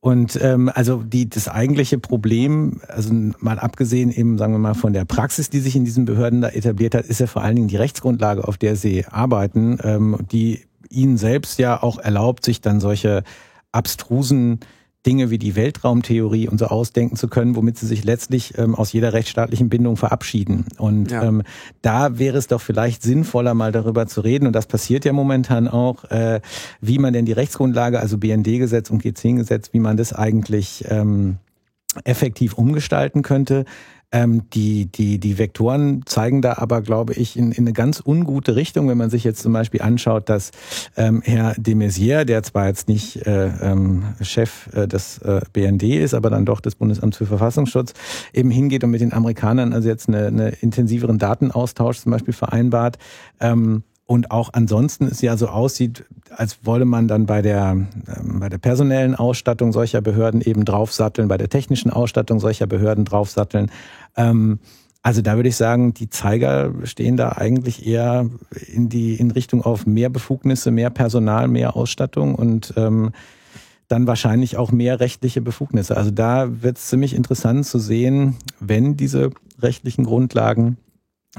Und 0.01 0.39
ähm, 0.41 0.71
also 0.73 1.03
die, 1.03 1.29
das 1.29 1.49
eigentliche 1.49 1.99
Problem, 1.99 2.81
also 2.87 3.13
mal 3.41 3.59
abgesehen 3.59 4.13
eben, 4.13 4.39
sagen 4.39 4.53
wir 4.53 4.59
mal, 4.59 4.75
von 4.75 4.93
der 4.93 5.05
Praxis, 5.05 5.51
die 5.51 5.59
sich 5.59 5.75
in 5.75 5.85
diesen 5.85 6.05
Behörden 6.05 6.41
da 6.41 6.49
etabliert 6.49 6.95
hat, 6.95 7.07
ist 7.07 7.19
ja 7.19 7.27
vor 7.27 7.43
allen 7.43 7.57
Dingen 7.57 7.69
die 7.69 7.77
Rechtsgrundlage, 7.77 8.47
auf 8.47 8.59
der 8.59 8.77
sie 8.77 9.05
arbeiten, 9.07 9.79
ähm, 9.83 10.19
die 10.31 10.63
ihnen 10.89 11.19
selbst 11.19 11.59
ja 11.59 11.83
auch 11.83 11.99
erlaubt, 11.99 12.45
sich 12.45 12.61
dann 12.61 12.81
solche 12.81 13.25
abstrusen 13.73 14.61
Dinge 15.07 15.31
wie 15.31 15.39
die 15.39 15.55
Weltraumtheorie 15.55 16.49
und 16.49 16.59
so 16.59 16.67
ausdenken 16.67 17.17
zu 17.17 17.29
können, 17.29 17.57
womit 17.57 17.79
sie 17.79 17.87
sich 17.87 18.05
letztlich 18.05 18.59
ähm, 18.59 18.75
aus 18.75 18.93
jeder 18.93 19.13
rechtsstaatlichen 19.13 19.69
Bindung 19.69 19.97
verabschieden. 19.97 20.67
Und 20.77 21.11
ja. 21.11 21.23
ähm, 21.23 21.43
da 21.83 22.19
wäre 22.19 22.37
es 22.37 22.49
doch 22.49 22.61
vielleicht 22.61 23.03
sinnvoller, 23.03 23.55
mal 23.55 23.73
darüber 23.73 24.07
zu 24.07 24.21
reden, 24.21 24.47
und 24.47 24.53
das 24.55 24.67
passiert 24.67 25.05
ja 25.05 25.13
momentan 25.13 25.69
auch, 25.69 26.05
äh, 26.05 26.41
wie 26.81 26.99
man 26.99 27.13
denn 27.13 27.27
die 27.27 27.33
Rechtsgrundlage, 27.33 28.01
also 28.01 28.19
BND-Gesetz 28.19 28.91
und 28.91 29.03
G10-Gesetz, 29.03 29.73
wie 29.73 29.81
man 29.81 29.97
das 29.97 30.13
eigentlich 30.13 30.85
ähm, 30.89 31.39
effektiv 32.05 32.55
umgestalten 32.55 33.23
könnte. 33.23 33.65
Ähm, 34.11 34.49
die, 34.51 34.87
die, 34.87 35.19
die 35.19 35.37
Vektoren 35.37 36.03
zeigen 36.07 36.41
da 36.41 36.55
aber, 36.57 36.81
glaube 36.81 37.13
ich, 37.13 37.37
in, 37.37 37.53
in 37.53 37.65
eine 37.65 37.75
ganz 37.75 38.03
ungute 38.05 38.57
Richtung, 38.57 38.89
wenn 38.89 38.97
man 38.97 39.11
sich 39.11 39.23
jetzt 39.23 39.43
zum 39.43 39.53
Beispiel 39.53 39.83
anschaut, 39.83 40.31
dass 40.31 40.51
ähm, 40.97 41.21
Herr 41.23 41.53
de 41.59 41.75
Maizière, 41.75 42.25
der 42.25 42.43
zwar 42.43 42.69
jetzt 42.69 42.89
nicht 42.89 43.27
äh, 43.27 43.49
ähm, 43.61 44.15
Chef 44.23 44.71
äh, 44.73 44.89
des 44.89 45.19
äh, 45.19 45.43
BND 45.53 45.83
ist, 45.83 46.15
aber 46.15 46.31
dann 46.31 46.47
doch 46.47 46.61
des 46.61 46.77
Bundesamts 46.77 47.19
für 47.19 47.27
Verfassungsschutz, 47.27 47.93
eben 48.33 48.51
hingeht 48.51 48.83
und 48.83 48.93
mit 48.93 49.03
den 49.03 49.13
Amerikanern 49.13 49.75
also 49.75 49.89
jetzt 49.89 50.09
eine, 50.09 50.29
eine 50.29 50.49
intensiveren 50.49 51.19
Datenaustausch 51.19 51.99
zum 51.99 52.13
Beispiel 52.13 52.33
vereinbart. 52.33 52.97
Ähm, 53.41 53.83
und 54.09 54.31
auch 54.31 54.49
ansonsten 54.55 55.05
es 55.05 55.21
ja 55.21 55.37
so 55.37 55.49
aussieht, 55.49 56.07
als 56.35 56.61
wolle 56.65 56.87
man 56.87 57.09
dann 57.09 57.27
bei 57.27 57.43
der, 57.43 57.73
ähm, 57.73 58.41
bei 58.41 58.49
der 58.49 58.57
personellen 58.57 59.15
Ausstattung 59.15 59.71
solcher 59.71 60.01
Behörden 60.01 60.41
eben 60.41 60.65
draufsatteln, 60.65 61.29
bei 61.29 61.37
der 61.37 61.51
technischen 61.51 61.91
Ausstattung 61.91 62.41
solcher 62.41 62.67
Behörden 62.67 63.05
draufsatteln. 63.05 63.71
Ähm, 64.17 64.61
also 65.03 65.21
da 65.21 65.37
würde 65.37 65.51
ich 65.51 65.57
sagen, 65.57 65.93
die 65.93 66.09
Zeiger 66.09 66.73
stehen 66.85 67.19
da 67.19 67.33
eigentlich 67.33 67.87
eher 67.87 68.31
in 68.73 68.89
die 68.89 69.15
in 69.17 69.31
Richtung 69.31 69.63
auf 69.63 69.85
mehr 69.85 70.09
Befugnisse, 70.09 70.71
mehr 70.71 70.89
Personal, 70.89 71.47
mehr 71.47 71.77
Ausstattung 71.77 72.35
und 72.35 72.73
ähm, 72.79 73.11
dann 73.89 74.07
wahrscheinlich 74.07 74.57
auch 74.57 74.73
mehr 74.73 75.01
rechtliche 75.01 75.43
Befugnisse. 75.43 75.99
Also 75.99 76.13
da 76.13 76.63
wird 76.63 76.79
es 76.79 76.87
ziemlich 76.87 77.15
interessant 77.15 77.67
zu 77.67 77.79
sehen, 77.79 78.37
wenn 78.59 78.97
diese 78.97 79.33
rechtlichen 79.61 80.05
Grundlagen 80.05 80.79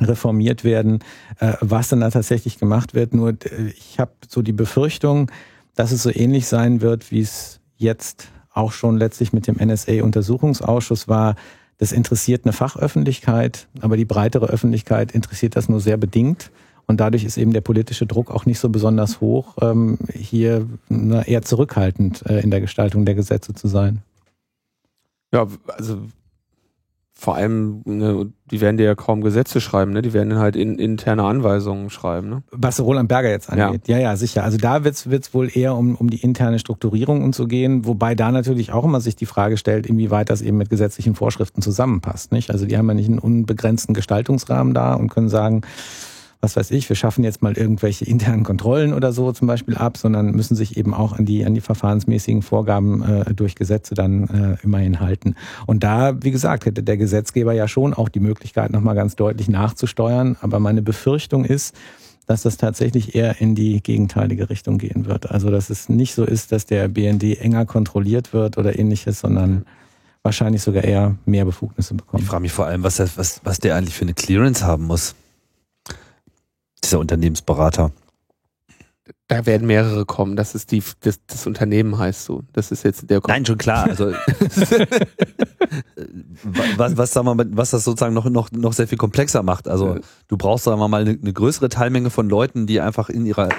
reformiert 0.02 0.64
werden, 0.64 1.00
äh, 1.40 1.54
was 1.62 1.90
dann 1.90 2.02
da 2.02 2.10
tatsächlich 2.10 2.58
gemacht 2.58 2.94
wird. 2.94 3.14
Nur 3.14 3.36
ich 3.78 4.00
habe 4.00 4.12
so 4.28 4.42
die 4.42 4.54
Befürchtung, 4.54 5.32
dass 5.76 5.92
es 5.92 6.04
so 6.04 6.12
ähnlich 6.14 6.48
sein 6.48 6.82
wird, 6.82 7.12
wie 7.12 7.22
es 7.22 7.60
jetzt 7.78 8.28
auch 8.54 8.72
schon 8.72 8.98
letztlich 8.98 9.32
mit 9.34 9.48
dem 9.48 9.56
NSA-Untersuchungsausschuss 9.56 11.08
war. 11.08 11.36
Das 11.78 11.92
interessiert 11.92 12.46
eine 12.46 12.54
Fachöffentlichkeit, 12.54 13.68
aber 13.80 13.96
die 13.96 14.06
breitere 14.06 14.48
Öffentlichkeit 14.48 15.14
interessiert 15.14 15.56
das 15.56 15.70
nur 15.70 15.80
sehr 15.80 15.98
bedingt. 15.98 16.52
Und 16.86 17.00
dadurch 17.00 17.24
ist 17.24 17.38
eben 17.38 17.54
der 17.54 17.62
politische 17.62 18.08
Druck 18.08 18.32
auch 18.32 18.46
nicht 18.46 18.60
so 18.60 18.68
besonders 18.68 19.22
hoch, 19.22 19.56
ähm, 19.62 20.00
hier 20.12 20.66
eher 20.90 21.44
zurückhaltend 21.44 22.26
äh, 22.26 22.40
in 22.40 22.50
der 22.50 22.62
Gestaltung 22.62 23.06
der 23.06 23.14
Gesetze 23.14 23.54
zu 23.54 23.68
sein. 23.68 24.02
Ja, 25.32 25.46
also 25.68 26.00
vor 27.20 27.36
allem, 27.36 27.82
ne, 27.84 28.32
die 28.50 28.62
werden 28.62 28.78
dir 28.78 28.86
ja 28.86 28.96
kaum 28.96 29.20
Gesetze 29.20 29.60
schreiben, 29.60 29.92
ne? 29.92 30.02
Die 30.02 30.14
werden 30.14 30.38
halt 30.38 30.56
in, 30.56 30.80
interne 30.80 31.26
Anweisungen 31.26 31.90
schreiben, 31.90 32.30
ne? 32.30 32.44
Was 32.52 32.80
Roland 32.80 33.10
Berger 33.10 33.30
jetzt 33.30 33.50
angeht. 33.50 33.90
Ja, 33.90 33.98
ja, 33.98 34.04
ja 34.04 34.16
sicher. 34.16 34.46
Also 34.46 34.58
da 34.58 34.86
wird 34.86 34.96
es 34.96 35.34
wohl 35.34 35.50
eher 35.54 35.76
um, 35.76 35.96
um 35.96 36.10
die 36.10 36.22
interne 36.22 36.60
Strukturierung 36.60 37.22
und 37.22 37.36
so 37.36 37.46
gehen, 37.46 37.86
wobei 37.86 38.16
da 38.16 38.32
natürlich 38.32 38.72
auch 38.72 38.86
immer 38.86 39.02
sich 39.02 39.18
die 39.18 39.26
Frage 39.26 39.58
stellt, 39.58 39.86
inwieweit 39.86 40.30
das 40.30 40.42
eben 40.42 40.56
mit 40.56 40.70
gesetzlichen 40.70 41.14
Vorschriften 41.14 41.62
zusammenpasst. 41.62 42.32
Nicht? 42.32 42.52
Also 42.52 42.66
die 42.66 42.78
haben 42.78 42.88
ja 42.88 42.94
nicht 42.94 43.10
einen 43.10 43.20
unbegrenzten 43.20 43.94
Gestaltungsrahmen 43.94 44.74
da 44.74 44.94
und 44.94 45.10
können 45.10 45.28
sagen, 45.28 45.64
was 46.42 46.56
weiß 46.56 46.72
ich, 46.72 46.88
wir 46.88 46.96
schaffen 46.96 47.24
jetzt 47.24 47.42
mal 47.42 47.58
irgendwelche 47.58 48.06
internen 48.06 48.44
Kontrollen 48.44 48.94
oder 48.94 49.12
so 49.12 49.32
zum 49.34 49.48
Beispiel 49.48 49.76
ab, 49.76 49.98
sondern 49.98 50.32
müssen 50.32 50.56
sich 50.56 50.78
eben 50.78 50.94
auch 50.94 51.14
an 51.14 51.26
die, 51.26 51.46
an 51.46 51.54
die 51.54 51.62
verfahrensmäßigen 51.62 52.44
Vorgaben 52.44 53.02
äh, 53.02 53.34
durch 53.34 53.56
Gesetze 53.56 53.94
dann 53.94 54.28
äh, 54.30 54.58
immerhin 54.64 55.02
halten. 55.02 55.36
Und 55.66 55.84
da, 55.84 56.16
wie 56.24 56.32
gesagt, 56.32 56.66
hätte 56.66 56.82
der 56.82 56.96
Gesetzgeber 56.96 57.52
ja 57.54 57.68
schon 57.68 57.94
auch 57.94 58.08
die 58.08 58.22
Möglichkeit, 58.22 58.72
nochmal 58.72 58.96
ganz 58.96 59.18
deutlich 59.18 59.50
nachzusteuern. 59.50 60.38
Aber 60.40 60.60
meine 60.60 60.82
Befürchtung 60.82 61.44
ist, 61.44 61.76
dass 62.26 62.44
das 62.44 62.56
tatsächlich 62.56 63.16
eher 63.16 63.42
in 63.42 63.54
die 63.54 63.82
gegenteilige 63.84 64.50
Richtung 64.50 64.78
gehen 64.78 65.08
wird. 65.08 65.30
Also 65.32 65.50
dass 65.50 65.70
es 65.70 65.90
nicht 65.90 66.16
so 66.16 66.24
ist, 66.24 66.54
dass 66.54 66.66
der 66.66 66.88
BND 66.88 67.38
enger 67.42 67.66
kontrolliert 67.66 68.32
wird 68.32 68.58
oder 68.58 68.80
ähnliches, 68.80 69.20
sondern 69.20 69.66
wahrscheinlich 70.24 70.62
sogar 70.62 70.84
eher 70.86 71.16
mehr 71.26 71.44
Befugnisse 71.44 71.96
bekommt. 71.96 72.24
Ich 72.24 72.30
frage 72.30 72.44
mich 72.44 72.52
vor 72.54 72.66
allem, 72.66 72.84
was, 72.84 73.00
was, 73.18 73.42
was 73.44 73.60
der 73.60 73.76
eigentlich 73.76 73.96
für 73.96 74.04
eine 74.04 74.14
Clearance 74.14 74.66
haben 74.66 74.86
muss 74.86 75.16
dieser 76.84 77.00
Unternehmensberater. 77.00 77.92
Da 79.28 79.46
werden 79.46 79.68
mehrere 79.68 80.06
kommen. 80.06 80.36
Das 80.36 80.56
ist 80.56 80.72
die, 80.72 80.82
das, 81.02 81.20
das 81.28 81.46
Unternehmen 81.46 81.98
heißt 81.98 82.26
so. 82.26 82.42
Das 82.54 82.72
ist 82.72 82.84
jetzt 82.84 83.10
der. 83.10 83.22
Nein, 83.28 83.46
schon 83.46 83.60
klar. 83.60 83.86
Also 83.88 84.08
was, 86.78 86.98
was, 86.98 87.14
sagen 87.14 87.28
wir 87.28 87.36
mal, 87.36 87.46
was 87.52 87.70
das 87.72 87.84
sozusagen 87.84 88.16
noch, 88.16 88.28
noch, 88.30 88.52
noch 88.52 88.74
sehr 88.74 88.88
viel 88.88 88.98
komplexer 88.98 89.44
macht. 89.44 89.68
Also 89.68 90.00
du 90.28 90.38
brauchst, 90.38 90.64
sagen 90.66 90.80
wir 90.80 90.88
mal, 90.88 91.02
eine, 91.02 91.12
eine 91.12 91.34
größere 91.34 91.70
Teilmenge 91.70 92.10
von 92.10 92.28
Leuten, 92.28 92.66
die 92.66 92.82
einfach 92.82 93.10
in 93.10 93.26
ihrer 93.26 93.50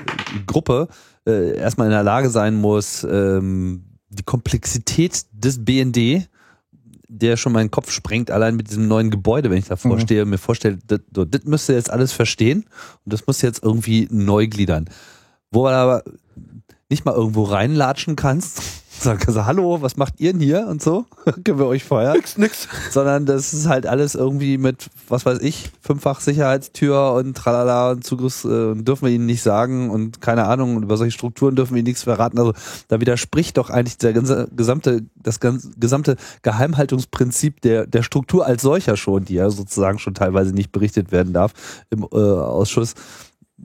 Gruppe 0.47 0.89
äh, 1.27 1.57
erstmal 1.57 1.87
in 1.87 1.93
der 1.93 2.03
Lage 2.03 2.31
sein 2.31 2.57
muss, 2.57 3.07
ähm, 3.09 3.85
die 4.09 4.25
Komplexität 4.25 5.25
des 5.33 5.65
BND 5.65 6.29
der 7.13 7.37
schon 7.37 7.53
meinen 7.53 7.71
Kopf 7.73 7.91
sprengt, 7.91 8.31
allein 8.31 8.55
mit 8.55 8.69
diesem 8.69 8.87
neuen 8.87 9.11
Gebäude, 9.11 9.51
wenn 9.51 9.59
ich 9.59 9.67
davor 9.67 9.97
mhm. 9.97 10.01
stehe 10.01 10.23
und 10.23 10.31
mir 10.31 10.39
vorstelle, 10.39 10.79
das, 10.87 11.01
das 11.11 11.45
müsst 11.45 11.69
ihr 11.69 11.75
jetzt 11.75 11.91
alles 11.91 12.13
verstehen 12.13 12.65
und 13.05 13.13
das 13.13 13.27
muss 13.27 13.43
jetzt 13.43 13.63
irgendwie 13.65 14.07
neu 14.11 14.47
gliedern. 14.47 14.89
Wo 15.51 15.65
man 15.65 15.75
aber 15.75 16.05
nicht 16.89 17.05
mal 17.05 17.15
irgendwo 17.15 17.43
reinlatschen 17.45 18.15
kannst, 18.15 18.63
Sag 19.03 19.27
also, 19.27 19.47
hallo, 19.47 19.81
was 19.81 19.97
macht 19.97 20.21
ihr 20.21 20.33
denn 20.33 20.43
hier 20.43 20.67
und 20.67 20.83
so? 20.83 21.07
Können 21.45 21.59
wir 21.59 21.65
euch 21.65 21.85
feuern? 21.85 22.15
Nix, 22.19 22.37
nix. 22.37 22.69
Sondern 22.91 23.25
das 23.25 23.55
ist 23.55 23.67
halt 23.67 23.87
alles 23.87 24.15
irgendwie 24.15 24.59
mit, 24.59 24.91
was 25.09 25.25
weiß 25.25 25.39
ich, 25.39 25.71
fünffach 25.81 26.21
Sicherheitstür 26.21 27.15
und 27.15 27.35
tralala 27.35 27.93
und 27.93 28.05
Zugriffs 28.05 28.45
äh, 28.45 28.75
dürfen 28.75 29.07
wir 29.07 29.15
ihnen 29.15 29.25
nicht 29.25 29.41
sagen 29.41 29.89
und 29.89 30.21
keine 30.21 30.45
Ahnung, 30.45 30.77
und 30.77 30.83
über 30.83 30.99
solche 30.99 31.13
Strukturen 31.13 31.57
dürfen 31.57 31.73
wir 31.73 31.79
ihnen 31.79 31.87
nichts 31.87 32.03
verraten. 32.03 32.39
Also 32.39 32.53
da 32.89 33.01
widerspricht 33.01 33.57
doch 33.57 33.71
eigentlich 33.71 33.97
der 33.97 34.13
ganze, 34.13 34.49
gesamte, 34.55 35.07
das 35.17 35.41
ganze, 35.41 35.71
gesamte 35.79 36.17
Geheimhaltungsprinzip 36.43 37.63
der, 37.63 37.87
der 37.87 38.03
Struktur 38.03 38.45
als 38.45 38.61
solcher 38.61 38.99
schon, 38.99 39.25
die 39.25 39.35
ja 39.35 39.49
sozusagen 39.49 39.99
schon 39.99 40.13
teilweise 40.13 40.53
nicht 40.53 40.73
berichtet 40.73 41.11
werden 41.11 41.33
darf 41.33 41.55
im 41.89 42.03
äh, 42.03 42.17
Ausschuss. 42.17 42.95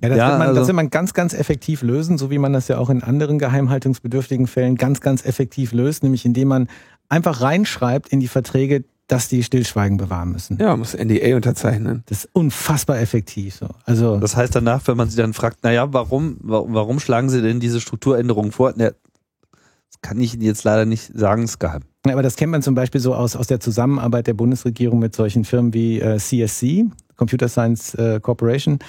Ja, 0.02 0.10
das, 0.10 0.18
ja, 0.18 0.28
wird 0.30 0.40
man, 0.40 0.48
also, 0.48 0.60
das 0.60 0.68
wird 0.68 0.76
man 0.76 0.90
ganz, 0.90 1.14
ganz 1.14 1.34
effektiv 1.34 1.82
lösen, 1.82 2.18
so 2.18 2.30
wie 2.30 2.38
man 2.38 2.54
das 2.54 2.68
ja 2.68 2.78
auch 2.78 2.90
in 2.90 3.02
anderen 3.02 3.40
geheimhaltungsbedürftigen 3.40 4.48
Fällen 4.48 4.76
ganz, 4.76 5.02
ganz 5.02 5.26
effektiv 5.26 5.72
löst, 5.72 6.04
nämlich 6.04 6.26
indem 6.26 6.50
man 6.50 6.68
einfach 7.10 7.42
reinschreibt 7.42 8.10
in 8.10 8.20
die 8.20 8.28
Verträge, 8.28 8.84
dass 9.08 9.28
die 9.28 9.44
Stillschweigen 9.44 9.98
bewahren 9.98 10.32
müssen. 10.32 10.58
Ja, 10.60 10.70
man 10.70 10.80
muss 10.80 10.96
NDA 10.96 11.36
unterzeichnen. 11.36 12.04
Das 12.08 12.26
ist 12.26 12.30
unfassbar 12.34 13.00
effektiv. 13.00 13.56
So. 13.56 13.68
Also 13.86 14.18
das 14.18 14.36
heißt 14.36 14.56
danach, 14.56 14.82
wenn 14.88 14.98
man 14.98 15.10
sie 15.10 15.18
dann 15.18 15.34
fragt, 15.34 15.64
naja, 15.64 15.94
warum, 15.94 16.38
warum 16.42 17.00
schlagen 17.00 17.30
sie 17.30 17.42
denn 17.42 17.60
diese 17.60 17.80
Strukturänderungen 17.80 18.52
vor? 18.52 18.74
Na, 18.76 18.90
das 18.90 20.02
kann 20.02 20.20
ich 20.20 20.34
Ihnen 20.34 20.44
jetzt 20.44 20.64
leider 20.64 20.86
nicht 20.86 21.12
sagen, 21.14 21.44
ist 21.44 21.60
geheim. 21.60 21.84
Ja, 22.06 22.14
aber 22.14 22.24
das 22.24 22.36
kennt 22.36 22.52
man 22.52 22.64
zum 22.64 22.74
Beispiel 22.74 23.00
so 23.00 23.14
aus, 23.14 23.36
aus 23.36 23.48
der 23.48 23.60
Zusammenarbeit 23.60 24.28
der 24.28 24.34
Bundesregierung 24.34 25.00
mit 25.00 25.16
solchen 25.16 25.46
Firmen 25.46 25.74
wie 25.74 26.00
äh, 26.00 26.18
CSC, 26.18 26.86
Computer 27.16 27.48
Science 27.48 27.94
äh, 27.96 28.20
Corporation 28.20 28.80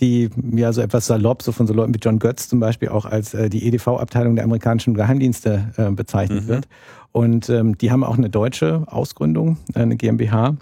die 0.00 0.30
ja 0.52 0.72
so 0.72 0.80
etwas 0.80 1.06
salopp, 1.06 1.42
so 1.42 1.52
von 1.52 1.66
so 1.66 1.74
Leuten 1.74 1.94
wie 1.94 1.98
John 2.02 2.18
Götz 2.18 2.48
zum 2.48 2.60
Beispiel 2.60 2.88
auch 2.88 3.06
als 3.06 3.34
äh, 3.34 3.48
die 3.48 3.66
EDV-Abteilung 3.66 4.36
der 4.36 4.44
amerikanischen 4.44 4.94
Geheimdienste 4.94 5.72
äh, 5.76 5.90
bezeichnet 5.90 6.44
mhm. 6.44 6.48
wird. 6.48 6.68
Und 7.12 7.48
ähm, 7.48 7.78
die 7.78 7.90
haben 7.90 8.04
auch 8.04 8.18
eine 8.18 8.28
deutsche 8.28 8.84
Ausgründung, 8.86 9.56
äh, 9.74 9.80
eine 9.80 9.96
GmbH. 9.96 10.56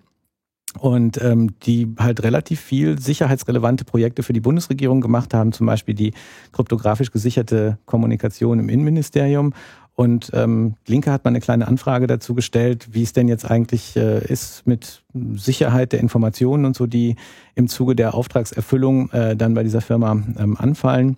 Und 0.81 1.23
ähm, 1.23 1.57
die 1.61 1.95
halt 2.01 2.25
relativ 2.25 2.61
viel 2.61 2.99
sicherheitsrelevante 2.99 3.85
Projekte 3.85 4.25
für 4.25 4.33
die 4.33 4.41
Bundesregierung 4.41 5.01
gemacht 5.01 5.33
haben, 5.33 5.53
zum 5.53 5.67
Beispiel 5.69 5.95
die 5.95 6.15
kryptografisch 6.51 7.13
gesicherte 7.13 7.79
Kommunikation 7.87 8.59
im 8.59 8.69
Innenministerium 8.69 9.53
und 9.97 10.31
ähm, 10.35 10.75
Linke 10.87 11.13
hat 11.13 11.25
mal 11.25 11.31
eine 11.31 11.41
kleine 11.41 11.69
Anfrage 11.69 12.09
dazu 12.09 12.35
gestellt, 12.35 12.89
wie 12.93 13.05
es 13.05 13.13
denn 13.13 13.29
jetzt 13.29 13.49
eigentlich 13.49 13.97
äh, 13.97 14.25
ist 14.25 14.67
mit 14.67 15.05
Sicherheit 15.35 15.93
der 15.93 16.01
Informationen 16.01 16.65
und 16.65 16.75
so, 16.75 16.87
die 16.87 17.15
im 17.55 17.69
Zuge 17.69 17.95
der 17.95 18.15
Auftragserfüllung 18.15 19.11
äh, 19.11 19.37
dann 19.37 19.55
bei 19.55 19.63
dieser 19.63 19.81
Firma 19.81 20.13
ähm, 20.13 20.57
anfallen. 20.59 21.17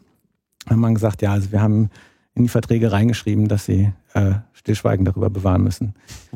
Haben 0.68 0.80
man 0.80 0.94
gesagt, 0.94 1.22
ja, 1.22 1.32
also 1.32 1.52
wir 1.52 1.62
haben 1.62 1.88
in 2.34 2.42
die 2.42 2.48
Verträge 2.50 2.92
reingeschrieben, 2.92 3.48
dass 3.48 3.64
sie 3.64 3.92
äh, 4.12 4.34
Stillschweigen 4.52 5.06
darüber 5.06 5.30
bewahren 5.30 5.62
müssen. 5.62 5.94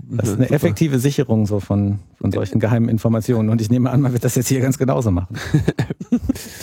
Das 0.09 0.31
ist 0.31 0.37
eine 0.37 0.51
effektive 0.51 0.99
Sicherung 0.99 1.47
so 1.47 1.61
von, 1.61 1.99
von 2.15 2.33
solchen 2.33 2.59
geheimen 2.59 2.89
Informationen. 2.89 3.51
Und 3.51 3.61
ich 3.61 3.71
nehme 3.71 3.91
an, 3.91 4.01
man 4.01 4.15
wird 4.15 4.25
das 4.25 4.35
jetzt 4.35 4.49
hier 4.49 4.61
ganz 4.61 4.79
genauso 4.79 5.11
machen. 5.11 5.37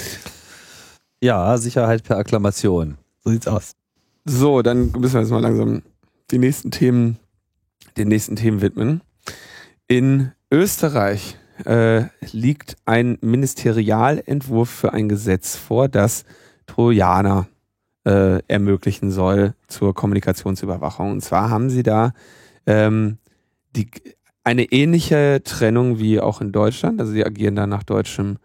ja, 1.22 1.56
Sicherheit 1.60 2.04
per 2.04 2.18
Akklamation. 2.18 2.98
So 3.24 3.30
sieht's 3.30 3.48
aus. 3.48 3.77
So, 4.30 4.62
dann 4.62 4.92
müssen 4.92 5.14
wir 5.14 5.22
jetzt 5.22 5.32
mal 5.32 5.42
langsam 5.42 5.84
die 6.32 6.38
nächsten 6.38 6.70
Themen, 6.70 7.18
den 7.96 8.10
nächsten 8.10 8.36
Themen 8.36 8.62
widmen. 8.62 9.02
In 9.88 10.34
Österreich 10.52 11.38
äh, 11.64 12.04
liegt 12.32 12.76
ein 12.86 13.18
Ministerialentwurf 13.22 14.70
für 14.70 14.92
ein 14.92 15.08
Gesetz 15.08 15.56
vor, 15.56 15.88
das 15.88 16.26
Trojaner 16.66 17.48
äh, 18.06 18.42
ermöglichen 18.50 19.12
soll 19.12 19.54
zur 19.70 19.94
Kommunikationsüberwachung. 19.94 21.12
Und 21.12 21.22
zwar 21.22 21.50
haben 21.50 21.70
sie 21.70 21.84
da 21.84 22.12
ähm, 22.66 23.20
die, 23.78 23.90
eine 24.44 24.64
ähnliche 24.64 25.42
Trennung 25.46 26.00
wie 26.00 26.20
auch 26.20 26.42
in 26.42 26.52
Deutschland. 26.52 27.00
Also 27.00 27.14
sie 27.14 27.26
agieren 27.26 27.56
da 27.56 27.66
nach 27.66 27.84
deutschem 27.84 28.40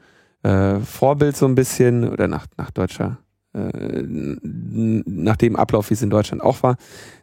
äh, 0.45 0.79
Vorbild 0.79 1.37
so 1.37 1.47
ein 1.47 1.57
bisschen 1.57 2.09
oder 2.09 2.29
nach, 2.29 2.47
nach 2.57 2.71
deutscher 2.71 3.19
äh, 3.55 4.03
nach 4.03 5.37
dem 5.37 5.57
Ablauf, 5.57 5.91
wie 5.91 5.95
es 5.95 6.03
in 6.03 6.11
Deutschland 6.11 6.43
auch 6.43 6.62
war, 6.62 6.77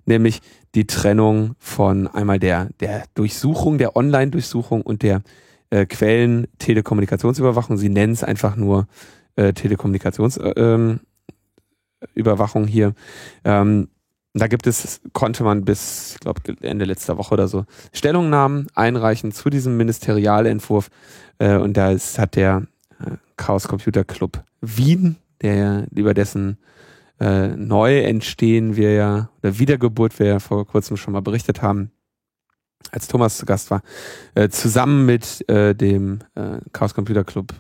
nämlich 0.06 0.42
die 0.76 0.86
Trennung 0.86 1.56
von 1.58 2.08
einmal 2.08 2.40
der, 2.40 2.70
der 2.80 3.06
Durchsuchung, 3.16 3.78
der 3.78 3.96
Online-Durchsuchung 3.96 4.82
und 4.82 5.02
der 5.02 5.24
äh, 5.70 5.86
Quellen 5.86 6.48
Telekommunikationsüberwachung. 6.60 7.78
Sie 7.78 7.90
nennen 7.90 8.14
es 8.14 8.24
einfach 8.24 8.56
nur 8.56 8.88
äh, 9.36 9.54
Telekommunikationsüberwachung 9.54 11.02
ähm, 12.64 12.68
hier. 12.68 12.94
Ähm, 13.44 13.90
da 14.34 14.48
gibt 14.48 14.68
es, 14.68 15.02
konnte 15.14 15.44
man 15.44 15.66
bis, 15.66 16.14
ich 16.14 16.20
glaube, 16.20 16.42
Ende 16.62 16.86
letzter 16.86 17.18
Woche 17.18 17.34
oder 17.34 17.48
so, 17.48 17.66
Stellungnahmen 17.92 18.68
einreichen 18.76 19.32
zu 19.32 19.50
diesem 19.50 19.78
Ministerialentwurf. 19.78 20.90
Äh, 21.40 21.58
und 21.58 21.76
da 21.76 21.92
ist, 21.92 22.20
hat 22.20 22.36
der 22.36 22.68
äh, 23.00 23.16
Chaos 23.38 23.68
Computer 23.68 24.04
Club 24.04 24.44
Wien 24.62 25.18
der 25.42 25.88
über 25.94 26.14
dessen 26.14 26.58
äh, 27.20 27.50
neu 27.50 28.00
entstehen 28.00 28.76
wir 28.76 28.94
ja, 28.94 29.30
oder 29.42 29.60
Wiedergeburt 29.60 30.18
wir 30.20 30.28
ja 30.28 30.40
vor 30.40 30.66
kurzem 30.66 30.98
schon 30.98 31.14
mal 31.14 31.22
berichtet 31.22 31.62
haben, 31.62 31.92
als 32.92 33.08
Thomas 33.08 33.38
zu 33.38 33.46
Gast 33.46 33.72
war, 33.72 33.82
äh, 34.36 34.50
zusammen 34.50 35.06
mit 35.06 35.48
äh, 35.50 35.76
dem 35.76 36.20
äh, 36.36 36.60
Chaos 36.72 36.94
Computer 36.94 37.24
Club 37.24 37.54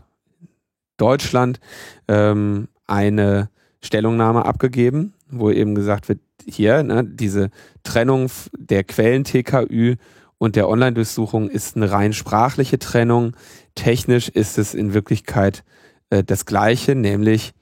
Deutschland 0.97 1.59
ähm, 2.07 2.67
eine 2.87 3.49
Stellungnahme 3.81 4.45
abgegeben, 4.45 5.13
wo 5.29 5.49
eben 5.51 5.75
gesagt 5.75 6.09
wird, 6.09 6.19
hier, 6.45 6.83
ne, 6.83 7.03
diese 7.05 7.49
Trennung 7.83 8.29
der 8.57 8.83
Quellen-TKÜ 8.83 9.95
und 10.37 10.55
der 10.55 10.69
Online-Durchsuchung 10.69 11.49
ist 11.49 11.75
eine 11.75 11.91
rein 11.91 12.13
sprachliche 12.13 12.79
Trennung. 12.79 13.35
Technisch 13.75 14.29
ist 14.29 14.57
es 14.57 14.73
in 14.73 14.93
Wirklichkeit 14.93 15.63
äh, 16.09 16.23
das 16.23 16.45
Gleiche, 16.45 16.95
nämlich 16.95 17.53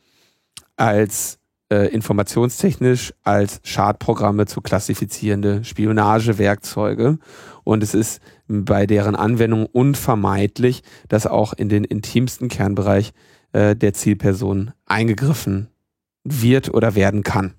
als 0.77 1.39
äh, 1.69 1.87
informationstechnisch 1.87 3.13
als 3.23 3.59
Schadprogramme 3.63 4.45
zu 4.45 4.61
klassifizierende 4.61 5.63
Spionagewerkzeuge. 5.63 7.19
Und 7.63 7.83
es 7.83 7.93
ist 7.93 8.21
bei 8.47 8.85
deren 8.87 9.15
Anwendung 9.15 9.65
unvermeidlich, 9.65 10.83
dass 11.09 11.27
auch 11.27 11.53
in 11.53 11.67
den 11.67 11.83
intimsten 11.83 12.47
Kernbereich 12.47 13.11
äh, 13.51 13.75
der 13.75 13.93
Zielperson 13.93 14.71
eingegriffen 14.85 15.67
wird 16.23 16.73
oder 16.73 16.95
werden 16.95 17.23
kann. 17.23 17.53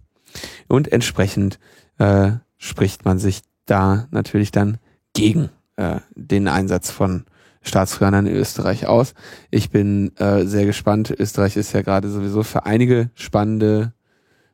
Und 0.69 0.90
entsprechend 0.90 1.59
äh, 1.99 2.32
spricht 2.57 3.05
man 3.05 3.19
sich 3.19 3.43
da 3.66 4.09
natürlich 4.11 4.51
dann 4.51 4.78
gegen 5.12 5.51
äh, 5.77 6.01
den 6.15 6.49
Einsatz 6.49 6.90
von 6.90 7.24
Staatstrojanern 7.62 8.26
in 8.26 8.36
Österreich 8.36 8.86
aus. 8.86 9.14
Ich 9.51 9.70
bin 9.70 10.16
äh, 10.16 10.44
sehr 10.44 10.66
gespannt. 10.66 11.14
Österreich 11.16 11.56
ist 11.56 11.72
ja 11.72 11.82
gerade 11.82 12.09
sowieso 12.09 12.43
für 12.43 12.66
einige 12.66 13.10
spannende 13.14 13.93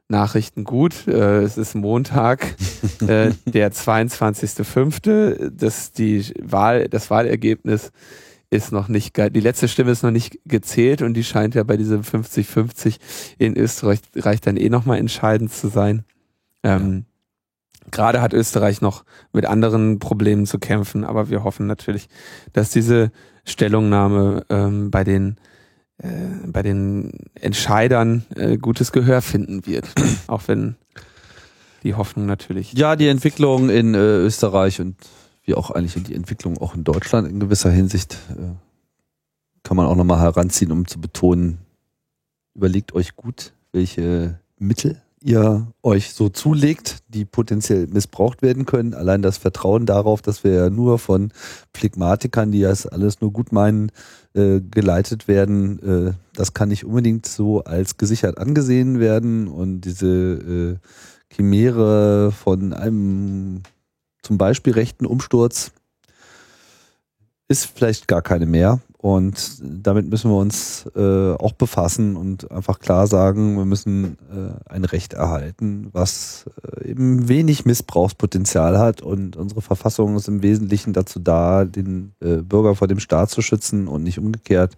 Nachrichten 0.08 0.64
gut. 0.64 1.06
Äh, 1.06 1.42
es 1.42 1.56
ist 1.56 1.74
Montag, 1.74 2.54
äh, 3.06 3.32
der 3.46 3.72
22.05. 3.72 5.50
Das, 5.50 5.92
die 5.92 6.32
Wahl, 6.40 6.88
das 6.88 7.10
Wahlergebnis 7.10 7.92
ist 8.50 8.72
noch 8.72 8.88
nicht, 8.88 9.16
die 9.16 9.40
letzte 9.40 9.68
Stimme 9.68 9.90
ist 9.90 10.02
noch 10.02 10.10
nicht 10.10 10.38
gezählt 10.44 11.02
und 11.02 11.14
die 11.14 11.24
scheint 11.24 11.54
ja 11.54 11.64
bei 11.64 11.76
diesem 11.76 12.02
50-50 12.02 12.98
in 13.38 13.56
Österreich 13.56 14.00
dann 14.42 14.56
eh 14.56 14.68
nochmal 14.68 14.98
entscheidend 14.98 15.52
zu 15.52 15.68
sein. 15.68 16.04
Ähm, 16.62 17.04
Gerade 17.90 18.20
hat 18.20 18.32
Österreich 18.32 18.80
noch 18.80 19.04
mit 19.32 19.46
anderen 19.46 19.98
Problemen 19.98 20.46
zu 20.46 20.58
kämpfen, 20.58 21.04
aber 21.04 21.30
wir 21.30 21.44
hoffen 21.44 21.66
natürlich, 21.66 22.08
dass 22.52 22.70
diese 22.70 23.10
Stellungnahme 23.44 24.44
ähm, 24.48 24.90
bei 24.90 25.04
den 25.04 25.36
äh, 25.98 26.08
bei 26.46 26.62
den 26.62 27.12
Entscheidern 27.34 28.24
äh, 28.34 28.56
gutes 28.56 28.90
Gehör 28.90 29.22
finden 29.22 29.66
wird, 29.66 29.86
auch 30.26 30.42
wenn 30.46 30.76
die 31.84 31.94
Hoffnung 31.94 32.26
natürlich. 32.26 32.72
Ja, 32.72 32.96
die 32.96 33.08
Entwicklung 33.08 33.70
in 33.70 33.94
äh, 33.94 33.98
Österreich 33.98 34.80
und 34.80 34.96
wie 35.44 35.54
auch 35.54 35.70
eigentlich 35.70 36.02
die 36.02 36.14
Entwicklung 36.14 36.58
auch 36.58 36.74
in 36.74 36.82
Deutschland 36.82 37.28
in 37.28 37.38
gewisser 37.38 37.70
Hinsicht 37.70 38.18
äh, 38.30 38.54
kann 39.62 39.76
man 39.76 39.86
auch 39.86 39.96
nochmal 39.96 40.20
heranziehen, 40.20 40.72
um 40.72 40.86
zu 40.86 41.00
betonen, 41.00 41.58
überlegt 42.54 42.94
euch 42.94 43.14
gut, 43.14 43.52
welche 43.72 44.38
Mittel 44.58 45.00
ihr 45.24 45.66
euch 45.82 46.12
so 46.12 46.28
zulegt, 46.28 46.98
die 47.08 47.24
potenziell 47.24 47.86
missbraucht 47.86 48.42
werden 48.42 48.66
können. 48.66 48.92
Allein 48.92 49.22
das 49.22 49.38
Vertrauen 49.38 49.86
darauf, 49.86 50.20
dass 50.20 50.44
wir 50.44 50.52
ja 50.52 50.70
nur 50.70 50.98
von 50.98 51.32
Phlegmatikern, 51.74 52.52
die 52.52 52.60
das 52.60 52.86
alles 52.86 53.22
nur 53.22 53.32
gut 53.32 53.50
meinen, 53.50 53.90
äh, 54.34 54.60
geleitet 54.60 55.26
werden, 55.26 55.78
äh, 56.08 56.12
das 56.34 56.52
kann 56.52 56.68
nicht 56.68 56.84
unbedingt 56.84 57.24
so 57.24 57.64
als 57.64 57.96
gesichert 57.96 58.36
angesehen 58.36 59.00
werden. 59.00 59.48
Und 59.48 59.80
diese 59.80 60.78
äh, 60.80 61.34
Chimäre 61.34 62.30
von 62.30 62.74
einem 62.74 63.62
zum 64.22 64.36
Beispiel 64.36 64.74
rechten 64.74 65.06
Umsturz 65.06 65.72
ist 67.48 67.64
vielleicht 67.64 68.08
gar 68.08 68.20
keine 68.20 68.46
mehr. 68.46 68.80
Und 69.04 69.60
damit 69.62 70.08
müssen 70.08 70.30
wir 70.30 70.38
uns 70.38 70.86
äh, 70.96 71.34
auch 71.34 71.52
befassen 71.52 72.16
und 72.16 72.50
einfach 72.50 72.78
klar 72.78 73.06
sagen, 73.06 73.58
wir 73.58 73.66
müssen 73.66 74.16
äh, 74.32 74.72
ein 74.72 74.86
Recht 74.86 75.12
erhalten, 75.12 75.88
was 75.92 76.46
äh, 76.80 76.88
eben 76.88 77.28
wenig 77.28 77.66
Missbrauchspotenzial 77.66 78.78
hat. 78.78 79.02
Und 79.02 79.36
unsere 79.36 79.60
Verfassung 79.60 80.16
ist 80.16 80.26
im 80.26 80.42
Wesentlichen 80.42 80.94
dazu 80.94 81.18
da, 81.18 81.66
den 81.66 82.14
äh, 82.20 82.36
Bürger 82.36 82.76
vor 82.76 82.88
dem 82.88 82.98
Staat 82.98 83.28
zu 83.28 83.42
schützen 83.42 83.88
und 83.88 84.04
nicht 84.04 84.18
umgekehrt. 84.18 84.74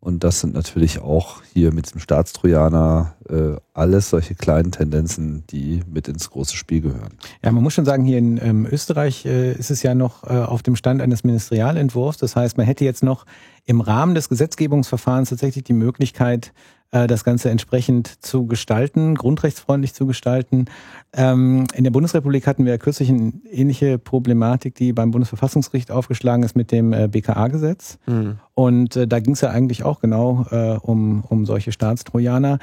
Und 0.00 0.22
das 0.22 0.40
sind 0.40 0.54
natürlich 0.54 1.00
auch 1.00 1.42
hier 1.52 1.72
mit 1.72 1.92
dem 1.92 2.00
Staatstrojaner 2.00 3.16
äh, 3.28 3.56
alles 3.74 4.10
solche 4.10 4.36
kleinen 4.36 4.70
Tendenzen, 4.70 5.44
die 5.48 5.82
mit 5.92 6.06
ins 6.06 6.30
große 6.30 6.56
Spiel 6.56 6.82
gehören. 6.82 7.18
Ja, 7.44 7.50
man 7.50 7.64
muss 7.64 7.74
schon 7.74 7.84
sagen, 7.84 8.04
hier 8.04 8.18
in 8.18 8.40
ähm, 8.40 8.66
Österreich 8.70 9.26
äh, 9.26 9.52
ist 9.52 9.72
es 9.72 9.82
ja 9.82 9.96
noch 9.96 10.22
äh, 10.22 10.28
auf 10.28 10.62
dem 10.62 10.76
Stand 10.76 11.02
eines 11.02 11.24
Ministerialentwurfs. 11.24 12.18
Das 12.18 12.36
heißt, 12.36 12.56
man 12.56 12.66
hätte 12.66 12.84
jetzt 12.84 13.02
noch 13.02 13.26
im 13.64 13.80
Rahmen 13.80 14.14
des 14.14 14.28
Gesetzgebungsverfahrens 14.28 15.30
tatsächlich 15.30 15.64
die 15.64 15.72
Möglichkeit, 15.72 16.52
das 16.90 17.22
Ganze 17.22 17.50
entsprechend 17.50 18.24
zu 18.24 18.46
gestalten, 18.46 19.14
grundrechtsfreundlich 19.14 19.92
zu 19.92 20.06
gestalten. 20.06 20.66
Ähm, 21.12 21.66
in 21.74 21.84
der 21.84 21.90
Bundesrepublik 21.90 22.46
hatten 22.46 22.64
wir 22.64 22.78
kürzlich 22.78 23.10
eine 23.10 23.32
ähnliche 23.50 23.98
Problematik, 23.98 24.74
die 24.74 24.94
beim 24.94 25.10
Bundesverfassungsgericht 25.10 25.90
aufgeschlagen 25.90 26.42
ist 26.44 26.56
mit 26.56 26.72
dem 26.72 26.94
äh, 26.94 27.08
BKA-Gesetz. 27.08 27.98
Mhm. 28.06 28.38
Und 28.54 28.96
äh, 28.96 29.06
da 29.06 29.20
ging 29.20 29.34
es 29.34 29.42
ja 29.42 29.50
eigentlich 29.50 29.84
auch 29.84 30.00
genau 30.00 30.46
um, 30.82 31.24
um 31.28 31.46
solche 31.46 31.72
Staatstrojaner. 31.72 32.58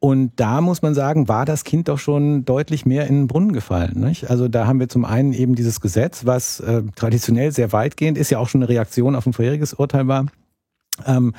Und 0.00 0.32
da 0.36 0.62
muss 0.62 0.80
man 0.80 0.94
sagen, 0.94 1.28
war 1.28 1.44
das 1.44 1.62
Kind 1.62 1.88
doch 1.88 1.98
schon 1.98 2.46
deutlich 2.46 2.86
mehr 2.86 3.06
in 3.06 3.16
den 3.16 3.26
Brunnen 3.26 3.52
gefallen. 3.52 4.00
Nicht? 4.00 4.30
Also 4.30 4.48
da 4.48 4.66
haben 4.66 4.80
wir 4.80 4.88
zum 4.88 5.04
einen 5.04 5.34
eben 5.34 5.54
dieses 5.54 5.80
Gesetz, 5.82 6.24
was 6.24 6.58
äh, 6.60 6.82
traditionell 6.96 7.52
sehr 7.52 7.72
weitgehend 7.72 8.16
ist, 8.16 8.30
ja 8.30 8.38
auch 8.38 8.48
schon 8.48 8.62
eine 8.62 8.70
Reaktion 8.70 9.14
auf 9.14 9.26
ein 9.26 9.34
vorheriges 9.34 9.74
Urteil 9.74 10.08
war. 10.08 10.26
Ähm, 11.06 11.34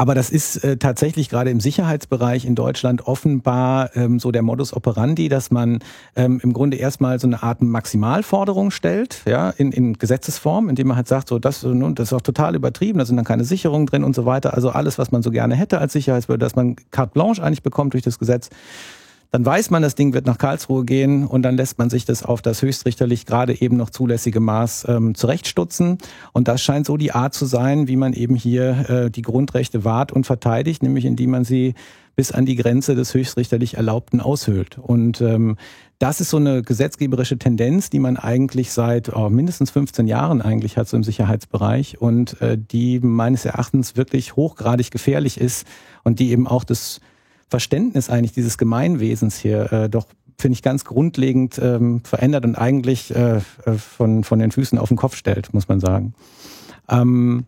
aber 0.00 0.14
das 0.14 0.30
ist 0.30 0.64
äh, 0.64 0.78
tatsächlich 0.78 1.28
gerade 1.28 1.50
im 1.50 1.60
Sicherheitsbereich 1.60 2.46
in 2.46 2.54
Deutschland 2.54 3.06
offenbar 3.06 3.94
ähm, 3.94 4.18
so 4.18 4.30
der 4.30 4.40
Modus 4.40 4.72
operandi, 4.72 5.28
dass 5.28 5.50
man 5.50 5.80
ähm, 6.16 6.40
im 6.42 6.54
Grunde 6.54 6.78
erstmal 6.78 7.20
so 7.20 7.26
eine 7.26 7.42
Art 7.42 7.60
Maximalforderung 7.60 8.70
stellt, 8.70 9.20
ja, 9.26 9.50
in, 9.50 9.72
in 9.72 9.98
Gesetzesform, 9.98 10.70
indem 10.70 10.88
man 10.88 10.96
halt 10.96 11.06
sagt, 11.06 11.28
so 11.28 11.38
das, 11.38 11.64
nun, 11.64 11.94
das 11.94 12.08
ist 12.08 12.12
auch 12.14 12.22
total 12.22 12.54
übertrieben, 12.54 12.98
da 12.98 13.04
sind 13.04 13.16
dann 13.16 13.26
keine 13.26 13.44
Sicherungen 13.44 13.86
drin 13.86 14.02
und 14.02 14.14
so 14.14 14.24
weiter. 14.24 14.54
Also 14.54 14.70
alles, 14.70 14.96
was 14.96 15.12
man 15.12 15.20
so 15.20 15.30
gerne 15.30 15.54
hätte 15.54 15.82
als 15.82 15.92
Sicherheitsbehörde, 15.92 16.46
dass 16.46 16.56
man 16.56 16.76
carte 16.90 17.12
blanche 17.12 17.42
eigentlich 17.42 17.62
bekommt 17.62 17.92
durch 17.92 18.02
das 18.02 18.18
Gesetz. 18.18 18.48
Dann 19.30 19.46
weiß 19.46 19.70
man, 19.70 19.82
das 19.82 19.94
Ding 19.94 20.12
wird 20.12 20.26
nach 20.26 20.38
Karlsruhe 20.38 20.84
gehen 20.84 21.24
und 21.24 21.42
dann 21.42 21.56
lässt 21.56 21.78
man 21.78 21.88
sich 21.88 22.04
das 22.04 22.24
auf 22.24 22.42
das 22.42 22.62
höchstrichterlich 22.62 23.26
gerade 23.26 23.60
eben 23.60 23.76
noch 23.76 23.90
zulässige 23.90 24.40
Maß 24.40 24.86
ähm, 24.88 25.14
zurechtstutzen. 25.14 25.98
Und 26.32 26.48
das 26.48 26.62
scheint 26.62 26.86
so 26.86 26.96
die 26.96 27.12
Art 27.12 27.32
zu 27.32 27.46
sein, 27.46 27.86
wie 27.86 27.96
man 27.96 28.12
eben 28.12 28.34
hier 28.34 28.90
äh, 28.90 29.10
die 29.10 29.22
Grundrechte 29.22 29.84
wahrt 29.84 30.10
und 30.10 30.26
verteidigt, 30.26 30.82
nämlich 30.82 31.04
indem 31.04 31.30
man 31.30 31.44
sie 31.44 31.74
bis 32.16 32.32
an 32.32 32.44
die 32.44 32.56
Grenze 32.56 32.96
des 32.96 33.14
höchstrichterlich 33.14 33.74
Erlaubten 33.74 34.20
aushöhlt. 34.20 34.78
Und 34.78 35.20
ähm, 35.20 35.56
das 36.00 36.20
ist 36.20 36.30
so 36.30 36.38
eine 36.38 36.62
gesetzgeberische 36.62 37.38
Tendenz, 37.38 37.88
die 37.88 38.00
man 38.00 38.16
eigentlich 38.16 38.72
seit 38.72 39.14
oh, 39.14 39.30
mindestens 39.30 39.70
15 39.70 40.08
Jahren 40.08 40.42
eigentlich 40.42 40.76
hat, 40.76 40.88
so 40.88 40.96
im 40.96 41.04
Sicherheitsbereich 41.04 42.00
und 42.00 42.40
äh, 42.40 42.58
die 42.58 42.98
meines 42.98 43.44
Erachtens 43.44 43.96
wirklich 43.96 44.34
hochgradig 44.34 44.90
gefährlich 44.90 45.40
ist 45.40 45.66
und 46.02 46.18
die 46.18 46.30
eben 46.32 46.48
auch 46.48 46.64
das 46.64 47.00
Verständnis 47.50 48.08
eigentlich 48.08 48.32
dieses 48.32 48.56
Gemeinwesens 48.56 49.38
hier 49.38 49.72
äh, 49.72 49.88
doch 49.90 50.06
finde 50.38 50.54
ich 50.54 50.62
ganz 50.62 50.86
grundlegend 50.86 51.60
ähm, 51.62 52.00
verändert 52.02 52.46
und 52.46 52.54
eigentlich 52.56 53.14
äh, 53.14 53.36
äh, 53.36 53.72
von 53.76 54.24
von 54.24 54.38
den 54.38 54.50
Füßen 54.52 54.78
auf 54.78 54.88
den 54.88 54.96
Kopf 54.96 55.16
stellt, 55.16 55.52
muss 55.52 55.68
man 55.68 55.80
sagen. 55.80 56.14
Ähm, 56.88 57.44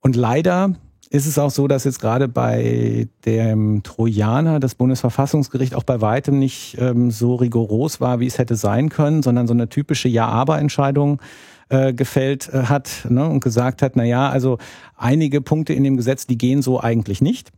und 0.00 0.16
leider 0.16 0.74
ist 1.12 1.26
es 1.26 1.38
auch 1.38 1.50
so, 1.50 1.68
dass 1.68 1.84
jetzt 1.84 2.00
gerade 2.00 2.26
bei 2.26 3.06
dem 3.26 3.82
Trojaner 3.82 4.60
das 4.60 4.74
Bundesverfassungsgericht 4.74 5.74
auch 5.74 5.84
bei 5.84 6.00
weitem 6.00 6.38
nicht 6.38 6.78
ähm, 6.80 7.10
so 7.10 7.34
rigoros 7.34 8.00
war, 8.00 8.18
wie 8.18 8.26
es 8.26 8.38
hätte 8.38 8.56
sein 8.56 8.88
können, 8.88 9.22
sondern 9.22 9.46
so 9.46 9.52
eine 9.52 9.68
typische 9.68 10.08
Ja-Aber-Entscheidung 10.08 11.20
äh, 11.68 11.92
gefällt 11.92 12.48
äh, 12.48 12.64
hat 12.64 13.06
ne, 13.08 13.28
und 13.28 13.44
gesagt 13.44 13.82
hat, 13.82 13.92
na 13.94 14.04
ja, 14.04 14.30
also 14.30 14.56
einige 14.96 15.42
Punkte 15.42 15.74
in 15.74 15.84
dem 15.84 15.98
Gesetz, 15.98 16.26
die 16.26 16.38
gehen 16.38 16.62
so 16.62 16.80
eigentlich 16.80 17.20
nicht. 17.20 17.52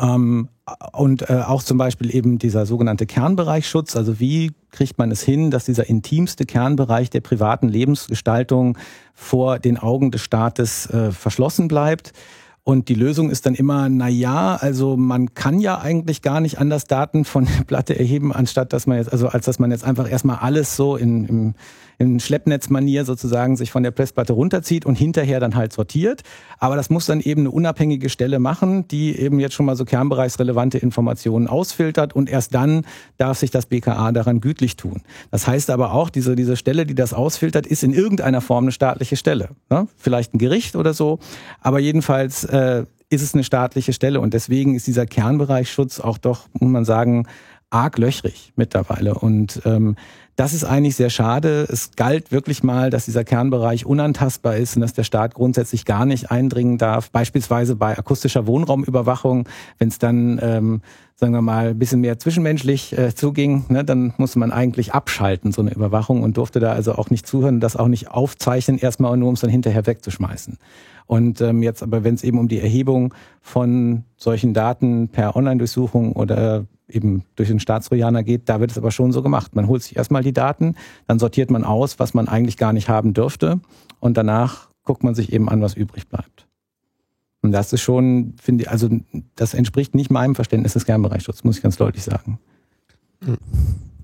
Ähm, 0.00 0.48
und 0.92 1.28
äh, 1.28 1.42
auch 1.46 1.62
zum 1.62 1.76
Beispiel 1.76 2.14
eben 2.14 2.38
dieser 2.38 2.66
sogenannte 2.66 3.06
Kernbereichschutz. 3.06 3.96
Also 3.96 4.20
wie 4.20 4.52
kriegt 4.70 4.96
man 4.98 5.10
es 5.10 5.22
hin, 5.22 5.50
dass 5.50 5.64
dieser 5.64 5.88
intimste 5.88 6.46
Kernbereich 6.46 7.10
der 7.10 7.20
privaten 7.20 7.68
Lebensgestaltung 7.68 8.78
vor 9.14 9.58
den 9.58 9.78
Augen 9.78 10.10
des 10.10 10.22
Staates 10.22 10.86
äh, 10.86 11.10
verschlossen 11.10 11.68
bleibt? 11.68 12.12
Und 12.64 12.88
die 12.88 12.94
Lösung 12.94 13.30
ist 13.30 13.44
dann 13.44 13.56
immer, 13.56 13.88
na 13.88 14.06
ja, 14.06 14.54
also 14.54 14.96
man 14.96 15.34
kann 15.34 15.58
ja 15.58 15.80
eigentlich 15.80 16.22
gar 16.22 16.40
nicht 16.40 16.60
anders 16.60 16.84
Daten 16.84 17.24
von 17.24 17.44
der 17.44 17.64
Platte 17.64 17.98
erheben, 17.98 18.32
anstatt 18.32 18.72
dass 18.72 18.86
man 18.86 18.98
jetzt, 18.98 19.10
also 19.10 19.28
als 19.28 19.46
dass 19.46 19.58
man 19.58 19.72
jetzt 19.72 19.84
einfach 19.84 20.08
erstmal 20.08 20.36
alles 20.36 20.76
so 20.76 20.96
in, 20.96 21.24
im, 21.24 21.54
in 21.98 22.20
Schleppnetzmanier 22.20 23.04
sozusagen 23.04 23.56
sich 23.56 23.70
von 23.70 23.82
der 23.82 23.90
Pressplatte 23.90 24.32
runterzieht 24.32 24.84
und 24.84 24.96
hinterher 24.96 25.40
dann 25.40 25.54
halt 25.54 25.72
sortiert. 25.72 26.22
Aber 26.58 26.76
das 26.76 26.90
muss 26.90 27.06
dann 27.06 27.20
eben 27.20 27.42
eine 27.42 27.50
unabhängige 27.50 28.08
Stelle 28.08 28.38
machen, 28.38 28.88
die 28.88 29.18
eben 29.18 29.40
jetzt 29.40 29.54
schon 29.54 29.66
mal 29.66 29.76
so 29.76 29.84
kernbereichsrelevante 29.84 30.78
Informationen 30.78 31.46
ausfiltert 31.46 32.14
und 32.14 32.28
erst 32.28 32.54
dann 32.54 32.84
darf 33.18 33.38
sich 33.38 33.50
das 33.50 33.66
BKA 33.66 34.12
daran 34.12 34.40
gütlich 34.40 34.76
tun. 34.76 35.02
Das 35.30 35.46
heißt 35.46 35.70
aber 35.70 35.92
auch, 35.92 36.10
diese, 36.10 36.36
diese 36.36 36.56
Stelle, 36.56 36.86
die 36.86 36.94
das 36.94 37.14
ausfiltert, 37.14 37.66
ist 37.66 37.82
in 37.82 37.92
irgendeiner 37.92 38.40
Form 38.40 38.64
eine 38.64 38.72
staatliche 38.72 39.16
Stelle. 39.16 39.50
Ne? 39.70 39.86
Vielleicht 39.96 40.34
ein 40.34 40.38
Gericht 40.38 40.76
oder 40.76 40.94
so, 40.94 41.18
aber 41.60 41.78
jedenfalls 41.78 42.44
äh, 42.44 42.84
ist 43.10 43.22
es 43.22 43.34
eine 43.34 43.44
staatliche 43.44 43.92
Stelle 43.92 44.20
und 44.20 44.34
deswegen 44.34 44.74
ist 44.74 44.86
dieser 44.86 45.06
Kernbereichsschutz 45.06 46.00
auch 46.00 46.18
doch, 46.18 46.48
muss 46.58 46.70
man 46.70 46.84
sagen, 46.84 47.26
arg 47.72 47.98
löchrig 47.98 48.52
mittlerweile. 48.56 49.14
Und 49.14 49.62
ähm, 49.64 49.96
das 50.36 50.54
ist 50.54 50.64
eigentlich 50.64 50.96
sehr 50.96 51.10
schade. 51.10 51.66
Es 51.70 51.90
galt 51.94 52.32
wirklich 52.32 52.62
mal, 52.62 52.88
dass 52.88 53.04
dieser 53.04 53.22
Kernbereich 53.22 53.84
unantastbar 53.84 54.56
ist 54.56 54.76
und 54.76 54.80
dass 54.80 54.94
der 54.94 55.04
Staat 55.04 55.34
grundsätzlich 55.34 55.84
gar 55.84 56.06
nicht 56.06 56.30
eindringen 56.30 56.78
darf. 56.78 57.10
Beispielsweise 57.10 57.76
bei 57.76 57.98
akustischer 57.98 58.46
Wohnraumüberwachung, 58.46 59.46
wenn 59.78 59.88
es 59.88 59.98
dann, 59.98 60.40
ähm, 60.42 60.80
sagen 61.16 61.34
wir 61.34 61.42
mal, 61.42 61.68
ein 61.68 61.78
bisschen 61.78 62.00
mehr 62.00 62.18
zwischenmenschlich 62.18 62.96
äh, 62.96 63.14
zuging, 63.14 63.66
ne, 63.68 63.84
dann 63.84 64.14
musste 64.16 64.38
man 64.38 64.52
eigentlich 64.52 64.94
abschalten, 64.94 65.52
so 65.52 65.60
eine 65.60 65.74
Überwachung, 65.74 66.22
und 66.22 66.38
durfte 66.38 66.60
da 66.60 66.72
also 66.72 66.94
auch 66.94 67.10
nicht 67.10 67.26
zuhören, 67.26 67.60
das 67.60 67.76
auch 67.76 67.88
nicht 67.88 68.10
aufzeichnen, 68.10 68.78
erstmal 68.78 69.16
nur 69.18 69.28
um 69.28 69.34
es 69.34 69.40
dann 69.40 69.50
hinterher 69.50 69.86
wegzuschmeißen. 69.86 70.56
Und 71.06 71.42
ähm, 71.42 71.62
jetzt 71.62 71.82
aber, 71.82 72.04
wenn 72.04 72.14
es 72.14 72.24
eben 72.24 72.38
um 72.38 72.48
die 72.48 72.60
Erhebung 72.60 73.12
von 73.42 74.04
solchen 74.16 74.54
Daten 74.54 75.08
per 75.08 75.36
Online-Durchsuchung 75.36 76.12
oder 76.12 76.64
eben 76.94 77.24
durch 77.36 77.48
den 77.48 77.60
Staatstrojaner 77.60 78.22
geht, 78.22 78.48
da 78.48 78.60
wird 78.60 78.70
es 78.70 78.78
aber 78.78 78.90
schon 78.90 79.12
so 79.12 79.22
gemacht. 79.22 79.54
Man 79.54 79.66
holt 79.66 79.82
sich 79.82 79.96
erstmal 79.96 80.22
die 80.22 80.32
Daten, 80.32 80.74
dann 81.06 81.18
sortiert 81.18 81.50
man 81.50 81.64
aus, 81.64 81.98
was 81.98 82.14
man 82.14 82.28
eigentlich 82.28 82.56
gar 82.56 82.72
nicht 82.72 82.88
haben 82.88 83.14
dürfte 83.14 83.60
und 84.00 84.16
danach 84.16 84.68
guckt 84.84 85.04
man 85.04 85.14
sich 85.14 85.32
eben 85.32 85.48
an, 85.48 85.60
was 85.62 85.74
übrig 85.74 86.08
bleibt. 86.08 86.46
Und 87.42 87.52
das 87.52 87.72
ist 87.72 87.80
schon, 87.80 88.34
finde 88.40 88.64
ich, 88.64 88.70
also 88.70 88.88
das 89.34 89.54
entspricht 89.54 89.94
nicht 89.94 90.10
meinem 90.10 90.34
Verständnis 90.34 90.74
des 90.74 90.84
Kernbereichsschutzes, 90.84 91.44
muss 91.44 91.56
ich 91.56 91.62
ganz 91.62 91.76
deutlich 91.76 92.04
sagen. 92.04 92.38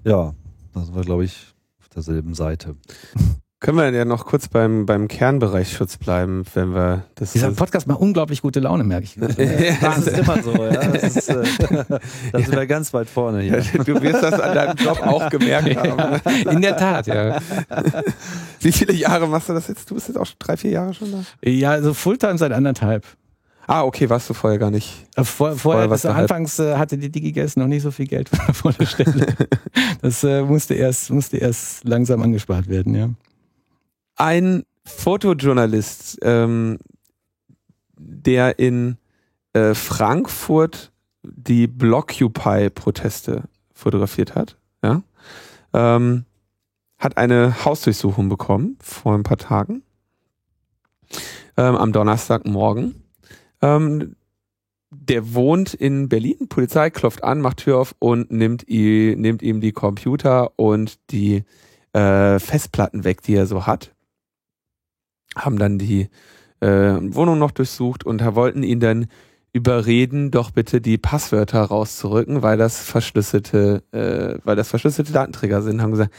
Ja, 0.05 0.35
da 0.75 0.85
sind 0.85 0.95
wir, 0.95 1.03
glaube 1.03 1.25
ich, 1.25 1.55
auf 1.81 1.89
derselben 1.89 2.35
Seite. 2.35 2.75
Können 3.61 3.79
wir 3.79 3.91
ja 3.91 4.05
noch 4.05 4.25
kurz 4.25 4.47
beim, 4.47 4.87
beim 4.87 5.09
Kernbereichsschutz 5.09 5.97
bleiben, 5.97 6.45
wenn 6.55 6.75
wir 6.77 7.03
das. 7.17 7.33
Dieser 7.33 7.51
Podcast 7.51 7.89
macht 7.89 7.99
unglaublich 7.99 8.41
gute 8.41 8.61
Laune, 8.61 8.85
merke 8.85 9.05
ich. 9.05 9.17
Das 9.81 9.99
ist 9.99 10.17
immer 10.17 10.41
so, 10.41 10.53
ja. 10.53 10.87
Das 10.87 11.17
ist, 11.17 11.29
äh, 11.29 11.43
da 12.33 12.39
sind 12.39 12.53
wir 12.53 12.67
ganz 12.69 12.95
weit 12.95 13.09
vorne 13.09 13.41
hier. 13.41 13.61
Du 13.85 14.01
wirst 14.01 14.23
das 14.23 14.39
an 14.39 14.55
deinem 14.55 14.77
Job 14.77 15.01
auch 15.05 15.29
gemerkt 15.29 15.77
haben. 15.77 16.21
In 16.51 16.63
der 16.63 16.77
Tat, 16.77 17.09
ja. 17.09 17.41
Wie 18.61 18.71
viele 18.71 18.93
Jahre 18.93 19.27
machst 19.27 19.49
du 19.49 19.55
das 19.55 19.67
jetzt? 19.67 19.91
Du 19.91 19.95
bist 19.97 20.07
jetzt 20.07 20.19
auch 20.19 20.27
schon 20.27 20.37
drei, 20.39 20.57
vier 20.57 20.71
Jahre 20.71 20.95
schon 20.95 21.11
da? 21.11 21.51
Ja, 21.51 21.73
also 21.73 21.95
Fulltime 21.95 22.39
seit 22.39 22.53
anderthalb. 22.53 23.05
Ah, 23.67 23.83
okay, 23.83 24.09
warst 24.09 24.31
du 24.31 24.35
vorher 24.35 24.61
gar 24.61 24.71
nicht. 24.71 25.05
Äh, 25.17 25.25
Vor, 25.25 25.57
vorher, 25.57 25.89
Vorher 25.89 26.15
halb. 26.15 26.31
anfangs 26.31 26.61
äh, 26.61 26.77
hatte 26.77 26.97
die 26.97 27.11
DigiGuess 27.11 27.57
noch 27.57 27.67
nicht 27.67 27.83
so 27.83 27.91
viel 27.91 28.07
Geld 28.07 28.31
vor 28.53 28.73
der 28.73 28.87
Stelle. 28.87 29.27
Das 30.01 30.23
äh, 30.23 30.43
musste 30.43 30.75
erst, 30.75 31.11
musste 31.11 31.39
erst 31.39 31.85
langsam 31.85 32.23
angespart 32.23 32.69
werden, 32.69 32.95
ja. 32.95 33.11
Ein 34.19 34.65
Fotojournalist, 34.85 36.19
ähm, 36.23 36.79
der 37.97 38.59
in 38.59 38.99
äh, 39.53 39.75
Frankfurt 39.75 40.91
die 41.23 41.69
Blockupy-Proteste 41.69 43.45
fotografiert 43.73 44.35
hat, 44.35 44.57
ja, 44.83 45.03
ähm, 45.73 46.25
hat 46.99 47.17
eine 47.17 47.65
Hausdurchsuchung 47.65 48.29
bekommen 48.29 48.77
vor 48.83 49.15
ein 49.15 49.23
paar 49.23 49.37
Tagen, 49.37 49.83
ähm, 51.57 51.77
am 51.77 51.93
Donnerstagmorgen. 51.93 53.03
Ähm, 53.63 54.17
der 54.91 55.33
wohnt 55.33 55.75
in 55.75 56.09
Berlin, 56.09 56.49
Polizei 56.49 56.91
klopft 56.91 57.23
an, 57.23 57.41
macht 57.41 57.59
Tür 57.59 57.79
auf 57.79 57.95
und 58.01 58.33
nimmt, 58.33 58.69
nimmt 58.69 59.43
ihm 59.43 59.61
die 59.61 59.73
Computer 59.73 60.51
und 60.57 60.99
die 61.11 61.45
äh, 61.93 62.41
Festplatten 62.41 63.05
weg, 63.05 63.23
die 63.23 63.35
er 63.35 63.47
so 63.47 63.67
hat. 63.67 63.95
Haben 65.37 65.59
dann 65.59 65.79
die 65.79 66.09
äh, 66.61 66.67
Wohnung 67.01 67.39
noch 67.39 67.51
durchsucht 67.51 68.05
und 68.05 68.25
wollten 68.35 68.63
ihn 68.63 68.81
dann 68.81 69.07
überreden, 69.53 70.31
doch 70.31 70.51
bitte 70.51 70.81
die 70.81 70.99
Passwörter 70.99 71.63
rauszurücken, 71.63 72.43
weil 72.43 72.59
das 72.59 72.81
verschlüsselte, 72.81 73.83
äh, 73.93 74.39
weil 74.45 74.57
das 74.57 74.69
verschlüsselte 74.69 75.13
Datenträger 75.13 75.63
sind. 75.63 75.81
Haben 75.81 75.93
gesagt, 75.93 76.13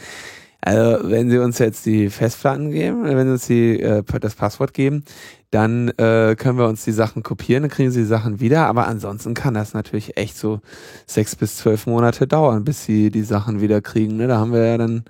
also 0.62 1.08
wenn 1.08 1.30
sie 1.30 1.38
uns 1.38 1.58
jetzt 1.58 1.86
die 1.86 2.10
Festplatten 2.10 2.70
geben, 2.70 3.04
wenn 3.04 3.26
sie 3.26 3.32
uns 3.32 3.46
die, 3.46 3.80
äh, 3.80 4.02
das 4.20 4.34
Passwort 4.34 4.74
geben, 4.74 5.04
dann 5.50 5.88
äh, 5.96 6.36
können 6.38 6.58
wir 6.58 6.68
uns 6.68 6.84
die 6.84 6.92
Sachen 6.92 7.22
kopieren, 7.22 7.62
dann 7.62 7.70
kriegen 7.70 7.90
sie 7.90 8.00
die 8.00 8.06
Sachen 8.06 8.40
wieder. 8.40 8.66
Aber 8.66 8.86
ansonsten 8.86 9.34
kann 9.34 9.54
das 9.54 9.72
natürlich 9.72 10.16
echt 10.16 10.36
so 10.36 10.60
sechs 11.06 11.34
bis 11.34 11.56
zwölf 11.56 11.86
Monate 11.86 12.26
dauern, 12.26 12.64
bis 12.64 12.84
sie 12.84 13.10
die 13.10 13.22
Sachen 13.22 13.60
wieder 13.60 13.80
kriegen. 13.80 14.16
Ne? 14.16 14.28
Da 14.28 14.38
haben 14.38 14.52
wir 14.52 14.64
ja 14.66 14.78
dann, 14.78 15.04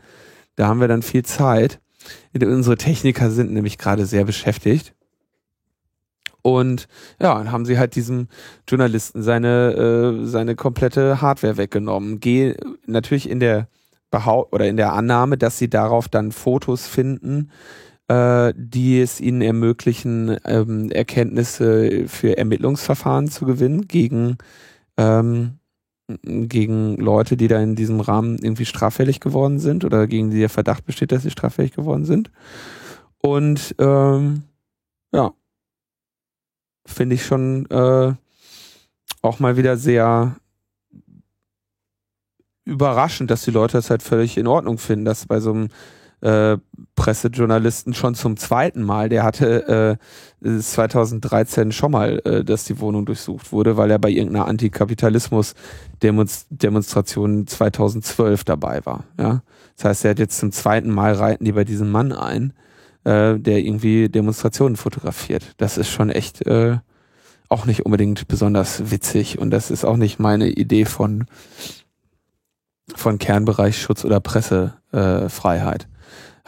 da 0.57 0.69
haben 0.69 0.81
wir 0.81 0.89
dann 0.89 1.03
viel 1.03 1.25
Zeit. 1.25 1.81
Unsere 2.35 2.77
Techniker 2.77 3.31
sind 3.31 3.53
nämlich 3.53 3.79
gerade 3.79 4.07
sehr 4.07 4.25
beschäftigt. 4.25 4.95
Und 6.43 6.89
ja, 7.21 7.35
dann 7.35 7.53
haben 7.53 7.67
sie 7.67 7.79
halt 7.79 7.95
diesem 7.95 8.29
Journalisten 8.67 9.23
seine, 9.23 10.23
äh, 10.23 10.27
seine 10.27 10.57
komplette 10.57 11.21
Hardware 11.21 11.57
weggenommen. 11.57 12.21
Geh 12.21 12.55
natürlich 12.87 13.29
in 13.29 13.41
der 13.41 13.69
Behaupt 14.11 14.53
oder 14.53 14.67
in 14.67 14.77
der 14.77 14.93
Annahme, 14.93 15.37
dass 15.37 15.59
sie 15.59 15.69
darauf 15.69 16.09
dann 16.09 16.33
Fotos 16.33 16.87
finden, 16.87 17.51
äh, 18.09 18.53
die 18.57 19.01
es 19.01 19.21
ihnen 19.21 19.43
ermöglichen, 19.43 20.37
ähm, 20.45 20.91
Erkenntnisse 20.91 22.09
für 22.09 22.37
Ermittlungsverfahren 22.37 23.29
zu 23.29 23.45
gewinnen 23.45 23.87
gegen, 23.87 24.39
ähm, 24.97 25.60
gegen 26.23 26.97
Leute, 26.97 27.37
die 27.37 27.49
da 27.49 27.61
in 27.61 27.77
diesem 27.77 28.01
Rahmen 28.01 28.39
irgendwie 28.39 28.65
straffällig 28.65 29.21
geworden 29.21 29.59
sind 29.59 29.85
oder 29.85 30.07
gegen 30.07 30.31
die 30.31 30.39
der 30.39 30.49
Verdacht 30.49 30.85
besteht, 30.85 31.13
dass 31.13 31.23
sie 31.23 31.31
straffällig 31.31 31.73
geworden 31.73 32.05
sind. 32.05 32.31
Und 33.23 33.75
ähm, 33.79 34.43
ja, 35.13 35.33
finde 36.87 37.15
ich 37.15 37.25
schon 37.25 37.67
äh, 37.71 38.15
auch 39.23 39.39
mal 39.41 39.57
wieder 39.57 39.77
sehr 39.77 40.37
überraschend, 42.65 43.31
dass 43.31 43.45
die 43.45 43.51
Leute 43.51 43.73
das 43.79 43.91
halt 43.91 44.03
völlig 44.03 44.39
in 44.39 44.47
Ordnung 44.47 44.79
finden, 44.79 45.05
dass 45.05 45.27
bei 45.27 45.41
so 45.41 45.53
einem 45.53 45.69
äh, 46.21 46.59
Pressejournalisten 46.97 47.95
schon 47.95 48.15
zum 48.15 48.37
zweiten 48.37 48.83
Mal, 48.83 49.09
der 49.09 49.23
hatte 49.23 49.99
äh, 50.43 50.61
2013 50.61 51.73
schon 51.73 51.93
mal, 51.93 52.21
äh, 52.25 52.45
dass 52.45 52.65
die 52.65 52.79
Wohnung 52.81 53.07
durchsucht 53.07 53.53
wurde, 53.53 53.79
weil 53.79 53.91
er 53.91 53.99
bei 53.99 54.11
irgendeiner 54.11 54.47
Antikapitalismus-Demonstration 54.47 57.47
2012 57.47 58.45
dabei 58.45 58.85
war. 58.85 59.05
Ja? 59.19 59.43
Das 59.77 59.87
heißt, 59.87 60.05
er 60.05 60.11
hat 60.11 60.19
jetzt 60.19 60.39
zum 60.39 60.53
zweiten 60.53 60.91
Mal 60.91 61.15
reiten 61.15 61.45
die 61.45 61.53
bei 61.53 61.65
diesem 61.65 61.91
Mann 61.91 62.13
ein, 62.13 62.53
äh, 63.05 63.39
der 63.39 63.61
irgendwie 63.61 64.11
Demonstrationen 64.11 64.77
fotografiert. 64.77 65.55
Das 65.57 65.79
ist 65.79 65.89
schon 65.89 66.11
echt 66.11 66.47
äh, 66.47 66.77
auch 67.49 67.65
nicht 67.65 67.87
unbedingt 67.87 68.29
besonders 68.29 68.91
witzig 68.91 69.39
und 69.39 69.51
das 69.51 69.71
ist 69.71 69.85
auch 69.85 69.97
nicht 69.97 70.19
meine 70.19 70.49
Idee 70.49 70.85
von 70.85 71.25
von 72.95 73.19
Kernbereichsschutz 73.19 74.05
oder 74.05 74.21
Pressefreiheit. 74.21 75.89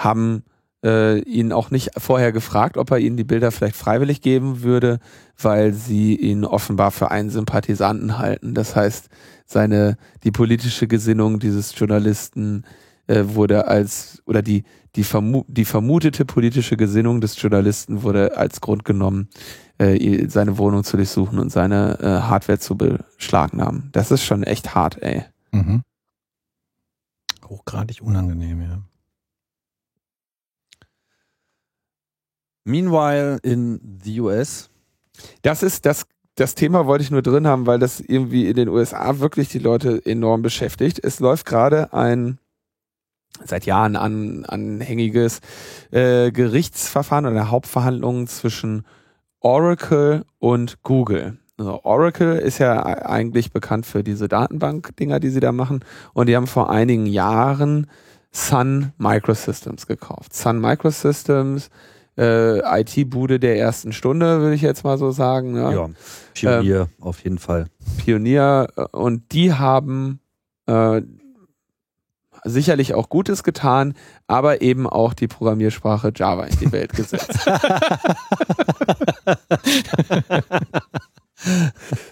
Haben 0.03 0.45
äh, 0.85 1.21
ihn 1.21 1.53
auch 1.53 1.71
nicht 1.71 1.91
vorher 1.97 2.33
gefragt, 2.33 2.77
ob 2.77 2.91
er 2.91 2.99
ihnen 2.99 3.17
die 3.17 3.25
Bilder 3.25 3.53
vielleicht 3.53 3.77
freiwillig 3.77 4.21
geben 4.21 4.63
würde, 4.63 4.99
weil 5.41 5.73
sie 5.73 6.17
ihn 6.17 6.45
offenbar 6.45 6.91
für 6.91 7.11
einen 7.11 7.31
Sympathisanten 7.31 8.19
halten. 8.19 8.55
Das 8.55 8.75
heißt, 8.75 9.09
seine 9.47 9.97
die 10.25 10.33
politische 10.33 10.89
Gesinnung 10.89 11.39
dieses 11.39 11.79
Journalisten 11.79 12.65
äh, 13.07 13.25
wurde 13.27 13.69
als 13.69 14.23
oder 14.27 14.43
die 14.43 14.65
die, 14.97 15.05
vermu 15.05 15.45
die 15.49 15.65
vermutete 15.65 16.25
politische 16.25 16.77
Gesinnung 16.77 17.21
des 17.21 17.41
Journalisten 17.41 18.03
wurde 18.03 18.37
als 18.37 18.61
Grund 18.61 18.85
genommen, 18.85 19.29
äh, 19.79 20.29
seine 20.29 20.59
Wohnung 20.59 20.85
zu 20.85 20.97
durchsuchen 20.97 21.39
und 21.39 21.51
seine 21.51 21.99
äh, 22.01 22.29
Hardware 22.29 22.59
zu 22.59 22.77
beschlagnahmen. 22.77 23.89
Das 23.93 24.11
ist 24.11 24.23
schon 24.23 24.43
echt 24.43 24.75
hart, 24.75 25.03
ey. 25.03 25.25
Mhm. 25.51 25.83
Hochgradig 27.49 28.03
unangenehm, 28.03 28.61
ja. 28.61 28.83
Meanwhile 32.65 33.39
in 33.43 34.01
the 34.05 34.21
US. 34.21 34.71
Das 35.43 35.63
ist 35.63 35.85
das, 35.87 36.07
das 36.37 36.55
Thema 36.55 36.87
wollte 36.87 37.05
ich 37.05 37.11
nur 37.11 37.23
drin 37.23 37.47
haben, 37.47 37.67
weil 37.67 37.79
das 37.79 38.01
irgendwie 38.01 38.49
in 38.49 38.57
den 38.57 38.69
USA 38.69 39.19
wirklich 39.19 39.49
die 39.49 39.59
Leute 39.59 40.01
enorm 40.05 40.43
beschäftigt. 40.43 41.01
Es 41.03 41.21
läuft 41.21 41.47
gerade 41.47 41.93
ein 41.93 42.39
seit 43.45 43.67
Jahren 43.67 43.97
an, 43.97 44.45
anhängiges 44.45 45.41
äh, 45.91 46.31
Gerichtsverfahren 46.31 47.27
oder 47.27 47.51
Hauptverhandlungen 47.51 48.27
zwischen 48.27 48.85
Oracle 49.41 50.25
und 50.39 50.83
Google. 50.83 51.39
Also 51.59 51.85
Oracle 51.85 52.39
ist 52.39 52.59
ja 52.59 52.85
eigentlich 52.85 53.53
bekannt 53.53 53.87
für 53.87 54.03
diese 54.03 54.29
Datenbank-Dinger, 54.29 55.21
die 55.21 55.31
sie 55.31 55.41
da 55.41 55.53
machen. 55.53 55.85
Und 56.13 56.29
die 56.29 56.37
haben 56.37 56.47
vor 56.47 56.71
einigen 56.71 57.07
Jahren 57.07 57.89
Sun 58.31 58.93
Microsystems 58.99 59.87
gekauft. 59.87 60.35
Sun 60.35 60.61
Microsystems, 60.61 61.71
äh, 62.19 62.81
IT-Bude 62.81 63.39
der 63.41 63.59
ersten 63.59 63.93
Stunde, 63.93 64.41
würde 64.41 64.55
ich 64.55 64.63
jetzt 64.63 64.85
mal 64.85 64.99
so 64.99 65.11
sagen. 65.13 65.57
Ja, 65.57 65.71
Ja, 65.71 65.89
Pionier 66.35 66.89
auf 67.01 67.23
jeden 67.25 67.39
Fall. 67.39 67.67
Pionier. 67.99 68.69
äh, 68.77 68.85
Und 68.93 69.33
die 69.33 69.53
haben 69.55 70.21
äh, 70.67 71.03
sicherlich 72.45 72.95
auch 72.95 73.09
Gutes 73.09 73.43
getan, 73.45 73.95
aber 74.27 74.63
eben 74.63 74.87
auch 74.89 75.15
die 75.15 75.29
Programmiersprache 75.29 76.13
Java 76.15 76.45
in 76.45 76.59
die 76.59 76.73
Welt 76.73 76.93
gesetzt. 76.93 77.39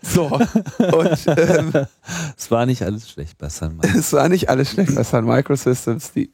so, 0.02 0.26
und 0.26 1.26
ähm, 1.26 1.72
Es 2.36 2.50
war 2.50 2.66
nicht 2.66 2.82
alles 2.82 3.08
schlecht 3.10 3.38
bei 3.38 3.48
Sun 3.48 3.76
Micro. 3.76 3.98
es 3.98 4.12
war 4.12 4.28
nicht 4.28 4.48
alles 4.48 4.70
schlecht 4.70 4.94
bei 4.94 5.02
Sun 5.04 5.24
Microsystems, 5.24 6.12
die 6.12 6.30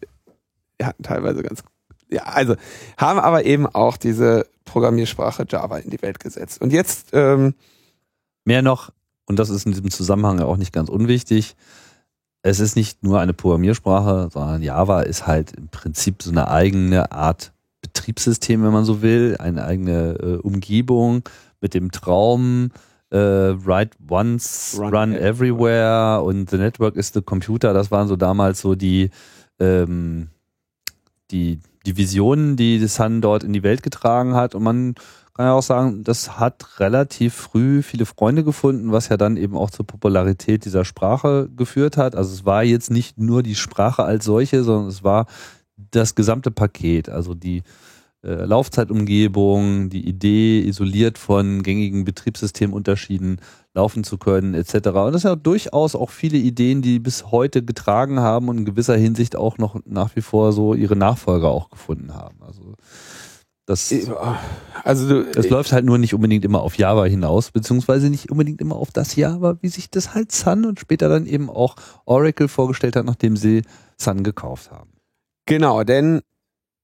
hatten 0.83 1.03
teilweise 1.03 1.43
ganz, 1.43 1.63
ja, 2.09 2.23
also 2.25 2.57
haben 2.97 3.19
aber 3.19 3.45
eben 3.45 3.67
auch 3.67 3.97
diese 3.97 4.47
Programmiersprache 4.65 5.47
Java 5.49 5.79
in 5.79 5.91
die 5.91 6.03
Welt 6.03 6.21
gesetzt. 6.21 6.61
Und 6.61 6.73
jetzt, 6.73 7.11
ähm, 7.13 7.55
Mehr 8.45 8.63
noch, 8.63 8.93
und 9.27 9.39
das 9.39 9.51
ist 9.51 9.67
in 9.67 9.73
diesem 9.73 9.91
Zusammenhang 9.91 10.41
auch 10.41 10.57
nicht 10.57 10.73
ganz 10.73 10.89
unwichtig, 10.89 11.57
es 12.43 12.61
ist 12.61 12.77
nicht 12.77 13.03
nur 13.03 13.19
eine 13.19 13.33
Programmiersprache, 13.33 14.29
sondern 14.33 14.63
Java 14.63 15.01
ist 15.01 15.27
halt 15.27 15.53
im 15.53 15.69
Prinzip 15.69 16.23
so 16.23 16.31
eine 16.31 16.49
eigene 16.49 17.11
Art 17.11 17.53
Betriebssystem, 17.81 18.63
wenn 18.63 18.73
man 18.73 18.85
so 18.85 19.03
will, 19.03 19.37
eine 19.41 19.65
eigene 19.65 20.13
äh, 20.21 20.37
Umgebung 20.37 21.29
mit 21.61 21.75
dem 21.75 21.91
Traum, 21.91 22.71
äh, 23.11 23.19
write 23.19 23.97
once, 24.09 24.77
Run 24.79 24.95
run, 24.95 25.13
everywhere. 25.13 26.23
und 26.23 26.51
the 26.51 26.57
network 26.57 26.95
is 26.95 27.13
the 27.13 27.23
computer. 27.23 27.73
Das 27.73 27.91
waren 27.91 28.07
so 28.07 28.15
damals 28.15 28.61
so 28.61 28.77
die, 28.77 29.11
ähm, 29.59 30.29
die, 31.33 31.59
die 31.87 31.97
Visionen, 31.97 32.57
die 32.57 32.85
Sun 32.87 33.21
dort 33.21 33.45
in 33.45 33.53
die 33.53 33.63
Welt 33.63 33.83
getragen 33.83 34.35
hat. 34.35 34.55
Und 34.55 34.63
man 34.63 34.95
kann 35.35 35.47
ja 35.47 35.53
auch 35.53 35.63
sagen, 35.63 36.03
das 36.03 36.39
hat 36.39 36.81
relativ 36.81 37.35
früh 37.35 37.83
viele 37.83 38.07
Freunde 38.07 38.43
gefunden, 38.43 38.93
was 38.93 39.09
ja 39.09 39.17
dann 39.17 39.37
eben 39.37 39.57
auch 39.57 39.71
zur 39.71 39.87
Popularität 39.87 40.65
dieser 40.65 40.85
Sprache 40.85 41.49
geführt 41.55 41.97
hat. 41.97 42.15
Also 42.15 42.33
es 42.33 42.45
war 42.45 42.65
jetzt 42.65 42.91
nicht 42.91 43.19
nur 43.19 43.43
die 43.43 43.55
Sprache 43.55 44.03
als 44.05 44.25
solche, 44.25 44.65
sondern 44.65 44.89
es 44.89 45.05
war 45.05 45.27
das 45.77 46.15
gesamte 46.15 46.51
Paket. 46.51 47.09
Also 47.09 47.35
die 47.35 47.63
äh, 48.27 48.45
Laufzeitumgebung, 48.45 49.89
die 49.89 50.09
Idee, 50.09 50.61
isoliert 50.61 51.17
von 51.17 51.63
gängigen 51.63 52.05
Betriebssystemunterschieden 52.05 53.41
laufen 53.73 54.03
zu 54.03 54.19
können, 54.19 54.55
etc. 54.55 54.75
Und 54.75 55.13
das 55.13 55.23
sind 55.23 55.31
ja 55.31 55.37
durchaus 55.37 55.95
auch 55.95 56.11
viele 56.11 56.37
Ideen, 56.37 56.83
die 56.83 56.99
bis 56.99 57.31
heute 57.31 57.63
getragen 57.63 58.19
haben 58.19 58.49
und 58.49 58.59
in 58.59 58.65
gewisser 58.65 58.97
Hinsicht 58.97 59.37
auch 59.37 59.59
noch 59.59 59.79
nach 59.85 60.17
wie 60.17 60.23
vor 60.23 60.53
so 60.53 60.75
ihre 60.75 60.97
Nachfolger 60.97 61.49
auch 61.49 61.71
gefunden 61.71 62.15
haben. 62.15 62.43
Also 62.43 62.75
das, 63.67 63.95
also 64.83 65.09
du, 65.09 65.31
das 65.31 65.49
läuft 65.49 65.73
halt 65.73 65.85
nur 65.85 65.99
nicht 65.99 66.15
unbedingt 66.15 66.45
immer 66.45 66.63
auf 66.63 66.79
Java 66.79 67.05
hinaus, 67.05 67.53
beziehungsweise 67.53 68.11
nicht 68.11 68.31
unbedingt 68.31 68.61
immer 68.61 68.77
auf 68.77 68.91
das 68.91 69.15
Java, 69.15 69.59
wie 69.61 69.69
sich 69.69 69.89
das 69.89 70.15
halt 70.15 70.33
Sun 70.33 70.65
und 70.65 70.81
später 70.81 71.09
dann 71.09 71.27
eben 71.27 71.49
auch 71.49 71.77
Oracle 72.07 72.49
vorgestellt 72.49 72.97
hat, 72.97 73.05
nachdem 73.05 73.37
sie 73.37 73.63
Sun 73.97 74.25
gekauft 74.25 74.73
haben. 74.73 74.91
Genau, 75.47 75.85
denn 75.85 76.23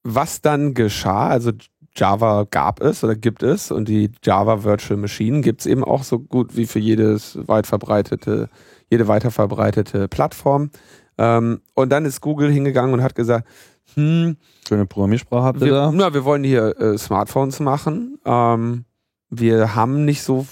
was 0.03 0.41
dann 0.41 0.73
geschah, 0.73 1.29
also 1.29 1.51
Java 1.95 2.45
gab 2.49 2.81
es 2.81 3.03
oder 3.03 3.15
gibt 3.15 3.43
es 3.43 3.71
und 3.71 3.87
die 3.87 4.11
Java 4.23 4.63
Virtual 4.63 4.99
Machine 4.99 5.41
gibt 5.41 5.61
es 5.61 5.67
eben 5.67 5.83
auch 5.83 6.03
so 6.03 6.19
gut 6.19 6.57
wie 6.57 6.65
für 6.65 6.79
jedes 6.79 7.37
weit 7.47 7.67
verbreitete, 7.67 8.49
jede 8.89 9.07
weiter 9.07 9.31
verbreitete 9.31 10.07
Plattform. 10.07 10.71
Ähm, 11.17 11.61
und 11.75 11.89
dann 11.91 12.05
ist 12.05 12.21
Google 12.21 12.51
hingegangen 12.51 12.93
und 12.93 13.03
hat 13.03 13.15
gesagt, 13.15 13.47
hm, 13.93 14.37
Schöne 14.67 14.85
Programmiersprache 14.85 15.43
habt 15.43 15.61
ihr 15.61 15.67
wir, 15.67 15.73
da? 15.73 15.91
na, 15.93 16.13
wir 16.13 16.25
wollen 16.25 16.43
hier 16.43 16.79
äh, 16.79 16.97
Smartphones 16.97 17.59
machen. 17.59 18.17
Ähm, 18.25 18.85
wir 19.29 19.75
haben 19.75 20.05
nicht 20.05 20.23
so 20.23 20.47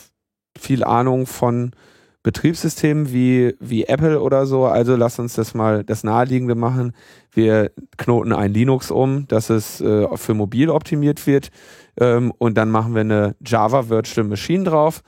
viel 0.57 0.83
Ahnung 0.83 1.25
von 1.25 1.71
Betriebssystemen 2.23 3.11
wie, 3.11 3.56
wie 3.60 3.85
Apple 3.85 4.22
oder 4.22 4.45
so, 4.45 4.65
also 4.65 4.95
lass 4.95 5.18
uns 5.18 5.34
das 5.34 5.53
mal 5.53 5.84
das 5.84 6.03
Naheliegende 6.03 6.56
machen. 6.56 6.93
Wir 7.31 7.72
knoten 7.98 8.31
ein 8.31 8.53
Linux 8.53 8.91
um, 8.91 9.27
dass 9.27 9.49
es 9.49 9.81
äh, 9.81 10.07
für 10.18 10.34
mobil 10.34 10.69
optimiert 10.69 11.26
wird 11.26 11.49
ähm, 11.99 12.31
und 12.38 12.57
dann 12.57 12.69
machen 12.69 12.93
wir 12.93 13.02
eine 13.02 13.35
Java 13.43 13.89
Virtual 13.89 14.27
Machine 14.27 14.65
drauf, 14.65 15.02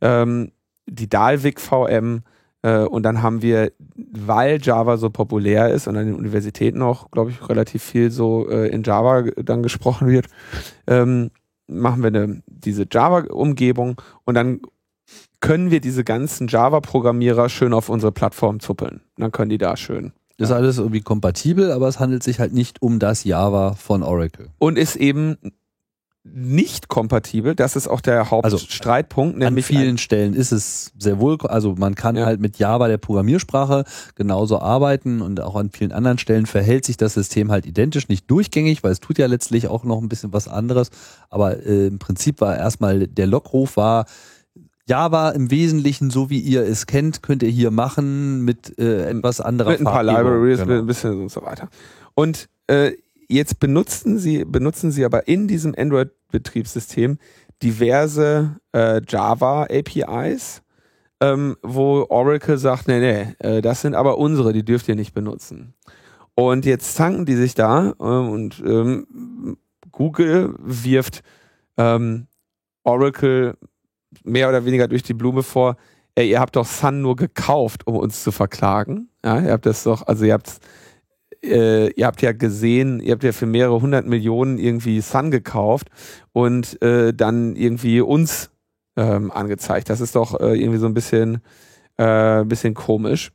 ähm, 0.00 0.50
die 0.86 1.08
Dalvik 1.08 1.60
VM 1.60 2.22
äh, 2.62 2.80
und 2.80 3.04
dann 3.04 3.22
haben 3.22 3.42
wir, 3.42 3.72
weil 3.94 4.58
Java 4.60 4.96
so 4.96 5.08
populär 5.10 5.70
ist 5.70 5.86
und 5.86 5.96
an 5.96 6.06
den 6.06 6.16
Universitäten 6.16 6.82
auch, 6.82 7.12
glaube 7.12 7.30
ich, 7.30 7.48
relativ 7.48 7.84
viel 7.84 8.10
so 8.10 8.48
äh, 8.48 8.68
in 8.68 8.82
Java 8.82 9.22
dann 9.22 9.62
gesprochen 9.62 10.08
wird, 10.08 10.26
ähm, 10.88 11.30
machen 11.68 12.02
wir 12.02 12.08
eine, 12.08 12.42
diese 12.46 12.86
Java-Umgebung 12.90 14.00
und 14.24 14.34
dann 14.34 14.60
können 15.46 15.70
wir 15.70 15.80
diese 15.80 16.04
ganzen 16.04 16.48
Java-Programmierer 16.48 17.48
schön 17.48 17.72
auf 17.72 17.88
unsere 17.88 18.12
Plattform 18.12 18.60
zuppeln. 18.60 19.00
Dann 19.16 19.32
können 19.32 19.50
die 19.50 19.58
da 19.58 19.76
schön. 19.76 20.12
Ist 20.38 20.50
alles 20.52 20.78
irgendwie 20.78 21.00
kompatibel, 21.00 21.72
aber 21.72 21.88
es 21.88 21.98
handelt 21.98 22.22
sich 22.22 22.40
halt 22.40 22.52
nicht 22.52 22.82
um 22.82 22.98
das 22.98 23.24
Java 23.24 23.74
von 23.74 24.02
Oracle. 24.02 24.48
Und 24.58 24.76
ist 24.76 24.96
eben 24.96 25.36
nicht 26.24 26.88
kompatibel, 26.88 27.54
das 27.54 27.76
ist 27.76 27.86
auch 27.86 28.00
der 28.00 28.32
Also, 28.32 28.58
Hauptstreitpunkt, 28.58 29.34
An 29.36 29.38
nämlich 29.38 29.64
vielen 29.64 29.96
Stellen 29.96 30.34
ist 30.34 30.50
es 30.50 30.92
sehr 30.98 31.20
wohl, 31.20 31.38
also 31.42 31.76
man 31.78 31.94
kann 31.94 32.16
Ja. 32.16 32.26
halt 32.26 32.40
mit 32.40 32.58
Java 32.58 32.88
der 32.88 32.98
Programmiersprache 32.98 33.84
genauso 34.16 34.58
arbeiten 34.60 35.22
und 35.22 35.40
auch 35.40 35.54
an 35.54 35.70
vielen 35.70 35.92
anderen 35.92 36.18
Stellen 36.18 36.46
verhält 36.46 36.84
sich 36.84 36.96
das 36.96 37.14
System 37.14 37.52
halt 37.52 37.64
identisch, 37.64 38.08
nicht 38.08 38.28
durchgängig, 38.30 38.82
weil 38.82 38.90
es 38.90 39.00
tut 39.00 39.18
ja 39.18 39.26
letztlich 39.26 39.68
auch 39.68 39.84
noch 39.84 40.02
ein 40.02 40.08
bisschen 40.08 40.32
was 40.32 40.48
anderes, 40.48 40.90
aber 41.30 41.64
äh, 41.64 41.86
im 41.86 42.00
Prinzip 42.00 42.40
war 42.40 42.56
erstmal 42.56 43.06
der 43.06 43.28
Lockruf 43.28 43.76
war 43.76 44.06
Java 44.88 45.30
im 45.30 45.50
Wesentlichen, 45.50 46.10
so 46.10 46.30
wie 46.30 46.38
ihr 46.38 46.62
es 46.62 46.86
kennt, 46.86 47.22
könnt 47.22 47.42
ihr 47.42 47.48
hier 47.48 47.70
machen 47.70 48.44
mit 48.44 48.78
äh, 48.78 49.08
etwas 49.10 49.40
anderer 49.40 49.70
mit 49.70 49.80
ein 49.80 49.84
paar. 49.84 50.04
Libraries, 50.04 50.58
Genau. 50.60 50.72
mit 50.72 50.82
ein 50.82 50.86
bisschen 50.86 51.20
und 51.22 51.30
so 51.30 51.42
weiter. 51.42 51.68
Und 52.14 52.48
äh, 52.68 52.92
jetzt 53.28 53.58
benutzen 53.58 54.18
sie, 54.18 54.44
benutzen 54.44 54.92
sie 54.92 55.04
aber 55.04 55.26
in 55.26 55.48
diesem 55.48 55.74
Android-Betriebssystem 55.76 57.18
diverse 57.62 58.56
äh, 58.72 59.00
Java-APIs, 59.06 60.62
ähm, 61.20 61.56
wo 61.62 62.06
Oracle 62.08 62.58
sagt, 62.58 62.86
nee, 62.88 63.00
nee, 63.00 63.34
äh, 63.38 63.62
das 63.62 63.80
sind 63.80 63.94
aber 63.94 64.18
unsere, 64.18 64.52
die 64.52 64.64
dürft 64.64 64.88
ihr 64.88 64.94
nicht 64.94 65.14
benutzen. 65.14 65.74
Und 66.34 66.66
jetzt 66.66 66.94
zanken 66.94 67.24
die 67.24 67.34
sich 67.36 67.54
da 67.54 67.94
äh, 67.98 68.02
und 68.02 68.62
ähm, 68.64 69.56
Google 69.90 70.54
wirft 70.58 71.22
ähm, 71.78 72.26
Oracle 72.84 73.56
mehr 74.24 74.48
oder 74.48 74.64
weniger 74.64 74.88
durch 74.88 75.02
die 75.02 75.14
Blume 75.14 75.42
vor, 75.42 75.76
ey, 76.14 76.30
ihr 76.30 76.40
habt 76.40 76.56
doch 76.56 76.66
Sun 76.66 77.02
nur 77.02 77.16
gekauft, 77.16 77.86
um 77.86 77.96
uns 77.96 78.22
zu 78.22 78.32
verklagen. 78.32 79.08
Ja, 79.24 79.40
ihr 79.40 79.52
habt 79.52 79.66
das 79.66 79.84
doch, 79.84 80.06
also 80.06 80.24
ihr 80.24 80.32
habt, 80.32 80.58
äh, 81.44 81.90
ihr 81.92 82.06
habt 82.06 82.22
ja 82.22 82.32
gesehen, 82.32 83.00
ihr 83.00 83.12
habt 83.12 83.24
ja 83.24 83.32
für 83.32 83.46
mehrere 83.46 83.80
hundert 83.80 84.06
Millionen 84.06 84.58
irgendwie 84.58 85.00
Sun 85.00 85.30
gekauft 85.30 85.88
und 86.32 86.80
äh, 86.82 87.12
dann 87.12 87.54
irgendwie 87.56 88.00
uns 88.00 88.50
ähm, 88.96 89.30
angezeigt. 89.30 89.90
Das 89.90 90.00
ist 90.00 90.16
doch 90.16 90.40
äh, 90.40 90.58
irgendwie 90.58 90.78
so 90.78 90.86
ein 90.86 90.94
bisschen, 90.94 91.42
äh, 91.98 92.44
bisschen 92.44 92.74
komisch. 92.74 93.30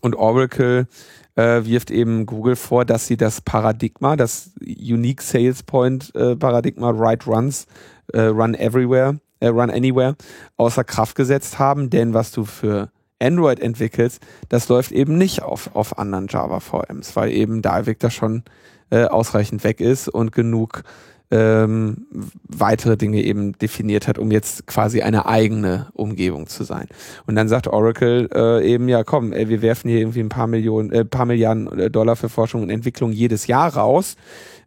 Und 0.00 0.16
Oracle 0.16 0.88
äh, 1.36 1.64
wirft 1.64 1.92
eben 1.92 2.26
Google 2.26 2.56
vor, 2.56 2.84
dass 2.84 3.06
sie 3.06 3.16
das 3.16 3.40
Paradigma, 3.40 4.16
das 4.16 4.50
Unique 4.60 5.22
Sales 5.22 5.62
Point 5.62 6.12
äh, 6.16 6.34
Paradigma 6.34 6.92
Write 6.98 7.26
Runs, 7.26 7.66
äh, 8.12 8.22
Run 8.22 8.54
Everywhere, 8.54 9.20
äh, 9.42 9.48
Run 9.48 9.70
Anywhere, 9.70 10.16
außer 10.56 10.84
Kraft 10.84 11.16
gesetzt 11.16 11.58
haben, 11.58 11.90
denn 11.90 12.14
was 12.14 12.30
du 12.30 12.44
für 12.44 12.90
Android 13.20 13.60
entwickelst, 13.60 14.20
das 14.48 14.68
läuft 14.68 14.92
eben 14.92 15.18
nicht 15.18 15.42
auf, 15.42 15.74
auf 15.74 15.98
anderen 15.98 16.28
Java 16.28 16.60
VMs, 16.60 17.14
weil 17.16 17.30
eben 17.30 17.62
Dalvik 17.62 17.98
da 17.98 18.10
schon 18.10 18.44
äh, 18.90 19.04
ausreichend 19.04 19.64
weg 19.64 19.80
ist 19.80 20.08
und 20.08 20.32
genug 20.32 20.82
ähm, 21.30 22.06
weitere 22.46 22.96
Dinge 22.96 23.22
eben 23.22 23.52
definiert 23.52 24.06
hat, 24.06 24.18
um 24.18 24.30
jetzt 24.30 24.66
quasi 24.66 25.00
eine 25.00 25.24
eigene 25.24 25.88
Umgebung 25.94 26.46
zu 26.46 26.62
sein. 26.62 26.86
Und 27.26 27.36
dann 27.36 27.48
sagt 27.48 27.68
Oracle 27.68 28.28
äh, 28.34 28.70
eben, 28.70 28.88
ja 28.88 29.02
komm, 29.02 29.32
ey, 29.32 29.48
wir 29.48 29.62
werfen 29.62 29.88
hier 29.88 30.00
irgendwie 30.00 30.20
ein 30.20 30.28
paar 30.28 30.46
Millionen, 30.46 30.92
äh, 30.92 31.04
paar 31.04 31.24
Milliarden 31.24 31.78
äh, 31.78 31.90
Dollar 31.90 32.16
für 32.16 32.28
Forschung 32.28 32.62
und 32.62 32.70
Entwicklung 32.70 33.12
jedes 33.12 33.46
Jahr 33.46 33.74
raus. 33.74 34.16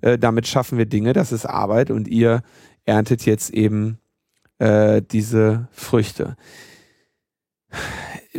Äh, 0.02 0.18
damit 0.18 0.48
schaffen 0.48 0.78
wir 0.80 0.88
Dinge, 0.88 1.14
das 1.14 1.32
ist 1.32 1.46
Arbeit 1.46 1.92
und 1.92 2.08
ihr 2.08 2.42
erntet 2.86 3.26
jetzt 3.26 3.52
eben 3.52 4.00
äh, 4.60 5.02
diese 5.02 5.68
Früchte. 5.72 6.36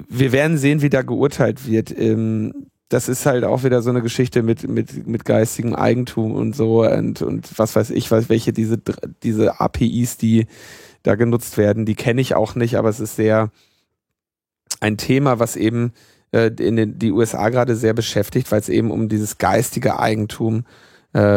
Wir 0.08 0.32
werden 0.32 0.58
sehen, 0.58 0.82
wie 0.82 0.90
da 0.90 1.02
geurteilt 1.02 1.66
wird. 1.66 1.96
Ähm, 1.96 2.68
das 2.88 3.08
ist 3.08 3.26
halt 3.26 3.44
auch 3.44 3.64
wieder 3.64 3.82
so 3.82 3.90
eine 3.90 4.02
Geschichte 4.02 4.42
mit, 4.42 4.68
mit, 4.68 5.06
mit 5.06 5.24
geistigem 5.24 5.74
Eigentum 5.74 6.32
und 6.32 6.54
so 6.54 6.84
und, 6.84 7.20
und 7.20 7.58
was 7.58 7.74
weiß 7.74 7.90
ich, 7.90 8.10
was, 8.10 8.28
welche 8.28 8.52
diese, 8.52 8.80
diese 9.24 9.60
APIs, 9.60 10.18
die 10.18 10.46
da 11.02 11.16
genutzt 11.16 11.58
werden, 11.58 11.84
die 11.84 11.96
kenne 11.96 12.20
ich 12.20 12.34
auch 12.34 12.54
nicht, 12.54 12.76
aber 12.76 12.88
es 12.88 13.00
ist 13.00 13.16
sehr 13.16 13.50
ein 14.80 14.96
Thema, 14.98 15.40
was 15.40 15.56
eben 15.56 15.92
äh, 16.30 16.50
in 16.58 16.76
den, 16.76 16.98
die 16.98 17.10
USA 17.10 17.48
gerade 17.48 17.74
sehr 17.74 17.94
beschäftigt, 17.94 18.52
weil 18.52 18.60
es 18.60 18.68
eben 18.68 18.92
um 18.92 19.08
dieses 19.08 19.38
geistige 19.38 19.98
Eigentum 19.98 20.60
äh, 20.60 20.85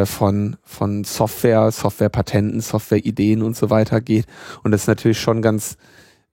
von, 0.05 0.57
von 0.63 1.03
Software, 1.03 1.71
Softwarepatenten, 1.71 2.59
Softwareideen 2.59 3.41
und 3.41 3.55
so 3.55 3.69
weiter 3.69 4.01
geht. 4.01 4.25
Und 4.63 4.71
das 4.71 4.81
ist 4.81 4.87
natürlich 4.87 5.19
schon 5.19 5.41
ganz 5.41 5.77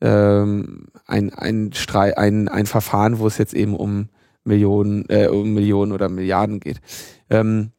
ähm, 0.00 0.88
ein, 1.06 1.32
ein, 1.32 1.72
Streit, 1.72 2.18
ein, 2.18 2.48
ein 2.48 2.66
Verfahren, 2.66 3.18
wo 3.18 3.26
es 3.26 3.38
jetzt 3.38 3.54
eben 3.54 3.76
um 3.76 4.08
Millionen, 4.44 5.04
äh, 5.08 5.28
um 5.28 5.54
Millionen 5.54 5.92
oder 5.92 6.08
Milliarden 6.08 6.60
geht. 6.60 6.80
Ähm, 7.30 7.72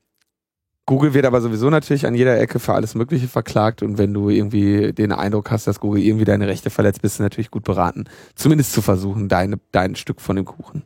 Google 0.86 1.14
wird 1.14 1.26
aber 1.26 1.42
sowieso 1.42 1.70
natürlich 1.70 2.08
an 2.08 2.16
jeder 2.16 2.40
Ecke 2.40 2.60
für 2.60 2.74
alles 2.74 2.96
Mögliche 2.96 3.28
verklagt 3.28 3.84
und 3.84 3.98
wenn 3.98 4.14
du 4.14 4.30
irgendwie 4.30 4.94
den 4.94 5.12
Eindruck 5.12 5.52
hast, 5.52 5.68
dass 5.68 5.82
Google 5.82 6.02
irgendwie 6.02 6.24
deine 6.24 6.48
Rechte 6.48 6.70
verletzt, 6.70 7.02
bist 7.02 7.20
du 7.20 7.24
natürlich 7.24 7.52
gut 7.52 7.66
beraten, 7.66 8.06
zumindest 8.36 8.72
zu 8.72 8.82
versuchen, 8.82 9.28
deine, 9.28 9.58
dein 9.74 9.96
Stück 9.96 10.22
von 10.22 10.38
dem 10.38 10.46
Kuchen 10.46 10.84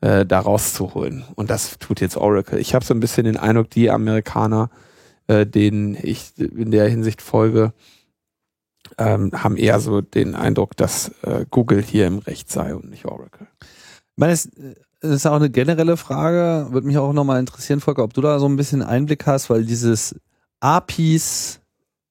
äh, 0.00 0.26
da 0.26 0.40
rauszuholen. 0.40 1.24
Und 1.34 1.50
das 1.50 1.78
tut 1.78 2.00
jetzt 2.00 2.16
Oracle. 2.16 2.58
Ich 2.58 2.74
habe 2.74 2.84
so 2.84 2.94
ein 2.94 3.00
bisschen 3.00 3.24
den 3.24 3.36
Eindruck, 3.36 3.70
die 3.70 3.90
Amerikaner, 3.90 4.70
äh, 5.26 5.46
denen 5.46 5.96
ich 6.00 6.38
in 6.38 6.70
der 6.70 6.88
Hinsicht 6.88 7.22
folge, 7.22 7.72
ähm, 8.98 9.30
haben 9.32 9.56
eher 9.56 9.80
so 9.80 10.00
den 10.00 10.34
Eindruck, 10.34 10.76
dass 10.76 11.10
äh, 11.22 11.44
Google 11.50 11.82
hier 11.82 12.06
im 12.06 12.18
Recht 12.18 12.50
sei 12.50 12.74
und 12.74 12.90
nicht 12.90 13.04
Oracle. 13.04 13.46
Ich 13.60 14.16
meine, 14.16 14.32
es 14.32 14.50
das 15.00 15.10
ist 15.12 15.26
auch 15.26 15.36
eine 15.36 15.50
generelle 15.50 15.96
Frage. 15.96 16.66
Würde 16.72 16.86
mich 16.86 16.98
auch 16.98 17.14
nochmal 17.14 17.40
interessieren, 17.40 17.80
Volker, 17.80 18.04
ob 18.04 18.12
du 18.12 18.20
da 18.20 18.38
so 18.38 18.44
ein 18.46 18.56
bisschen 18.56 18.82
Einblick 18.82 19.26
hast, 19.26 19.48
weil 19.48 19.64
dieses 19.64 20.14
APIs 20.60 21.60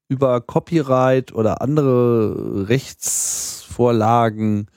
über 0.07 0.41
Copyright 0.41 1.31
oder 1.33 1.61
andere 1.61 2.67
Rechtsvorlagen 2.67 4.71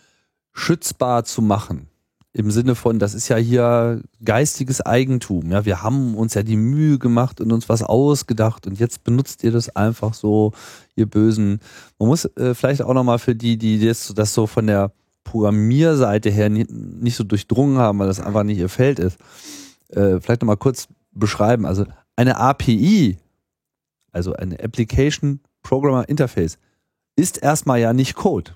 schützbar 0.52 1.24
zu 1.24 1.40
machen. 1.40 1.88
Im 2.34 2.50
Sinne 2.50 2.74
von, 2.74 2.98
das 2.98 3.12
ist 3.12 3.28
ja 3.28 3.36
hier 3.36 4.00
geistiges 4.24 4.80
Eigentum. 4.80 5.50
Ja, 5.50 5.66
wir 5.66 5.82
haben 5.82 6.14
uns 6.14 6.32
ja 6.32 6.42
die 6.42 6.56
Mühe 6.56 6.98
gemacht 6.98 7.42
und 7.42 7.52
uns 7.52 7.68
was 7.68 7.82
ausgedacht 7.82 8.66
und 8.66 8.80
jetzt 8.80 9.04
benutzt 9.04 9.44
ihr 9.44 9.52
das 9.52 9.76
einfach 9.76 10.14
so, 10.14 10.52
ihr 10.96 11.04
Bösen. 11.06 11.60
Man 11.98 12.08
muss 12.08 12.24
äh, 12.36 12.54
vielleicht 12.54 12.82
auch 12.82 12.94
nochmal 12.94 13.18
für 13.18 13.34
die, 13.34 13.58
die 13.58 13.84
das, 13.86 14.14
das 14.14 14.32
so 14.32 14.46
von 14.46 14.66
der 14.66 14.92
Programmierseite 15.24 16.30
her 16.30 16.48
nicht, 16.48 17.16
so 17.16 17.24
durchdrungen 17.24 17.76
haben, 17.76 17.98
weil 17.98 18.08
das 18.08 18.20
einfach 18.20 18.44
nicht 18.44 18.58
ihr 18.58 18.70
Feld 18.70 18.98
ist, 18.98 19.18
äh, 19.88 20.18
vielleicht 20.20 20.40
nochmal 20.40 20.56
kurz 20.56 20.88
beschreiben. 21.12 21.66
Also 21.66 21.84
eine 22.16 22.38
API, 22.38 23.18
also 24.10 24.32
eine 24.32 24.58
Application 24.58 25.40
Programmer 25.62 26.08
Interface, 26.08 26.58
ist 27.14 27.42
erstmal 27.42 27.80
ja 27.80 27.92
nicht 27.92 28.14
Code. 28.14 28.52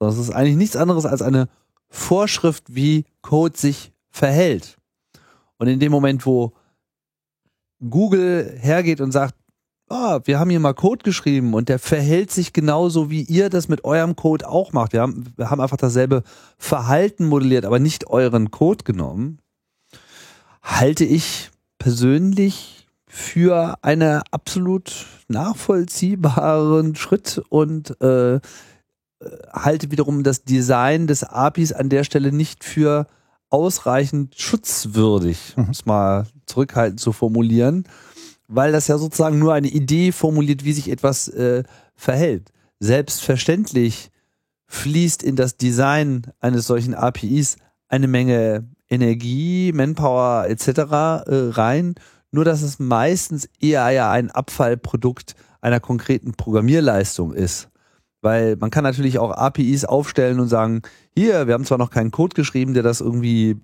Es 0.00 0.16
ist 0.16 0.30
eigentlich 0.30 0.56
nichts 0.56 0.76
anderes 0.76 1.06
als 1.06 1.22
eine 1.22 1.48
Vorschrift, 1.88 2.64
wie 2.68 3.04
Code 3.22 3.56
sich 3.56 3.92
verhält. 4.10 4.78
Und 5.58 5.68
in 5.68 5.80
dem 5.80 5.92
Moment, 5.92 6.26
wo 6.26 6.52
Google 7.80 8.56
hergeht 8.58 9.00
und 9.00 9.12
sagt, 9.12 9.34
ah, 9.88 10.20
wir 10.24 10.38
haben 10.38 10.50
hier 10.50 10.60
mal 10.60 10.74
Code 10.74 11.02
geschrieben 11.02 11.54
und 11.54 11.68
der 11.68 11.78
verhält 11.78 12.30
sich 12.30 12.52
genauso, 12.52 13.10
wie 13.10 13.22
ihr 13.22 13.50
das 13.50 13.68
mit 13.68 13.84
eurem 13.84 14.16
Code 14.16 14.48
auch 14.48 14.72
macht. 14.72 14.92
Wir 14.92 15.00
haben, 15.00 15.32
wir 15.36 15.50
haben 15.50 15.60
einfach 15.60 15.76
dasselbe 15.76 16.22
Verhalten 16.58 17.26
modelliert, 17.26 17.64
aber 17.64 17.78
nicht 17.78 18.08
euren 18.08 18.50
Code 18.50 18.84
genommen. 18.84 19.38
Halte 20.62 21.04
ich 21.04 21.50
persönlich 21.78 22.86
für 23.06 23.78
einen 23.82 24.20
absolut 24.30 25.06
nachvollziehbaren 25.28 26.94
Schritt 26.94 27.40
und 27.48 28.00
äh, 28.02 28.40
halte 29.52 29.90
wiederum 29.90 30.22
das 30.22 30.44
Design 30.44 31.06
des 31.06 31.24
APIs 31.24 31.72
an 31.72 31.88
der 31.88 32.04
Stelle 32.04 32.32
nicht 32.32 32.64
für 32.64 33.06
ausreichend 33.50 34.34
schutzwürdig, 34.38 35.54
um 35.56 35.70
es 35.70 35.86
mal 35.86 36.26
zurückhaltend 36.46 37.00
zu 37.00 37.12
formulieren 37.12 37.84
weil 38.48 38.72
das 38.72 38.88
ja 38.88 38.98
sozusagen 38.98 39.38
nur 39.38 39.54
eine 39.54 39.68
Idee 39.68 40.10
formuliert, 40.10 40.64
wie 40.64 40.72
sich 40.72 40.90
etwas 40.90 41.28
äh, 41.28 41.62
verhält. 41.94 42.50
Selbstverständlich 42.80 44.10
fließt 44.66 45.22
in 45.22 45.36
das 45.36 45.56
Design 45.56 46.22
eines 46.40 46.66
solchen 46.66 46.94
APIs 46.94 47.56
eine 47.88 48.08
Menge 48.08 48.66
Energie, 48.88 49.72
Manpower 49.72 50.46
etc. 50.48 50.68
Äh, 50.68 51.24
rein, 51.50 51.94
nur 52.30 52.44
dass 52.44 52.62
es 52.62 52.78
meistens 52.78 53.48
eher 53.60 53.88
ja 53.90 54.10
ein 54.10 54.30
Abfallprodukt 54.30 55.34
einer 55.60 55.80
konkreten 55.80 56.32
Programmierleistung 56.32 57.34
ist. 57.34 57.68
Weil 58.20 58.56
man 58.56 58.70
kann 58.70 58.84
natürlich 58.84 59.18
auch 59.18 59.30
APIs 59.30 59.84
aufstellen 59.84 60.40
und 60.40 60.48
sagen, 60.48 60.82
hier, 61.16 61.46
wir 61.46 61.54
haben 61.54 61.64
zwar 61.64 61.78
noch 61.78 61.90
keinen 61.90 62.10
Code 62.10 62.34
geschrieben, 62.34 62.74
der 62.74 62.82
das 62.82 63.00
irgendwie 63.00 63.56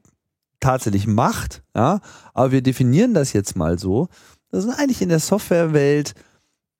tatsächlich 0.60 1.06
macht, 1.06 1.62
ja, 1.76 2.00
aber 2.32 2.52
wir 2.52 2.62
definieren 2.62 3.14
das 3.14 3.32
jetzt 3.32 3.56
mal 3.56 3.78
so. 3.78 4.08
Das 4.50 4.64
sind 4.64 4.72
eigentlich 4.72 5.02
in 5.02 5.08
der 5.10 5.18
Softwarewelt 5.18 6.14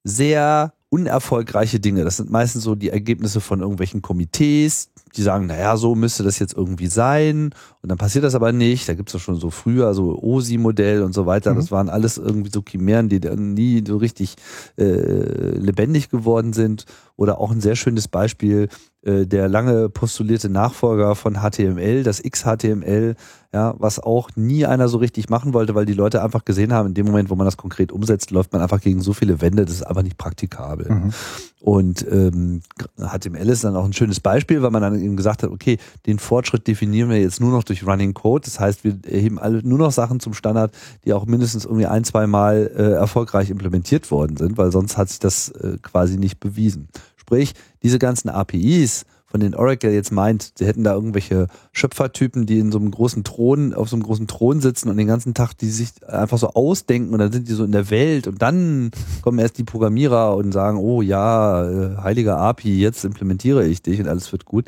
sehr 0.04 0.72
unerfolgreiche 0.94 1.80
Dinge. 1.80 2.04
Das 2.04 2.18
sind 2.18 2.30
meistens 2.30 2.62
so 2.62 2.76
die 2.76 2.90
Ergebnisse 2.90 3.40
von 3.40 3.60
irgendwelchen 3.60 4.00
Komitees, 4.00 4.90
die 5.16 5.22
sagen, 5.22 5.46
naja, 5.46 5.76
so 5.76 5.96
müsste 5.96 6.22
das 6.22 6.38
jetzt 6.38 6.54
irgendwie 6.54 6.86
sein. 6.86 7.50
Und 7.82 7.88
dann 7.88 7.98
passiert 7.98 8.22
das 8.22 8.36
aber 8.36 8.52
nicht. 8.52 8.88
Da 8.88 8.94
gibt 8.94 9.08
es 9.08 9.14
ja 9.14 9.18
schon 9.18 9.34
so 9.34 9.50
früher, 9.50 9.92
so 9.92 10.16
OSI-Modell 10.22 11.02
und 11.02 11.12
so 11.12 11.26
weiter. 11.26 11.52
Mhm. 11.52 11.56
Das 11.56 11.72
waren 11.72 11.88
alles 11.88 12.16
irgendwie 12.16 12.50
so 12.54 12.62
Chimären, 12.62 13.08
die 13.08 13.18
dann 13.18 13.54
nie 13.54 13.82
so 13.84 13.96
richtig 13.96 14.36
äh, 14.78 15.56
lebendig 15.58 16.10
geworden 16.10 16.52
sind. 16.52 16.84
Oder 17.16 17.40
auch 17.40 17.50
ein 17.50 17.60
sehr 17.60 17.74
schönes 17.74 18.06
Beispiel, 18.06 18.68
äh, 19.02 19.26
der 19.26 19.48
lange 19.48 19.88
postulierte 19.88 20.48
Nachfolger 20.48 21.16
von 21.16 21.40
HTML, 21.40 22.04
das 22.04 22.22
XHTML, 22.22 23.16
ja, 23.54 23.72
was 23.78 24.00
auch 24.00 24.30
nie 24.34 24.66
einer 24.66 24.88
so 24.88 24.98
richtig 24.98 25.28
machen 25.28 25.54
wollte, 25.54 25.76
weil 25.76 25.86
die 25.86 25.92
Leute 25.92 26.24
einfach 26.24 26.44
gesehen 26.44 26.72
haben, 26.72 26.88
in 26.88 26.94
dem 26.94 27.06
Moment, 27.06 27.30
wo 27.30 27.36
man 27.36 27.44
das 27.44 27.56
konkret 27.56 27.92
umsetzt, 27.92 28.32
läuft 28.32 28.52
man 28.52 28.60
einfach 28.60 28.80
gegen 28.80 29.00
so 29.00 29.12
viele 29.12 29.40
Wände, 29.40 29.64
das 29.64 29.76
ist 29.76 29.82
einfach 29.84 30.02
nicht 30.02 30.18
praktikabel. 30.18 30.90
Mhm. 30.90 31.12
Und 31.60 32.04
ähm, 32.10 32.62
HTML 32.98 33.48
ist 33.48 33.62
dann 33.62 33.76
auch 33.76 33.84
ein 33.84 33.92
schönes 33.92 34.18
Beispiel, 34.18 34.60
weil 34.62 34.72
man 34.72 34.82
dann 34.82 35.00
eben 35.00 35.16
gesagt 35.16 35.44
hat, 35.44 35.50
okay, 35.50 35.78
den 36.04 36.18
Fortschritt 36.18 36.66
definieren 36.66 37.10
wir 37.10 37.20
jetzt 37.20 37.40
nur 37.40 37.52
noch 37.52 37.62
durch 37.62 37.86
Running 37.86 38.12
Code. 38.12 38.44
Das 38.44 38.58
heißt, 38.58 38.82
wir 38.82 38.98
erheben 39.08 39.38
alle 39.38 39.62
nur 39.62 39.78
noch 39.78 39.92
Sachen 39.92 40.18
zum 40.18 40.34
Standard, 40.34 40.74
die 41.04 41.12
auch 41.12 41.24
mindestens 41.24 41.64
irgendwie 41.64 41.86
ein, 41.86 42.02
zwei 42.02 42.26
Mal 42.26 42.72
äh, 42.76 42.82
erfolgreich 42.94 43.50
implementiert 43.50 44.10
worden 44.10 44.36
sind, 44.36 44.58
weil 44.58 44.72
sonst 44.72 44.98
hat 44.98 45.10
sich 45.10 45.20
das 45.20 45.50
äh, 45.50 45.78
quasi 45.80 46.18
nicht 46.18 46.40
bewiesen. 46.40 46.88
Sprich, 47.16 47.54
diese 47.84 48.00
ganzen 48.00 48.30
APIs, 48.30 49.06
von 49.34 49.40
denen 49.40 49.56
Oracle 49.56 49.90
jetzt 49.90 50.12
meint, 50.12 50.52
sie 50.56 50.64
hätten 50.64 50.84
da 50.84 50.94
irgendwelche 50.94 51.48
Schöpfertypen, 51.72 52.46
die 52.46 52.60
in 52.60 52.70
so 52.70 52.78
einem 52.78 52.92
großen 52.92 53.24
Thron, 53.24 53.74
auf 53.74 53.88
so 53.88 53.96
einem 53.96 54.04
großen 54.04 54.28
Thron 54.28 54.60
sitzen 54.60 54.88
und 54.88 54.96
den 54.96 55.08
ganzen 55.08 55.34
Tag 55.34 55.54
die 55.54 55.70
sich 55.70 55.90
einfach 56.06 56.38
so 56.38 56.50
ausdenken 56.50 57.12
und 57.12 57.18
dann 57.18 57.32
sind 57.32 57.48
die 57.48 57.52
so 57.54 57.64
in 57.64 57.72
der 57.72 57.90
Welt 57.90 58.28
und 58.28 58.40
dann 58.40 58.92
kommen 59.22 59.40
erst 59.40 59.58
die 59.58 59.64
Programmierer 59.64 60.36
und 60.36 60.52
sagen, 60.52 60.78
oh 60.78 61.02
ja, 61.02 61.68
äh, 61.68 61.96
heiliger 61.96 62.38
API, 62.38 62.78
jetzt 62.78 63.04
implementiere 63.04 63.66
ich 63.66 63.82
dich 63.82 63.98
und 63.98 64.06
alles 64.06 64.30
wird 64.30 64.44
gut. 64.44 64.66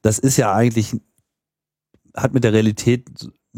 Das 0.00 0.18
ist 0.18 0.38
ja 0.38 0.50
eigentlich, 0.50 0.96
hat 2.16 2.32
mit 2.32 2.42
der 2.42 2.54
Realität 2.54 3.04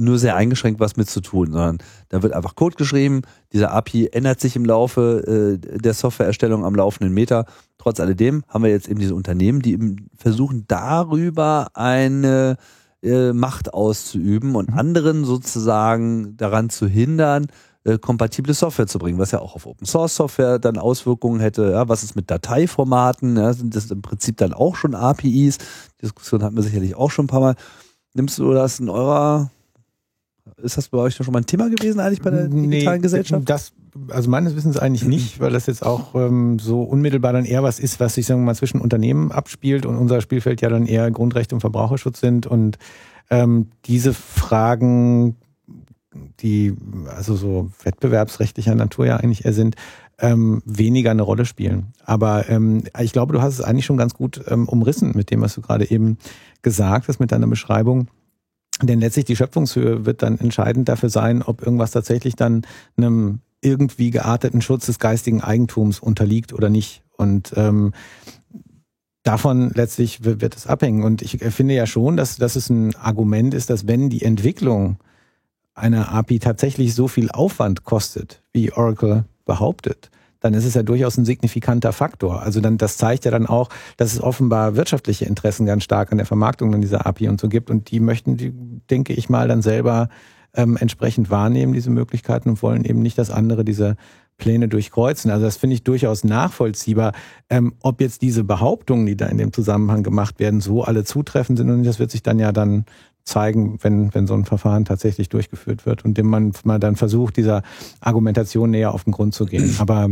nur 0.01 0.19
sehr 0.19 0.37
eingeschränkt 0.37 0.81
was 0.81 0.97
mit 0.97 1.09
zu 1.09 1.21
tun, 1.21 1.53
sondern 1.53 1.79
da 2.09 2.23
wird 2.23 2.33
einfach 2.33 2.55
Code 2.55 2.77
geschrieben, 2.77 3.23
diese 3.53 3.71
API 3.71 4.09
ändert 4.09 4.41
sich 4.41 4.57
im 4.57 4.65
Laufe 4.65 5.59
äh, 5.63 5.79
der 5.79 5.95
Softwareerstellung 5.95 6.65
am 6.65 6.75
laufenden 6.75 7.13
Meter. 7.13 7.47
Trotz 7.79 8.01
alledem 8.01 8.45
haben 8.49 8.65
wir 8.65 8.71
jetzt 8.71 8.89
eben 8.89 9.01
diese 9.01 9.15
Unternehmen, 9.15 9.63
die 9.63 9.73
eben 9.73 10.09
versuchen 10.17 10.65
darüber 10.69 11.69
eine 11.75 12.57
äh, 13.03 13.33
Macht 13.33 13.75
auszuüben 13.75 14.57
und 14.57 14.71
mhm. 14.71 14.79
anderen 14.79 15.25
sozusagen 15.25 16.37
daran 16.37 16.71
zu 16.71 16.87
hindern, 16.87 17.47
äh, 17.85 17.99
kompatible 17.99 18.55
Software 18.55 18.87
zu 18.87 18.99
bringen, 18.99 19.19
was 19.19 19.31
ja 19.31 19.39
auch 19.39 19.55
auf 19.55 19.67
Open 19.67 19.87
Source 19.87 20.17
Software 20.17 20.59
dann 20.59 20.79
Auswirkungen 20.79 21.41
hätte. 21.41 21.71
Ja, 21.71 21.89
was 21.89 22.03
ist 22.03 22.17
mit 22.17 22.31
Dateiformaten? 22.31 23.37
Ja, 23.37 23.53
sind 23.53 23.77
das 23.77 23.91
im 23.91 24.03
Prinzip 24.03 24.37
dann 24.37 24.53
auch 24.53 24.77
schon 24.77 24.95
APIs? 24.95 25.59
Die 25.59 26.03
Diskussion 26.03 26.43
hatten 26.43 26.57
wir 26.57 26.63
sicherlich 26.63 26.97
auch 26.97 27.11
schon 27.11 27.27
ein 27.27 27.29
paar 27.29 27.41
Mal. 27.41 27.55
Nimmst 28.15 28.39
du 28.39 28.53
das 28.53 28.81
in 28.81 28.89
eurer 28.89 29.51
ist 30.63 30.77
das 30.77 30.89
bei 30.89 30.99
euch 30.99 31.15
schon 31.15 31.33
mal 31.33 31.41
ein 31.41 31.47
Thema 31.47 31.69
gewesen 31.69 32.01
eigentlich 32.01 32.23
bei 32.23 32.31
der 32.31 32.49
digitalen 32.49 32.97
nee, 32.97 33.03
Gesellschaft? 33.03 33.49
Das, 33.49 33.73
also 34.11 34.31
meines 34.31 34.57
Wissens 34.57 34.79
eigentlich 34.79 35.05
nicht, 35.05 35.41
weil 35.41 35.51
das 35.51 35.67
jetzt 35.67 35.85
auch 35.85 36.15
ähm, 36.15 36.59
so 36.59 36.83
unmittelbar 36.83 37.33
dann 37.33 37.45
eher 37.45 37.63
was 37.63 37.79
ist, 37.79 38.01
was 38.01 38.15
sich 38.15 38.27
sagen 38.27 38.41
wir 38.41 38.47
mal 38.47 38.55
zwischen 38.55 38.81
Unternehmen 38.81 39.33
abspielt 39.33 39.87
und 39.87 39.97
unser 39.97 40.21
Spielfeld 40.21 40.61
ja 40.61 40.69
dann 40.69 40.87
eher 40.87 41.11
Grundrecht 41.11 41.53
und 41.53 41.61
Verbraucherschutz 41.61 42.21
sind 42.21 42.47
und 42.47 42.79
ähm, 43.31 43.69
diese 43.85 44.15
Fragen, 44.15 45.37
die 46.41 46.75
also 47.15 47.37
so 47.37 47.71
wettbewerbsrechtlicher 47.83 48.75
Natur 48.75 49.07
ja 49.07 49.17
eigentlich 49.17 49.45
eher 49.45 49.53
sind, 49.53 49.77
ähm, 50.21 50.63
weniger 50.65 51.11
eine 51.11 51.23
Rolle 51.23 51.45
spielen. 51.45 51.93
Aber 52.05 52.49
ähm, 52.49 52.83
ich 53.01 53.13
glaube, 53.13 53.33
du 53.33 53.43
hast 53.43 53.55
es 53.55 53.61
eigentlich 53.61 53.87
schon 53.87 53.97
ganz 53.97 54.15
gut 54.15 54.43
ähm, 54.49 54.69
umrissen 54.69 55.13
mit 55.15 55.31
dem, 55.31 55.41
was 55.41 55.55
du 55.55 55.61
gerade 55.61 55.91
eben 55.91 56.19
gesagt 56.63 57.09
hast, 57.09 57.21
mit 57.21 57.31
deiner 57.31 57.47
Beschreibung 57.47 58.09
Denn 58.83 59.01
letztlich 59.01 59.25
die 59.25 59.37
Schöpfungshöhe 59.37 60.07
wird 60.07 60.23
dann 60.23 60.39
entscheidend 60.39 60.89
dafür 60.89 61.11
sein, 61.11 61.43
ob 61.43 61.63
irgendwas 61.63 61.91
tatsächlich 61.91 62.37
dann 62.37 62.63
einem 62.97 63.41
irgendwie 63.61 64.11
gearteten 64.11 64.63
Schutz 64.63 64.87
des 64.87 64.99
geistigen 64.99 65.41
Eigentums 65.43 65.99
unterliegt 65.99 66.53
oder 66.53 66.71
nicht. 66.71 67.03
Und 67.17 67.53
ähm, 67.57 67.93
davon 69.25 69.71
letztlich 69.75 70.25
wird 70.25 70.57
es 70.57 70.67
abhängen. 70.67 71.03
Und 71.03 71.23
ich 71.23 71.39
finde 71.39 71.75
ja 71.75 71.87
schon, 71.87 72.17
dass, 72.17 72.37
dass 72.37 72.57
es 72.57 72.71
ein 72.71 72.95
Argument 72.97 73.53
ist, 73.55 73.69
dass 73.69 73.87
wenn 73.89 74.11
die 74.11 74.23
Entwicklung 74.23 74.99
einer 75.75 76.13
API 76.13 76.39
tatsächlich 76.39 76.95
so 76.95 77.09
viel 77.09 77.31
Aufwand 77.31 77.85
kostet, 77.85 78.43
wie 78.53 78.73
Oracle 78.73 79.25
behauptet, 79.45 80.11
dann 80.41 80.55
ist 80.55 80.65
es 80.65 80.75
ja 80.75 80.83
durchaus 80.83 81.17
ein 81.17 81.25
signifikanter 81.25 81.93
Faktor. 81.93 82.43
Also 82.43 82.61
dann, 82.61 82.79
das 82.79 82.97
zeigt 82.97 83.25
ja 83.25 83.31
dann 83.31 83.47
auch, 83.47 83.69
dass 83.97 84.13
es 84.13 84.23
offenbar 84.23 84.77
wirtschaftliche 84.77 85.25
Interessen 85.25 85.67
ganz 85.67 85.85
stark 85.85 86.13
an 86.13 86.19
der 86.19 86.27
Vermarktung 86.27 86.75
an 86.75 86.81
dieser 86.81 87.07
API 87.07 87.29
und 87.29 87.41
so 87.41 87.49
gibt. 87.49 87.71
Und 87.71 87.91
die 87.91 88.01
möchten, 88.01 88.37
die, 88.37 88.53
denke 88.91 89.13
ich 89.13 89.29
mal, 89.29 89.49
dann 89.49 89.63
selber 89.63 90.09
ähm, 90.55 90.77
entsprechend 90.77 91.31
wahrnehmen, 91.31 91.73
diese 91.73 91.91
Möglichkeiten 91.91 92.49
und 92.49 92.63
wollen 92.63 92.85
eben 92.85 93.03
nicht, 93.03 93.19
dass 93.19 93.31
andere 93.31 93.65
diese 93.65 93.97
Pläne 94.39 94.69
durchkreuzen. 94.69 95.31
Also 95.31 95.45
das 95.45 95.57
finde 95.57 95.75
ich 95.75 95.83
durchaus 95.83 96.25
nachvollziehbar. 96.25 97.13
Ähm, 97.51 97.75
ob 97.83 98.01
jetzt 98.01 98.23
diese 98.23 98.45
Behauptungen, 98.45 99.05
die 99.07 99.17
da 99.17 99.27
in 99.27 99.39
dem 99.39 99.53
Zusammenhang 99.53 100.03
gemacht 100.03 100.39
werden, 100.39 100.61
so 100.61 100.85
alle 100.85 101.05
zutreffend 101.05 101.59
sind 101.59 101.71
und 101.71 101.85
das 101.85 101.99
wird 101.99 102.11
sich 102.11 102.23
dann 102.23 102.39
ja 102.39 102.53
dann 102.53 102.85
zeigen, 103.25 103.79
wenn, 103.83 104.15
wenn 104.15 104.27
so 104.27 104.35
ein 104.35 104.47
Verfahren 104.47 104.85
tatsächlich 104.85 105.29
durchgeführt 105.29 105.87
wird 105.87 106.05
und 106.05 106.17
dem 106.17 106.27
man 106.27 106.53
mal 106.65 106.79
dann 106.79 106.97
versucht, 106.97 107.37
dieser 107.37 107.63
Argumentation 108.01 108.71
näher 108.71 108.95
auf 108.95 109.05
den 109.05 109.13
Grund 109.13 109.35
zu 109.35 109.45
gehen. 109.45 109.77
Aber 109.79 110.09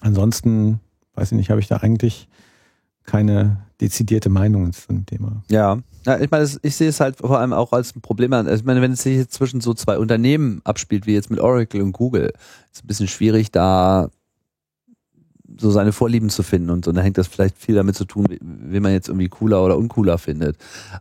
ansonsten, 0.00 0.80
weiß 1.14 1.32
ich 1.32 1.38
nicht, 1.38 1.50
habe 1.50 1.60
ich 1.60 1.68
da 1.68 1.78
eigentlich 1.78 2.28
keine 3.04 3.58
dezidierte 3.80 4.28
Meinung 4.28 4.72
zu 4.72 4.88
dem 4.88 5.06
Thema. 5.06 5.42
Ja, 5.48 5.78
ja 6.04 6.20
ich 6.20 6.30
meine, 6.30 6.48
ich 6.62 6.76
sehe 6.76 6.88
es 6.88 7.00
halt 7.00 7.18
vor 7.18 7.38
allem 7.38 7.52
auch 7.52 7.72
als 7.72 7.94
ein 7.96 8.00
Problem 8.00 8.32
an. 8.32 8.52
Ich 8.52 8.64
meine, 8.64 8.82
wenn 8.82 8.92
es 8.92 9.02
sich 9.02 9.16
jetzt 9.16 9.32
zwischen 9.32 9.60
so 9.60 9.74
zwei 9.74 9.98
Unternehmen 9.98 10.60
abspielt, 10.64 11.06
wie 11.06 11.14
jetzt 11.14 11.30
mit 11.30 11.40
Oracle 11.40 11.82
und 11.82 11.92
Google, 11.92 12.32
ist 12.72 12.84
ein 12.84 12.86
bisschen 12.86 13.08
schwierig, 13.08 13.50
da 13.50 14.10
so 15.60 15.70
seine 15.70 15.92
Vorlieben 15.92 16.28
zu 16.28 16.42
finden 16.42 16.70
und 16.70 16.84
so. 16.84 16.92
Da 16.92 17.00
hängt 17.00 17.18
das 17.18 17.26
vielleicht 17.26 17.56
viel 17.56 17.74
damit 17.74 17.96
zu 17.96 18.04
tun, 18.04 18.26
wie 18.40 18.80
man 18.80 18.92
jetzt 18.92 19.08
irgendwie 19.08 19.28
cooler 19.28 19.64
oder 19.64 19.76
uncooler 19.76 20.18
findet. 20.18 20.56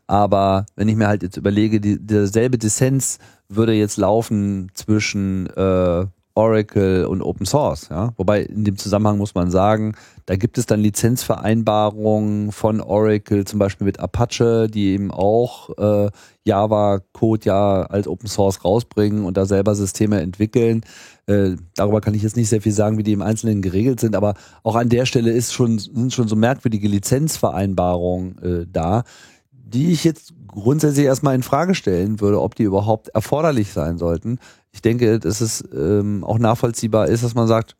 Aber 0.07 0.65
wenn 0.75 0.87
ich 0.87 0.95
mir 0.95 1.07
halt 1.07 1.23
jetzt 1.23 1.37
überlege, 1.37 1.79
die, 1.79 1.99
derselbe 1.99 2.57
Dissens 2.57 3.19
würde 3.49 3.73
jetzt 3.73 3.97
laufen 3.97 4.71
zwischen 4.73 5.47
äh, 5.47 6.05
Oracle 6.37 7.05
und 7.05 7.23
Open 7.23 7.47
Source. 7.47 7.89
Ja? 7.89 8.13
Wobei 8.15 8.43
in 8.43 8.63
dem 8.63 8.77
Zusammenhang 8.77 9.17
muss 9.17 9.33
man 9.33 9.49
sagen, 9.49 9.95
da 10.27 10.35
gibt 10.35 10.59
es 10.59 10.67
dann 10.67 10.81
Lizenzvereinbarungen 10.81 12.51
von 12.51 12.79
Oracle, 12.79 13.43
zum 13.45 13.57
Beispiel 13.57 13.85
mit 13.85 13.99
Apache, 13.99 14.67
die 14.67 14.89
eben 14.89 15.09
auch 15.09 15.75
äh, 15.77 16.11
Java-Code 16.43 17.45
ja 17.45 17.81
als 17.83 18.07
Open 18.07 18.27
Source 18.27 18.63
rausbringen 18.63 19.25
und 19.25 19.35
da 19.35 19.47
selber 19.47 19.73
Systeme 19.73 20.21
entwickeln. 20.21 20.81
Äh, 21.25 21.55
darüber 21.75 22.01
kann 22.01 22.13
ich 22.13 22.21
jetzt 22.21 22.37
nicht 22.37 22.49
sehr 22.49 22.61
viel 22.61 22.71
sagen, 22.71 22.99
wie 22.99 23.03
die 23.03 23.13
im 23.13 23.23
Einzelnen 23.23 23.63
geregelt 23.63 23.99
sind, 23.99 24.15
aber 24.15 24.35
auch 24.61 24.75
an 24.75 24.89
der 24.89 25.07
Stelle 25.07 25.31
ist 25.31 25.53
schon, 25.53 25.79
sind 25.79 26.13
schon 26.13 26.27
so 26.27 26.35
merkwürdige 26.35 26.87
Lizenzvereinbarungen 26.87 28.37
äh, 28.43 28.65
da, 28.71 29.03
die 29.51 29.91
ich 29.91 30.03
jetzt 30.03 30.33
grundsätzlich 30.47 31.05
erstmal 31.05 31.35
in 31.35 31.43
Frage 31.43 31.75
stellen 31.75 32.19
würde, 32.19 32.41
ob 32.41 32.55
die 32.55 32.63
überhaupt 32.63 33.09
erforderlich 33.09 33.71
sein 33.71 33.97
sollten. 33.97 34.39
Ich 34.77 34.83
denke, 34.83 35.17
dass 35.17 35.41
es 35.41 35.67
ähm, 35.73 36.23
auch 36.23 36.37
nachvollziehbar 36.37 37.07
ist, 37.07 37.23
dass 37.23 37.33
man 37.33 37.47
sagt, 37.47 37.75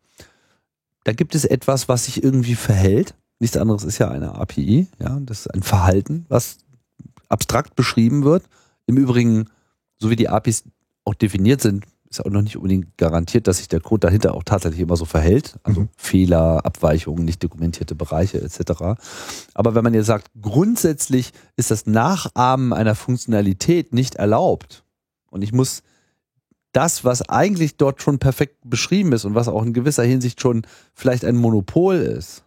da 1.03 1.13
gibt 1.13 1.35
es 1.35 1.45
etwas, 1.45 1.87
was 1.87 2.05
sich 2.05 2.23
irgendwie 2.23 2.55
verhält. 2.55 3.13
Nichts 3.37 3.55
anderes 3.55 3.83
ist 3.83 3.99
ja 3.99 4.09
eine 4.09 4.33
API, 4.33 4.87
ja, 4.97 5.19
das 5.21 5.41
ist 5.41 5.53
ein 5.53 5.61
Verhalten, 5.61 6.25
was 6.27 6.57
abstrakt 7.29 7.75
beschrieben 7.75 8.23
wird. 8.23 8.45
Im 8.87 8.97
Übrigen, 8.97 9.45
so 9.99 10.09
wie 10.09 10.15
die 10.15 10.27
APIs 10.27 10.63
auch 11.05 11.13
definiert 11.13 11.61
sind, 11.61 11.85
ist 12.09 12.25
auch 12.25 12.31
noch 12.31 12.41
nicht 12.41 12.57
unbedingt 12.57 12.97
garantiert, 12.97 13.45
dass 13.45 13.57
sich 13.57 13.67
der 13.67 13.79
Code 13.79 14.07
dahinter 14.07 14.33
auch 14.33 14.43
tatsächlich 14.43 14.81
immer 14.81 14.97
so 14.97 15.05
verhält. 15.05 15.59
Also 15.61 15.81
mhm. 15.81 15.89
Fehler, 15.97 16.65
Abweichungen, 16.65 17.25
nicht 17.25 17.43
dokumentierte 17.43 17.93
Bereiche 17.93 18.41
etc. 18.41 18.97
Aber 19.53 19.75
wenn 19.75 19.83
man 19.83 19.93
jetzt 19.93 20.07
sagt, 20.07 20.31
grundsätzlich 20.41 21.31
ist 21.57 21.69
das 21.69 21.85
Nachahmen 21.85 22.73
einer 22.73 22.95
Funktionalität 22.95 23.93
nicht 23.93 24.15
erlaubt 24.15 24.83
und 25.29 25.43
ich 25.43 25.53
muss 25.53 25.83
das, 26.77 27.03
was 27.03 27.27
eigentlich 27.27 27.77
dort 27.77 28.03
schon 28.03 28.19
perfekt 28.19 28.57
beschrieben 28.63 29.11
ist 29.11 29.25
und 29.25 29.33
was 29.33 29.47
auch 29.47 29.63
in 29.63 29.73
gewisser 29.73 30.03
Hinsicht 30.03 30.39
schon 30.39 30.61
vielleicht 30.93 31.25
ein 31.25 31.35
Monopol 31.35 31.95
ist, 31.95 32.43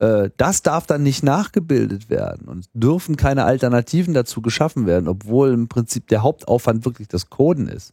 äh, 0.00 0.30
das 0.36 0.62
darf 0.62 0.88
dann 0.88 1.04
nicht 1.04 1.22
nachgebildet 1.22 2.10
werden 2.10 2.48
und 2.48 2.66
dürfen 2.74 3.16
keine 3.16 3.44
Alternativen 3.44 4.12
dazu 4.12 4.42
geschaffen 4.42 4.86
werden, 4.86 5.06
obwohl 5.06 5.52
im 5.52 5.68
Prinzip 5.68 6.08
der 6.08 6.24
Hauptaufwand 6.24 6.84
wirklich 6.84 7.06
das 7.06 7.30
Coden 7.30 7.68
ist. 7.68 7.92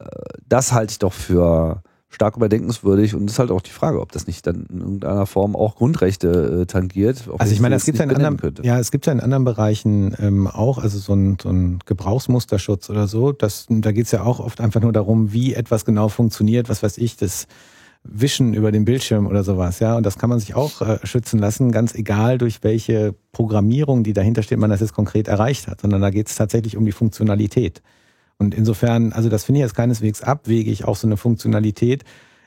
Äh, 0.00 0.06
das 0.48 0.72
halte 0.72 0.90
ich 0.90 0.98
doch 0.98 1.12
für 1.12 1.84
stark 2.08 2.36
überdenkenswürdig 2.36 3.14
und 3.14 3.28
ist 3.28 3.38
halt 3.38 3.50
auch 3.50 3.60
die 3.60 3.70
Frage, 3.70 4.00
ob 4.00 4.12
das 4.12 4.26
nicht 4.26 4.46
dann 4.46 4.66
in 4.70 4.80
irgendeiner 4.80 5.26
Form 5.26 5.56
auch 5.56 5.76
Grundrechte 5.76 6.62
äh, 6.62 6.66
tangiert. 6.66 7.24
Also 7.38 7.52
ich 7.52 7.60
meine, 7.60 7.74
es 7.74 7.84
gibt 7.84 7.98
ja 7.98 8.04
in 8.04 8.10
anderen, 8.10 8.36
könnte. 8.36 8.62
ja, 8.62 8.78
es 8.78 8.90
gibt 8.90 9.06
ja 9.06 9.12
in 9.12 9.20
anderen 9.20 9.44
Bereichen 9.44 10.14
ähm, 10.18 10.46
auch, 10.46 10.78
also 10.78 10.98
so 10.98 11.14
ein, 11.14 11.36
so 11.42 11.50
ein 11.50 11.80
Gebrauchsmusterschutz 11.84 12.90
oder 12.90 13.08
so, 13.08 13.32
das, 13.32 13.66
da 13.68 13.92
geht 13.92 14.06
es 14.06 14.12
ja 14.12 14.22
auch 14.22 14.40
oft 14.40 14.60
einfach 14.60 14.80
nur 14.80 14.92
darum, 14.92 15.32
wie 15.32 15.54
etwas 15.54 15.84
genau 15.84 16.08
funktioniert, 16.08 16.68
was 16.68 16.82
weiß 16.82 16.98
ich, 16.98 17.16
das 17.16 17.48
Wischen 18.04 18.54
über 18.54 18.70
den 18.70 18.84
Bildschirm 18.84 19.26
oder 19.26 19.42
sowas, 19.42 19.80
ja. 19.80 19.96
Und 19.96 20.06
das 20.06 20.16
kann 20.16 20.30
man 20.30 20.38
sich 20.38 20.54
auch 20.54 20.80
äh, 20.80 20.98
schützen 21.04 21.38
lassen, 21.38 21.72
ganz 21.72 21.94
egal 21.94 22.38
durch 22.38 22.62
welche 22.62 23.14
Programmierung, 23.32 24.04
die 24.04 24.12
dahinter 24.12 24.42
steht, 24.42 24.58
man 24.58 24.70
das 24.70 24.80
jetzt 24.80 24.94
konkret 24.94 25.28
erreicht 25.28 25.66
hat, 25.66 25.80
sondern 25.80 26.00
da 26.00 26.10
geht 26.10 26.28
es 26.28 26.36
tatsächlich 26.36 26.76
um 26.76 26.86
die 26.86 26.92
Funktionalität. 26.92 27.82
Und 28.38 28.54
insofern, 28.54 29.12
also 29.12 29.28
das 29.28 29.44
finde 29.44 29.60
ich 29.60 29.64
jetzt 29.64 29.74
keineswegs 29.74 30.22
abwegig, 30.22 30.84
auch 30.84 30.96
so 30.96 31.06
eine 31.06 31.16
Funktionalität 31.16 32.04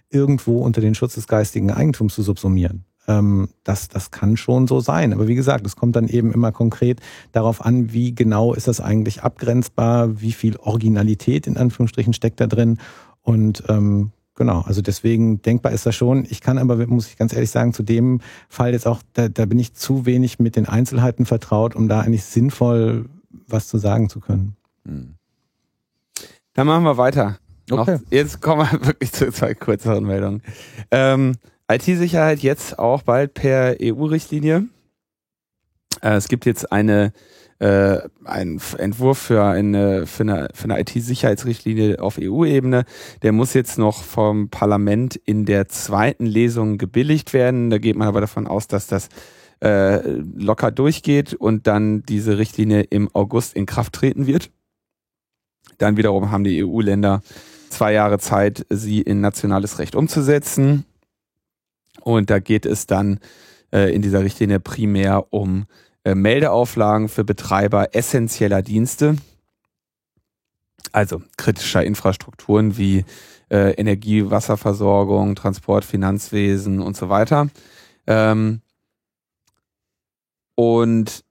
irgendwo 0.09 0.59
unter 0.59 0.81
den 0.81 0.95
Schutz 0.95 1.15
des 1.15 1.27
geistigen 1.27 1.71
Eigentums 1.71 2.15
zu 2.15 2.21
subsumieren. 2.21 2.85
Ähm, 3.07 3.49
das, 3.63 3.87
das 3.87 4.11
kann 4.11 4.37
schon 4.37 4.67
so 4.67 4.79
sein. 4.79 5.13
Aber 5.13 5.27
wie 5.27 5.35
gesagt, 5.35 5.65
es 5.65 5.75
kommt 5.75 5.95
dann 5.95 6.07
eben 6.07 6.31
immer 6.31 6.51
konkret 6.51 6.99
darauf 7.31 7.65
an, 7.65 7.91
wie 7.91 8.13
genau 8.13 8.53
ist 8.53 8.67
das 8.67 8.81
eigentlich 8.81 9.23
abgrenzbar, 9.23 10.21
wie 10.21 10.31
viel 10.31 10.57
Originalität 10.57 11.47
in 11.47 11.57
Anführungsstrichen 11.57 12.13
steckt 12.13 12.39
da 12.39 12.47
drin. 12.47 12.77
Und 13.21 13.63
ähm, 13.67 14.11
genau, 14.35 14.61
also 14.61 14.81
deswegen 14.81 15.41
denkbar 15.41 15.71
ist 15.71 15.85
das 15.85 15.95
schon. 15.95 16.25
Ich 16.29 16.41
kann 16.41 16.57
aber, 16.57 16.85
muss 16.87 17.07
ich 17.07 17.17
ganz 17.17 17.33
ehrlich 17.33 17.51
sagen, 17.51 17.73
zu 17.73 17.83
dem 17.83 18.21
Fall 18.47 18.73
jetzt 18.73 18.87
auch, 18.87 19.01
da, 19.13 19.27
da 19.27 19.45
bin 19.45 19.59
ich 19.59 19.73
zu 19.73 20.05
wenig 20.05 20.39
mit 20.39 20.55
den 20.55 20.67
Einzelheiten 20.67 21.25
vertraut, 21.25 21.75
um 21.75 21.87
da 21.87 22.01
eigentlich 22.01 22.23
sinnvoll 22.23 23.05
was 23.47 23.67
zu 23.67 23.77
sagen 23.77 24.09
zu 24.09 24.19
können. 24.19 24.55
Hm. 24.85 25.18
Dann 26.59 26.67
machen 26.67 26.83
wir 26.83 26.97
weiter. 26.97 27.37
Okay. 27.71 27.93
Noch, 27.93 28.01
jetzt 28.09 28.41
kommen 28.41 28.67
wir 28.69 28.85
wirklich 28.85 29.13
zu 29.13 29.31
zwei 29.31 29.53
kürzeren 29.53 30.03
Meldungen. 30.03 30.43
Ähm, 30.91 31.35
IT-Sicherheit 31.71 32.39
jetzt 32.39 32.77
auch 32.77 33.01
bald 33.03 33.33
per 33.33 33.77
EU-Richtlinie. 33.81 34.65
Äh, 36.01 36.15
es 36.15 36.27
gibt 36.27 36.45
jetzt 36.45 36.69
eine 36.69 37.13
äh, 37.59 37.99
einen 38.25 38.59
Entwurf 38.77 39.19
für 39.19 39.45
eine, 39.45 40.05
für 40.05 40.23
eine, 40.23 40.49
für 40.53 40.65
eine 40.65 40.81
IT-Sicherheitsrichtlinie 40.81 42.01
auf 42.01 42.17
EU-Ebene. 42.19 42.83
Der 43.21 43.31
muss 43.31 43.53
jetzt 43.53 43.77
noch 43.77 44.03
vom 44.03 44.49
Parlament 44.49 45.15
in 45.15 45.45
der 45.45 45.69
zweiten 45.69 46.25
Lesung 46.25 46.77
gebilligt 46.77 47.31
werden. 47.31 47.69
Da 47.69 47.77
geht 47.77 47.95
man 47.95 48.09
aber 48.09 48.19
davon 48.19 48.47
aus, 48.47 48.67
dass 48.67 48.85
das 48.85 49.07
äh, 49.63 50.01
locker 50.35 50.71
durchgeht 50.71 51.35
und 51.35 51.67
dann 51.67 52.03
diese 52.03 52.37
Richtlinie 52.37 52.81
im 52.81 53.09
August 53.15 53.55
in 53.55 53.65
Kraft 53.65 53.93
treten 53.93 54.27
wird. 54.27 54.51
Dann 55.79 55.97
wiederum 55.97 56.29
haben 56.29 56.43
die 56.43 56.63
EU-Länder 56.63 57.23
zwei 57.69 57.93
Jahre 57.93 58.19
Zeit, 58.19 58.65
sie 58.69 59.01
in 59.01 59.21
nationales 59.21 59.79
Recht 59.79 59.95
umzusetzen. 59.95 60.85
Und 62.01 62.29
da 62.29 62.39
geht 62.39 62.65
es 62.65 62.85
dann 62.85 63.19
äh, 63.71 63.93
in 63.93 64.01
dieser 64.01 64.23
Richtlinie 64.23 64.59
primär 64.59 65.33
um 65.33 65.65
äh, 66.03 66.15
Meldeauflagen 66.15 67.09
für 67.09 67.23
Betreiber 67.23 67.95
essentieller 67.95 68.61
Dienste, 68.61 69.17
also 70.91 71.21
kritischer 71.37 71.83
Infrastrukturen 71.83 72.77
wie 72.77 73.05
äh, 73.49 73.71
Energie, 73.73 74.29
Wasserversorgung, 74.29 75.35
Transport, 75.35 75.85
Finanzwesen 75.85 76.79
und 76.81 76.95
so 76.95 77.09
weiter. 77.09 77.49
Ähm, 78.07 78.61
und 80.55 81.23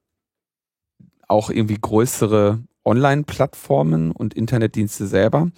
auch 1.29 1.51
irgendwie 1.51 1.79
größere 1.81 2.61
Online-Plattformen 2.89 4.11
und 4.11 4.35
Internetdienste 4.35 5.07
selber. 5.07 5.51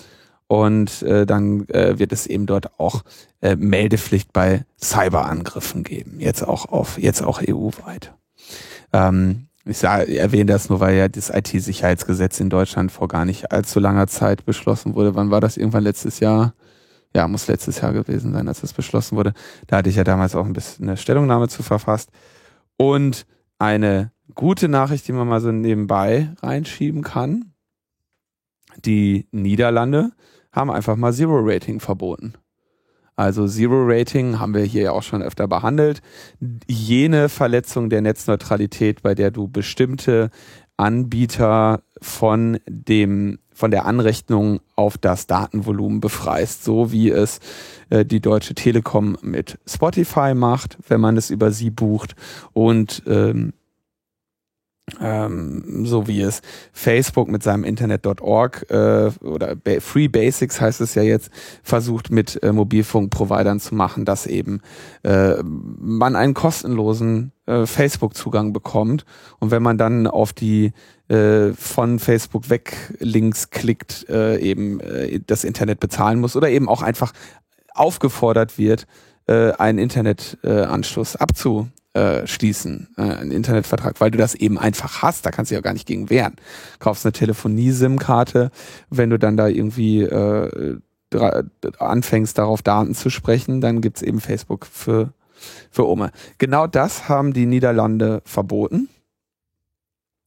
Und 0.49 1.03
äh, 1.03 1.27
dann 1.27 1.69
äh, 1.69 1.99
wird 2.01 2.13
es 2.13 2.27
eben 2.27 2.47
dort 2.47 2.81
auch 2.81 3.03
äh, 3.41 3.55
Meldepflicht 3.55 4.33
bei 4.33 4.65
Cyberangriffen 4.83 5.85
geben. 5.85 6.19
Jetzt 6.19 6.43
auch 6.43 6.67
auf, 6.67 6.99
jetzt 6.99 7.23
auch 7.23 7.41
EU-weit. 7.41 8.13
Ähm, 8.93 9.47
ich 9.65 9.79
sage, 9.79 10.19
erwähne 10.19 10.47
das 10.47 10.69
nur, 10.69 10.81
weil 10.81 10.97
ja 10.97 11.07
das 11.07 11.31
IT-Sicherheitsgesetz 11.31 12.41
in 12.41 12.51
Deutschland 12.51 12.91
vor 12.91 13.07
gar 13.07 13.25
nicht 13.25 13.53
allzu 13.53 13.79
langer 13.79 14.09
Zeit 14.09 14.45
beschlossen 14.45 14.97
wurde. 14.97 15.15
Wann 15.15 15.31
war 15.31 15.41
das? 15.41 15.57
Irgendwann 15.57 15.85
letztes 15.85 16.19
Jahr? 16.19 16.55
Ja, 17.15 17.29
muss 17.29 17.47
letztes 17.47 17.81
Jahr 17.81 17.93
gewesen 17.93 18.33
sein, 18.33 18.49
als 18.49 18.63
das 18.63 18.73
beschlossen 18.73 19.17
wurde. 19.17 19.35
Da 19.69 19.77
hatte 19.77 19.91
ich 19.91 19.97
ja 19.97 20.05
damals 20.05 20.35
auch 20.35 20.47
ein 20.47 20.53
bisschen 20.53 20.89
eine 20.89 20.97
Stellungnahme 20.97 21.49
zu 21.49 21.63
verfasst. 21.63 22.11
Und 22.77 23.27
eine 23.61 24.11
gute 24.35 24.69
Nachricht, 24.69 25.09
die 25.09 25.13
man 25.13 25.29
mal 25.29 25.41
so 25.41 25.53
nebenbei 25.53 26.31
reinschieben 26.43 27.03
kann. 27.03 27.53
Die 28.85 29.27
Niederlande 29.33 30.13
haben 30.53 30.71
einfach 30.71 30.97
mal 30.97 31.13
Zero 31.13 31.41
Rating 31.41 31.81
verboten. 31.81 32.35
Also 33.17 33.47
Zero 33.47 33.85
Rating 33.85 34.39
haben 34.39 34.55
wir 34.55 34.63
hier 34.63 34.83
ja 34.83 34.93
auch 34.93 35.03
schon 35.03 35.23
öfter 35.23 35.47
behandelt. 35.47 36.01
Jene 36.67 37.29
Verletzung 37.29 37.91
der 37.91 38.01
Netzneutralität, 38.01 39.03
bei 39.03 39.15
der 39.15 39.31
du 39.31 39.47
bestimmte 39.47 40.31
Anbieter 40.77 41.83
von 42.01 42.59
dem 42.67 43.39
von 43.53 43.71
der 43.71 43.85
Anrechnung 43.85 44.61
auf 44.75 44.97
das 44.97 45.27
Datenvolumen 45.27 46.01
befreist, 46.01 46.65
so 46.65 46.93
wie 46.93 47.11
es 47.11 47.41
äh, 47.91 48.07
die 48.07 48.21
Deutsche 48.21 48.55
Telekom 48.55 49.19
mit 49.21 49.59
Spotify 49.67 50.33
macht, 50.35 50.79
wenn 50.89 51.03
man 51.03 51.19
es 51.19 51.29
über 51.29 51.51
sie 51.51 51.69
bucht 51.69 52.15
und 52.55 53.03
ähm, 53.07 53.53
ähm, 55.01 55.85
so 55.87 56.07
wie 56.07 56.21
es 56.21 56.43
Facebook 56.73 57.29
mit 57.29 57.43
seinem 57.43 57.65
Internet.org 57.65 58.67
äh, 58.71 59.11
oder 59.25 59.57
ba 59.57 59.81
Free 59.81 60.09
Basics 60.09 60.61
heißt 60.61 60.81
es 60.81 60.95
ja 60.95 61.03
jetzt, 61.03 61.31
versucht 61.63 62.11
mit 62.11 62.43
äh, 62.43 62.53
Mobilfunkprovidern 62.53 63.61
zu 63.61 63.75
machen, 63.75 64.05
dass 64.05 64.27
eben 64.27 64.61
äh, 65.03 65.43
man 65.43 66.17
einen 66.17 66.35
kostenlosen 66.35 67.33
äh, 67.47 67.67
Facebook-Zugang 67.67 68.53
bekommt. 68.53 69.05
Und 69.39 69.51
wenn 69.51 69.63
man 69.63 69.79
dann 69.79 70.07
auf 70.07 70.33
die 70.33 70.73
äh, 71.09 71.53
von 71.53 71.99
Facebook 71.99 72.51
weg 72.51 72.95
Links 72.99 73.51
klickt, 73.51 74.09
äh, 74.09 74.39
eben 74.39 74.81
äh, 74.81 75.21
das 75.27 75.45
Internet 75.45 75.81
bezahlen 75.81 76.21
muss 76.21 76.37
oder 76.37 76.51
eben 76.51 76.69
auch 76.69 76.83
einfach 76.83 77.13
aufgefordert 77.75 78.59
wird, 78.59 78.87
äh, 79.27 79.53
einen 79.53 79.79
Internetanschluss 79.79 81.17
abzu 81.17 81.69
äh, 81.93 82.27
schließen, 82.27 82.89
äh, 82.97 83.03
einen 83.03 83.33
Internetvertrag, 83.33 84.01
weil 84.01 84.11
du 84.11 84.19
das 84.19 84.35
eben 84.35 84.59
einfach 84.59 85.03
hast, 85.03 85.27
da 85.27 85.31
kannst 85.31 85.51
du 85.51 85.57
ja 85.57 85.61
gar 85.61 85.73
nicht 85.73 85.87
gegen 85.87 86.09
wehren. 86.09 86.37
Kaufst 86.79 87.05
eine 87.05 87.13
Telefonie-SIM-Karte, 87.13 88.51
wenn 88.91 89.11
du 89.11 89.19
dann 89.19 89.37
da 89.37 89.49
irgendwie 89.49 90.03
äh, 90.03 90.79
anfängst, 91.79 92.39
darauf 92.39 92.63
Daten 92.63 92.95
zu 92.95 93.11
sprechen, 93.11 93.61
dann 93.61 93.81
gibt's 93.81 94.03
eben 94.03 94.21
Facebook 94.21 94.67
für, 94.67 95.13
für 95.71 95.89
Ome. 95.89 96.13
Genau 96.39 96.67
das 96.67 97.09
haben 97.09 97.33
die 97.33 97.47
Niederlande 97.47 98.23
verboten, 98.25 98.89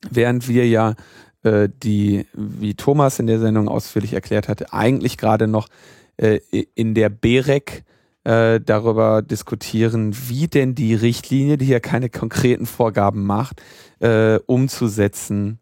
während 0.10 0.50
wir 0.50 0.68
ja 0.68 0.96
äh, 1.44 1.70
die, 1.84 2.26
wie 2.34 2.74
Thomas 2.74 3.20
in 3.20 3.28
der 3.28 3.40
Sendung 3.40 3.70
ausführlich 3.70 4.14
erklärt 4.14 4.50
hatte, 4.50 4.74
eigentlich 4.74 5.18
gerade 5.18 5.48
noch 5.48 5.70
äh, 6.18 6.40
in 6.76 6.94
der 6.94 7.10
BEREC 7.10 7.86
äh, 8.24 8.60
darüber 8.60 9.22
diskutieren, 9.22 10.16
wie 10.28 10.48
denn 10.48 10.76
die 10.76 10.96
Richtlinie, 10.96 11.58
die 11.58 11.68
ja 11.68 11.80
keine 11.80 12.10
konkreten 12.10 12.66
Vorgaben 12.66 13.26
macht, 13.26 13.62
äh, 14.00 14.40
umzusetzen 14.46 15.60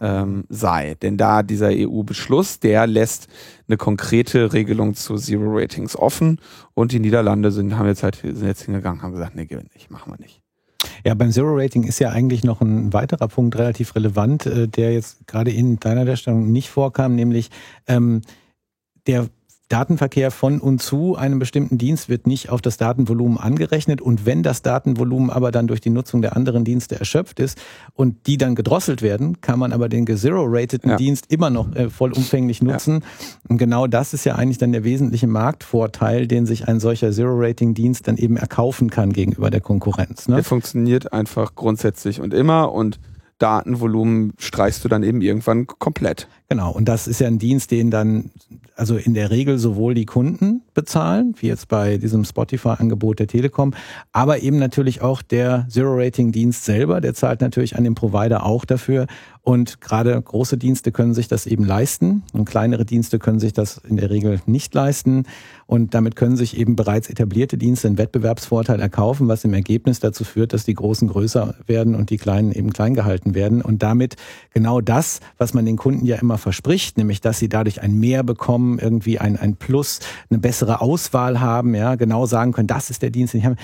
ähm, 0.00 0.44
sei. 0.48 0.94
Denn 0.94 1.16
da 1.16 1.42
dieser 1.42 1.70
EU-Beschluss, 1.70 2.60
der 2.60 2.86
lässt 2.86 3.28
eine 3.66 3.76
konkrete 3.76 4.52
Regelung 4.52 4.94
zu 4.94 5.16
Zero 5.16 5.56
Ratings 5.56 5.96
offen 5.96 6.40
und 6.74 6.92
die 6.92 7.00
Niederlande 7.00 7.50
sind, 7.50 7.76
haben 7.76 7.86
jetzt 7.86 8.02
halt, 8.02 8.16
sind 8.16 8.46
jetzt 8.46 8.62
hingegangen, 8.62 9.02
haben 9.02 9.12
gesagt, 9.12 9.34
nee, 9.34 9.48
nicht, 9.74 9.90
machen 9.90 10.12
wir 10.12 10.18
nicht. 10.18 10.40
Ja, 11.04 11.14
beim 11.14 11.32
Zero 11.32 11.56
Rating 11.56 11.82
ist 11.82 11.98
ja 11.98 12.10
eigentlich 12.10 12.44
noch 12.44 12.60
ein 12.60 12.92
weiterer 12.92 13.28
Punkt 13.28 13.56
relativ 13.56 13.94
relevant, 13.96 14.46
äh, 14.46 14.68
der 14.68 14.92
jetzt 14.92 15.26
gerade 15.26 15.50
in 15.50 15.80
deiner 15.80 16.04
Darstellung 16.04 16.52
nicht 16.52 16.70
vorkam, 16.70 17.14
nämlich 17.14 17.50
ähm, 17.86 18.22
der 19.06 19.28
Datenverkehr 19.68 20.30
von 20.30 20.60
und 20.60 20.80
zu 20.80 21.16
einem 21.16 21.38
bestimmten 21.38 21.76
Dienst 21.76 22.08
wird 22.08 22.26
nicht 22.26 22.48
auf 22.48 22.62
das 22.62 22.78
Datenvolumen 22.78 23.36
angerechnet. 23.36 24.00
Und 24.00 24.24
wenn 24.24 24.42
das 24.42 24.62
Datenvolumen 24.62 25.28
aber 25.28 25.52
dann 25.52 25.66
durch 25.66 25.80
die 25.80 25.90
Nutzung 25.90 26.22
der 26.22 26.36
anderen 26.36 26.64
Dienste 26.64 26.98
erschöpft 26.98 27.38
ist 27.38 27.58
und 27.92 28.26
die 28.26 28.38
dann 28.38 28.54
gedrosselt 28.54 29.02
werden, 29.02 29.40
kann 29.40 29.58
man 29.58 29.72
aber 29.72 29.88
den 29.88 30.06
gezero-rateden 30.06 30.90
ja. 30.90 30.96
Dienst 30.96 31.26
immer 31.30 31.50
noch 31.50 31.74
äh, 31.76 31.90
vollumfänglich 31.90 32.62
nutzen. 32.62 33.00
Ja. 33.00 33.06
Und 33.48 33.58
genau 33.58 33.86
das 33.86 34.14
ist 34.14 34.24
ja 34.24 34.36
eigentlich 34.36 34.58
dann 34.58 34.72
der 34.72 34.84
wesentliche 34.84 35.26
Marktvorteil, 35.26 36.26
den 36.26 36.46
sich 36.46 36.66
ein 36.66 36.80
solcher 36.80 37.12
Zero-Rating-Dienst 37.12 38.08
dann 38.08 38.16
eben 38.16 38.38
erkaufen 38.38 38.88
kann 38.88 39.12
gegenüber 39.12 39.50
der 39.50 39.60
Konkurrenz. 39.60 40.28
Ne? 40.28 40.36
Der 40.36 40.44
funktioniert 40.44 41.12
einfach 41.12 41.54
grundsätzlich 41.54 42.20
und 42.20 42.32
immer 42.32 42.72
und 42.72 42.98
Datenvolumen 43.38 44.32
streichst 44.38 44.84
du 44.84 44.88
dann 44.88 45.02
eben 45.02 45.20
irgendwann 45.20 45.66
komplett. 45.66 46.28
Genau, 46.50 46.70
und 46.72 46.86
das 46.88 47.06
ist 47.06 47.20
ja 47.20 47.26
ein 47.26 47.38
Dienst, 47.38 47.70
den 47.70 47.90
dann 47.90 48.30
also 48.74 48.96
in 48.96 49.12
der 49.12 49.30
Regel 49.30 49.58
sowohl 49.58 49.92
die 49.92 50.06
Kunden 50.06 50.62
bezahlen, 50.72 51.34
wie 51.40 51.48
jetzt 51.48 51.68
bei 51.68 51.98
diesem 51.98 52.24
Spotify-Angebot 52.24 53.18
der 53.18 53.26
Telekom, 53.26 53.74
aber 54.12 54.40
eben 54.40 54.58
natürlich 54.58 55.02
auch 55.02 55.20
der 55.20 55.66
Zero-Rating-Dienst 55.68 56.64
selber, 56.64 57.02
der 57.02 57.12
zahlt 57.12 57.42
natürlich 57.42 57.76
an 57.76 57.84
den 57.84 57.94
Provider 57.94 58.46
auch 58.46 58.64
dafür. 58.64 59.06
Und 59.42 59.80
gerade 59.80 60.20
große 60.20 60.58
Dienste 60.58 60.92
können 60.92 61.14
sich 61.14 61.26
das 61.26 61.46
eben 61.46 61.64
leisten 61.64 62.22
und 62.34 62.44
kleinere 62.44 62.84
Dienste 62.84 63.18
können 63.18 63.40
sich 63.40 63.54
das 63.54 63.78
in 63.78 63.96
der 63.96 64.10
Regel 64.10 64.40
nicht 64.44 64.74
leisten. 64.74 65.24
Und 65.66 65.94
damit 65.94 66.16
können 66.16 66.36
sich 66.36 66.58
eben 66.58 66.76
bereits 66.76 67.08
etablierte 67.08 67.56
Dienste 67.56 67.88
einen 67.88 67.98
Wettbewerbsvorteil 67.98 68.78
erkaufen, 68.80 69.26
was 69.26 69.44
im 69.44 69.54
Ergebnis 69.54 70.00
dazu 70.00 70.24
führt, 70.24 70.52
dass 70.52 70.64
die 70.64 70.74
Großen 70.74 71.08
größer 71.08 71.54
werden 71.66 71.94
und 71.94 72.10
die 72.10 72.18
Kleinen 72.18 72.52
eben 72.52 72.72
klein 72.74 72.94
gehalten 72.94 73.34
werden. 73.34 73.62
Und 73.62 73.82
damit 73.82 74.16
genau 74.52 74.82
das, 74.82 75.20
was 75.38 75.54
man 75.54 75.64
den 75.64 75.76
Kunden 75.76 76.04
ja 76.04 76.16
immer 76.16 76.37
verspricht, 76.38 76.96
nämlich 76.98 77.20
dass 77.20 77.38
sie 77.38 77.48
dadurch 77.48 77.82
ein 77.82 77.94
Mehr 77.94 78.22
bekommen, 78.22 78.78
irgendwie 78.78 79.18
ein, 79.18 79.36
ein 79.36 79.56
Plus, 79.56 80.00
eine 80.30 80.38
bessere 80.38 80.80
Auswahl 80.80 81.40
haben, 81.40 81.74
ja, 81.74 81.94
genau 81.96 82.26
sagen 82.26 82.52
können, 82.52 82.68
das 82.68 82.90
ist 82.90 83.02
der 83.02 83.10
Dienst, 83.10 83.34
den 83.34 83.40
ich 83.40 83.46
habe. 83.46 83.56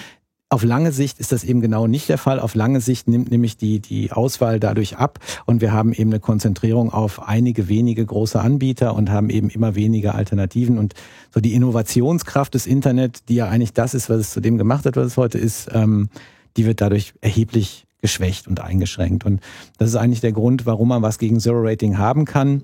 Auf 0.51 0.63
lange 0.63 0.93
Sicht 0.93 1.19
ist 1.19 1.33
das 1.33 1.43
eben 1.43 1.61
genau 1.61 1.89
nicht 1.89 2.09
der 2.09 2.19
Fall. 2.19 2.39
Auf 2.39 2.55
lange 2.55 2.81
Sicht 2.81 3.09
nimmt 3.09 3.31
nämlich 3.31 3.57
die, 3.57 3.81
die 3.81 4.13
Auswahl 4.13 4.61
dadurch 4.61 4.99
ab 4.99 5.19
und 5.47 5.61
wir 5.61 5.73
haben 5.73 5.93
eben 5.93 6.11
eine 6.11 6.21
Konzentrierung 6.21 6.93
auf 6.93 7.27
einige 7.27 7.69
wenige 7.69 8.05
große 8.07 8.41
Anbieter 8.41 8.95
und 8.95 9.11
haben 9.11 9.31
eben 9.31 9.49
immer 9.49 9.75
weniger 9.75 10.15
Alternativen 10.15 10.79
und 10.79 10.95
so 11.33 11.41
die 11.41 11.55
Innovationskraft 11.55 12.55
des 12.55 12.67
Internet, 12.67 13.29
die 13.29 13.37
ja 13.37 13.49
eigentlich 13.49 13.73
das 13.73 13.95
ist, 13.95 14.11
was 14.11 14.19
es 14.19 14.31
zu 14.31 14.41
dem 14.41 14.59
gemacht 14.59 14.85
hat, 14.85 14.97
was 14.97 15.07
es 15.07 15.17
heute 15.17 15.39
ist, 15.39 15.71
ähm, 15.73 16.09
die 16.57 16.67
wird 16.67 16.81
dadurch 16.81 17.15
erheblich 17.21 17.84
geschwächt 18.05 18.47
und 18.47 18.61
eingeschränkt. 18.61 19.25
Und 19.25 19.41
das 19.79 19.89
ist 19.89 19.97
eigentlich 19.97 20.21
der 20.21 20.33
Grund, 20.33 20.67
warum 20.67 20.89
man 20.89 21.01
was 21.01 21.17
gegen 21.17 21.41
Zero 21.41 21.63
Rating 21.63 21.97
haben 21.97 22.27
kann 22.27 22.63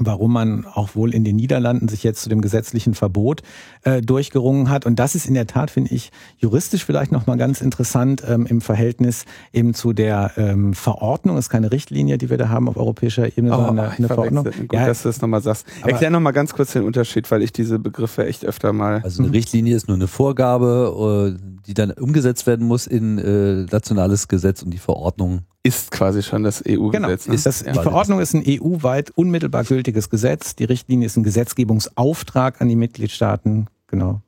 warum 0.00 0.32
man 0.32 0.64
auch 0.64 0.94
wohl 0.94 1.12
in 1.12 1.24
den 1.24 1.34
Niederlanden 1.34 1.88
sich 1.88 2.04
jetzt 2.04 2.22
zu 2.22 2.28
dem 2.28 2.40
gesetzlichen 2.40 2.94
Verbot 2.94 3.42
äh, 3.88 4.02
durchgerungen 4.02 4.68
hat. 4.68 4.86
Und 4.86 4.98
das 4.98 5.14
ist 5.14 5.26
in 5.26 5.34
der 5.34 5.46
Tat, 5.46 5.70
finde 5.70 5.94
ich, 5.94 6.10
juristisch 6.36 6.84
vielleicht 6.84 7.12
nochmal 7.12 7.36
ganz 7.36 7.60
interessant 7.60 8.22
ähm, 8.28 8.46
im 8.46 8.60
Verhältnis 8.60 9.24
eben 9.52 9.74
zu 9.74 9.92
der 9.92 10.32
ähm, 10.36 10.74
Verordnung. 10.74 11.36
Das 11.36 11.46
ist 11.46 11.50
keine 11.50 11.72
Richtlinie, 11.72 12.18
die 12.18 12.30
wir 12.30 12.38
da 12.38 12.48
haben 12.48 12.68
auf 12.68 12.76
europäischer 12.76 13.26
Ebene, 13.26 13.52
oh, 13.52 13.56
sondern 13.56 13.78
eine, 13.78 13.96
eine 13.96 14.06
Verordnung. 14.08 14.44
Gut, 14.44 14.72
ja, 14.72 14.86
dass 14.86 15.02
du 15.02 15.08
das 15.08 15.20
nochmal 15.20 15.40
sagst. 15.40 15.66
Erklär 15.84 16.10
nochmal 16.10 16.32
ganz 16.32 16.54
kurz 16.54 16.72
den 16.72 16.84
Unterschied, 16.84 17.30
weil 17.30 17.42
ich 17.42 17.52
diese 17.52 17.78
Begriffe 17.78 18.26
echt 18.26 18.44
öfter 18.44 18.72
mal... 18.72 19.00
Also 19.02 19.22
eine 19.22 19.32
Richtlinie 19.32 19.76
ist 19.76 19.88
nur 19.88 19.96
eine 19.96 20.08
Vorgabe, 20.08 21.36
äh, 21.38 21.58
die 21.66 21.74
dann 21.74 21.90
umgesetzt 21.92 22.46
werden 22.46 22.66
muss 22.66 22.86
in 22.86 23.18
äh, 23.18 23.66
nationales 23.70 24.28
Gesetz 24.28 24.62
und 24.62 24.70
die 24.70 24.78
Verordnung 24.78 25.42
ist 25.64 25.90
quasi 25.90 26.22
schon 26.22 26.44
das 26.44 26.62
EU-Gesetz. 26.66 26.92
Genau. 26.92 27.08
Ne? 27.08 27.34
Ist 27.34 27.46
das, 27.46 27.62
die 27.62 27.72
Verordnung 27.74 28.20
ist 28.20 28.34
ein 28.34 28.42
EU-weit 28.46 29.10
unmittelbar 29.10 29.64
gültiges 29.64 30.08
Gesetz. 30.08 30.56
Die 30.56 30.64
Richtlinie 30.64 31.06
ist 31.06 31.16
ein 31.16 31.24
Gesetzgebungsauftrag 31.24 32.60
an 32.60 32.68
die 32.68 32.76
Mitgliedstaaten. 32.76 33.66
Genau. 33.88 34.22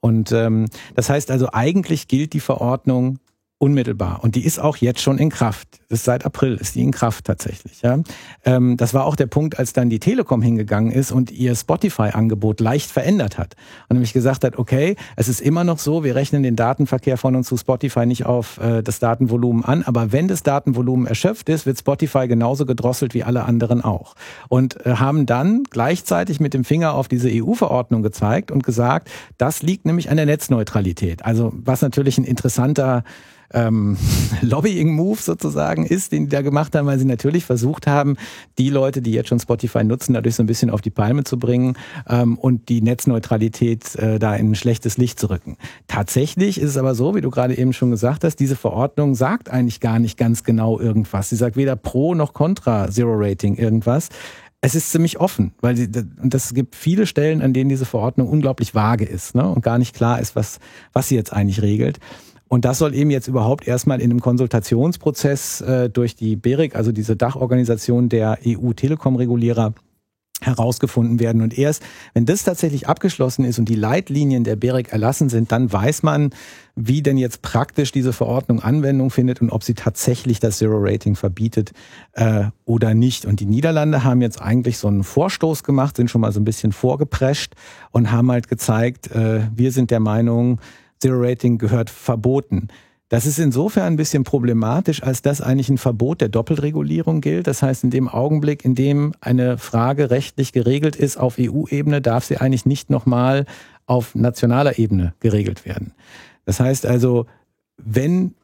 Und 0.00 0.32
ähm, 0.32 0.66
das 0.94 1.08
heißt 1.08 1.30
also, 1.30 1.48
eigentlich 1.52 2.08
gilt 2.08 2.34
die 2.34 2.40
Verordnung 2.40 3.18
unmittelbar. 3.58 4.22
Und 4.22 4.34
die 4.34 4.44
ist 4.44 4.58
auch 4.58 4.76
jetzt 4.76 5.00
schon 5.00 5.16
in 5.18 5.30
Kraft. 5.30 5.80
Ist 5.88 6.04
seit 6.04 6.26
April 6.26 6.56
ist 6.56 6.74
die 6.74 6.82
in 6.82 6.90
Kraft 6.90 7.24
tatsächlich. 7.24 7.82
Ja. 7.82 8.00
Ähm, 8.44 8.76
das 8.76 8.94
war 8.94 9.06
auch 9.06 9.16
der 9.16 9.26
Punkt, 9.26 9.58
als 9.58 9.72
dann 9.72 9.88
die 9.88 10.00
Telekom 10.00 10.42
hingegangen 10.42 10.90
ist 10.90 11.12
und 11.12 11.30
ihr 11.30 11.54
Spotify-Angebot 11.54 12.60
leicht 12.60 12.90
verändert 12.90 13.38
hat. 13.38 13.54
Und 13.88 13.94
nämlich 13.94 14.12
gesagt 14.12 14.44
hat, 14.44 14.58
okay, 14.58 14.96
es 15.16 15.28
ist 15.28 15.40
immer 15.40 15.62
noch 15.62 15.78
so, 15.78 16.02
wir 16.02 16.16
rechnen 16.16 16.42
den 16.42 16.56
Datenverkehr 16.56 17.16
von 17.16 17.36
uns 17.36 17.46
zu 17.46 17.56
Spotify 17.56 18.06
nicht 18.06 18.26
auf 18.26 18.58
äh, 18.58 18.82
das 18.82 18.98
Datenvolumen 18.98 19.64
an, 19.64 19.84
aber 19.84 20.10
wenn 20.10 20.26
das 20.26 20.42
Datenvolumen 20.42 21.06
erschöpft 21.06 21.48
ist, 21.48 21.64
wird 21.64 21.78
Spotify 21.78 22.26
genauso 22.26 22.66
gedrosselt 22.66 23.14
wie 23.14 23.22
alle 23.22 23.44
anderen 23.44 23.82
auch. 23.82 24.14
Und 24.48 24.84
äh, 24.84 24.96
haben 24.96 25.26
dann 25.26 25.62
gleichzeitig 25.70 26.40
mit 26.40 26.54
dem 26.54 26.64
Finger 26.64 26.94
auf 26.94 27.06
diese 27.06 27.30
EU-Verordnung 27.32 28.02
gezeigt 28.02 28.50
und 28.50 28.64
gesagt, 28.64 29.08
das 29.38 29.62
liegt 29.62 29.86
nämlich 29.86 30.10
an 30.10 30.16
der 30.16 30.26
Netzneutralität. 30.26 31.24
Also 31.24 31.52
was 31.54 31.82
natürlich 31.82 32.18
ein 32.18 32.24
interessanter 32.24 33.04
ähm, 33.54 33.96
Lobbying-Move 34.42 35.20
sozusagen 35.20 35.86
ist, 35.86 36.12
den 36.12 36.24
die 36.24 36.30
da 36.30 36.42
gemacht 36.42 36.74
haben, 36.74 36.86
weil 36.86 36.98
sie 36.98 37.04
natürlich 37.04 37.44
versucht 37.44 37.86
haben, 37.86 38.16
die 38.58 38.70
Leute, 38.70 39.00
die 39.00 39.12
jetzt 39.12 39.28
schon 39.28 39.40
Spotify 39.40 39.84
nutzen, 39.84 40.14
dadurch 40.14 40.34
so 40.34 40.42
ein 40.42 40.46
bisschen 40.46 40.70
auf 40.70 40.80
die 40.80 40.90
Palme 40.90 41.24
zu 41.24 41.38
bringen 41.38 41.76
ähm, 42.08 42.36
und 42.38 42.68
die 42.68 42.82
Netzneutralität 42.82 43.94
äh, 43.96 44.18
da 44.18 44.34
in 44.36 44.50
ein 44.50 44.54
schlechtes 44.54 44.98
Licht 44.98 45.18
zu 45.18 45.30
rücken. 45.30 45.56
Tatsächlich 45.88 46.60
ist 46.60 46.70
es 46.70 46.76
aber 46.76 46.94
so, 46.94 47.14
wie 47.14 47.20
du 47.20 47.30
gerade 47.30 47.56
eben 47.56 47.72
schon 47.72 47.90
gesagt 47.90 48.24
hast, 48.24 48.36
diese 48.36 48.56
Verordnung 48.56 49.14
sagt 49.14 49.48
eigentlich 49.50 49.80
gar 49.80 49.98
nicht 49.98 50.18
ganz 50.18 50.44
genau 50.44 50.78
irgendwas. 50.78 51.30
Sie 51.30 51.36
sagt 51.36 51.56
weder 51.56 51.76
pro 51.76 52.14
noch 52.14 52.32
contra 52.32 52.90
Zero 52.90 53.14
Rating 53.16 53.56
irgendwas 53.56 54.08
es 54.64 54.74
ist 54.74 54.92
ziemlich 54.92 55.20
offen, 55.20 55.52
weil 55.60 55.76
sie, 55.76 55.90
und 56.22 56.32
das 56.32 56.54
gibt 56.54 56.74
viele 56.74 57.06
Stellen, 57.06 57.42
an 57.42 57.52
denen 57.52 57.68
diese 57.68 57.84
Verordnung 57.84 58.30
unglaublich 58.30 58.74
vage 58.74 59.04
ist 59.04 59.34
ne, 59.34 59.46
und 59.46 59.62
gar 59.62 59.76
nicht 59.76 59.94
klar 59.94 60.20
ist, 60.20 60.36
was, 60.36 60.58
was 60.94 61.08
sie 61.08 61.16
jetzt 61.16 61.34
eigentlich 61.34 61.60
regelt. 61.60 61.98
Und 62.54 62.64
das 62.64 62.78
soll 62.78 62.94
eben 62.94 63.10
jetzt 63.10 63.26
überhaupt 63.26 63.66
erstmal 63.66 64.00
in 64.00 64.12
einem 64.12 64.20
Konsultationsprozess 64.20 65.60
äh, 65.62 65.90
durch 65.90 66.14
die 66.14 66.36
BEREC, 66.36 66.76
also 66.76 66.92
diese 66.92 67.16
Dachorganisation 67.16 68.08
der 68.08 68.38
EU-Telekom-Regulierer, 68.46 69.74
herausgefunden 70.40 71.18
werden. 71.18 71.42
Und 71.42 71.58
erst, 71.58 71.82
wenn 72.12 72.26
das 72.26 72.44
tatsächlich 72.44 72.86
abgeschlossen 72.86 73.44
ist 73.44 73.58
und 73.58 73.68
die 73.68 73.74
Leitlinien 73.74 74.44
der 74.44 74.54
BEREC 74.54 74.92
erlassen 74.92 75.28
sind, 75.30 75.50
dann 75.50 75.72
weiß 75.72 76.04
man, 76.04 76.30
wie 76.76 77.02
denn 77.02 77.18
jetzt 77.18 77.42
praktisch 77.42 77.90
diese 77.90 78.12
Verordnung 78.12 78.60
Anwendung 78.60 79.10
findet 79.10 79.40
und 79.40 79.50
ob 79.50 79.64
sie 79.64 79.74
tatsächlich 79.74 80.38
das 80.38 80.58
Zero-Rating 80.58 81.16
verbietet 81.16 81.72
äh, 82.12 82.44
oder 82.66 82.94
nicht. 82.94 83.26
Und 83.26 83.40
die 83.40 83.46
Niederlande 83.46 84.04
haben 84.04 84.22
jetzt 84.22 84.40
eigentlich 84.40 84.78
so 84.78 84.86
einen 84.86 85.02
Vorstoß 85.02 85.64
gemacht, 85.64 85.96
sind 85.96 86.08
schon 86.08 86.20
mal 86.20 86.30
so 86.30 86.38
ein 86.38 86.44
bisschen 86.44 86.70
vorgeprescht 86.70 87.54
und 87.90 88.12
haben 88.12 88.30
halt 88.30 88.46
gezeigt, 88.46 89.10
äh, 89.10 89.40
wir 89.54 89.72
sind 89.72 89.90
der 89.90 90.00
Meinung, 90.00 90.60
Zero-Rating 91.00 91.58
gehört 91.58 91.90
verboten. 91.90 92.68
Das 93.08 93.26
ist 93.26 93.38
insofern 93.38 93.84
ein 93.84 93.96
bisschen 93.96 94.24
problematisch, 94.24 95.02
als 95.02 95.22
dass 95.22 95.40
eigentlich 95.40 95.68
ein 95.68 95.78
Verbot 95.78 96.20
der 96.20 96.30
Doppelregulierung 96.30 97.20
gilt. 97.20 97.46
Das 97.46 97.62
heißt, 97.62 97.84
in 97.84 97.90
dem 97.90 98.08
Augenblick, 98.08 98.64
in 98.64 98.74
dem 98.74 99.12
eine 99.20 99.58
Frage 99.58 100.10
rechtlich 100.10 100.52
geregelt 100.52 100.96
ist 100.96 101.16
auf 101.16 101.36
EU-Ebene, 101.38 102.00
darf 102.00 102.24
sie 102.24 102.38
eigentlich 102.38 102.66
nicht 102.66 102.90
nochmal 102.90 103.44
auf 103.86 104.14
nationaler 104.14 104.78
Ebene 104.78 105.14
geregelt 105.20 105.66
werden. 105.66 105.92
Das 106.44 106.60
heißt 106.60 106.86
also, 106.86 107.26
wenn 107.76 108.34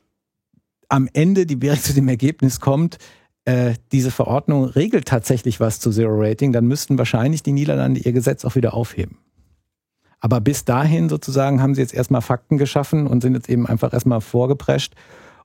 am 0.89 1.09
Ende 1.12 1.47
die 1.47 1.56
BEREC 1.56 1.82
zu 1.82 1.94
dem 1.94 2.09
Ergebnis 2.09 2.60
kommt, 2.60 2.98
äh, 3.47 3.74
diese 3.93 4.10
Verordnung 4.10 4.64
regelt 4.64 5.09
tatsächlich 5.09 5.60
was 5.60 5.81
zu 5.81 5.90
Zero 5.90 6.14
Rating, 6.20 6.52
dann 6.52 6.66
müssten 6.66 6.98
wahrscheinlich 6.98 7.43
die 7.43 7.52
Niederlande 7.52 8.01
ihr 8.01 8.12
Gesetz 8.12 8.44
auch 8.44 8.55
wieder 8.55 8.74
aufheben. 8.74 9.18
Aber 10.20 10.40
bis 10.40 10.64
dahin 10.64 11.09
sozusagen 11.09 11.62
haben 11.62 11.74
sie 11.74 11.80
jetzt 11.80 11.94
erstmal 11.94 12.20
Fakten 12.20 12.59
geschaffen 12.59 13.06
und 13.06 13.22
sind 13.22 13.34
jetzt 13.34 13.48
eben 13.48 13.66
einfach 13.66 13.92
erstmal 13.92 14.20
vorgeprescht 14.20 14.94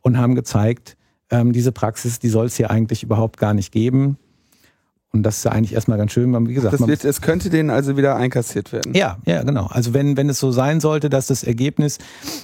und 0.01 0.17
haben 0.17 0.35
gezeigt, 0.35 0.97
ähm, 1.29 1.53
diese 1.53 1.71
Praxis, 1.71 2.19
die 2.19 2.29
soll 2.29 2.47
es 2.47 2.55
hier 2.55 2.69
eigentlich 2.69 3.03
überhaupt 3.03 3.37
gar 3.37 3.53
nicht 3.53 3.71
geben. 3.71 4.17
Und 5.15 5.23
das 5.23 5.37
ist 5.37 5.45
ja 5.45 5.51
eigentlich 5.53 5.73
erstmal 5.73 5.97
ganz 5.97 6.11
schön, 6.11 6.45
wie 6.45 6.53
gesagt. 6.53 6.73
Das 6.73 6.87
wird, 6.87 7.05
es 7.05 7.21
könnte 7.21 7.49
denen 7.49 7.69
also 7.69 7.95
wieder 7.95 8.17
einkassiert 8.17 8.73
werden. 8.73 8.93
Ja, 8.93 9.17
ja, 9.25 9.43
genau. 9.43 9.67
Also 9.67 9.93
wenn, 9.93 10.17
wenn 10.17 10.27
es 10.27 10.39
so 10.39 10.51
sein 10.51 10.81
sollte, 10.81 11.09
dass 11.09 11.27
das 11.27 11.45
Ergebnis 11.45 11.99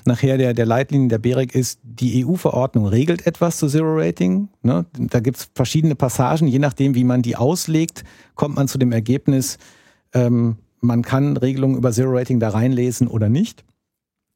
nachher 0.06 0.38
der, 0.38 0.54
der 0.54 0.66
Leitlinien 0.66 1.10
der 1.10 1.18
BEREC 1.18 1.54
ist, 1.54 1.82
die 1.84 2.26
EU-Verordnung 2.26 2.86
regelt 2.86 3.28
etwas 3.28 3.58
zu 3.58 3.68
Zero 3.68 3.94
Rating. 3.98 4.48
Ne? 4.62 4.86
Da 4.98 5.20
gibt's 5.20 5.50
verschiedene 5.54 5.96
Passagen, 5.96 6.48
je 6.48 6.60
nachdem, 6.60 6.96
wie 6.96 7.04
man 7.04 7.22
die 7.22 7.36
auslegt, 7.36 8.06
kommt 8.36 8.56
man 8.56 8.70
zu 8.70 8.78
dem 8.78 8.94
Ergebnis, 8.94 9.58
ähm, 10.14 10.56
man 10.82 11.04
kann 11.04 11.38
Regelungen 11.38 11.78
über 11.78 11.92
Zero 11.92 12.12
Rating 12.12 12.40
da 12.40 12.50
reinlesen 12.50 13.08
oder 13.08 13.30
nicht. 13.30 13.64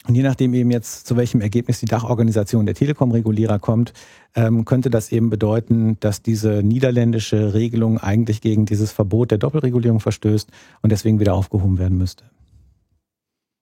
Und 0.08 0.14
je 0.14 0.22
nachdem 0.22 0.54
eben 0.54 0.70
jetzt, 0.70 1.08
zu 1.08 1.18
welchem 1.18 1.42
Ergebnis 1.42 1.80
die 1.80 1.88
Dachorganisation 1.88 2.68
der 2.68 2.76
Telekom-Regulierer 2.76 3.58
kommt, 3.58 3.92
ähm, 4.36 4.64
könnte 4.64 4.92
das 4.92 5.12
eben 5.12 5.32
bedeuten, 5.32 5.98
dass 6.00 6.22
diese 6.22 6.62
niederländische 6.62 7.56
Regelung 7.56 7.98
eigentlich 7.98 8.42
gegen 8.42 8.66
dieses 8.68 8.92
Verbot 8.92 9.32
der 9.32 9.40
Doppelregulierung 9.40 10.00
verstößt 10.00 10.52
und 10.84 10.92
deswegen 10.92 11.20
wieder 11.20 11.34
aufgehoben 11.34 11.80
werden 11.80 11.98
müsste. 11.98 12.26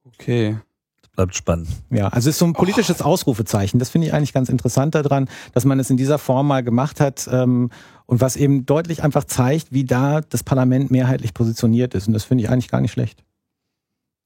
Okay 0.05 0.57
bleibt 1.15 1.35
spannend. 1.35 1.68
Ja, 1.90 2.07
also 2.07 2.30
es 2.30 2.35
ist 2.35 2.40
so 2.40 2.45
ein 2.45 2.53
politisches 2.53 3.02
oh. 3.02 3.06
Ausrufezeichen. 3.06 3.80
Das 3.80 3.90
finde 3.90 4.07
ich 4.07 4.14
eigentlich 4.14 4.34
ganz 4.34 4.49
interessant 4.49 4.95
daran, 4.95 5.30
dass 5.53 5.65
man 5.65 5.80
es 5.80 5.90
in 5.90 5.98
dieser 5.98 6.18
Form 6.18 6.48
mal 6.48 6.64
gemacht 6.64 6.99
hat 6.99 7.27
ähm, 7.31 7.69
und 8.06 8.22
was 8.22 8.35
eben 8.35 8.65
deutlich 8.65 9.03
einfach 9.03 9.23
zeigt, 9.23 9.72
wie 9.72 9.85
da 9.85 10.22
das 10.22 10.44
Parlament 10.44 10.91
mehrheitlich 10.91 11.34
positioniert 11.34 11.94
ist. 11.94 12.07
Und 12.07 12.14
das 12.14 12.23
finde 12.23 12.44
ich 12.44 12.49
eigentlich 12.49 12.69
gar 12.69 12.81
nicht 12.81 12.91
schlecht. 12.91 13.23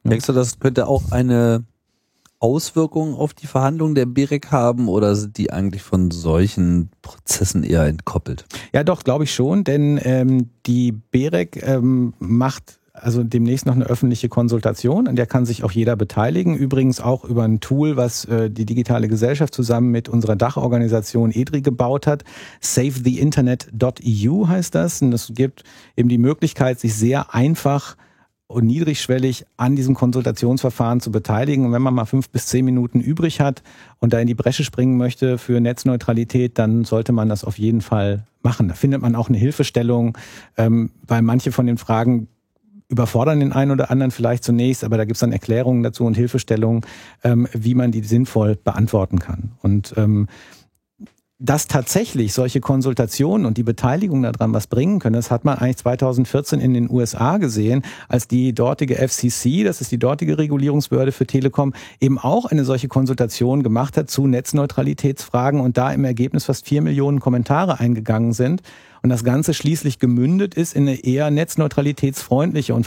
Ja. 0.04 0.12
Denkst 0.12 0.26
du, 0.26 0.34
das 0.34 0.60
könnte 0.60 0.88
auch 0.88 1.12
eine 1.12 1.66
Auswirkung 2.40 3.16
auf 3.16 3.34
die 3.34 3.48
Verhandlungen 3.48 3.96
der 3.96 4.06
BEREC 4.06 4.52
haben 4.52 4.88
oder 4.88 5.16
sind 5.16 5.38
die 5.38 5.52
eigentlich 5.52 5.82
von 5.82 6.12
solchen 6.12 6.90
Prozessen 7.02 7.64
eher 7.64 7.86
entkoppelt? 7.86 8.46
Ja, 8.74 8.84
doch, 8.84 9.04
glaube 9.04 9.24
ich 9.24 9.34
schon, 9.34 9.64
denn 9.64 10.00
ähm, 10.04 10.52
die 10.66 10.92
BEREC 10.92 11.64
ähm, 11.64 12.14
macht 12.20 12.80
also 13.02 13.24
demnächst 13.24 13.66
noch 13.66 13.76
eine 13.76 13.86
öffentliche 13.86 14.30
Konsultation, 14.30 15.08
an 15.08 15.16
der 15.16 15.26
kann 15.26 15.46
sich 15.46 15.64
auch 15.64 15.72
jeder 15.72 15.96
beteiligen. 15.96 16.56
Übrigens 16.56 17.00
auch 17.00 17.24
über 17.24 17.44
ein 17.44 17.60
Tool, 17.60 17.98
was 17.98 18.26
äh, 18.26 18.50
die 18.50 18.66
digitale 18.66 19.08
Gesellschaft 19.08 19.54
zusammen 19.54 19.92
mit 19.92 20.10
unserer 20.10 20.36
Dachorganisation 20.36 21.32
EDRI 21.32 21.62
gebaut 21.62 22.08
hat. 22.08 22.24
SaveTheInternet.eu 22.62 24.48
heißt 24.48 24.76
das. 24.76 25.02
Und 25.02 25.12
das 25.12 25.32
gibt 25.34 25.64
eben 25.96 26.10
die 26.10 26.18
Möglichkeit, 26.18 26.80
sich 26.80 26.96
sehr 26.96 27.34
einfach 27.34 27.96
und 28.48 28.66
niedrigschwellig 28.66 29.46
an 29.58 29.76
diesem 29.76 29.94
Konsultationsverfahren 29.94 31.02
zu 31.02 31.12
beteiligen. 31.12 31.66
Und 31.66 31.74
wenn 31.74 31.82
man 31.82 31.94
mal 31.94 32.06
fünf 32.06 32.30
bis 32.30 32.48
zehn 32.48 32.64
Minuten 32.64 33.02
übrig 33.02 33.42
hat 33.42 33.62
und 34.00 34.14
da 34.14 34.20
in 34.20 34.28
die 34.28 34.36
Bresche 34.36 34.64
springen 34.64 34.98
möchte 34.98 35.38
für 35.38 35.60
Netzneutralität, 35.60 36.58
dann 36.58 36.86
sollte 36.86 37.12
man 37.12 37.28
das 37.28 37.44
auf 37.44 37.60
jeden 37.60 37.82
Fall 37.82 38.26
machen. 38.42 38.70
Da 38.70 38.74
findet 38.74 39.02
man 39.02 39.16
auch 39.16 39.28
eine 39.28 39.38
Hilfestellung, 39.38 40.18
ähm, 40.56 40.92
weil 41.06 41.22
manche 41.22 41.52
von 41.52 41.68
den 41.68 41.78
Fragen 41.78 42.30
überfordern 42.90 43.40
den 43.40 43.52
einen 43.52 43.72
oder 43.72 43.92
anderen 43.92 44.12
vielleicht 44.12 44.44
zunächst, 44.44 44.84
aber 44.84 44.98
da 44.98 45.06
gibt's 45.06 45.20
dann 45.20 45.32
Erklärungen 45.32 45.84
dazu 45.84 46.06
und 46.06 46.16
Hilfestellungen, 46.16 46.82
ähm, 47.24 47.48
wie 47.54 47.76
man 47.76 47.92
die 47.92 48.02
sinnvoll 48.02 48.56
beantworten 48.56 49.20
kann. 49.20 49.52
Und 49.62 49.94
ähm, 49.98 50.28
dass 51.40 51.68
tatsächlich 51.68 52.34
solche 52.34 52.62
Konsultationen 52.62 53.46
und 53.46 53.58
die 53.58 53.64
Beteiligung 53.64 54.24
daran 54.24 54.54
was 54.54 54.66
bringen 54.66 55.00
können, 55.00 55.14
das 55.14 55.30
hat 55.30 55.46
man 55.46 55.60
eigentlich 55.60 55.78
2014 55.78 56.60
in 56.60 56.74
den 56.74 56.90
USA 56.90 57.38
gesehen, 57.38 57.84
als 58.10 58.28
die 58.28 58.54
dortige 58.54 58.96
FCC, 58.96 59.64
das 59.64 59.80
ist 59.80 59.92
die 59.92 60.00
dortige 60.00 60.40
Regulierungsbehörde 60.40 61.12
für 61.12 61.28
Telekom, 61.28 61.74
eben 62.02 62.18
auch 62.18 62.46
eine 62.46 62.66
solche 62.66 62.88
Konsultation 62.88 63.62
gemacht 63.62 63.98
hat 63.98 64.10
zu 64.10 64.26
Netzneutralitätsfragen 64.26 65.60
und 65.60 65.78
da 65.78 65.92
im 65.92 66.06
Ergebnis 66.06 66.46
fast 66.46 66.66
vier 66.66 66.82
Millionen 66.82 67.20
Kommentare 67.20 67.80
eingegangen 67.80 68.34
sind 68.34 68.64
und 69.04 69.10
das 69.10 69.24
Ganze 69.24 69.54
schließlich 69.54 70.00
gemündet 70.00 70.56
ist 70.56 70.74
in 70.74 70.88
eine 70.88 71.04
eher 71.04 71.32
netzneutralitätsfreundliche 71.32 72.74
und 72.74 72.86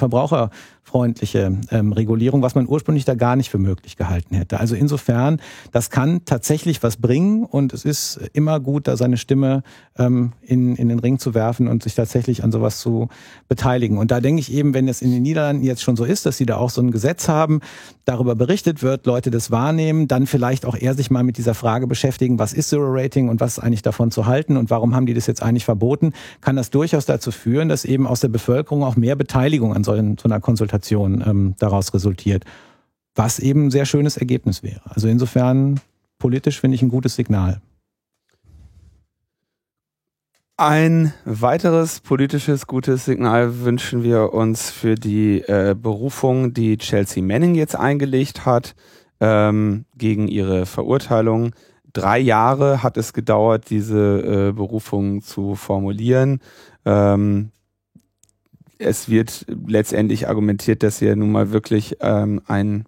verbraucherfreundliche 0.91 1.57
ähm, 1.71 1.93
Regulierung, 1.93 2.43
was 2.43 2.55
man 2.55 2.69
ursprünglich 2.69 3.05
da 3.05 3.15
gar 3.15 3.37
nicht 3.37 3.51
für 3.51 3.59
möglich 3.59 3.97
gehalten 3.97 4.35
hätte. 4.35 4.61
Also 4.61 4.75
insofern, 4.75 5.41
das 5.73 5.91
kann 5.91 6.25
tatsächlich 6.25 6.83
was 6.83 6.97
bringen 6.97 7.45
und 7.45 7.73
es 7.73 7.85
ist 7.85 8.21
immer 8.33 8.61
gut, 8.61 8.89
da 8.89 8.97
seine 8.97 9.17
Stimme 9.17 9.63
ähm, 9.99 10.33
in, 10.43 10.77
in 10.77 10.89
den 10.89 10.99
Ring 10.99 11.19
zu 11.19 11.35
werfen 11.35 11.69
und 11.69 11.83
sich 11.83 11.95
tatsächlich 11.95 12.45
an 12.45 12.53
sowas 12.53 12.79
zu 12.79 13.09
beteiligen. 13.49 13.99
Und 13.99 14.11
da 14.11 14.21
denke 14.21 14.41
ich 14.41 14.53
eben, 14.53 14.75
wenn 14.75 14.89
es 14.89 15.03
in 15.03 15.13
den 15.13 15.23
Niederlanden 15.23 15.63
jetzt 15.63 15.83
schon 15.83 15.97
so 15.97 16.05
ist, 16.05 16.27
dass 16.27 16.37
sie 16.37 16.47
da 16.47 16.57
auch 16.57 16.71
so 16.71 16.81
ein 16.81 16.91
Gesetz 16.91 17.29
haben, 17.29 17.61
darüber 18.05 18.35
berichtet 18.35 18.83
wird, 18.83 19.07
Leute 19.07 19.31
das 19.31 19.51
wahrnehmen, 19.51 20.09
dann 20.09 20.27
vielleicht 20.27 20.67
auch 20.67 20.77
eher 20.77 20.95
sich 20.95 21.11
mal 21.11 21.23
mit 21.23 21.39
dieser 21.39 21.55
Frage 21.55 21.87
beschäftigen, 21.87 22.39
was 22.39 22.53
ist 22.53 22.71
Zero 22.71 22.87
Rating 22.89 23.29
und 23.29 23.41
was 23.41 23.59
ist 23.59 23.65
eigentlich 23.65 23.83
davon 23.83 24.11
zu 24.11 24.27
halten 24.27 24.57
und 24.57 24.71
warum 24.71 24.95
haben 24.95 25.07
die 25.07 25.15
das 25.15 25.27
jetzt 25.27 25.43
eigentlich 25.43 25.65
verboten, 25.65 26.13
kann 26.41 26.57
das 26.57 26.71
durchaus 26.71 27.07
dazu 27.07 27.31
führen, 27.31 27.69
dass 27.69 27.85
eben 27.85 28.07
aus 28.07 28.21
der 28.21 28.29
Bevölkerung 28.29 28.83
auch 28.83 28.97
mehr 28.97 29.17
Beteiligung 29.17 29.75
an 29.75 29.85
so, 29.85 29.93
einer 29.93 30.41
Konsultation 30.41 30.80
ähm, 30.91 31.55
daraus 31.59 31.93
resultiert. 31.95 32.45
Was 33.15 33.39
eben 33.39 33.67
ein 33.67 33.71
sehr 33.71 33.87
schönes 33.87 34.17
Ergebnis 34.17 34.63
wäre. 34.63 34.83
Also 34.85 35.09
insofern 35.09 35.81
politisch 36.19 36.61
finde 36.61 36.77
ich 36.77 36.83
ein 36.83 36.89
gutes 36.89 37.17
Signal. 37.17 37.61
Ein 40.57 41.15
weiteres 41.25 42.01
politisches 42.01 42.67
gutes 42.67 43.07
Signal 43.07 43.61
wünschen 43.61 44.03
wir 44.03 44.35
uns 44.35 44.71
für 44.71 44.95
die 44.95 45.41
äh, 45.41 45.75
Berufung, 45.75 46.53
die 46.53 46.77
Chelsea 46.77 47.23
Manning 47.23 47.55
jetzt 47.55 47.75
eingelegt 47.75 48.45
hat 48.45 48.75
ähm, 49.21 49.87
gegen 49.97 50.29
ihre 50.29 50.67
Verurteilung. 50.67 51.55
Drei 51.95 52.19
Jahre 52.19 52.83
hat 52.83 52.99
es 52.99 53.15
gedauert, 53.15 53.71
diese 53.71 54.51
äh, 54.51 54.53
Berufung 54.53 55.23
zu 55.23 55.55
formulieren. 55.55 56.41
Ähm, 56.85 57.53
es 58.81 59.09
wird 59.09 59.47
letztendlich 59.67 60.29
argumentiert, 60.29 60.83
dass 60.83 61.01
ja 61.01 61.15
nun 61.15 61.31
mal 61.31 61.53
wirklich 61.53 61.99
ähm, 62.01 62.41
ein 62.47 62.87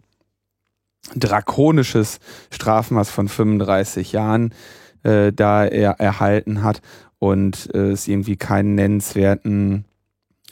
drakonisches 1.14 2.18
Strafmaß 2.50 3.10
von 3.10 3.28
35 3.28 4.12
Jahren 4.12 4.54
äh, 5.02 5.32
da 5.32 5.64
er 5.64 6.00
erhalten 6.00 6.62
hat 6.62 6.80
und 7.18 7.74
äh, 7.74 7.90
es 7.90 8.08
irgendwie 8.08 8.36
keinen 8.36 8.74
nennenswerten 8.74 9.84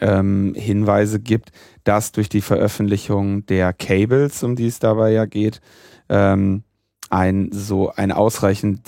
ähm, 0.01 0.55
Hinweise 0.57 1.21
gibt, 1.21 1.53
dass 1.85 2.13
durch 2.13 2.29
die 2.29 2.41
Veröffentlichung 2.41 3.47
der 3.47 3.73
Cables, 3.73 4.43
um 4.43 4.57
die 4.57 4.67
es 4.67 4.79
dabei 4.79 5.13
ja 5.13 5.25
geht, 5.27 5.61
ähm, 6.09 6.65
ein 7.09 7.51
so 7.53 7.93
ein 7.93 8.13
ausreichend 8.13 8.81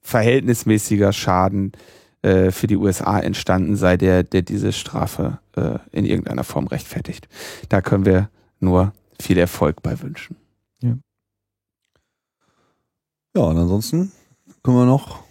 verhältnismäßiger 0.00 1.12
Schaden 1.12 1.72
äh, 1.72 1.97
für 2.50 2.66
die 2.66 2.76
USA 2.76 3.18
entstanden 3.20 3.76
sei, 3.76 3.96
der, 3.96 4.22
der 4.22 4.42
diese 4.42 4.72
Strafe 4.72 5.38
äh, 5.56 5.78
in 5.92 6.04
irgendeiner 6.04 6.44
Form 6.44 6.66
rechtfertigt. 6.66 7.28
Da 7.68 7.80
können 7.80 8.04
wir 8.04 8.28
nur 8.60 8.92
viel 9.20 9.38
Erfolg 9.38 9.82
bei 9.82 10.00
wünschen. 10.00 10.36
Ja, 10.82 10.96
ja 13.36 13.42
und 13.42 13.58
ansonsten 13.58 14.12
können 14.62 14.76
wir 14.76 14.86
noch 14.86 15.22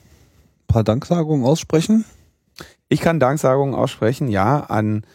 paar 0.68 0.84
Danksagungen 0.84 1.46
aussprechen? 1.46 2.06
Ich 2.90 3.02
kann 3.02 3.20
Danksagungen 3.20 3.76
aussprechen, 3.76 4.28
ja, 4.28 4.60
an 4.62 5.06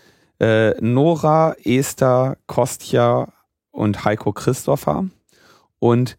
äh, 0.41 0.73
Nora, 0.81 1.55
Esther, 1.65 2.37
Kostja 2.47 3.29
und 3.71 4.05
Heiko 4.05 4.33
Christopher 4.33 5.07
und 5.79 6.19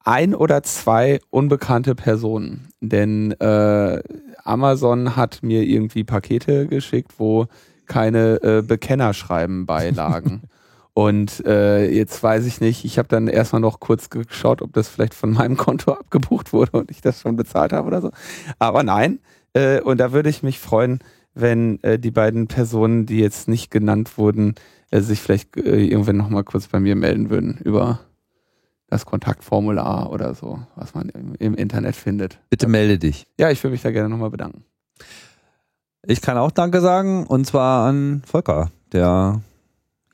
ein 0.00 0.34
oder 0.34 0.62
zwei 0.62 1.20
unbekannte 1.30 1.94
Personen. 1.94 2.68
Denn 2.80 3.32
äh, 3.32 4.02
Amazon 4.44 5.16
hat 5.16 5.42
mir 5.42 5.62
irgendwie 5.62 6.04
Pakete 6.04 6.66
geschickt, 6.66 7.14
wo 7.18 7.46
keine 7.86 8.42
äh, 8.42 8.62
Bekennerschreiben 8.62 9.66
beilagen. 9.66 10.42
Und 10.94 11.44
äh, 11.44 11.90
jetzt 11.90 12.22
weiß 12.22 12.46
ich 12.46 12.60
nicht, 12.60 12.84
ich 12.84 12.98
habe 12.98 13.08
dann 13.08 13.26
erstmal 13.26 13.60
noch 13.60 13.80
kurz 13.80 14.10
geschaut, 14.10 14.62
ob 14.62 14.72
das 14.72 14.88
vielleicht 14.88 15.14
von 15.14 15.32
meinem 15.32 15.56
Konto 15.56 15.92
abgebucht 15.98 16.52
wurde 16.52 16.70
und 16.78 16.90
ich 16.90 17.00
das 17.00 17.20
schon 17.20 17.34
bezahlt 17.34 17.72
habe 17.72 17.88
oder 17.88 18.00
so. 18.00 18.10
Aber 18.60 18.84
nein. 18.84 19.18
Äh, 19.54 19.80
und 19.80 19.98
da 19.98 20.12
würde 20.12 20.28
ich 20.28 20.44
mich 20.44 20.60
freuen, 20.60 21.00
wenn 21.34 21.82
äh, 21.82 21.98
die 21.98 22.12
beiden 22.12 22.46
Personen, 22.46 23.06
die 23.06 23.18
jetzt 23.18 23.48
nicht 23.48 23.72
genannt 23.72 24.16
wurden, 24.18 24.54
äh, 24.92 25.00
sich 25.00 25.20
vielleicht 25.20 25.56
äh, 25.56 25.84
irgendwann 25.84 26.16
nochmal 26.16 26.44
kurz 26.44 26.68
bei 26.68 26.78
mir 26.78 26.94
melden 26.94 27.28
würden 27.28 27.58
über 27.64 27.98
das 28.94 29.06
Kontaktformular 29.06 30.10
oder 30.12 30.34
so, 30.34 30.60
was 30.76 30.94
man 30.94 31.08
im, 31.08 31.34
im 31.38 31.54
Internet 31.54 31.96
findet. 31.96 32.38
Bitte 32.48 32.68
melde 32.68 32.98
dich. 32.98 33.26
Ja, 33.38 33.50
ich 33.50 33.62
würde 33.62 33.72
mich 33.72 33.82
da 33.82 33.90
gerne 33.90 34.08
nochmal 34.08 34.30
bedanken. 34.30 34.64
Ich 36.06 36.20
kann 36.20 36.38
auch 36.38 36.52
Danke 36.52 36.80
sagen 36.80 37.26
und 37.26 37.44
zwar 37.44 37.88
an 37.88 38.22
Volker, 38.24 38.70
der 38.92 39.40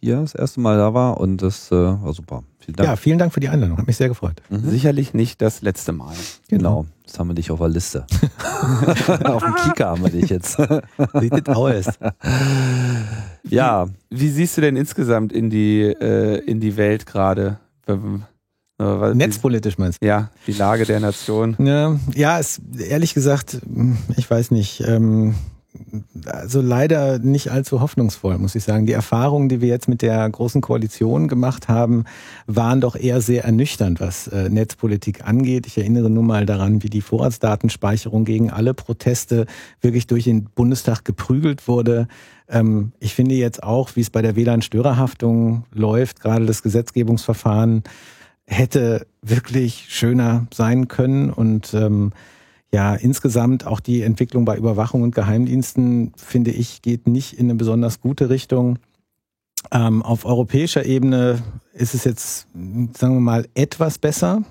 hier 0.01 0.21
das 0.21 0.35
erste 0.35 0.61
Mal 0.61 0.79
da 0.79 0.95
war 0.95 1.21
und 1.21 1.43
das 1.43 1.71
äh, 1.71 1.75
war 1.75 2.15
super. 2.15 2.43
Vielen 2.59 2.77
Dank. 2.77 2.89
Ja, 2.89 2.97
vielen 2.97 3.19
Dank 3.19 3.35
für 3.35 3.41
die 3.41 3.51
Einladung. 3.51 3.77
Hat 3.77 3.87
mich 3.87 3.99
sehr 3.99 4.09
gefreut. 4.09 4.41
Mhm. 4.49 4.71
Sicherlich 4.71 5.13
nicht 5.13 5.43
das 5.43 5.61
letzte 5.61 5.93
Mal. 5.93 6.15
Genau, 6.49 6.87
jetzt 7.05 7.19
haben 7.19 7.29
wir 7.29 7.35
dich 7.35 7.51
auf 7.51 7.59
der 7.59 7.69
Liste. 7.69 8.07
auf 9.25 9.43
dem 9.43 9.55
Kika 9.57 9.91
haben 9.91 10.03
wir 10.03 10.11
dich 10.11 10.31
jetzt. 10.31 10.57
Sieht 11.21 11.47
das 11.47 11.55
aus. 11.55 11.87
ja, 13.45 13.87
Wie 14.09 14.29
siehst 14.31 14.57
du 14.57 14.63
denn 14.63 14.77
insgesamt 14.77 15.33
in 15.33 15.51
die, 15.51 15.83
äh, 15.83 16.39
in 16.47 16.61
die 16.61 16.79
Welt 16.79 17.05
gerade? 17.05 17.59
Äh, 18.81 19.15
Netzpolitisch 19.15 19.77
meinst 19.79 20.03
Ja, 20.03 20.31
die 20.47 20.53
Lage 20.53 20.85
der 20.87 21.01
Nation. 21.01 21.55
du? 21.59 21.65
Ja, 21.65 21.97
ja, 22.15 22.39
ist 22.39 22.63
ehrlich 22.79 23.15
gesagt, 23.15 23.61
ich 24.17 24.31
weiß 24.31 24.51
nicht. 24.51 24.83
Ähm, 24.87 25.35
also 26.27 26.61
leider 26.61 27.19
nicht 27.21 27.51
allzu 27.51 27.81
hoffnungsvoll, 27.81 28.39
muss 28.39 28.55
ich 28.57 28.65
sagen. 28.65 28.87
Die 28.87 28.93
Erfahrungen, 28.93 29.49
die 29.49 29.61
wir 29.61 29.69
jetzt 29.69 29.89
mit 29.89 30.03
der 30.03 30.29
großen 30.29 30.61
Koalition 30.61 31.29
gemacht 31.29 31.69
haben, 31.69 32.05
waren 32.47 32.81
doch 32.81 32.97
eher 32.97 33.21
sehr 33.21 33.45
ernüchternd, 33.45 34.01
was 34.01 34.27
äh, 34.29 34.49
Netzpolitik 34.49 35.25
angeht. 35.27 35.67
Ich 35.69 35.79
erinnere 35.79 36.11
nur 36.11 36.25
mal 36.25 36.45
daran, 36.45 36.83
wie 36.83 36.91
die 36.91 37.01
Vorratsdatenspeicherung 37.03 38.25
gegen 38.25 38.51
alle 38.51 38.75
Proteste 38.75 39.47
wirklich 39.81 40.07
durch 40.09 40.25
den 40.25 40.45
Bundestag 40.45 41.05
geprügelt 41.05 41.69
wurde. 41.69 42.09
Ähm, 42.49 42.91
ich 42.99 43.15
finde 43.15 43.37
jetzt 43.37 43.63
auch, 43.63 43.91
wie 43.95 44.01
es 44.01 44.11
bei 44.11 44.23
der 44.23 44.35
WLAN-Störerhaftung 44.37 45.65
läuft, 45.73 46.21
gerade 46.21 46.47
das 46.47 46.63
Gesetzgebungsverfahren 46.63 47.85
hätte 48.51 49.07
wirklich 49.23 49.87
schöner 49.89 50.47
sein 50.53 50.89
können 50.89 51.31
und 51.31 51.73
ähm, 51.73 52.13
ja, 52.73 52.95
insgesamt 52.95 53.67
auch 53.67 53.81
die 53.81 54.03
Entwicklung 54.03 54.45
bei 54.45 54.57
Überwachung 54.57 55.03
und 55.03 55.15
Geheimdiensten, 55.15 56.13
finde 56.17 56.51
ich, 56.51 56.83
geht 56.83 57.07
nicht 57.07 57.33
in 57.33 57.47
eine 57.47 57.57
besonders 57.57 58.01
gute 58.01 58.29
Richtung. 58.29 58.79
Ähm, 59.73 60.03
auf 60.03 60.25
europäischer 60.25 60.85
Ebene 60.85 61.43
ist 61.73 61.95
es 61.95 62.05
jetzt, 62.05 62.47
sagen 62.97 63.15
wir 63.15 63.21
mal, 63.21 63.49
etwas 63.55 63.99
besser. 63.99 64.43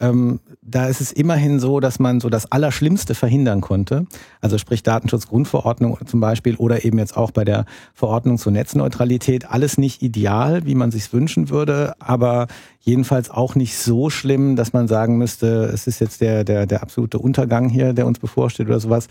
Ähm, 0.00 0.40
da 0.62 0.86
ist 0.86 1.00
es 1.00 1.12
immerhin 1.12 1.60
so, 1.60 1.80
dass 1.80 1.98
man 1.98 2.20
so 2.20 2.28
das 2.28 2.50
Allerschlimmste 2.50 3.14
verhindern 3.14 3.60
konnte. 3.60 4.06
Also 4.40 4.56
sprich 4.58 4.82
Datenschutzgrundverordnung 4.82 5.98
zum 6.06 6.20
Beispiel 6.20 6.56
oder 6.56 6.84
eben 6.84 6.98
jetzt 6.98 7.16
auch 7.16 7.30
bei 7.30 7.44
der 7.44 7.66
Verordnung 7.94 8.38
zur 8.38 8.52
Netzneutralität. 8.52 9.50
Alles 9.50 9.78
nicht 9.78 10.02
ideal, 10.02 10.64
wie 10.66 10.74
man 10.74 10.90
sich 10.90 11.12
wünschen 11.12 11.50
würde, 11.50 11.94
aber 11.98 12.46
jedenfalls 12.80 13.30
auch 13.30 13.54
nicht 13.54 13.76
so 13.76 14.10
schlimm, 14.10 14.56
dass 14.56 14.72
man 14.72 14.88
sagen 14.88 15.18
müsste, 15.18 15.64
es 15.72 15.86
ist 15.86 16.00
jetzt 16.00 16.20
der, 16.20 16.44
der, 16.44 16.66
der 16.66 16.82
absolute 16.82 17.18
Untergang 17.18 17.68
hier, 17.68 17.92
der 17.92 18.06
uns 18.06 18.18
bevorsteht 18.18 18.66
oder 18.66 18.80
sowas. 18.80 19.08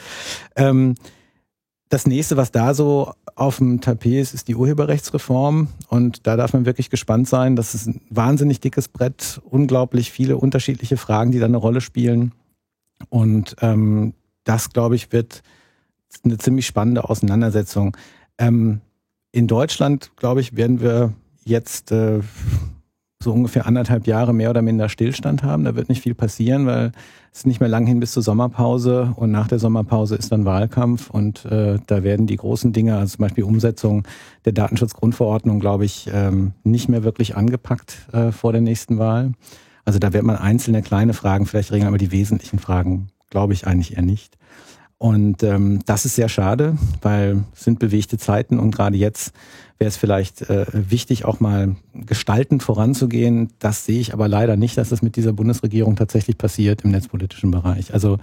Ähm, 0.56 0.96
das 1.90 2.06
nächste, 2.06 2.38
was 2.38 2.52
da 2.52 2.76
so 2.76 3.14
auf 3.36 3.58
dem 3.58 3.82
Tapet 3.82 4.22
ist, 4.22 4.34
ist 4.36 4.48
die 4.48 4.56
Urheberrechtsreform. 4.56 5.70
Und 5.88 6.28
da 6.28 6.38
darf 6.38 6.54
man 6.54 6.66
wirklich 6.66 6.92
gespannt 6.92 7.28
sein. 7.28 7.56
Das 7.56 7.74
ist 7.74 7.88
ein 7.88 8.02
wahnsinnig 8.10 8.60
dickes 8.60 8.88
Brett, 8.88 9.42
unglaublich 9.44 10.12
viele 10.12 10.38
unterschiedliche 10.38 10.98
Fragen, 10.98 11.32
die 11.32 11.40
da 11.40 11.46
eine 11.46 11.58
Rolle 11.58 11.82
spielen. 11.82 12.34
Und 13.10 13.56
ähm, 13.62 14.14
das, 14.44 14.70
glaube 14.70 14.96
ich, 14.96 15.12
wird 15.12 15.42
eine 16.24 16.38
ziemlich 16.38 16.68
spannende 16.68 17.10
Auseinandersetzung. 17.10 17.98
Ähm, 18.38 18.82
in 19.32 19.48
Deutschland, 19.48 20.12
glaube 20.16 20.42
ich, 20.42 20.56
werden 20.56 20.82
wir 20.82 21.14
jetzt 21.44 21.92
äh, 21.92 22.20
so 23.22 23.34
ungefähr 23.34 23.66
anderthalb 23.66 24.08
Jahre 24.08 24.34
mehr 24.34 24.50
oder 24.50 24.62
minder 24.62 24.88
Stillstand 24.88 25.44
haben. 25.44 25.66
Da 25.66 25.76
wird 25.76 25.90
nicht 25.90 26.02
viel 26.02 26.16
passieren, 26.16 26.66
weil 26.66 26.94
es 27.34 27.46
nicht 27.46 27.60
mehr 27.60 27.68
lang 27.68 27.86
hin 27.86 28.00
bis 28.00 28.14
zur 28.14 28.24
Sommerpause 28.24 29.14
und 29.18 29.30
nach 29.30 29.50
der 29.50 29.60
Sommerpause 29.60 30.16
ist 30.16 30.32
dann 30.32 30.46
Wahlkampf 30.46 31.10
und 31.10 31.44
äh, 31.44 31.80
da 31.86 32.04
werden 32.04 32.28
die 32.28 32.38
großen 32.38 32.72
Dinge, 32.72 32.98
also 32.98 33.18
zum 33.18 33.24
Beispiel 33.24 33.44
Umsetzung 33.44 34.08
der 34.46 34.54
Datenschutzgrundverordnung, 34.54 35.60
glaube 35.60 35.84
ich, 35.84 36.10
ähm, 36.14 36.54
nicht 36.64 36.88
mehr 36.88 37.04
wirklich 37.04 37.36
angepackt 37.36 38.08
äh, 38.14 38.32
vor 38.32 38.54
der 38.54 38.62
nächsten 38.62 39.00
Wahl. 39.00 39.34
Also 39.84 40.00
da 40.00 40.14
wird 40.14 40.24
man 40.24 40.38
einzelne 40.38 40.82
kleine 40.82 41.14
Fragen 41.14 41.46
vielleicht 41.46 41.74
regeln, 41.74 41.90
aber 41.90 41.98
die 41.98 42.14
wesentlichen 42.14 42.60
Fragen 42.60 43.10
glaube 43.30 43.52
ich 43.52 43.68
eigentlich 43.68 43.98
eher 43.98 44.02
nicht. 44.02 44.39
Und 45.00 45.44
ähm, 45.44 45.80
das 45.86 46.04
ist 46.04 46.16
sehr 46.16 46.28
schade, 46.28 46.78
weil 47.02 47.46
es 47.56 47.64
sind 47.64 47.80
bewegte 47.80 48.18
Zeiten 48.18 48.60
und 48.60 48.72
gerade 48.72 48.98
jetzt 48.98 49.32
wäre 49.78 49.88
es 49.88 49.96
vielleicht 49.96 50.42
äh, 50.50 50.66
wichtig, 50.74 51.24
auch 51.24 51.40
mal 51.40 51.78
gestaltend 51.94 52.64
voranzugehen. 52.64 53.48
Das 53.60 53.86
sehe 53.86 54.02
ich 54.02 54.14
aber 54.14 54.28
leider 54.28 54.58
nicht, 54.58 54.78
dass 54.78 54.90
das 54.90 55.02
mit 55.02 55.16
dieser 55.16 55.32
Bundesregierung 55.32 55.96
tatsächlich 55.96 56.38
passiert 56.38 56.82
im 56.82 56.92
netzpolitischen 56.92 57.50
Bereich. 57.50 57.94
Also 57.94 58.18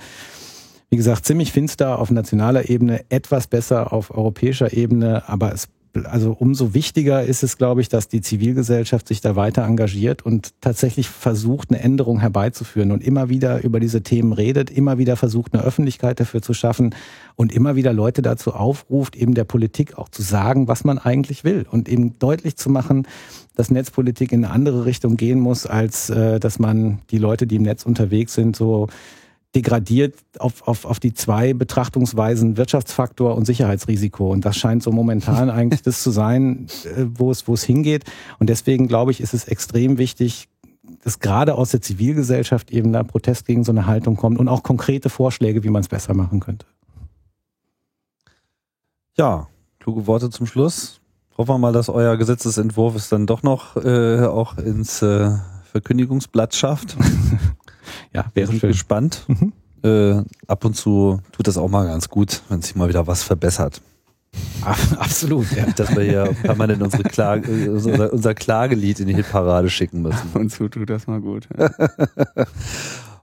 wie 0.91 0.97
gesagt, 0.97 1.25
ziemlich 1.25 1.51
finster 1.51 1.99
auf 1.99 2.11
nationaler 2.11 2.69
Ebene, 2.69 3.07
etwas 3.09 3.47
besser 3.47 3.93
auf 3.93 4.15
europäischer 4.15 4.75
Ebene, 4.75 5.27
aber 5.29 5.55
es 5.55 5.69
also 6.05 6.37
umso 6.39 6.75
wichtiger 6.75 7.23
ist 7.25 7.43
es, 7.43 7.57
glaube 7.57 7.81
ich, 7.81 7.89
dass 7.89 8.09
die 8.09 8.21
Zivilgesellschaft 8.21 9.09
sich 9.09 9.21
da 9.21 9.37
weiter 9.37 9.65
engagiert 9.65 10.27
und 10.27 10.53
tatsächlich 10.61 11.09
versucht, 11.09 11.71
eine 11.71 11.81
Änderung 11.81 12.21
herbeizuführen 12.21 12.93
und 12.93 13.03
immer 13.03 13.29
wieder 13.29 13.65
über 13.65 13.81
diese 13.81 14.03
Themen 14.03 14.33
redet, 14.33 14.71
immer 14.71 14.99
wieder 14.99 15.17
versucht, 15.17 15.55
eine 15.55 15.63
Öffentlichkeit 15.63 16.21
dafür 16.21 16.43
zu 16.43 16.53
schaffen 16.53 16.95
und 17.37 17.53
immer 17.53 17.77
wieder 17.77 17.93
Leute 17.93 18.21
dazu 18.21 18.53
aufruft, 18.53 19.17
eben 19.17 19.35
der 19.35 19.45
Politik 19.45 19.97
auch 19.97 20.09
zu 20.09 20.23
sagen, 20.23 20.69
was 20.69 20.85
man 20.85 20.99
eigentlich 20.99 21.45
will 21.45 21.65
und 21.71 21.89
eben 21.89 22.19
deutlich 22.19 22.57
zu 22.57 22.69
machen, 22.69 23.07
dass 23.55 23.71
Netzpolitik 23.71 24.33
in 24.33 24.45
eine 24.45 24.53
andere 24.53 24.85
Richtung 24.85 25.17
gehen 25.17 25.41
muss, 25.41 25.67
als 25.67 26.11
äh, 26.11 26.39
dass 26.39 26.59
man 26.59 26.99
die 27.11 27.19
Leute, 27.19 27.47
die 27.47 27.57
im 27.57 27.63
Netz 27.63 27.87
unterwegs 27.87 28.35
sind, 28.35 28.57
so 28.57 28.89
degradiert 29.57 30.15
auf, 30.39 30.69
auf, 30.69 30.85
auf 30.85 31.01
die 31.01 31.15
zwei 31.15 31.55
Betrachtungsweisen 31.55 32.59
Wirtschaftsfaktor 32.59 33.35
und 33.35 33.47
Sicherheitsrisiko. 33.47 34.31
Und 34.31 34.45
das 34.45 34.57
scheint 34.57 34.83
so 34.83 34.93
momentan 34.93 35.49
eigentlich 35.59 35.83
das 35.83 36.03
zu 36.03 36.11
sein, 36.11 36.67
äh, 36.85 37.07
wo 37.15 37.31
es, 37.31 37.49
wo 37.49 37.55
es 37.55 37.65
hingeht. 37.65 38.05
Und 38.39 38.51
deswegen 38.51 38.87
glaube 38.87 39.11
ich, 39.11 39.21
ist 39.21 39.33
es 39.33 39.47
extrem 39.47 39.97
wichtig, 39.97 40.49
dass 41.03 41.19
gerade 41.19 41.55
aus 41.55 41.71
der 41.71 41.81
Zivilgesellschaft 41.81 42.71
eben 42.71 42.93
da 42.93 43.03
Protest 43.03 43.47
gegen 43.47 43.65
so 43.65 43.73
eine 43.73 43.87
Haltung 43.87 44.17
kommt 44.17 44.39
und 44.39 44.47
auch 44.47 44.63
konkrete 44.63 45.09
Vorschläge, 45.09 45.65
wie 45.65 45.71
man 45.71 45.81
es 45.81 45.89
besser 45.89 46.15
machen 46.15 46.39
könnte. 46.41 46.67
ja, 49.17 49.49
kluge 49.81 50.07
Worte 50.07 50.29
zum 50.29 50.47
Schluss. 50.47 51.01
Hoffen 51.39 51.55
wir 51.55 51.59
mal, 51.59 51.73
dass 51.73 51.89
euer 51.89 52.19
Gesetzesentwurf 52.19 52.95
es 52.95 53.09
dann 53.09 53.27
doch 53.27 53.43
noch 53.43 53.77
äh, 53.77 54.27
auch 54.27 54.59
ins 54.59 55.01
äh, 55.01 55.31
Verkündigungsblatt 55.73 56.55
schafft. 56.55 56.97
Ja, 58.13 58.27
Wir 58.35 58.49
wäre 58.49 58.59
schön. 58.59 58.71
gespannt. 58.71 59.25
Mhm. 59.29 59.53
Äh, 59.85 60.23
ab 60.47 60.65
und 60.65 60.75
zu 60.75 61.21
tut 61.33 61.47
das 61.47 61.57
auch 61.59 61.69
mal 61.69 61.87
ganz 61.87 62.09
gut, 62.09 62.43
wenn 62.49 62.63
sich 62.63 62.75
mal 62.75 62.89
wieder 62.89 63.07
was 63.07 63.23
verbessert. 63.23 63.81
Absolut, 64.99 65.51
ja. 65.53 65.65
Dass 65.77 65.95
wir 65.95 66.03
hier 66.03 66.25
permanent 66.43 66.83
unsere 66.83 67.05
Klage, 67.05 67.71
unser, 67.71 68.13
unser 68.13 68.35
Klagelied 68.35 69.01
in 69.01 69.07
die 69.07 69.15
Hitparade 69.15 69.71
schicken 69.71 70.03
müssen. 70.03 70.31
Und 70.35 70.53
so 70.53 70.69
tut 70.69 70.91
das 70.91 71.07
mal 71.07 71.21
gut. 71.21 71.49
Ja. 71.59 71.71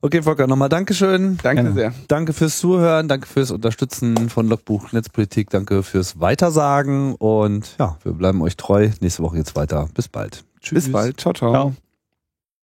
Okay, 0.05 0.21
Volker, 0.21 0.47
nochmal 0.47 0.67
Dankeschön. 0.67 1.37
Danke 1.41 1.63
Gerne. 1.63 1.73
sehr. 1.75 1.93
Danke 2.09 2.33
fürs 2.33 2.59
Zuhören, 2.59 3.07
danke 3.07 3.25
fürs 3.25 3.51
Unterstützen 3.51 4.27
von 4.27 4.49
Logbuch 4.49 4.91
Netzpolitik, 4.91 5.49
danke 5.49 5.81
fürs 5.81 6.19
Weitersagen 6.19 7.15
und 7.15 7.77
ja, 7.79 7.95
wir 8.03 8.11
bleiben 8.11 8.41
euch 8.41 8.57
treu. 8.57 8.89
Nächste 8.99 9.23
Woche 9.23 9.37
geht's 9.37 9.55
weiter. 9.55 9.87
Bis 9.93 10.09
bald. 10.09 10.43
Tschüss. 10.59 10.83
Bis 10.83 10.91
bald. 10.91 11.21
Ciao, 11.21 11.33
ciao. 11.33 11.51
Ciao. 11.53 11.73